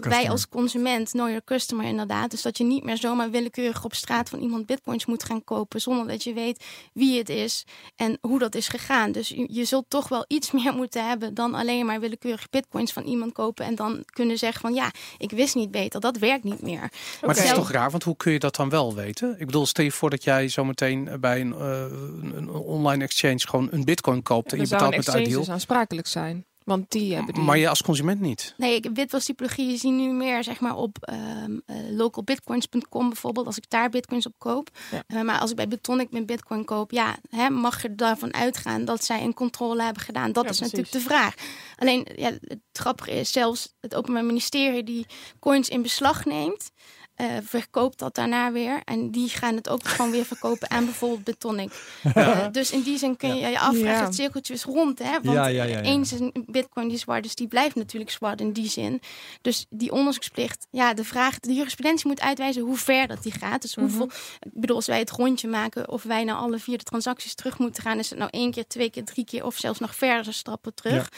wij 0.00 0.30
als 0.30 0.48
consument, 0.48 1.10
know 1.10 1.26
your 1.26 1.44
customer 1.44 1.86
inderdaad. 1.86 2.30
Dus 2.30 2.42
dat 2.42 2.58
je 2.58 2.64
niet 2.64 2.84
meer 2.84 2.96
zomaar 2.96 3.30
willekeurig 3.30 3.84
op 3.84 3.94
straat 3.94 4.28
van 4.28 4.40
iemand 4.40 4.66
bitcoins 4.66 5.06
moet 5.06 5.24
gaan 5.24 5.44
kopen 5.44 5.80
zonder 5.80 6.06
dat 6.06 6.24
je 6.24 6.32
weet 6.32 6.64
wie 6.92 7.18
het 7.18 7.28
is 7.28 7.64
en 7.96 8.18
hoe 8.20 8.38
dat 8.38 8.54
is 8.54 8.68
gegaan. 8.68 9.12
Dus 9.12 9.28
je, 9.28 9.46
je 9.50 9.64
zult 9.64 9.84
toch 9.88 10.08
wel 10.08 10.24
iets 10.28 10.50
meer 10.62 10.72
moeten 10.74 11.08
hebben 11.08 11.34
dan 11.34 11.54
alleen 11.54 11.86
maar 11.86 12.00
willekeurig 12.00 12.50
bitcoins 12.50 12.92
van 12.92 13.02
iemand 13.04 13.32
kopen 13.32 13.64
en 13.64 13.74
dan 13.74 14.02
kunnen 14.04 14.38
zeggen 14.38 14.60
van 14.60 14.74
ja, 14.74 14.90
ik 15.18 15.30
wist 15.30 15.54
niet 15.54 15.70
beter. 15.70 15.95
Dat 16.00 16.18
werkt 16.18 16.44
niet 16.44 16.62
meer. 16.62 16.78
Maar 16.80 17.34
het 17.34 17.44
is 17.44 17.52
toch 17.52 17.70
raar, 17.70 17.90
want 17.90 18.02
hoe 18.02 18.16
kun 18.16 18.32
je 18.32 18.38
dat 18.38 18.56
dan 18.56 18.68
wel 18.68 18.94
weten? 18.94 19.34
Ik 19.38 19.46
bedoel, 19.46 19.66
stel 19.66 19.84
je 19.84 19.92
voor 19.92 20.10
dat 20.10 20.24
jij 20.24 20.48
zometeen 20.48 21.08
bij 21.20 21.40
een, 21.40 21.52
eh, 21.52 21.84
een- 22.32 22.50
online 22.50 23.04
exchange 23.04 23.38
gewoon 23.38 23.68
een 23.70 23.84
bitcoin 23.84 24.22
koopt 24.22 24.52
en 24.52 24.58
je 24.58 24.66
zou 24.66 24.74
betaalt 24.80 24.96
met 24.96 25.04
exchange 25.06 25.24
Ideal. 25.26 25.40
dus 25.40 25.50
aansprakelijk 25.50 26.06
zijn. 26.06 26.44
Want 26.66 26.90
die 26.90 27.14
hebben 27.14 27.34
die. 27.34 27.42
Maar 27.42 27.58
je 27.58 27.68
als 27.68 27.82
consument 27.82 28.20
niet. 28.20 28.54
Nee, 28.56 28.74
ik- 28.74 28.90
witwastypologie 28.94 29.76
zie 29.78 29.90
nu 29.90 30.12
meer 30.12 30.44
zeg 30.44 30.60
maar 30.60 30.76
op 30.76 30.96
ehm 31.00 31.58
eh, 31.66 31.76
localbitcoins.com 31.90 33.08
bijvoorbeeld, 33.08 33.46
als 33.46 33.56
ik 33.56 33.64
daar 33.70 33.88
bitcoins 33.88 34.26
op 34.26 34.32
koop. 34.38 34.70
Ja. 34.90 35.02
Eh, 35.06 35.20
maar 35.22 35.38
als 35.40 35.50
ik 35.50 35.56
bij 35.56 35.68
Bitonic 35.68 36.10
mijn 36.10 36.26
bitcoin 36.26 36.64
koop, 36.64 36.90
ja, 36.90 37.16
hè, 37.30 37.50
mag 37.50 37.82
je 37.82 37.92
ervan 37.96 38.34
uitgaan 38.34 38.84
dat 38.84 39.04
zij 39.04 39.22
een 39.22 39.34
controle 39.34 39.82
hebben 39.82 40.02
gedaan. 40.02 40.32
Dat 40.32 40.44
Ja, 40.44 40.50
is 40.50 40.56
precies. 40.58 40.76
natuurlijk 40.76 41.04
de 41.04 41.14
vraag. 41.14 41.34
Alleen, 41.76 42.06
ja, 42.16 42.30
het 42.40 42.58
grappige 42.72 43.10
is, 43.10 43.32
zelfs 43.32 43.72
het 43.80 43.94
Openbaar 43.94 44.24
Ministerie 44.24 44.82
die 44.84 45.06
coins 45.40 45.68
in 45.68 45.82
beslag 45.82 46.24
neemt, 46.24 46.70
eh, 47.16 47.26
verkoopt 47.42 47.98
dat 47.98 48.14
daarna 48.14 48.52
weer. 48.52 48.80
En 48.84 49.10
die 49.10 49.28
gaan 49.28 49.54
het 49.56 49.68
ook 49.68 49.84
gewoon 49.88 50.10
weer 50.10 50.24
verkopen 50.24 50.70
aan 50.70 50.84
bijvoorbeeld 50.84 51.24
Bitonic. 51.24 51.72
Eh, 52.14 52.46
dus 52.52 52.70
in 52.70 52.82
die 52.82 52.98
zin 52.98 53.16
kun 53.16 53.36
je 53.36 53.46
je 53.46 53.58
afvragen, 53.58 53.78
Ja. 53.98 54.04
het 54.04 54.14
cirkeltje 54.14 54.54
is 54.54 54.64
rond. 54.64 54.98
Hè? 54.98 55.10
Want 55.12 55.24
Ja, 55.24 55.46
ja, 55.46 55.62
ja, 55.64 55.64
ja. 55.64 55.80
eens 55.82 56.10
een 56.10 56.44
bitcoin 56.46 56.88
die 56.88 56.98
zwart 56.98 57.24
is, 57.24 57.34
die 57.34 57.46
blijft 57.48 57.74
natuurlijk 57.74 58.10
zwart 58.10 58.40
in 58.40 58.52
die 58.52 58.68
zin. 58.68 59.00
Dus 59.42 59.66
die 59.70 59.92
onderzoeksplicht, 59.92 60.66
ja, 60.70 60.94
de 60.94 61.04
vraag, 61.04 61.40
de 61.40 61.52
jurisprudentie 61.54 62.08
moet 62.08 62.20
uitwijzen 62.20 62.62
hoe 62.62 62.76
ver 62.76 63.06
dat 63.06 63.22
die 63.22 63.32
gaat. 63.32 63.62
Dus 63.62 63.74
hoeveel, 63.74 64.10
ik 64.40 64.50
bedoel, 64.60 64.76
als 64.76 64.86
wij 64.86 64.98
het 64.98 65.10
rondje 65.10 65.48
maken 65.48 65.88
of 65.88 66.02
wij 66.02 66.24
naar 66.24 66.36
alle 66.36 66.58
vier 66.58 66.78
de 66.78 66.84
transacties 66.84 67.34
terug 67.34 67.58
moeten 67.58 67.82
gaan, 67.82 67.98
is 67.98 68.10
het 68.10 68.18
nou 68.18 68.30
één 68.30 68.50
keer, 68.50 68.66
twee 68.66 68.90
keer, 68.90 69.04
drie 69.04 69.24
keer 69.24 69.44
of 69.44 69.56
zelfs 69.56 69.78
nog 69.78 69.94
verder 69.94 70.34
stappen 70.34 70.74
terug. 70.74 71.08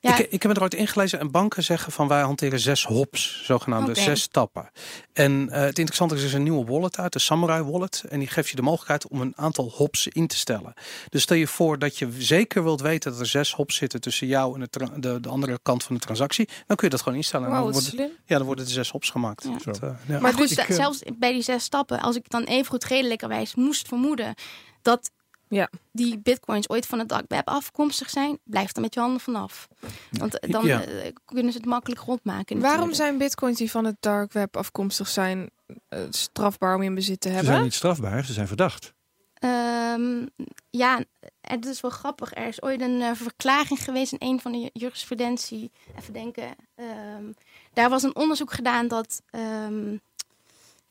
Ja, 0.00 0.18
Ik, 0.18 0.26
ik 0.30 0.30
heb 0.42 0.42
het 0.42 0.56
er 0.56 0.62
ooit 0.62 0.74
ingelezen 0.74 1.18
en 1.20 1.30
banken 1.30 1.62
zeggen 1.62 1.92
van 1.92 2.08
wij 2.08 2.20
hanteren 2.22 2.60
zes 2.60 2.84
hops, 2.84 3.44
zogenaamde 3.44 3.90
Oké. 3.90 4.00
zes 4.00 4.20
stappen. 4.22 4.70
En 5.12 5.48
eh, 5.50 5.60
het 5.60 5.78
interessante 5.78 6.14
is, 6.14 6.20
er 6.20 6.26
is 6.26 6.32
een 6.32 6.42
nieuwe 6.42 6.64
wallet 6.64 6.98
uit, 6.98 7.12
de 7.12 7.18
Samurai 7.18 7.62
Wallet. 7.62 8.04
En 8.08 8.18
die 8.18 8.28
geeft 8.28 8.48
je 8.48 8.56
de 8.56 8.62
mogelijkheid 8.62 9.08
om 9.08 9.20
een 9.20 9.32
aantal 9.36 9.70
hops 9.74 10.06
in 10.06 10.26
te 10.26 10.36
stellen. 10.36 10.74
Dus 11.08 11.22
stel 11.22 11.36
je 11.36 11.46
voor 11.46 11.78
dat 11.78 11.98
je 11.98 12.08
zeker 12.18 12.62
wilt 12.62 12.80
weten 12.80 13.10
dat 13.10 13.20
er 13.20 13.26
zes 13.26 13.52
hops 13.52 13.76
zitten 13.76 14.00
tussen 14.00 14.26
jou 14.26 14.54
en 14.54 14.68
de, 14.70 14.88
de, 15.00 15.20
de 15.20 15.28
andere 15.28 15.58
kant 15.62 15.84
van 15.84 15.94
de 15.94 16.00
transactie. 16.00 16.48
Dan 16.66 16.76
kun 16.76 16.86
je 16.86 16.92
dat 16.94 17.02
gewoon 17.02 17.18
instellen. 17.18 17.46
En 17.46 17.52
Wow, 17.52 17.62
dan, 17.64 17.72
wat 17.72 17.82
worden, 17.82 18.00
slim. 18.06 18.16
ja, 18.26 18.36
dan 18.36 18.46
worden 18.46 18.64
er 18.64 18.70
zes 18.70 18.90
hops 18.90 19.10
gemaakt. 19.10 19.42
Ja. 19.44 19.56
Dat, 19.64 19.78
eh, 19.82 19.90
ja. 20.06 20.20
Maar 20.20 20.32
goed, 20.34 20.48
dus 20.48 20.58
ik, 20.58 20.74
zelfs 20.74 21.02
bij 21.18 21.32
die 21.32 21.42
zes 21.42 21.64
stappen, 21.64 22.00
als 22.00 22.16
ik 22.16 22.30
dan 22.30 22.44
even 22.44 22.66
goed 22.66 22.84
redelijkerwijs 22.84 23.54
moest 23.54 23.88
vermoeden 23.88 24.34
dat 24.82 25.10
Ja. 25.48 25.68
die 25.92 26.18
bitcoins 26.18 26.68
ooit 26.68 26.86
van 26.86 26.98
het 26.98 27.08
dark 27.08 27.24
web 27.28 27.48
afkomstig 27.48 28.10
zijn, 28.10 28.38
blijf 28.44 28.74
er 28.76 28.80
met 28.80 28.94
je 28.94 29.00
handen 29.00 29.20
vanaf. 29.20 29.68
Want 30.10 30.38
eh, 30.38 30.50
dan 30.50 30.66
Ja. 30.66 30.82
eh, 30.84 31.12
kunnen 31.24 31.52
ze 31.52 31.58
het 31.58 31.66
makkelijk 31.66 32.00
rondmaken. 32.00 32.54
Waarom 32.60 32.70
natuurlijk. 32.70 32.96
zijn 32.96 33.18
bitcoins 33.18 33.58
die 33.58 33.70
van 33.70 33.84
het 33.84 33.96
dark 34.00 34.32
web 34.32 34.56
afkomstig 34.56 35.08
zijn 35.08 35.50
eh, 35.88 36.00
strafbaar 36.10 36.74
om 36.74 36.82
in 36.82 36.94
bezit 36.94 37.20
te 37.20 37.28
Ze 37.28 37.34
hebben? 37.34 37.52
zijn 37.52 37.64
niet 37.64 37.74
strafbaar, 37.74 38.24
ze 38.24 38.32
zijn 38.32 38.46
verdacht. 38.46 38.94
Ehm, 39.34 40.26
ja, 40.70 41.00
het 41.40 41.66
is 41.66 41.80
wel 41.80 41.90
grappig. 41.90 42.34
Er 42.34 42.46
is 42.46 42.62
ooit 42.62 42.80
een 42.80 43.16
verklaring 43.16 43.82
geweest 43.84 44.12
in 44.12 44.28
een 44.28 44.40
van 44.40 44.52
de 44.52 44.58
ju- 44.58 44.70
jurisprudentie. 44.72 45.70
Even 45.98 46.12
denken. 46.12 46.54
Ehm, 46.74 47.24
daar 47.72 47.88
was 47.90 48.02
een 48.02 48.16
onderzoek 48.16 48.52
gedaan 48.52 48.88
dat. 48.88 49.22
ehm 49.30 49.96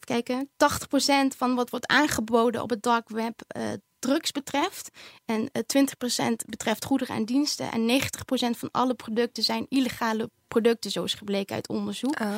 even 0.05 0.23
kijken. 0.25 0.49
80% 0.57 1.35
van 1.37 1.55
wat 1.55 1.69
wordt 1.69 1.87
aangeboden 1.87 2.61
op 2.61 2.69
het 2.69 2.83
dark 2.83 3.09
web 3.09 3.41
eh, 3.47 3.63
drugs 4.05 4.31
betreft. 4.31 4.89
En 5.25 5.49
eh 5.51 5.61
20% 5.61 6.35
betreft 6.49 6.85
goederen 6.85 7.15
en 7.15 7.25
diensten. 7.25 7.71
En 7.71 8.01
90% 8.01 8.57
van 8.57 8.69
alle 8.71 8.93
producten 8.93 9.43
zijn 9.43 9.65
illegale 9.69 10.29
producten, 10.47 10.91
zo 10.91 11.03
is 11.03 11.13
gebleken 11.13 11.55
uit 11.55 11.67
onderzoek. 11.67 12.15
Ah. 12.19 12.29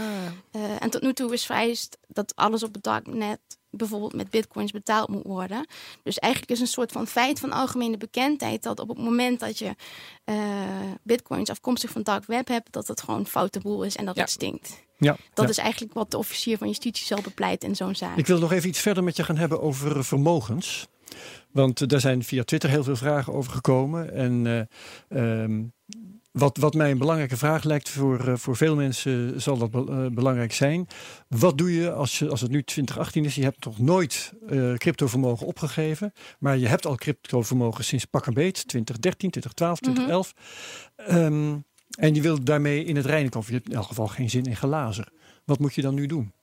Eh, 0.52 0.62
en 0.84 0.90
tot 0.90 1.02
nu 1.02 1.14
toe 1.14 1.34
is 1.34 1.46
vereist 1.46 1.98
dat 2.08 2.36
alles 2.36 2.64
op 2.64 2.74
het 2.74 2.84
darknet 2.84 3.40
bijvoorbeeld 3.70 4.14
met 4.14 4.30
bitcoins 4.30 4.72
betaald 4.72 5.08
moet 5.10 5.24
worden. 5.26 5.68
Dus 6.04 6.20
eigenlijk 6.20 6.52
is 6.54 6.60
een 6.60 6.68
soort 6.68 6.92
van 6.92 7.08
feit 7.08 7.40
van 7.40 7.52
algemene 7.52 7.98
bekendheid 7.98 8.64
dat 8.64 8.80
op 8.80 8.88
het 8.88 8.98
moment 8.98 9.40
dat 9.40 9.60
je 9.60 9.76
eh, 10.24 10.36
bitcoins 11.04 11.50
afkomstig 11.50 11.90
van 11.92 12.04
dark 12.04 12.26
web 12.26 12.48
hebt, 12.48 12.72
dat 12.72 12.88
het 12.88 13.02
gewoon 13.02 13.26
foute 13.28 13.60
boel 13.60 13.84
is 13.84 13.96
en 13.96 14.06
dat 14.06 14.16
Ja. 14.16 14.22
het 14.22 14.32
stinkt. 14.32 14.86
Ja, 14.98 15.18
Dat 15.34 15.46
ja. 15.46 15.52
is 15.52 15.58
eigenlijk 15.58 15.94
wat 15.94 16.12
de 16.12 16.18
officier 16.18 16.58
van 16.58 16.68
justitie 16.68 17.06
zal 17.06 17.22
bepleiten 17.22 17.70
in 17.70 17.76
zo'n 17.76 17.96
zaak. 17.96 18.18
Ik 18.18 18.28
wil 18.28 18.40
nog 18.40 18.52
even 18.52 18.70
iets 18.70 18.80
verder 18.80 19.04
met 19.04 19.16
je 19.16 19.24
gaan 19.24 19.38
hebben 19.38 19.62
over 19.62 19.98
eh, 19.98 20.04
vermogens. 20.04 20.88
Want 21.52 21.82
eh, 21.82 21.88
daar 21.88 22.00
zijn 22.00 22.24
via 22.24 22.44
Twitter 22.44 22.70
heel 22.70 22.84
veel 22.84 22.96
vragen 22.96 23.34
over 23.34 23.52
gekomen. 23.52 24.14
En 24.14 24.48
eh, 25.10 25.42
ehm, 25.42 25.64
wat, 26.32 26.58
wat 26.58 26.74
mij 26.74 26.92
een 26.92 26.98
belangrijke 26.98 27.38
vraag 27.38 27.64
lijkt 27.64 27.90
voor, 27.90 28.28
eh, 28.28 28.36
voor 28.36 28.56
veel 28.56 28.76
mensen, 28.76 29.42
zal 29.42 29.58
dat 29.58 29.72
be- 29.72 29.86
eh, 29.90 30.06
belangrijk 30.16 30.54
zijn. 30.54 30.88
Wat 31.28 31.58
doe 31.58 31.74
je 31.76 31.92
als, 31.92 32.20
je 32.20 32.30
als 32.30 32.42
het 32.42 32.52
nu 32.52 32.64
2018 32.64 33.26
is? 33.26 33.36
Je 33.36 33.44
hebt 33.44 33.66
nog 33.66 33.80
nooit 33.80 34.34
eh 34.50 34.74
cryptovermogen 34.74 35.48
opgegeven. 35.48 36.14
Maar 36.40 36.58
je 36.58 36.68
hebt 36.68 36.86
al 36.86 36.96
cryptovermogen 36.96 37.84
sinds 37.84 38.06
pak 38.06 38.26
een 38.26 38.34
beet, 38.34 38.68
2013, 38.68 39.30
2012, 39.30 39.80
2011. 39.80 40.34
Ehm, 40.96 41.56
en 42.00 42.16
je 42.16 42.22
wilt 42.22 42.46
daarmee 42.46 42.84
in 42.84 42.96
het 42.96 43.06
reinen 43.06 43.32
komen. 43.32 43.48
Je 43.50 43.56
hebt 43.56 43.70
in 43.70 43.76
elk 43.76 43.88
geval 43.88 44.08
geen 44.08 44.30
zin 44.30 44.44
in 44.44 44.56
gelazer. 44.56 45.12
Wat 45.46 45.60
moet 45.60 45.76
je 45.76 45.82
dan 45.82 45.94
nu 45.94 46.06
doen? 46.06 46.34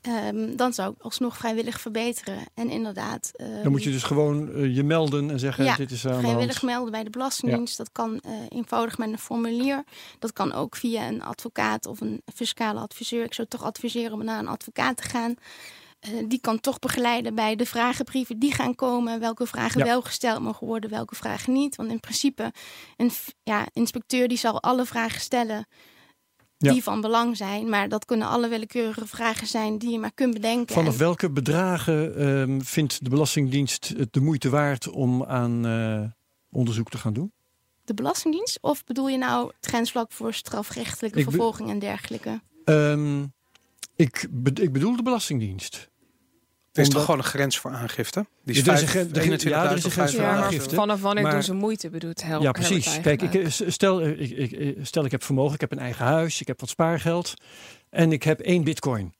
Ehm, 0.00 0.56
dan 0.56 0.72
zou 0.72 0.92
ik 0.92 1.02
alsnog 1.02 1.36
vrijwillig 1.36 1.80
verbeteren. 1.80 2.38
En 2.54 2.70
inderdaad. 2.70 3.30
ehm, 3.32 3.62
Dan 3.62 3.70
moet 3.70 3.82
je 3.82 3.90
dus 3.90 4.02
gewoon 4.02 4.52
eh, 4.52 4.76
je 4.76 4.82
melden 4.82 5.30
en 5.30 5.38
zeggen: 5.38 5.64
Ja, 5.64 5.76
Dit 5.76 5.90
is 5.90 6.06
aan 6.06 6.12
de 6.14 6.18
vrijwillig 6.20 6.62
melden 6.62 6.90
bij 6.92 7.04
de 7.04 7.10
Belastingdienst. 7.10 7.76
Dat 7.76 7.92
kan 7.92 8.20
eh, 8.20 8.32
eenvoudig 8.48 8.98
met 8.98 9.08
een 9.08 9.18
formulier. 9.18 9.84
Dat 10.18 10.32
kan 10.32 10.52
ook 10.52 10.76
via 10.76 11.08
een 11.08 11.22
advocaat 11.22 11.86
of 11.86 12.00
een 12.00 12.22
fiscale 12.34 12.80
adviseur. 12.80 13.24
Ik 13.24 13.34
zou 13.34 13.48
toch 13.48 13.62
adviseren 13.62 14.12
om 14.12 14.24
naar 14.24 14.38
een 14.38 14.48
advocaat 14.48 14.96
te 14.96 15.02
gaan. 15.02 15.34
Eh, 16.00 16.10
die 16.28 16.40
kan 16.40 16.60
toch 16.60 16.78
begeleiden 16.78 17.34
bij 17.34 17.56
de 17.56 17.66
vragenbrieven 17.66 18.38
die 18.38 18.52
gaan 18.54 18.74
komen. 18.74 19.20
Welke 19.20 19.46
vragen 19.46 19.78
Ja. 19.78 19.84
wel 19.86 20.02
gesteld 20.02 20.40
mogen 20.40 20.66
worden, 20.66 20.90
welke 20.90 21.14
vragen 21.14 21.52
niet. 21.52 21.76
Want 21.76 21.90
in 21.90 22.00
principe, 22.00 22.52
een 22.96 23.10
ja, 23.42 23.66
inspecteur 23.72 24.28
die 24.28 24.38
zal 24.38 24.62
alle 24.62 24.84
vragen 24.86 25.20
stellen 25.20 25.66
Ja. 26.62 26.72
die 26.72 26.82
van 26.82 27.00
belang 27.00 27.36
zijn. 27.36 27.68
Maar 27.68 27.88
dat 27.88 28.04
kunnen 28.04 28.28
alle 28.28 28.48
willekeurige 28.48 29.06
vragen 29.06 29.46
zijn 29.46 29.78
die 29.78 29.90
je 29.90 29.98
maar 29.98 30.12
kunt 30.14 30.34
bedenken. 30.34 30.74
Vanaf 30.74 30.92
En- 30.92 30.98
welke 30.98 31.30
bedragen 31.30 32.16
ehm, 32.16 32.60
vindt 32.60 33.04
de 33.04 33.10
Belastingdienst 33.10 33.92
het 33.96 34.12
de 34.12 34.20
moeite 34.20 34.48
waard 34.50 34.88
om 34.88 35.24
aan 35.24 35.66
eh, 35.66 36.02
onderzoek 36.50 36.90
te 36.90 36.98
gaan 36.98 37.12
doen? 37.12 37.32
de 37.84 37.94
Belastingdienst? 37.96 38.58
Of 38.60 38.84
bedoel 38.84 39.08
je 39.08 39.18
nou 39.18 39.46
het 39.60 39.66
grensvlak 39.70 40.12
voor 40.12 40.34
strafrechtelijke 40.34 41.22
vervolging 41.22 41.70
en 41.70 41.78
dergelijke? 41.78 42.40
Ehm, 42.64 43.22
ik, 43.96 44.26
be- 44.30 44.62
ik 44.62 44.72
bedoel 44.72 44.96
de 44.96 45.02
Belastingdienst. 45.02 45.89
Er 46.72 46.80
is 46.80 46.86
Omdat- 46.86 46.92
toch 47.02 47.04
gewoon 47.04 47.20
een 47.20 47.32
grens 47.32 47.58
voor 47.58 47.70
aangifte? 47.70 48.26
Die 48.44 48.54
is 48.56 48.64
Ja, 48.64 48.66
er 48.66 48.74
is 48.74 48.82
een 48.82 48.88
gren- 48.88 49.06
21.000 49.12 49.42
ja, 49.50 49.70
er 49.70 49.76
is 49.76 49.84
een 49.84 49.90
grens 49.90 50.10
voor 50.14 50.20
Ja, 50.20 50.26
maar 50.26 50.36
5.000. 50.36 50.44
aangifte. 50.54 50.74
vanaf 50.74 51.00
wanneer 51.00 51.22
Maar- 51.22 51.32
doen 51.32 51.42
ze 51.42 51.52
moeite, 51.54 51.90
bedoelt 51.90 52.22
Hel 52.22 52.42
ja, 52.42 52.52
precies. 52.52 53.00
Kijk, 53.00 53.22
ik, 53.22 53.34
eh, 53.34 53.46
stel, 53.48 54.00
eh, 54.00 54.20
ik, 54.20 54.50
ik, 54.50 54.76
stel 54.82 55.04
ik 55.04 55.10
heb 55.10 55.22
vermogen, 55.24 55.54
ik 55.54 55.60
heb 55.60 55.72
een 55.72 55.78
eigen 55.78 56.04
huis, 56.04 56.40
ik 56.40 56.46
heb 56.46 56.60
wat 56.60 56.68
spaargeld 56.68 57.34
en 57.90 58.12
ik 58.12 58.22
heb 58.22 58.40
één 58.40 58.64
bitcoin. 58.64 59.14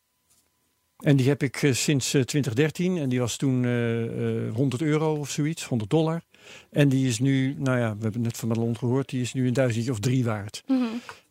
En 0.97 1.17
die 1.17 1.29
heb 1.29 1.43
ik 1.43 1.63
eh, 1.63 1.73
sinds 1.73 2.15
eh, 2.15 2.23
2013 2.23 2.99
en 2.99 3.09
die 3.09 3.21
was 3.21 3.37
toen 3.37 3.65
eh, 3.65 4.47
eh, 4.47 4.55
100 4.55 4.83
euro 4.83 5.15
of 5.17 5.31
zoiets, 5.31 5.65
100 5.65 5.91
dollar. 5.91 6.23
En 6.71 6.89
die 6.89 7.09
is 7.09 7.19
nu, 7.19 7.55
nou 7.59 7.79
ja, 7.79 7.97
we 7.97 8.03
hebben 8.03 8.21
net 8.21 8.37
van 8.37 8.49
Madelon 8.49 8.77
gehoord, 8.79 9.09
die 9.09 9.21
is 9.21 9.33
nu 9.33 9.47
een 9.47 9.53
duizendje 9.53 9.91
of 9.91 9.99
drie 10.01 10.25
waard. 10.25 10.63
Mhm. 10.67 10.83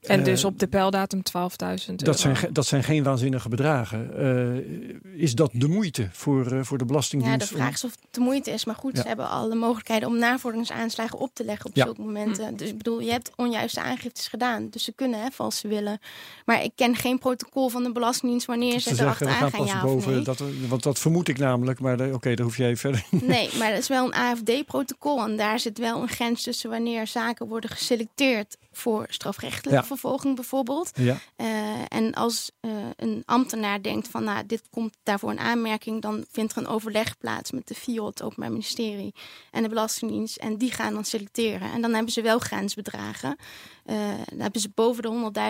En 0.02 0.24
dus 0.24 0.44
op 0.44 0.60
de 0.60 0.68
pijldatum 0.68 1.22
12.000 1.24 1.96
Dat 2.06 2.20
zijn, 2.20 2.36
dat 2.52 2.66
zijn 2.66 2.84
geen 2.84 3.04
waanzinnige 3.04 3.50
bedragen. 3.50 4.18
Eh, 4.18 5.09
is 5.20 5.36
dat 5.36 5.50
de 5.54 5.68
moeite 5.68 6.10
voor, 6.12 6.46
eh, 6.52 6.64
voor 6.64 6.78
de 6.78 6.84
Ja, 6.84 6.90
Belastingdienst? 6.90 7.50
de 7.50 7.56
vraag 7.56 7.74
is 7.74 7.84
of 7.84 7.92
het 7.92 8.00
de 8.12 8.20
moeite 8.20 8.52
is. 8.52 8.66
Maar 8.66 8.76
goed, 8.76 8.96
Ja. 8.96 9.02
ze 9.02 9.08
hebben 9.08 9.30
alle 9.30 9.56
mogelijkheden 9.56 10.08
om 10.08 10.18
navorderingsaanslagen 10.18 11.20
op 11.20 11.30
te 11.34 11.44
leggen 11.44 11.66
op 11.70 11.76
Ja. 11.76 11.86
zulke 11.86 12.02
momenten. 12.02 12.58
Dus 12.58 12.70
ik 12.70 12.78
bedoel, 12.78 13.00
je 13.00 13.12
hebt 13.12 13.32
onjuiste 13.36 13.82
aangiftes 13.82 14.28
gedaan. 14.28 14.70
Dus 14.70 14.84
ze 14.84 14.92
kunnen, 14.94 15.20
hè, 15.22 15.28
als 15.38 15.58
ze 15.58 15.68
willen. 15.68 16.00
Maar 16.46 16.64
ik 16.64 16.72
ken 16.76 16.96
geen 16.96 17.20
protocol 17.20 17.70
van 17.70 17.84
de 17.84 17.92
Belastingdienst 17.92 18.46
wanneer 18.48 18.80
ze 18.80 18.96
we 18.96 19.02
erachteraan 19.02 19.52
gaan 19.52 19.66
ja 19.66 19.82
boven. 19.82 20.12
nee. 20.14 20.22
Dat, 20.22 20.40
we- 20.40 20.68
want 20.68 20.84
dat 20.84 21.00
vermoed 21.00 21.28
ik 21.28 21.38
namelijk, 21.38 21.80
maar 21.80 21.98
daar- 21.98 22.14
oké, 22.14 22.34
daar 22.36 22.46
hoef 22.46 22.58
jij 22.58 22.76
verder. 22.78 23.04
Nee, 23.10 23.50
maar 23.58 23.70
dat 23.70 23.80
is 23.80 23.88
wel 23.88 24.06
een 24.06 24.14
AFD-protocol. 24.14 25.24
En 25.24 25.38
daar 25.38 25.60
zit 25.60 25.78
wel 25.78 26.02
een 26.02 26.08
grens 26.10 26.44
tussen 26.44 26.70
wanneer 26.70 27.08
zaken 27.08 27.48
worden 27.48 27.70
geselecteerd 27.70 28.58
voor 28.72 29.06
strafrechtelijke 29.10 29.80
Ja. 29.80 29.84
vervolging 29.86 30.36
bijvoorbeeld. 30.36 30.92
Ja. 30.96 31.18
Eh, 31.36 31.48
en 31.88 32.14
als 32.14 32.52
eh, 32.60 32.72
een 32.96 33.24
ambtenaar 33.26 33.82
denkt 33.82 34.08
van 34.08 34.24
nou, 34.24 34.46
dit 34.46 34.62
komt 34.70 34.94
daarvoor 35.10 35.30
een 35.30 35.40
aanmerking, 35.40 36.02
dan 36.02 36.26
vindt 36.32 36.52
er 36.52 36.58
een 36.58 36.68
overleg 36.68 37.18
plaats 37.18 37.52
met 37.52 37.68
de 37.68 37.76
FIO, 37.76 38.06
het 38.06 38.24
Openbaar 38.24 38.52
Ministerie 38.52 39.14
en 39.52 39.64
de 39.64 39.70
Belastingdienst. 39.70 40.38
En 40.38 40.58
die 40.58 40.72
gaan 40.72 40.94
dan 40.94 41.06
selecteren. 41.06 41.72
En 41.72 41.82
dan 41.82 41.94
hebben 41.94 42.14
ze 42.14 42.22
wel 42.22 42.40
grensbedragen. 42.40 43.38
Eh, 43.86 43.96
dan 44.30 44.40
hebben 44.40 44.62
ze 44.62 44.70
boven 44.76 45.04
de 45.04 45.10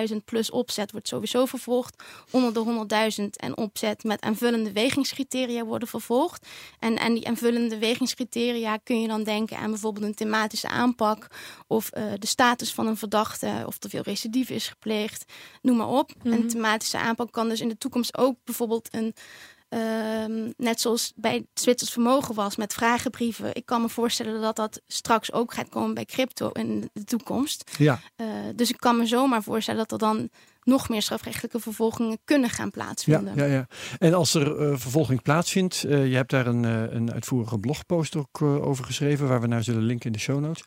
100.000 0.09 0.25
plus 0.25 0.51
opzet 0.51 0.91
wordt 0.91 1.07
sowieso 1.07 1.45
vervolgd. 1.45 2.03
Onder 2.31 2.53
de 2.53 2.59
100.000 2.59 3.25
en 3.35 3.57
opzet 3.57 4.03
met 4.03 4.21
aanvullende 4.21 4.71
wegingscriteria 4.71 5.63
worden 5.63 5.87
vervolgd. 5.87 6.47
En, 6.79 6.97
en 6.97 7.13
die 7.13 7.27
aanvullende 7.27 7.77
wegingscriteria 7.77 8.77
kun 8.77 9.01
je 9.01 9.07
dan 9.07 9.23
denken 9.23 9.57
aan 9.57 9.69
bijvoorbeeld 9.69 10.05
een 10.05 10.15
thematische 10.15 10.67
aanpak. 10.67 11.27
Of 11.67 11.89
eh, 11.89 12.03
de 12.19 12.27
status 12.27 12.73
van 12.73 12.87
een 12.87 12.97
verdachte. 12.97 13.63
Of 13.65 13.83
er 13.83 13.89
veel 13.89 14.01
recidive 14.01 14.53
is 14.53 14.67
gepleegd. 14.67 15.33
Noem 15.61 15.77
maar 15.77 15.89
op. 15.89 16.11
Mhm. 16.23 16.33
Een 16.33 16.47
thematische 16.47 16.97
aanpak 16.97 17.31
kan 17.31 17.49
dus 17.49 17.61
in 17.61 17.69
de 17.69 17.77
toekomst 17.77 18.17
ook 18.17 18.35
bijvoorbeeld 18.43 18.87
een 18.91 19.13
Ehm, 19.69 20.51
net 20.57 20.81
zoals 20.81 21.13
bij 21.15 21.33
het 21.33 21.45
Zwitsers 21.53 21.91
vermogen 21.91 22.35
was 22.35 22.55
met 22.55 22.73
vragenbrieven. 22.73 23.55
Ik 23.55 23.65
kan 23.65 23.81
me 23.81 23.89
voorstellen 23.89 24.41
dat 24.41 24.55
dat 24.55 24.81
straks 24.87 25.31
ook 25.31 25.53
gaat 25.53 25.69
komen 25.69 25.93
bij 25.93 26.05
crypto 26.05 26.49
in 26.49 26.89
de 26.93 27.03
toekomst. 27.03 27.71
Ja, 27.77 27.99
Eh, 28.15 28.27
dus 28.55 28.69
ik 28.69 28.77
kan 28.77 28.97
me 28.97 29.05
zomaar 29.05 29.43
voorstellen 29.43 29.79
dat 29.79 29.91
er 29.91 29.97
dan 30.07 30.29
nog 30.63 30.89
meer 30.89 31.01
strafrechtelijke 31.01 31.59
vervolgingen 31.59 32.17
kunnen 32.25 32.49
gaan 32.49 32.65
ja, 32.65 32.71
plaatsvinden. 32.71 33.35
ja, 33.35 33.45
ja. 33.45 33.67
En 33.97 34.13
als 34.13 34.33
er 34.33 34.57
eh, 34.57 34.77
vervolging 34.77 35.21
plaatsvindt, 35.21 35.83
eh, 35.83 36.09
je 36.09 36.15
hebt 36.15 36.31
daar 36.31 36.47
een, 36.47 36.63
een 36.95 37.13
uitvoerige 37.13 37.59
blogpost 37.59 38.15
ook 38.15 38.41
over 38.41 38.85
geschreven, 38.85 39.27
waar 39.27 39.41
we 39.41 39.47
naar 39.47 39.63
zullen 39.63 39.83
linken 39.83 40.05
in 40.05 40.11
de 40.11 40.19
show 40.19 40.39
notes. 40.39 40.63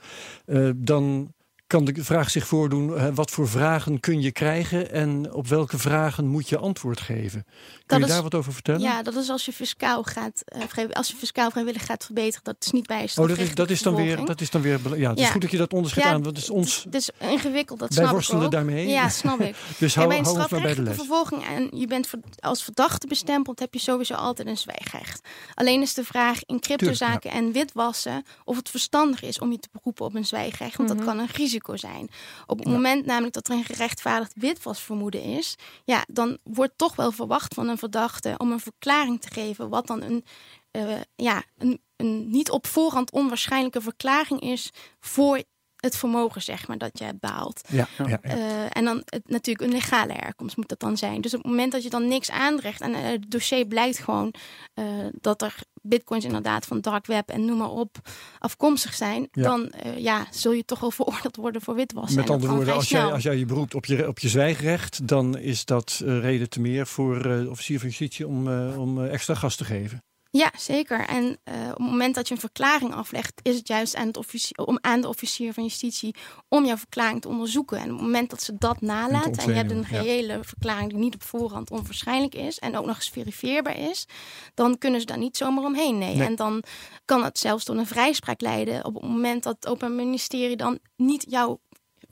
Dan 0.76 1.32
kan 1.72 1.84
de 1.84 2.04
vraag 2.04 2.30
zich 2.30 2.46
voordoen, 2.46 2.96
eh, 2.96 3.06
wat 3.14 3.30
voor 3.30 3.48
vragen 3.48 4.00
kun 4.00 4.20
je 4.20 4.32
krijgen 4.32 4.90
en 4.92 5.32
op 5.32 5.46
welke 5.48 5.78
vragen 5.78 6.26
moet 6.26 6.48
je 6.48 6.58
antwoord 6.58 7.00
geven? 7.00 7.44
Kun 7.44 7.52
Dat 7.86 7.98
je 7.98 8.04
is- 8.04 8.10
daar 8.12 8.22
wat 8.22 8.34
over 8.34 8.52
vertellen? 8.52 8.80
Ja, 8.80 9.02
dat 9.02 9.14
is 9.14 9.28
als 9.28 9.44
je 9.44 9.52
fiscaal 9.52 10.02
gaat, 10.02 10.42
eh, 10.44 10.84
als 10.92 11.08
je 11.08 11.16
fiscaal 11.16 11.50
vrijwillig 11.50 11.86
gaat 11.86 12.04
verbeteren. 12.04 12.44
Dat 12.44 12.56
is 12.60 12.70
niet 12.70 12.86
bij 12.86 13.08
Oh, 13.16 13.28
dat 13.28 13.38
is, 13.38 13.54
dat 13.54 13.70
is 13.70 13.82
dan 13.82 13.94
weer, 13.94 14.24
dat 14.24 14.40
is 14.40 14.50
dan 14.50 14.60
weer, 14.62 14.98
ja, 14.98 15.10
het 15.10 15.18
is 15.18 15.28
goed 15.28 15.40
dat 15.40 15.50
je 15.50 15.56
dat 15.56 15.72
onderscheid 15.72 16.04
Ja, 16.06 16.12
aan, 16.12 16.22
want 16.22 16.36
het 16.36 16.44
is 16.44 16.50
ons, 16.50 16.82
Het 16.84 16.94
is 16.94 17.10
ingewikkeld, 17.18 17.78
dat 17.78 17.88
wij 17.88 17.96
snap 17.96 18.06
ik 18.08 18.12
worstelen 18.12 18.44
ook. 18.44 18.50
daarmee. 18.50 18.88
Ja, 18.88 19.08
snap 19.08 19.40
ik. 19.40 19.54
Dus 19.78 19.94
hou, 19.94 20.08
bij 20.08 20.18
hou 20.18 20.38
ons 20.38 20.48
bij 20.48 20.74
de 20.74 20.82
les. 20.82 20.96
vervolging 20.96 21.44
en 21.46 21.68
je 21.78 21.86
bent 21.86 22.08
als 22.40 22.62
verdachte 22.64 23.06
bestempeld, 23.06 23.58
heb 23.58 23.74
je 23.74 23.80
sowieso 23.80 24.14
altijd 24.14 24.48
een 24.48 24.56
zwijgrecht. 24.56 25.20
Alleen 25.54 25.80
is 25.82 25.94
de 25.94 26.04
vraag 26.04 26.44
in 26.46 26.60
cryptozaken 26.60 27.30
en 27.30 27.52
witwassen 27.52 28.24
of 28.44 28.56
het 28.56 28.68
verstandig 28.70 29.22
is 29.22 29.38
om 29.38 29.50
je 29.50 29.58
te 29.58 29.68
beroepen 29.72 30.04
op 30.04 30.14
een 30.14 30.24
zwijgrecht, 30.26 30.76
want 30.76 30.88
Mhm. 30.88 30.98
dat 30.98 31.06
kan 31.06 31.18
een 31.18 31.28
risico 31.32 31.60
zijn. 31.78 32.08
Op 32.46 32.58
het 32.58 32.68
Ja. 32.68 32.74
moment 32.74 33.06
namelijk 33.06 33.34
dat 33.34 33.48
er 33.48 33.54
een 33.54 33.64
gerechtvaardigd 33.64 34.32
witwasvermoeden 34.36 35.22
is, 35.22 35.54
ja, 35.84 36.04
dan 36.08 36.38
wordt 36.42 36.72
toch 36.78 36.96
wel 36.96 37.12
verwacht 37.12 37.54
van 37.54 37.68
een 37.68 37.78
verdachte 37.78 38.34
om 38.38 38.52
een 38.52 38.60
verklaring 38.60 39.20
te 39.20 39.30
geven, 39.30 39.68
wat 39.68 39.86
dan 39.86 40.02
een, 40.02 40.24
eh, 40.70 41.00
ja, 41.16 41.42
een, 41.58 41.80
een 41.96 42.30
niet 42.30 42.50
op 42.50 42.66
voorhand 42.66 43.12
onwaarschijnlijke 43.12 43.80
verklaring 43.80 44.40
is 44.40 44.70
voor 45.00 45.42
het 45.82 45.96
vermogen, 45.96 46.42
zeg 46.42 46.68
maar, 46.68 46.78
dat 46.78 46.98
je 46.98 47.04
hebt 47.04 47.20
behaald. 47.20 47.60
Ja, 47.68 47.88
ja, 47.98 48.06
ja. 48.08 48.20
Eh, 48.20 48.76
en 48.76 48.84
dan 48.84 49.02
het, 49.04 49.28
natuurlijk 49.28 49.66
een 49.66 49.76
legale 49.78 50.12
herkomst 50.12 50.56
moet 50.56 50.68
dat 50.68 50.80
dan 50.80 50.96
zijn. 50.96 51.20
Dus 51.20 51.34
op 51.34 51.42
het 51.42 51.50
moment 51.50 51.72
dat 51.72 51.82
je 51.82 51.90
dan 51.90 52.08
niks 52.08 52.30
aandrecht 52.30 52.80
en 52.80 52.94
eh, 52.94 53.02
het 53.02 53.30
dossier 53.30 53.66
blijkt 53.66 53.98
gewoon 53.98 54.34
eh, 54.74 54.84
dat 55.20 55.42
er 55.42 55.54
bitcoins 55.82 56.24
inderdaad 56.24 56.66
van 56.66 56.80
dark 56.80 57.06
web 57.06 57.28
en 57.28 57.44
noem 57.44 57.58
maar 57.58 57.70
op 57.70 57.96
afkomstig 58.38 58.94
zijn, 58.94 59.28
Ja. 59.32 59.42
dan 59.42 59.72
ja, 59.96 60.26
zul 60.30 60.52
je 60.52 60.64
toch 60.64 60.80
wel 60.80 60.90
veroordeeld 61.00 61.36
worden 61.36 61.62
voor 61.62 61.74
witwassen. 61.74 62.20
Met 62.20 62.30
andere 62.30 62.54
woorden, 62.54 62.74
als 62.74 62.88
jij, 62.88 63.12
als 63.12 63.22
jij 63.22 63.36
je 63.36 63.44
beroept 63.46 63.74
op 63.74 63.84
je, 63.84 64.08
op 64.08 64.18
je 64.18 64.28
zwijgrecht, 64.28 65.08
dan 65.08 65.38
is 65.38 65.64
dat 65.64 66.02
reden 66.04 66.48
te 66.48 66.60
meer 66.60 66.86
voor 66.86 67.22
de 67.22 67.46
officier 67.50 67.78
van 67.78 67.88
justitie 67.88 68.26
om, 68.26 68.48
om 68.76 69.04
extra 69.04 69.34
gas 69.34 69.56
te 69.56 69.64
geven. 69.64 70.02
Ja, 70.32 70.52
zeker. 70.58 71.06
En 71.06 71.38
eh, 71.44 71.54
op 71.54 71.76
het 71.76 71.78
moment 71.78 72.14
dat 72.14 72.28
je 72.28 72.34
een 72.34 72.40
verklaring 72.40 72.94
aflegt, 72.94 73.40
is 73.42 73.56
het 73.56 73.68
juist 73.68 73.96
aan, 73.96 74.06
het 74.06 74.50
om, 74.56 74.78
aan 74.80 75.00
de 75.00 75.08
officier 75.08 75.52
van 75.52 75.62
justitie 75.62 76.14
om 76.48 76.64
jouw 76.64 76.76
verklaring 76.76 77.20
te 77.20 77.28
onderzoeken. 77.28 77.78
En 77.78 77.84
op 77.84 77.90
het 77.90 78.00
moment 78.00 78.30
dat 78.30 78.42
ze 78.42 78.58
dat 78.58 78.80
nalaten 78.80 79.32
en 79.32 79.48
je 79.48 79.54
hebt 79.54 79.70
een 79.70 79.86
ja. 79.90 80.00
reële 80.00 80.38
verklaring 80.42 80.90
die 80.90 80.98
niet 80.98 81.14
op 81.14 81.22
voorhand 81.22 81.70
onwaarschijnlijk 81.70 82.34
is 82.34 82.58
en 82.58 82.76
ook 82.76 82.86
nog 82.86 82.96
eens 82.96 83.08
verifieerbaar 83.08 83.78
is, 83.78 84.06
dan 84.54 84.78
kunnen 84.78 85.00
ze 85.00 85.06
daar 85.06 85.18
niet 85.18 85.36
zomaar 85.36 85.64
omheen. 85.64 85.98
Nee. 85.98 86.14
Nee. 86.16 86.26
En 86.26 86.36
dan 86.36 86.62
kan 87.04 87.24
het 87.24 87.38
zelfs 87.38 87.64
tot 87.64 87.76
een 87.76 87.86
vrijspraak 87.86 88.40
leiden 88.40 88.84
op 88.84 88.94
het 88.94 89.02
moment 89.02 89.42
dat 89.42 89.54
het 89.54 89.66
Openbaar 89.66 89.96
Ministerie 89.96 90.56
dan 90.56 90.78
niet 90.96 91.24
jouw 91.28 91.60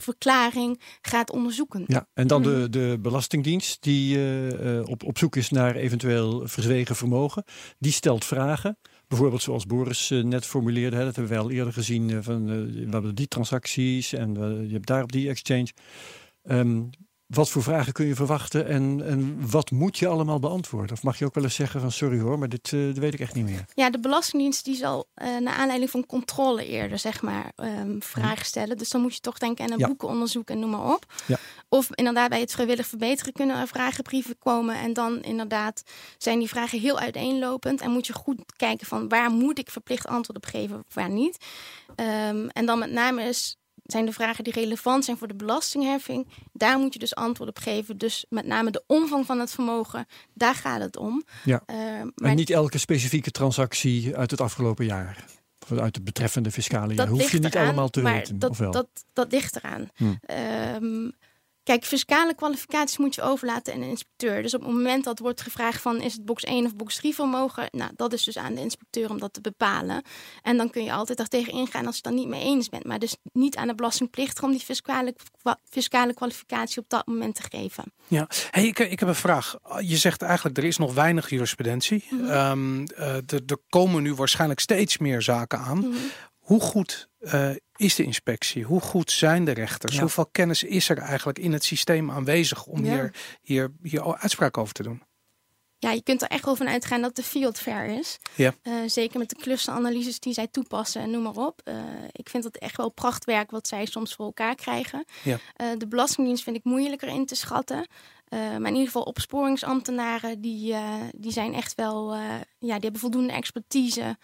verklaring 0.03 0.80
gaat 1.03 1.30
onderzoeken. 1.30 1.84
Ja, 1.86 2.09
en 2.12 2.26
dan 2.26 2.42
de, 2.42 2.66
de 2.70 2.98
Belastingdienst, 3.01 3.82
die 3.82 4.16
eh, 4.16 4.78
eh, 4.78 4.88
op, 4.88 5.05
op 5.05 5.18
zoek 5.18 5.36
is 5.36 5.51
naar 5.51 5.74
eventueel 5.76 6.48
verzwegen 6.48 6.96
vermogen, 6.96 7.44
die 7.78 7.92
stelt 7.92 8.24
vragen. 8.24 8.78
Bijvoorbeeld 9.09 9.42
zoals 9.42 9.66
Boris 9.66 10.11
eh, 10.11 10.22
net 10.22 10.46
formuleerde, 10.46 10.96
hè, 10.96 11.05
dat 11.05 11.16
hebben 11.16 11.32
we 11.32 11.42
al 11.42 11.51
eerder 11.51 11.72
gezien. 11.72 12.22
van, 12.22 12.46
we 12.46 12.90
hebben 12.90 13.14
die 13.14 13.28
transacties 13.28 14.12
en 14.12 14.34
je 14.66 14.72
hebt 14.72 14.86
daar 14.86 15.03
op 15.03 15.12
die 15.12 15.28
exchange. 15.28 15.72
Ehm, 16.42 16.82
wat 17.31 17.49
voor 17.51 17.62
vragen 17.62 17.93
kun 17.93 18.07
je 18.07 18.14
verwachten 18.14 18.66
en, 18.66 19.03
en 19.07 19.51
wat 19.51 19.70
moet 19.70 19.99
je 19.99 20.07
allemaal 20.07 20.39
beantwoorden? 20.39 20.93
Of 20.93 21.03
mag 21.03 21.18
je 21.18 21.24
ook 21.24 21.35
wel 21.35 21.45
eens 21.45 21.55
zeggen 21.55 21.81
van 21.81 21.93
sorry 21.93 22.20
hoor, 22.20 22.39
maar 22.39 22.49
dit, 22.49 22.72
eh, 22.72 22.87
dat 22.87 22.99
weet 22.99 23.14
ik 23.14 23.20
echt 23.20 23.35
niet 23.35 23.45
meer. 23.45 23.64
Ja, 23.74 23.91
de 23.91 24.01
Belastingdienst 24.01 24.64
die 24.64 24.76
zal 24.76 25.09
eh 25.14 25.37
naar 25.37 25.55
aanleiding 25.55 25.91
van 25.91 26.07
controle 26.07 26.66
eerder 26.66 26.99
zeg 26.99 27.22
maar 27.22 27.53
ehm, 27.57 28.01
vragen 28.01 28.47
stellen. 28.47 28.78
Dus 28.78 28.89
dan 28.91 29.01
moet 29.01 29.14
je 29.14 29.20
toch 29.20 29.39
denken 29.39 29.64
aan 29.64 29.72
een 29.72 29.78
Ja. 29.78 29.87
boekenonderzoek 29.87 30.51
en 30.51 30.59
noem 30.59 30.70
maar 30.70 30.93
op. 30.95 31.12
Ja. 31.26 31.37
Of 31.68 31.89
inderdaad 31.95 32.28
bij 32.28 32.41
het 32.41 32.53
vrijwillig 32.53 32.87
verbeteren 32.87 33.33
kunnen 33.33 33.57
er 33.61 33.66
vragenbrieven 33.68 34.39
komen. 34.39 34.74
En 34.74 34.93
dan 34.93 35.22
inderdaad 35.22 35.83
zijn 36.18 36.39
die 36.39 36.49
vragen 36.49 36.81
heel 36.81 36.99
uiteenlopend. 36.99 37.81
En 37.81 37.91
moet 37.91 38.07
je 38.07 38.12
goed 38.12 38.39
kijken 38.57 38.87
van 38.87 39.09
waar 39.09 39.31
moet 39.31 39.59
ik 39.59 39.70
verplicht 39.70 40.07
antwoord 40.07 40.39
op 40.39 40.47
geven 40.51 40.76
of 40.89 40.95
waar 40.95 41.11
niet. 41.11 41.45
Ehm, 41.95 42.47
en 42.49 42.66
dan 42.66 42.78
met 42.78 42.91
name 42.93 43.22
is, 43.22 43.57
zijn 43.91 44.07
de 44.07 44.12
vragen 44.12 44.45
die 44.45 44.53
relevant 44.53 45.05
zijn 45.05 45.16
voor 45.16 45.28
de 45.28 45.34
belastingheffing. 45.34 46.28
Daar 46.53 46.78
moet 46.78 46.93
je 46.93 46.99
dus 46.99 47.14
antwoord 47.14 47.49
op 47.49 47.59
geven. 47.59 47.99
Dus 47.99 48.24
met 48.28 48.47
name 48.47 48.70
de 48.70 48.82
omvang 48.86 49.26
van 49.26 49.41
het 49.41 49.51
vermogen, 49.51 50.07
daar 50.34 50.55
gaat 50.55 50.80
het 50.80 50.97
om. 50.97 51.24
Ja. 51.45 51.62
Ehm, 51.66 52.09
En 52.14 52.36
niet 52.36 52.51
elke 52.51 52.78
specifieke 52.78 53.30
transactie 53.30 54.16
uit 54.16 54.30
het 54.30 54.41
afgelopen 54.41 54.84
jaar. 54.84 55.24
Of 55.70 55.78
uit 55.78 55.95
het 55.95 56.05
betreffende 56.05 56.51
fiscale 56.51 56.95
jaar. 56.95 57.07
Hoef 57.07 57.30
je 57.30 57.38
niet 57.38 57.55
eraan, 57.55 57.66
allemaal 57.66 57.88
te 57.88 58.03
maar 58.03 58.14
weten. 58.14 58.38
Dat, 58.38 58.51
of 58.51 58.59
wel? 58.59 58.70
dat, 58.70 58.88
dat 59.12 59.32
ligt 59.32 59.57
eraan. 59.57 59.88
Hm. 59.95 60.14
Ehm, 60.20 61.11
kijk, 61.62 61.84
fiscale 61.84 62.34
kwalificaties 62.34 62.98
moet 62.98 63.14
je 63.14 63.22
overlaten 63.22 63.74
aan 63.74 63.80
de 63.80 63.86
inspecteur. 63.86 64.42
Dus 64.42 64.54
op 64.54 64.61
het 64.61 64.70
moment 64.70 65.04
dat 65.04 65.18
wordt 65.18 65.40
gevraagd 65.40 65.80
van 65.80 66.00
is 66.00 66.12
het 66.12 66.24
box 66.24 66.44
1 66.44 66.64
of 66.64 66.76
box 66.76 66.96
3 66.96 67.14
vermogen, 67.14 67.68
nou, 67.70 67.90
dat 67.96 68.12
is 68.12 68.24
dus 68.24 68.38
aan 68.38 68.54
de 68.54 68.61
inspecteur 68.61 69.11
om 69.11 69.18
dat 69.20 69.32
te 69.32 69.40
bepalen. 69.40 70.02
En 70.42 70.56
dan 70.56 70.70
kun 70.70 70.84
je 70.84 70.92
altijd 70.92 71.18
daartegen 71.18 71.52
ingaan 71.52 71.86
als 71.86 71.96
je 71.96 72.00
het 72.02 72.12
dan 72.12 72.14
niet 72.14 72.28
mee 72.28 72.44
eens 72.44 72.68
bent. 72.68 72.84
Maar 72.84 72.98
dus 72.98 73.16
niet 73.32 73.56
aan 73.56 73.66
de 73.66 73.74
belastingplichtige 73.74 74.44
om 74.44 74.50
die 74.50 74.61
fiscale, 74.61 75.14
fiscale 75.64 76.14
kwalificatie 76.14 76.82
op 76.82 76.88
dat 76.88 77.06
moment 77.06 77.34
te 77.34 77.42
geven. 77.50 77.84
Ja, 78.06 78.28
hey, 78.50 78.66
ik, 78.66 78.78
ik 78.78 79.00
heb 79.00 79.08
een 79.08 79.14
vraag. 79.14 79.56
Je 79.80 79.96
zegt 79.96 80.22
eigenlijk 80.22 80.58
er 80.58 80.64
is 80.64 80.76
nog 80.76 80.94
weinig 80.94 81.30
jurisprudentie. 81.30 82.04
Mhm. 82.11 82.24
Ehm, 82.24 82.84
eh, 82.84 83.14
er, 83.14 83.42
er 83.46 83.58
komen 83.68 84.02
nu 84.02 84.14
waarschijnlijk 84.14 84.61
steeds 84.61 84.98
meer 84.98 85.22
zaken 85.22 85.58
aan. 85.58 85.78
Mhm. 85.78 85.96
Hoe 86.51 86.61
goed 86.61 87.09
eh, 87.18 87.51
is 87.76 87.94
de 87.94 88.03
inspectie? 88.03 88.64
Hoe 88.64 88.80
goed 88.80 89.11
zijn 89.11 89.44
de 89.44 89.51
rechters? 89.51 89.94
Ja. 89.94 90.01
Hoeveel 90.01 90.26
kennis 90.26 90.62
is 90.62 90.88
er 90.88 90.98
eigenlijk 90.98 91.38
in 91.38 91.53
het 91.53 91.64
systeem 91.64 92.11
aanwezig 92.11 92.66
om 92.66 92.84
Ja. 92.84 92.90
hier, 92.90 93.14
hier, 93.42 93.72
hier 93.82 94.16
uitspraak 94.16 94.59
over 94.59 94.74
te 94.74 94.82
doen? 94.82 95.03
Ja, 95.78 95.90
je 95.90 96.03
kunt 96.03 96.22
er 96.22 96.28
echt 96.28 96.44
wel 96.44 96.57
van 96.57 96.68
uitgaan 96.68 97.01
dat 97.01 97.16
de 97.16 97.22
field 97.22 97.59
fair 97.59 97.84
is. 97.98 98.18
Ja. 98.34 98.55
Eh, 98.62 98.72
zeker 98.86 99.18
met 99.18 99.28
de 99.28 99.36
clusteranalyses 99.36 100.20
die 100.20 100.32
zij 100.32 100.46
toepassen 100.46 101.03
en 101.03 101.11
noem 101.11 101.22
maar 101.22 101.36
op. 101.36 101.61
Eh, 101.64 101.74
ik 102.12 102.28
vind 102.28 102.42
dat 102.42 102.57
echt 102.57 102.76
wel 102.76 102.90
prachtwerk 102.90 103.51
wat 103.51 103.68
zij 103.68 103.84
soms 103.84 104.14
voor 104.14 104.24
elkaar 104.26 104.55
krijgen. 104.55 105.05
Ja. 105.22 105.38
De 105.76 105.88
Belastingdienst 105.88 106.42
vind 106.42 106.57
ik 106.57 106.64
moeilijker 106.64 107.09
in 107.09 107.26
te 107.26 107.34
schatten. 107.34 107.86
Maar 108.30 108.57
in 108.57 108.66
ieder 108.66 108.86
geval 108.86 109.03
opsporingsambtenaren, 109.03 110.40
die, 110.40 110.74
die 111.16 111.32
zijn 111.32 111.55
echt 111.55 111.74
wel, 111.74 112.14
ja, 112.14 112.42
die 112.59 112.80
hebben 112.80 113.01
voldoende 113.01 113.32
expertise 113.32 114.16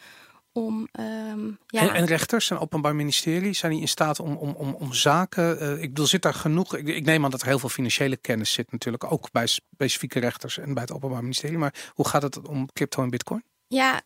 om, 0.57 0.89
ehm, 0.93 1.47
ja, 1.67 1.81
En, 1.81 1.95
en 1.95 2.05
rechters 2.05 2.51
en 2.51 2.59
openbaar 2.59 2.95
ministerie, 2.95 3.53
zijn 3.53 3.73
die 3.73 3.81
in 3.81 3.89
staat 3.89 4.21
om, 4.21 4.37
om, 4.37 4.51
om, 4.51 4.75
om 4.79 4.93
zaken... 4.93 5.61
eh, 5.61 5.83
ik 5.83 5.89
bedoel, 5.89 6.07
zit 6.07 6.23
daar 6.23 6.35
genoeg... 6.35 6.77
Ik, 6.77 6.87
ik 6.87 7.05
neem 7.05 7.25
aan 7.25 7.31
dat 7.31 7.41
er 7.41 7.47
heel 7.47 7.59
veel 7.59 7.69
financiële 7.69 8.17
kennis 8.17 8.53
zit 8.53 8.73
natuurlijk. 8.73 9.13
Ook 9.13 9.33
bij 9.33 9.47
specifieke 9.47 10.21
rechters 10.21 10.59
en 10.59 10.75
bij 10.75 10.83
het 10.83 10.93
openbaar 10.93 11.23
ministerie. 11.23 11.59
Maar 11.59 11.75
hoe 11.95 12.09
gaat 12.09 12.23
het 12.23 12.49
om 12.49 12.73
crypto 12.73 13.03
en 13.03 13.11
bitcoin? 13.11 13.45
Ja, 13.67 14.01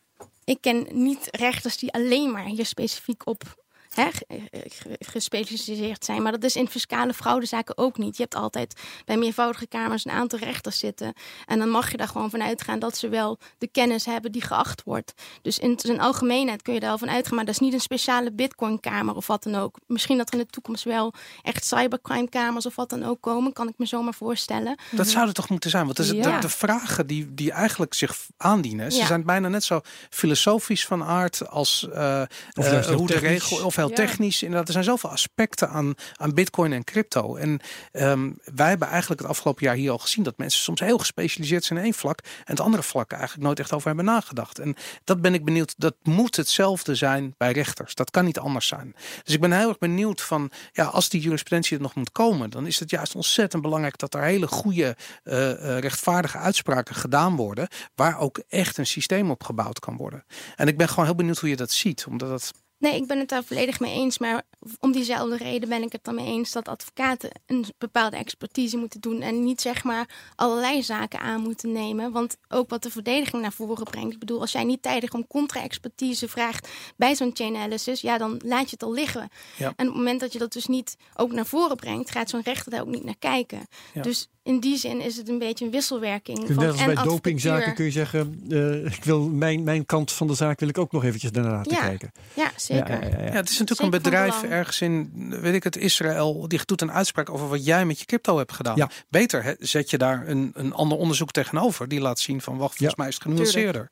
ik 0.44 0.58
ken 0.60 0.86
niet 0.90 1.28
rechters 1.30 1.76
die 1.76 1.92
alleen 1.92 2.30
maar 2.30 2.44
hier 2.44 2.66
specifiek 2.66 3.26
op 3.26 3.59
hè, 3.94 4.08
ge- 4.12 4.48
ge- 4.68 4.96
gespecialiseerd 4.98 6.04
zijn. 6.04 6.22
Maar 6.22 6.32
dat 6.32 6.44
is 6.44 6.56
in 6.56 6.68
fiscale 6.68 7.14
fraudezaken 7.14 7.78
ook 7.78 7.98
niet. 7.98 8.16
Je 8.16 8.22
hebt 8.22 8.34
altijd 8.34 8.80
bij 9.04 9.16
meervoudige 9.16 9.66
kamers 9.66 10.04
een 10.04 10.10
aantal 10.10 10.38
rechters 10.38 10.78
zitten. 10.78 11.12
En 11.46 11.58
dan 11.58 11.68
mag 11.68 11.90
je 11.90 11.96
daar 11.96 12.08
gewoon 12.08 12.30
van 12.30 12.42
uitgaan 12.42 12.78
dat 12.78 12.96
ze 12.96 13.08
wel 13.08 13.38
de 13.58 13.66
kennis 13.66 14.04
hebben 14.04 14.32
die 14.32 14.42
geacht 14.42 14.82
wordt. 14.82 15.12
Dus 15.42 15.58
in 15.58 15.78
zijn 15.82 16.00
algemeenheid 16.00 16.62
kun 16.62 16.74
je 16.74 16.80
daar 16.80 16.88
wel 16.88 16.98
van 16.98 17.10
uitgaan. 17.10 17.34
Maar 17.36 17.44
dat 17.44 17.54
is 17.54 17.60
niet 17.60 17.72
een 17.72 17.80
speciale 17.80 18.32
bitcoin-kamer 18.32 19.14
of 19.14 19.26
wat 19.26 19.42
dan 19.42 19.54
ook. 19.54 19.76
Misschien 19.86 20.16
dat 20.18 20.28
er 20.28 20.34
in 20.38 20.44
de 20.44 20.50
toekomst 20.50 20.84
wel 20.84 21.12
echt 21.42 21.64
cybercrime-kamers 21.64 22.66
of 22.66 22.76
wat 22.76 22.90
dan 22.90 23.04
ook 23.04 23.20
komen. 23.20 23.52
Kan 23.52 23.68
ik 23.68 23.74
me 23.76 23.86
zomaar 23.86 24.14
voorstellen. 24.14 24.78
Dat 24.90 25.08
zou 25.08 25.26
er 25.28 25.34
toch 25.34 25.48
moeten 25.48 25.70
zijn? 25.70 25.84
Want 25.84 25.96
de, 25.96 26.06
de, 26.06 26.16
Ja. 26.16 26.40
de 26.40 26.48
vragen 26.48 27.06
die, 27.06 27.34
die 27.34 27.52
eigenlijk 27.52 27.94
zich 27.94 28.16
aandienen, 28.36 28.92
ze 28.92 28.98
Ja. 28.98 29.06
zijn 29.06 29.24
bijna 29.24 29.48
net 29.48 29.64
zo 29.64 29.80
filosofisch 30.10 30.86
van 30.86 31.04
aard 31.04 31.48
als 31.48 31.86
heel 31.90 32.94
hoe 32.96 33.06
de 33.06 33.18
regel, 33.18 33.64
of 33.64 33.76
veel 33.80 33.88
Ja. 33.88 34.06
technisch. 34.06 34.42
Inderdaad, 34.42 34.66
er 34.66 34.72
zijn 34.72 34.84
zoveel 34.84 35.10
aspecten 35.10 35.68
aan, 35.68 35.94
aan 36.16 36.34
bitcoin 36.34 36.72
en 36.72 36.84
crypto. 36.84 37.36
En 37.36 37.60
ehm, 37.92 38.30
wij 38.44 38.68
hebben 38.68 38.88
eigenlijk 38.88 39.20
het 39.20 39.30
afgelopen 39.30 39.64
jaar 39.64 39.74
hier 39.74 39.90
al 39.90 39.98
gezien 39.98 40.24
dat 40.24 40.38
mensen 40.38 40.60
soms 40.60 40.80
heel 40.80 40.98
gespecialiseerd 40.98 41.64
zijn 41.64 41.78
in 41.78 41.84
één 41.84 41.94
vlak. 41.94 42.18
En 42.20 42.30
het 42.44 42.60
andere 42.60 42.82
vlak 42.82 43.12
eigenlijk 43.12 43.42
nooit 43.42 43.58
echt 43.58 43.72
over 43.72 43.86
hebben 43.86 44.04
nagedacht. 44.04 44.58
En 44.58 44.76
dat 45.04 45.20
ben 45.20 45.34
ik 45.34 45.44
benieuwd. 45.44 45.74
Dat 45.76 45.94
moet 46.02 46.36
hetzelfde 46.36 46.94
zijn 46.94 47.34
bij 47.36 47.52
rechters. 47.52 47.94
Dat 47.94 48.10
kan 48.10 48.24
niet 48.24 48.38
anders 48.38 48.66
zijn. 48.66 48.94
Dus 49.24 49.34
ik 49.34 49.40
ben 49.40 49.52
heel 49.52 49.68
erg 49.68 49.78
benieuwd 49.78 50.20
van, 50.20 50.50
ja, 50.72 50.84
als 50.84 51.08
die 51.08 51.20
jurisprudentie 51.20 51.76
er 51.76 51.82
nog 51.82 51.94
moet 51.94 52.12
komen, 52.12 52.50
dan 52.50 52.66
is 52.66 52.78
het 52.80 52.90
juist 52.90 53.14
ontzettend 53.14 53.62
belangrijk 53.62 53.98
dat 53.98 54.14
er 54.14 54.22
hele 54.22 54.46
goede, 54.46 54.96
eh, 55.22 55.50
eh, 55.50 55.78
rechtvaardige 55.78 56.38
uitspraken 56.38 56.94
gedaan 56.94 57.36
worden, 57.36 57.68
waar 57.94 58.18
ook 58.18 58.40
echt 58.48 58.76
een 58.76 58.86
systeem 58.86 59.30
op 59.30 59.42
gebouwd 59.42 59.78
kan 59.78 59.96
worden. 59.96 60.24
En 60.56 60.68
ik 60.68 60.76
ben 60.76 60.88
gewoon 60.88 61.04
heel 61.04 61.14
benieuwd 61.14 61.38
hoe 61.38 61.48
je 61.48 61.56
dat 61.56 61.70
ziet, 61.70 62.06
omdat 62.08 62.30
het 62.30 62.52
Nee, 62.80 62.94
ik 62.94 63.06
ben 63.06 63.18
het 63.18 63.28
daar 63.28 63.44
volledig 63.44 63.80
mee 63.80 63.94
eens. 63.94 64.18
Maar 64.18 64.42
om 64.80 64.92
diezelfde 64.92 65.36
reden 65.36 65.68
ben 65.68 65.82
ik 65.82 65.92
het 65.92 66.04
dan 66.04 66.14
mee 66.14 66.26
eens 66.26 66.52
dat 66.52 66.68
advocaten 66.68 67.30
een 67.46 67.64
bepaalde 67.78 68.16
expertise 68.16 68.76
moeten 68.76 69.00
doen. 69.00 69.20
En 69.20 69.44
niet 69.44 69.60
zeg 69.60 69.84
maar 69.84 70.32
allerlei 70.34 70.82
zaken 70.82 71.20
aan 71.20 71.40
moeten 71.40 71.72
nemen. 71.72 72.12
Want 72.12 72.36
ook 72.48 72.70
wat 72.70 72.82
de 72.82 72.90
verdediging 72.90 73.42
naar 73.42 73.52
voren 73.52 73.84
brengt. 73.84 74.12
Ik 74.12 74.18
bedoel, 74.18 74.40
als 74.40 74.52
jij 74.52 74.64
niet 74.64 74.82
tijdig 74.82 75.12
om 75.12 75.26
contra-expertise 75.26 76.28
vraagt 76.28 76.68
bij 76.96 77.16
zo'n 77.16 77.30
chain 77.34 77.56
analysis, 77.56 78.00
ja, 78.00 78.18
dan 78.18 78.40
laat 78.44 78.64
je 78.64 78.70
het 78.70 78.82
al 78.82 78.92
liggen. 78.92 79.28
Ja. 79.56 79.72
En 79.76 79.86
op 79.86 79.92
het 79.92 79.94
moment 79.94 80.20
dat 80.20 80.32
je 80.32 80.38
dat 80.38 80.52
dus 80.52 80.66
niet 80.66 80.96
ook 81.16 81.32
naar 81.32 81.46
voren 81.46 81.76
brengt, 81.76 82.10
gaat 82.10 82.30
zo'n 82.30 82.42
rechter 82.42 82.70
daar 82.70 82.80
ook 82.80 82.86
niet 82.86 83.04
naar 83.04 83.18
kijken. 83.18 83.66
Ja. 83.94 84.02
Dus 84.02 84.28
in 84.42 84.60
die 84.60 84.76
zin 84.76 85.00
is 85.00 85.16
het 85.16 85.28
een 85.28 85.38
beetje 85.38 85.64
een 85.64 85.70
wisselwerking. 85.70 86.38
Van 86.38 86.46
net 86.46 86.56
als 86.56 86.66
en 86.66 86.70
bij 86.72 86.76
advocatuur. 86.84 87.10
dopingzaken 87.12 87.74
kun 87.74 87.84
je 87.84 87.90
zeggen, 87.90 88.42
eh, 88.50 88.84
ik 88.84 89.04
wil 89.04 89.28
mijn, 89.28 89.62
mijn 89.64 89.86
kant 89.86 90.12
van 90.12 90.26
de 90.26 90.34
zaak 90.34 90.60
wil 90.60 90.68
ik 90.68 90.78
ook 90.78 90.92
nog 90.92 91.04
eventjes 91.04 91.30
naar 91.30 91.44
laten 91.44 91.72
Ja, 91.72 91.80
kijken. 91.80 92.12
Ja, 92.34 92.50
zeker. 92.56 92.88
Ja, 92.90 93.00
ja, 93.00 93.08
ja, 93.08 93.18
Ja, 93.18 93.24
ja. 93.24 93.32
het 93.32 93.50
is 93.50 93.58
natuurlijk 93.58 93.80
Zeker 93.80 93.84
een 93.84 93.90
bedrijf 94.30 94.42
ergens 94.42 94.80
in, 94.80 95.10
weet 95.40 95.54
ik 95.54 95.64
het, 95.64 95.76
Israël. 95.76 96.48
Die 96.48 96.60
doet 96.64 96.80
een 96.80 96.92
uitspraak 96.92 97.30
over 97.30 97.48
wat 97.48 97.64
jij 97.64 97.84
met 97.86 97.98
je 97.98 98.04
crypto 98.04 98.36
hebt 98.38 98.52
gedaan. 98.52 98.76
Ja. 98.76 98.90
Beter 99.08 99.42
hè, 99.42 99.52
zet 99.58 99.90
je 99.90 99.98
daar 99.98 100.28
een, 100.28 100.50
een 100.54 100.72
ander 100.72 100.98
onderzoek 100.98 101.30
tegenover. 101.30 101.88
Die 101.88 102.00
laat 102.00 102.18
zien 102.20 102.40
van, 102.40 102.56
wacht, 102.56 102.76
volgens 102.76 102.88
Ja. 102.88 102.94
mij 102.96 103.08
is 103.08 103.14
het 103.14 103.22
genuanceerder. 103.22 103.90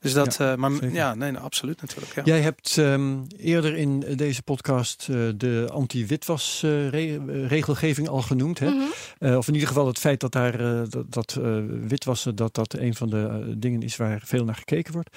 Dus 0.00 0.12
dat, 0.12 0.36
Ja, 0.38 0.52
eh, 0.52 0.56
maar 0.58 0.70
zeker. 0.70 0.92
ja, 0.92 1.14
nee, 1.14 1.30
nee, 1.30 1.40
absoluut 1.40 1.80
natuurlijk. 1.80 2.14
Ja. 2.14 2.22
Jij 2.24 2.40
hebt 2.40 2.78
ehm, 2.78 3.16
eerder 3.38 3.76
in 3.76 4.00
deze 4.16 4.42
podcast 4.42 5.06
eh, 5.10 5.16
de 5.36 5.68
anti-witwasregelgeving 5.72 8.08
al 8.08 8.22
genoemd. 8.22 8.58
Hè? 8.58 8.68
Mhm. 8.70 8.82
Eh, 9.18 9.36
of 9.36 9.46
in 9.48 9.52
ieder 9.54 9.68
geval 9.68 9.86
het 9.86 9.98
feit 9.98 10.20
dat 10.20 10.32
daar 10.32 10.60
eh, 10.60 10.80
dat, 10.88 11.12
dat 11.12 11.36
eh, 11.42 11.56
witwassen 11.88 12.36
dat 12.36 12.54
dat 12.54 12.74
een 12.78 12.94
van 12.94 13.10
de 13.10 13.54
dingen 13.58 13.82
is 13.82 13.96
waar 13.96 14.22
veel 14.24 14.44
naar 14.44 14.54
gekeken 14.54 14.92
wordt. 14.92 15.16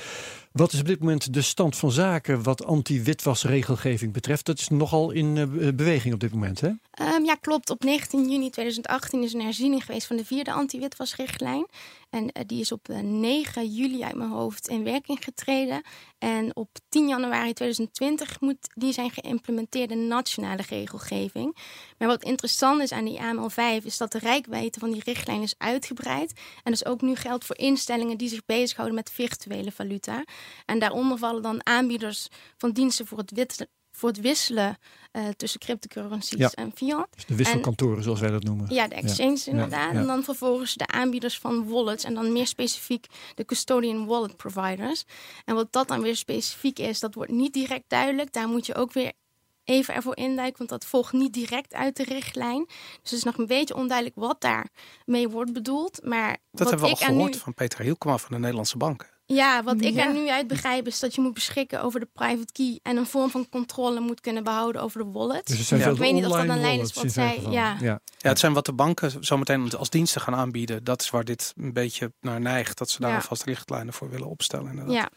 Wat 0.51 0.73
is 0.73 0.79
op 0.79 0.85
dit 0.87 0.99
moment 0.99 1.33
de 1.33 1.41
stand 1.41 1.75
van 1.77 1.91
zaken 1.91 2.43
wat 2.43 2.65
anti-witwasregelgeving 2.65 4.13
betreft? 4.13 4.45
Dat 4.45 4.59
is 4.59 4.67
nogal 4.67 5.11
in 5.11 5.37
eh, 5.37 5.45
be- 5.47 5.73
beweging 5.73 6.13
op 6.13 6.19
dit 6.19 6.31
moment. 6.33 6.61
Hè? 6.61 6.69
Ehm, 6.91 7.23
ja, 7.25 7.35
klopt. 7.35 7.69
Op 7.69 7.83
19 7.83 8.29
juni 8.29 8.49
2018 8.49 9.23
is 9.23 9.33
een 9.33 9.41
herziening 9.41 9.85
geweest 9.85 10.07
van 10.07 10.15
de 10.17 10.25
vierde 10.25 10.51
anti-witwasrichtlijn. 10.51 11.67
En 12.11 12.31
eh, 12.31 12.43
die 12.45 12.59
is 12.59 12.71
op 12.71 12.89
eh, 12.89 12.99
9 12.99 13.67
juli 13.67 14.03
uit 14.03 14.15
mijn 14.15 14.29
hoofd 14.29 14.67
in 14.67 14.83
werking 14.83 15.23
getreden. 15.23 15.81
En 16.17 16.55
op 16.55 16.69
10 16.89 17.07
januari 17.07 17.53
2020 17.53 18.39
moet 18.39 18.69
die 18.73 18.93
zijn 18.93 19.11
geïmplementeerd 19.11 19.91
in 19.91 20.07
nationale 20.07 20.63
regelgeving. 20.69 21.57
Maar 21.97 22.07
wat 22.07 22.23
interessant 22.23 22.81
is 22.81 22.91
aan 22.91 23.05
die 23.05 23.19
AML5 23.19 23.85
is 23.85 23.97
dat 23.97 24.11
de 24.11 24.19
rijkwijde 24.19 24.79
van 24.79 24.91
die 24.91 25.03
richtlijn 25.03 25.41
is 25.41 25.55
uitgebreid. 25.57 26.39
En 26.63 26.71
dus 26.71 26.85
ook 26.85 27.01
nu 27.01 27.15
geldt 27.15 27.45
voor 27.45 27.57
instellingen 27.57 28.17
die 28.17 28.29
zich 28.29 28.45
bezighouden 28.45 28.95
met 28.95 29.11
virtuele 29.11 29.71
valuta. 29.71 30.23
En 30.65 30.79
daaronder 30.79 31.17
vallen 31.17 31.41
dan 31.41 31.65
aanbieders 31.65 32.27
van 32.57 32.71
diensten 32.71 33.07
voor 33.07 33.17
het, 33.17 33.67
voor 33.91 34.09
het 34.09 34.19
wisselen 34.21 34.77
eh, 35.11 35.27
tussen 35.27 35.59
cryptocurrencies 35.59 36.37
Ja. 36.39 36.51
en 36.51 36.71
fiat. 36.75 37.07
Dus 37.15 37.25
de 37.25 37.35
wisselkantoren 37.35 38.03
zoals 38.03 38.19
wij 38.19 38.29
dat 38.31 38.43
noemen. 38.43 38.73
Ja, 38.73 38.87
de 38.87 38.95
exchange 38.95 39.41
inderdaad. 39.45 39.93
ja. 39.93 39.99
En 39.99 40.05
dan 40.07 40.23
vervolgens 40.23 40.73
de 40.75 40.87
aanbieders 40.87 41.39
van 41.39 41.69
wallets. 41.69 42.03
En 42.03 42.13
dan 42.13 42.31
meer 42.33 42.47
specifiek 42.47 43.05
de 43.35 43.45
custodian 43.45 44.05
wallet 44.05 44.37
providers. 44.37 45.03
En 45.45 45.55
wat 45.55 45.71
dat 45.71 45.87
dan 45.87 46.01
weer 46.01 46.15
specifiek 46.15 46.79
is, 46.79 46.99
dat 46.99 47.13
wordt 47.13 47.31
niet 47.31 47.53
direct 47.53 47.83
duidelijk. 47.87 48.33
Daar 48.33 48.47
moet 48.47 48.65
je 48.65 48.75
ook 48.75 48.93
weer 48.93 49.11
even 49.63 49.93
ervoor 49.93 50.17
induiken, 50.17 50.57
want 50.57 50.69
dat 50.69 50.85
volgt 50.85 51.13
niet 51.13 51.33
direct 51.33 51.73
uit 51.73 51.95
de 51.95 52.03
richtlijn. 52.03 52.65
Dus 52.67 52.77
het 53.01 53.11
is 53.11 53.23
nog 53.23 53.37
een 53.37 53.47
beetje 53.47 53.75
onduidelijk 53.75 54.17
wat 54.19 54.41
daarmee 54.41 55.29
wordt 55.29 55.53
bedoeld. 55.53 55.99
Maar 56.03 56.29
Dat 56.29 56.37
wat 56.51 56.69
hebben 56.69 56.79
we 56.89 56.95
al 56.95 57.01
ik 57.01 57.07
gehoord 57.07 57.33
nu, 57.33 57.39
van 57.39 57.53
Peter 57.53 57.81
Hielkema 57.81 58.17
van 58.17 58.29
de 58.31 58.39
Nederlandse 58.39 58.77
banken. 58.77 59.07
Ja, 59.35 59.63
wat 59.63 59.81
ik 59.81 59.93
Ja. 59.93 60.05
er 60.07 60.13
nu 60.13 60.29
uit 60.29 60.47
begrijp 60.47 60.87
is 60.87 60.99
dat 60.99 61.15
je 61.15 61.21
moet 61.21 61.33
beschikken 61.33 61.81
over 61.83 61.99
de 61.99 62.07
private 62.13 62.51
key 62.53 62.79
en 62.83 62.97
een 62.97 63.05
vorm 63.05 63.29
van 63.29 63.49
controle 63.49 63.99
moet 63.99 64.21
kunnen 64.21 64.43
behouden 64.43 64.81
over 64.81 65.03
de 65.05 65.11
wallet. 65.11 65.47
Dus 65.47 65.69
Ja. 65.69 65.77
veel 65.77 65.91
Ik 65.91 65.97
weet 65.99 66.13
niet 66.13 66.25
of 66.25 66.31
dat 66.31 66.39
online 66.39 66.53
een 66.55 66.61
lijn 66.65 66.79
is 66.79 66.93
wat 66.93 67.11
zij- 67.11 67.41
ja. 67.49 67.77
ja. 67.79 67.99
Ja, 68.17 68.29
het 68.29 68.39
zijn 68.39 68.53
wat 68.53 68.65
de 68.65 68.73
banken 68.73 69.11
zometeen 69.19 69.71
als 69.77 69.89
diensten 69.89 70.21
gaan 70.21 70.35
aanbieden. 70.35 70.83
Dat 70.83 71.01
is 71.01 71.09
waar 71.09 71.23
dit 71.23 71.53
een 71.57 71.73
beetje 71.73 72.13
naar 72.21 72.39
neigt. 72.41 72.77
Dat 72.77 72.89
ze 72.89 72.99
daar 73.01 73.09
Ja. 73.09 73.15
alvast 73.15 73.43
richtlijnen 73.43 73.93
voor 73.93 74.09
willen 74.09 74.27
opstellen. 74.29 74.69
Inderdaad. 74.69 74.93
Ja. 74.93 75.09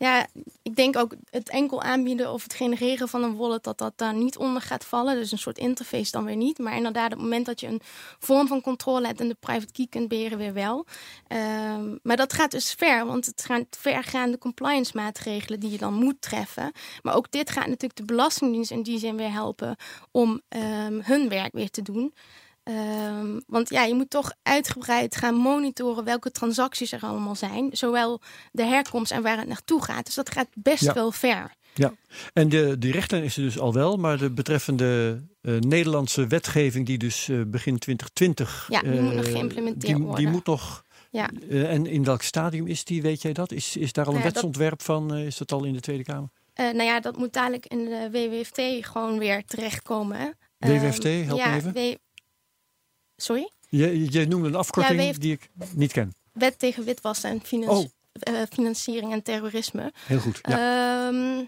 Ja, 0.00 0.26
ik 0.62 0.76
denk 0.76 0.96
ook 0.96 1.14
het 1.30 1.48
enkel 1.48 1.82
aanbieden 1.82 2.32
of 2.32 2.42
het 2.42 2.54
genereren 2.54 3.08
van 3.08 3.22
een 3.22 3.36
wallet, 3.36 3.64
dat 3.64 3.78
dat 3.78 3.92
daar 3.96 4.14
niet 4.14 4.36
onder 4.36 4.62
gaat 4.62 4.84
vallen. 4.84 5.14
Dus 5.14 5.32
een 5.32 5.38
soort 5.38 5.58
interface 5.58 6.10
dan 6.10 6.24
weer 6.24 6.36
niet. 6.36 6.58
Maar 6.58 6.76
inderdaad, 6.76 7.04
op 7.04 7.10
het 7.10 7.20
moment 7.20 7.46
dat 7.46 7.60
je 7.60 7.66
een 7.66 7.80
vorm 8.18 8.46
van 8.46 8.60
controle 8.60 9.06
hebt 9.06 9.20
en 9.20 9.28
de 9.28 9.36
private 9.40 9.72
key 9.72 9.86
kunt 9.90 10.08
beheren, 10.08 10.38
weer 10.38 10.52
wel. 10.52 10.86
Ehm, 11.26 11.96
maar 12.02 12.16
dat 12.16 12.32
gaat 12.32 12.50
dus 12.50 12.72
ver, 12.72 13.06
want 13.06 13.26
het 13.26 13.44
gaan 13.44 13.66
vergaande 13.70 14.38
compliance 14.38 14.92
maatregelen 14.94 15.60
die 15.60 15.70
je 15.70 15.78
dan 15.78 15.94
moet 15.94 16.20
treffen. 16.20 16.72
Maar 17.02 17.14
ook 17.14 17.30
dit 17.30 17.50
gaat 17.50 17.66
natuurlijk 17.66 17.96
de 17.96 18.04
Belastingdienst 18.04 18.70
in 18.70 18.82
die 18.82 18.98
zin 18.98 19.16
weer 19.16 19.32
helpen 19.32 19.76
om 20.10 20.40
ehm, 20.48 21.00
hun 21.02 21.28
werk 21.28 21.52
weer 21.52 21.70
te 21.70 21.82
doen. 21.82 22.14
Ehm, 22.74 23.40
want 23.46 23.68
ja, 23.68 23.84
je 23.84 23.94
moet 23.94 24.10
toch 24.10 24.32
uitgebreid 24.42 25.16
gaan 25.16 25.34
monitoren 25.34 26.04
welke 26.04 26.30
transacties 26.30 26.92
er 26.92 27.00
allemaal 27.02 27.34
zijn. 27.34 27.68
Zowel 27.72 28.20
de 28.52 28.64
herkomst 28.64 29.12
en 29.12 29.22
waar 29.22 29.38
het 29.38 29.48
naartoe 29.48 29.82
gaat. 29.84 30.04
Dus 30.04 30.14
dat 30.14 30.30
gaat 30.32 30.48
best 30.54 30.82
Ja. 30.84 30.92
wel 30.92 31.12
ver. 31.12 31.58
En 32.32 32.48
de, 32.48 32.78
die 32.78 32.92
richtlijn 32.92 33.22
is 33.22 33.36
er 33.36 33.42
dus 33.42 33.58
al 33.58 33.72
wel, 33.72 33.96
maar 33.96 34.18
de 34.18 34.30
betreffende 34.30 35.22
eh, 35.42 35.54
Nederlandse 35.56 36.26
wetgeving 36.26 36.86
die 36.86 36.98
dus 36.98 37.28
eh, 37.28 37.40
begin 37.46 37.78
2020... 37.78 38.66
Ja, 38.70 38.80
die 38.80 39.00
moet 39.00 39.14
nog 39.14 39.24
eh, 39.24 39.32
geïmplementeerd 39.32 39.86
die, 39.86 39.94
Die 39.96 40.04
worden. 40.06 40.30
moet 40.30 40.46
nog... 40.46 40.82
Ja. 41.10 41.30
en 41.48 41.86
in 41.86 42.04
welk 42.04 42.22
stadium 42.22 42.66
is 42.66 42.84
die, 42.84 43.02
weet 43.02 43.22
jij 43.22 43.32
dat? 43.32 43.52
Is, 43.52 43.76
is 43.76 43.92
daar 43.92 44.04
al 44.06 44.12
een 44.14 44.18
Nou 44.18 44.28
ja, 44.28 44.34
dat- 44.34 44.42
wetsontwerp 44.42 44.82
van? 44.82 45.14
is 45.16 45.36
dat 45.36 45.52
al 45.52 45.64
in 45.64 45.72
de 45.72 45.80
Tweede 45.80 46.02
Kamer? 46.04 46.28
Nou 46.54 46.82
ja, 46.82 47.00
dat 47.00 47.16
moet 47.16 47.32
dadelijk 47.32 47.66
in 47.66 47.84
de 47.84 48.08
WWFT 48.12 48.86
gewoon 48.86 49.18
weer 49.18 49.44
terechtkomen. 49.44 50.36
WWFT, 50.58 51.04
Ehm, 51.04 51.24
help 51.24 51.38
me 51.38 51.44
ja, 51.44 51.54
even. 51.56 51.98
Sorry? 53.22 53.50
Je, 53.68 54.12
je 54.12 54.26
noemde 54.26 54.48
een 54.48 54.54
afkorting 54.54 55.02
Ja, 55.02 55.12
die 55.12 55.32
ik 55.32 55.50
niet 55.74 55.92
ken. 55.92 56.14
Wet 56.32 56.58
tegen 56.58 56.84
witwassen 56.84 57.30
en 57.50 57.68
Oh. 57.68 57.84
eh, 58.12 58.34
financiering 58.52 59.12
en 59.12 59.22
terrorisme. 59.22 59.92
Heel 60.06 60.18
goed. 60.18 60.38
Ja. 60.42 61.08
Ehm, 61.08 61.44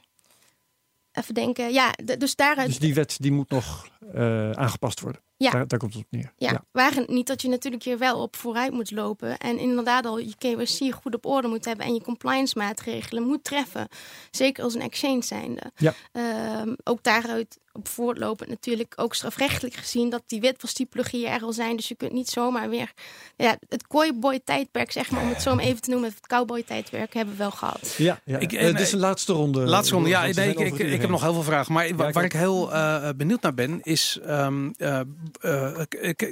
even 1.12 1.34
denken. 1.34 1.72
Ja, 1.72 1.94
dus 2.18 2.36
daaruit 2.36 2.66
dus 2.68 2.78
die 2.78 2.94
wet 2.94 3.16
die 3.20 3.32
moet 3.32 3.50
nog 3.50 3.88
eh, 4.12 4.50
aangepast 4.50 5.00
worden. 5.00 5.20
Ja. 5.42 5.50
Daar, 5.50 5.66
daar 5.68 5.78
komt 5.78 5.94
het 5.94 6.02
op 6.02 6.08
neer. 6.10 6.32
Ja, 6.36 6.64
waar 6.72 6.94
het 6.94 7.08
niet 7.08 7.26
dat 7.26 7.42
je 7.42 7.48
natuurlijk 7.48 7.82
hier 7.82 7.98
wel 7.98 8.22
op 8.22 8.36
vooruit 8.36 8.72
moet 8.72 8.90
lopen. 8.90 9.38
En 9.38 9.58
inderdaad 9.58 10.06
al 10.06 10.18
je 10.18 10.34
KYC 10.38 10.94
goed 10.94 11.14
op 11.14 11.26
orde 11.26 11.48
moet 11.48 11.64
hebben. 11.64 11.86
En 11.86 11.94
je 11.94 12.02
compliance 12.02 12.58
maatregelen 12.58 13.22
moet 13.22 13.44
treffen. 13.44 13.88
Zeker 14.30 14.64
als 14.64 14.74
een 14.74 14.80
exchange 14.80 15.22
zijnde. 15.22 15.62
Ja. 15.76 15.94
Ehm, 16.12 16.74
ook 16.84 17.02
daaruit 17.02 17.58
op 17.74 17.88
voortlopend 17.88 18.48
natuurlijk 18.50 18.92
ook 18.96 19.14
strafrechtelijk 19.14 19.74
gezien. 19.74 20.10
Dat 20.10 20.22
die 20.26 20.40
witwastypologieën 20.40 21.28
er 21.30 21.42
al 21.42 21.52
zijn. 21.52 21.76
Dus 21.76 21.88
je 21.88 21.94
kunt 21.94 22.12
niet 22.12 22.28
zomaar 22.28 22.68
weer... 22.68 22.92
Ja, 23.36 23.56
het 23.68 23.86
cowboy 23.86 24.40
tijdperk 24.44 24.92
zeg 24.92 25.10
maar. 25.10 25.22
Om 25.22 25.28
het 25.28 25.42
zo 25.42 25.54
maar 25.54 25.64
even 25.64 25.80
te 25.82 25.90
noemen. 25.90 26.08
Het 26.10 26.26
cowboy 26.26 26.62
tijdperk 26.62 27.14
hebben 27.14 27.32
we 27.34 27.40
wel 27.40 27.50
gehad. 27.50 27.94
Ja, 27.98 28.20
ja. 28.24 28.38
Ik- 28.38 28.52
Eh, 28.52 28.66
dit 28.66 28.80
is 28.80 28.86
eh, 28.86 28.92
een 28.92 28.98
laatste 28.98 29.32
ronde. 29.32 29.60
Laatste 29.60 29.94
ronde, 29.94 30.08
ja, 30.08 30.20
nee, 30.20 30.54
ik, 30.54 30.78
ik, 30.78 31.00
heb 31.00 31.10
nog 31.10 31.22
heel 31.22 31.32
veel 31.32 31.42
vragen. 31.42 31.72
Maar 31.72 31.96
waar 32.12 32.24
ik 32.24 32.32
heel 32.32 32.72
eh, 32.72 33.08
benieuwd 33.16 33.42
naar 33.42 33.54
ben, 33.54 33.80
is... 33.82 34.18
ehm, 34.26 34.70
eh, 34.76 35.00
eh, 35.00 35.06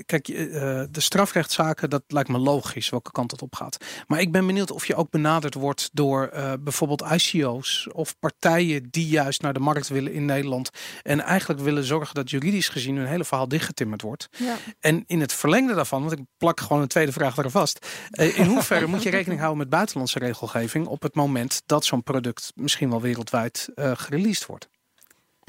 kijk, 0.07 0.29
eh, 0.29 0.83
de 0.91 1.01
strafrechtszaken, 1.01 1.91
dat 1.91 2.03
lijkt 2.07 2.29
me 2.29 2.39
logisch 2.39 2.89
welke 2.89 3.11
kant 3.11 3.31
het 3.31 3.43
op 3.43 3.55
gaat. 3.55 3.77
Maar 4.07 4.21
ik 4.21 4.33
ben 4.33 4.47
benieuwd 4.47 4.71
of 4.71 4.87
je 4.87 4.95
ook 4.95 5.11
benaderd 5.11 5.55
wordt 5.55 5.91
door 5.93 6.27
eh, 6.27 6.53
bijvoorbeeld 6.61 7.05
ICO's 7.11 7.89
of 7.93 8.19
partijen 8.19 8.89
die 8.91 9.09
juist 9.09 9.43
naar 9.43 9.53
de 9.53 9.61
markt 9.61 9.89
willen 9.89 10.13
in 10.13 10.25
Nederland. 10.25 10.71
En 11.03 11.21
eigenlijk 11.21 11.61
willen 11.61 11.85
zorgen 11.85 12.15
dat 12.15 12.31
juridisch 12.31 12.69
gezien 12.69 12.97
hun 12.97 13.07
hele 13.07 13.25
verhaal 13.25 13.49
dichtgetimmerd 13.49 14.03
wordt. 14.03 14.29
Ja. 14.39 14.57
En 14.81 15.05
in 15.07 15.21
het 15.21 15.33
verlengde 15.33 15.75
daarvan, 15.75 16.01
want 16.01 16.19
ik 16.19 16.25
plak 16.37 16.61
gewoon 16.61 16.83
een 16.83 16.89
tweede 16.89 17.13
vraag 17.13 17.37
eraan 17.37 17.51
vast. 17.51 17.87
eh, 18.11 18.39
in 18.39 18.47
hoeverre 18.47 18.87
moet 18.87 19.03
je 19.03 19.11
rekening 19.11 19.41
houden 19.41 19.59
met 19.61 19.71
buitenlandse 19.71 20.19
regelgeving 20.19 20.87
op 20.87 21.03
het 21.03 21.15
moment 21.15 21.63
dat 21.67 21.85
zo'n 21.85 22.03
product 22.03 22.53
misschien 22.55 22.91
wel 22.91 23.01
wereldwijd 23.01 23.69
eh 23.75 23.93
gereleased 23.95 24.47
wordt? 24.47 24.69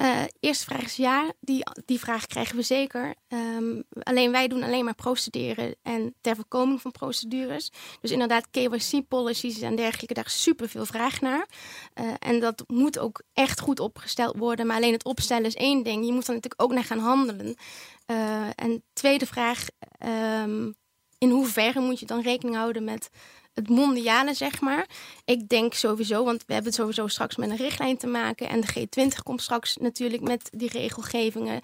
Eh, 0.02 0.24
eerste 0.39 0.66
vraag 0.66 0.82
is 0.82 0.95
ja, 0.95 1.34
die, 1.39 1.64
die 1.86 1.99
vraag 1.99 2.26
krijgen 2.26 2.56
we 2.56 2.62
zeker. 2.62 3.16
Ehm, 3.28 3.82
alleen 4.04 4.32
wij 4.32 4.47
doen 4.47 4.64
alleen 4.64 4.86
maar 4.86 4.95
procederen 4.95 5.76
en 5.82 6.16
ter 6.22 6.36
voorkoming 6.36 6.82
van 6.82 6.91
procedures. 6.91 7.72
Dus 8.02 8.12
inderdaad, 8.12 8.47
KYC-policies 8.52 9.62
en 9.62 9.76
dergelijke, 9.76 10.14
daar 10.14 10.26
is 10.26 10.41
super 10.41 10.70
veel 10.70 10.86
vraag 10.86 11.22
naar. 11.22 11.47
Uh, 11.95 12.14
en 12.20 12.39
dat 12.39 12.64
moet 12.68 12.99
ook 12.99 13.22
echt 13.34 13.60
goed 13.60 13.80
opgesteld 13.80 14.38
worden. 14.38 14.68
Maar 14.68 14.76
alleen 14.76 14.93
het 14.93 15.06
opstellen 15.06 15.45
is 15.45 15.56
één 15.56 15.84
ding. 15.84 16.06
Je 16.06 16.14
moet 16.14 16.28
er 16.28 16.34
natuurlijk 16.34 16.62
ook 16.62 16.74
naar 16.74 16.84
gaan 16.84 16.99
handelen. 16.99 17.56
Uh, 18.08 18.47
en 18.56 18.84
tweede 18.93 19.26
vraag, 19.26 19.66
um, 20.43 20.76
in 21.18 21.30
hoeverre 21.30 21.80
moet 21.80 21.99
je 21.99 22.06
dan 22.06 22.22
rekening 22.22 22.56
houden 22.56 22.84
met 22.84 23.10
het 23.54 23.70
mondiale, 23.70 24.34
zeg 24.34 24.62
maar. 24.62 24.88
Ik 25.26 25.49
denk 25.49 25.74
sowieso, 25.74 26.24
want 26.24 26.43
we 26.45 26.54
hebben 26.54 26.72
het 26.72 26.82
sowieso 26.82 27.08
straks 27.08 27.36
met 27.36 27.49
een 27.49 27.56
richtlijn 27.56 27.97
te 27.97 28.08
maken. 28.08 28.49
En 28.49 28.62
de 28.62 28.68
G20 28.68 29.24
komt 29.24 29.41
straks 29.41 29.78
natuurlijk 29.78 30.24
met 30.24 30.49
die 30.52 30.70
regelgevingen. 30.70 31.60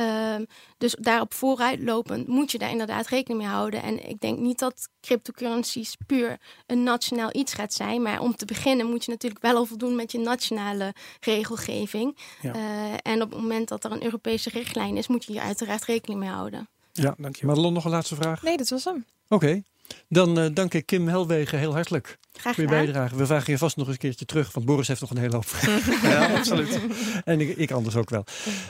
Uh, 0.00 0.34
dus 0.78 0.96
daarop 1.00 1.34
vooruitlopend 1.34 2.26
moet 2.26 2.52
je 2.52 2.58
daar 2.58 2.70
inderdaad 2.70 3.06
rekening 3.06 3.40
mee 3.40 3.50
houden. 3.50 3.82
En 3.82 4.08
ik 4.08 4.20
denk 4.20 4.38
niet 4.38 4.58
dat 4.58 4.88
cryptocurrencies 5.00 5.96
puur 6.06 6.40
een 6.66 6.82
nationaal 6.82 7.28
iets 7.32 7.54
gaat 7.54 7.72
zijn. 7.72 8.02
Maar 8.02 8.20
om 8.20 8.36
te 8.36 8.44
beginnen 8.44 8.86
moet 8.86 9.04
je 9.04 9.10
natuurlijk 9.10 9.42
wel 9.42 9.56
al 9.56 9.66
voldoen 9.66 9.96
met 9.96 10.12
je 10.12 10.18
nationale 10.18 10.94
regelgeving. 11.20 12.16
Ja. 12.40 12.54
Uh, 12.56 12.94
en 13.02 13.22
op 13.22 13.30
het 13.30 13.40
moment 13.40 13.68
dat 13.68 13.84
er 13.84 13.92
een 13.92 14.04
Europese 14.04 14.50
richtlijn 14.50 14.96
is, 14.96 15.06
moet 15.06 15.24
je 15.24 15.32
hier 15.32 15.42
uiteraard 15.42 15.84
rekening 15.84 16.20
mee 16.20 16.28
houden. 16.28 16.68
Ja, 16.92 17.02
ja 17.02 17.14
dankjewel. 17.18 17.54
Marlon, 17.54 17.72
nog 17.72 17.84
een 17.84 17.90
laatste 17.90 18.14
vraag? 18.14 18.42
Nee, 18.42 18.56
dat 18.56 18.68
was 18.68 18.84
hem. 18.84 19.04
Oké. 19.28 19.44
Okay. 19.44 19.64
Dan 20.08 20.38
uh, 20.38 20.46
dank 20.54 20.74
ik 20.74 20.86
Kim 20.86 21.08
Helwegen 21.08 21.58
heel 21.58 21.72
hartelijk 21.72 22.18
Graag 22.32 22.54
voor 22.54 22.64
je 22.64 22.70
bijdrage. 22.70 23.16
We 23.16 23.26
vragen 23.26 23.52
je 23.52 23.58
vast 23.58 23.76
nog 23.76 23.86
eens 23.86 23.94
een 23.94 24.00
keertje 24.00 24.24
terug, 24.24 24.52
want 24.52 24.66
Boris 24.66 24.88
heeft 24.88 25.00
nog 25.00 25.10
een 25.10 25.18
hele 25.18 25.34
hoop. 25.34 25.46
ja, 26.02 26.26
absoluut. 26.36 26.80
en 27.24 27.40
ik, 27.40 27.56
ik, 27.56 27.70
anders 27.70 27.96
ook 27.96 28.10
wel. 28.10 28.24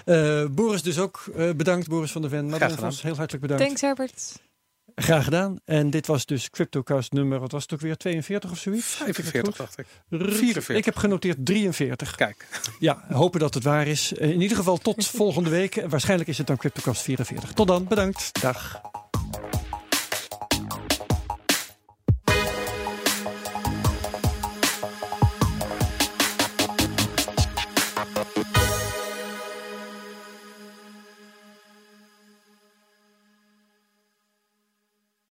Uh, 0.04 0.44
Boris 0.50 0.82
dus 0.82 0.98
ook 0.98 1.24
uh, 1.36 1.50
bedankt, 1.50 1.88
Boris 1.88 2.12
van 2.12 2.20
der 2.20 2.30
Ven. 2.30 2.48
Madeleine 2.48 2.76
Vos, 2.76 3.02
heel 3.02 3.16
hartelijk 3.16 3.42
bedankt. 3.42 3.64
Thanks 3.64 3.80
Herbert. 3.80 4.38
Graag 4.94 5.24
gedaan. 5.24 5.58
En 5.64 5.90
dit 5.90 6.06
was 6.06 6.26
dus 6.26 6.50
CryptoCast 6.50 7.12
nummer, 7.12 7.38
wat 7.38 7.52
was 7.52 7.62
het 7.62 7.72
ook 7.72 7.80
weer, 7.80 7.96
42 7.96 8.50
of 8.50 8.58
zoiets? 8.58 8.86
45 8.86 9.56
dacht 9.56 9.78
ik. 9.78 9.86
44. 10.10 10.76
Ik 10.76 10.84
heb 10.84 10.96
genoteerd 10.96 11.46
43. 11.46 12.14
Kijk. 12.14 12.46
Ja, 12.78 13.04
hopen 13.08 13.40
dat 13.40 13.54
het 13.54 13.64
waar 13.64 13.86
is. 13.86 14.12
In 14.12 14.40
ieder 14.40 14.56
geval 14.56 14.78
tot 14.78 15.06
volgende 15.06 15.50
week. 15.50 15.84
Waarschijnlijk 15.88 16.28
is 16.28 16.38
het 16.38 16.46
dan 16.46 16.56
CryptoCast 16.56 17.02
44. 17.02 17.52
Tot 17.52 17.66
dan, 17.66 17.84
bedankt. 17.84 18.40
Dag. 18.40 18.80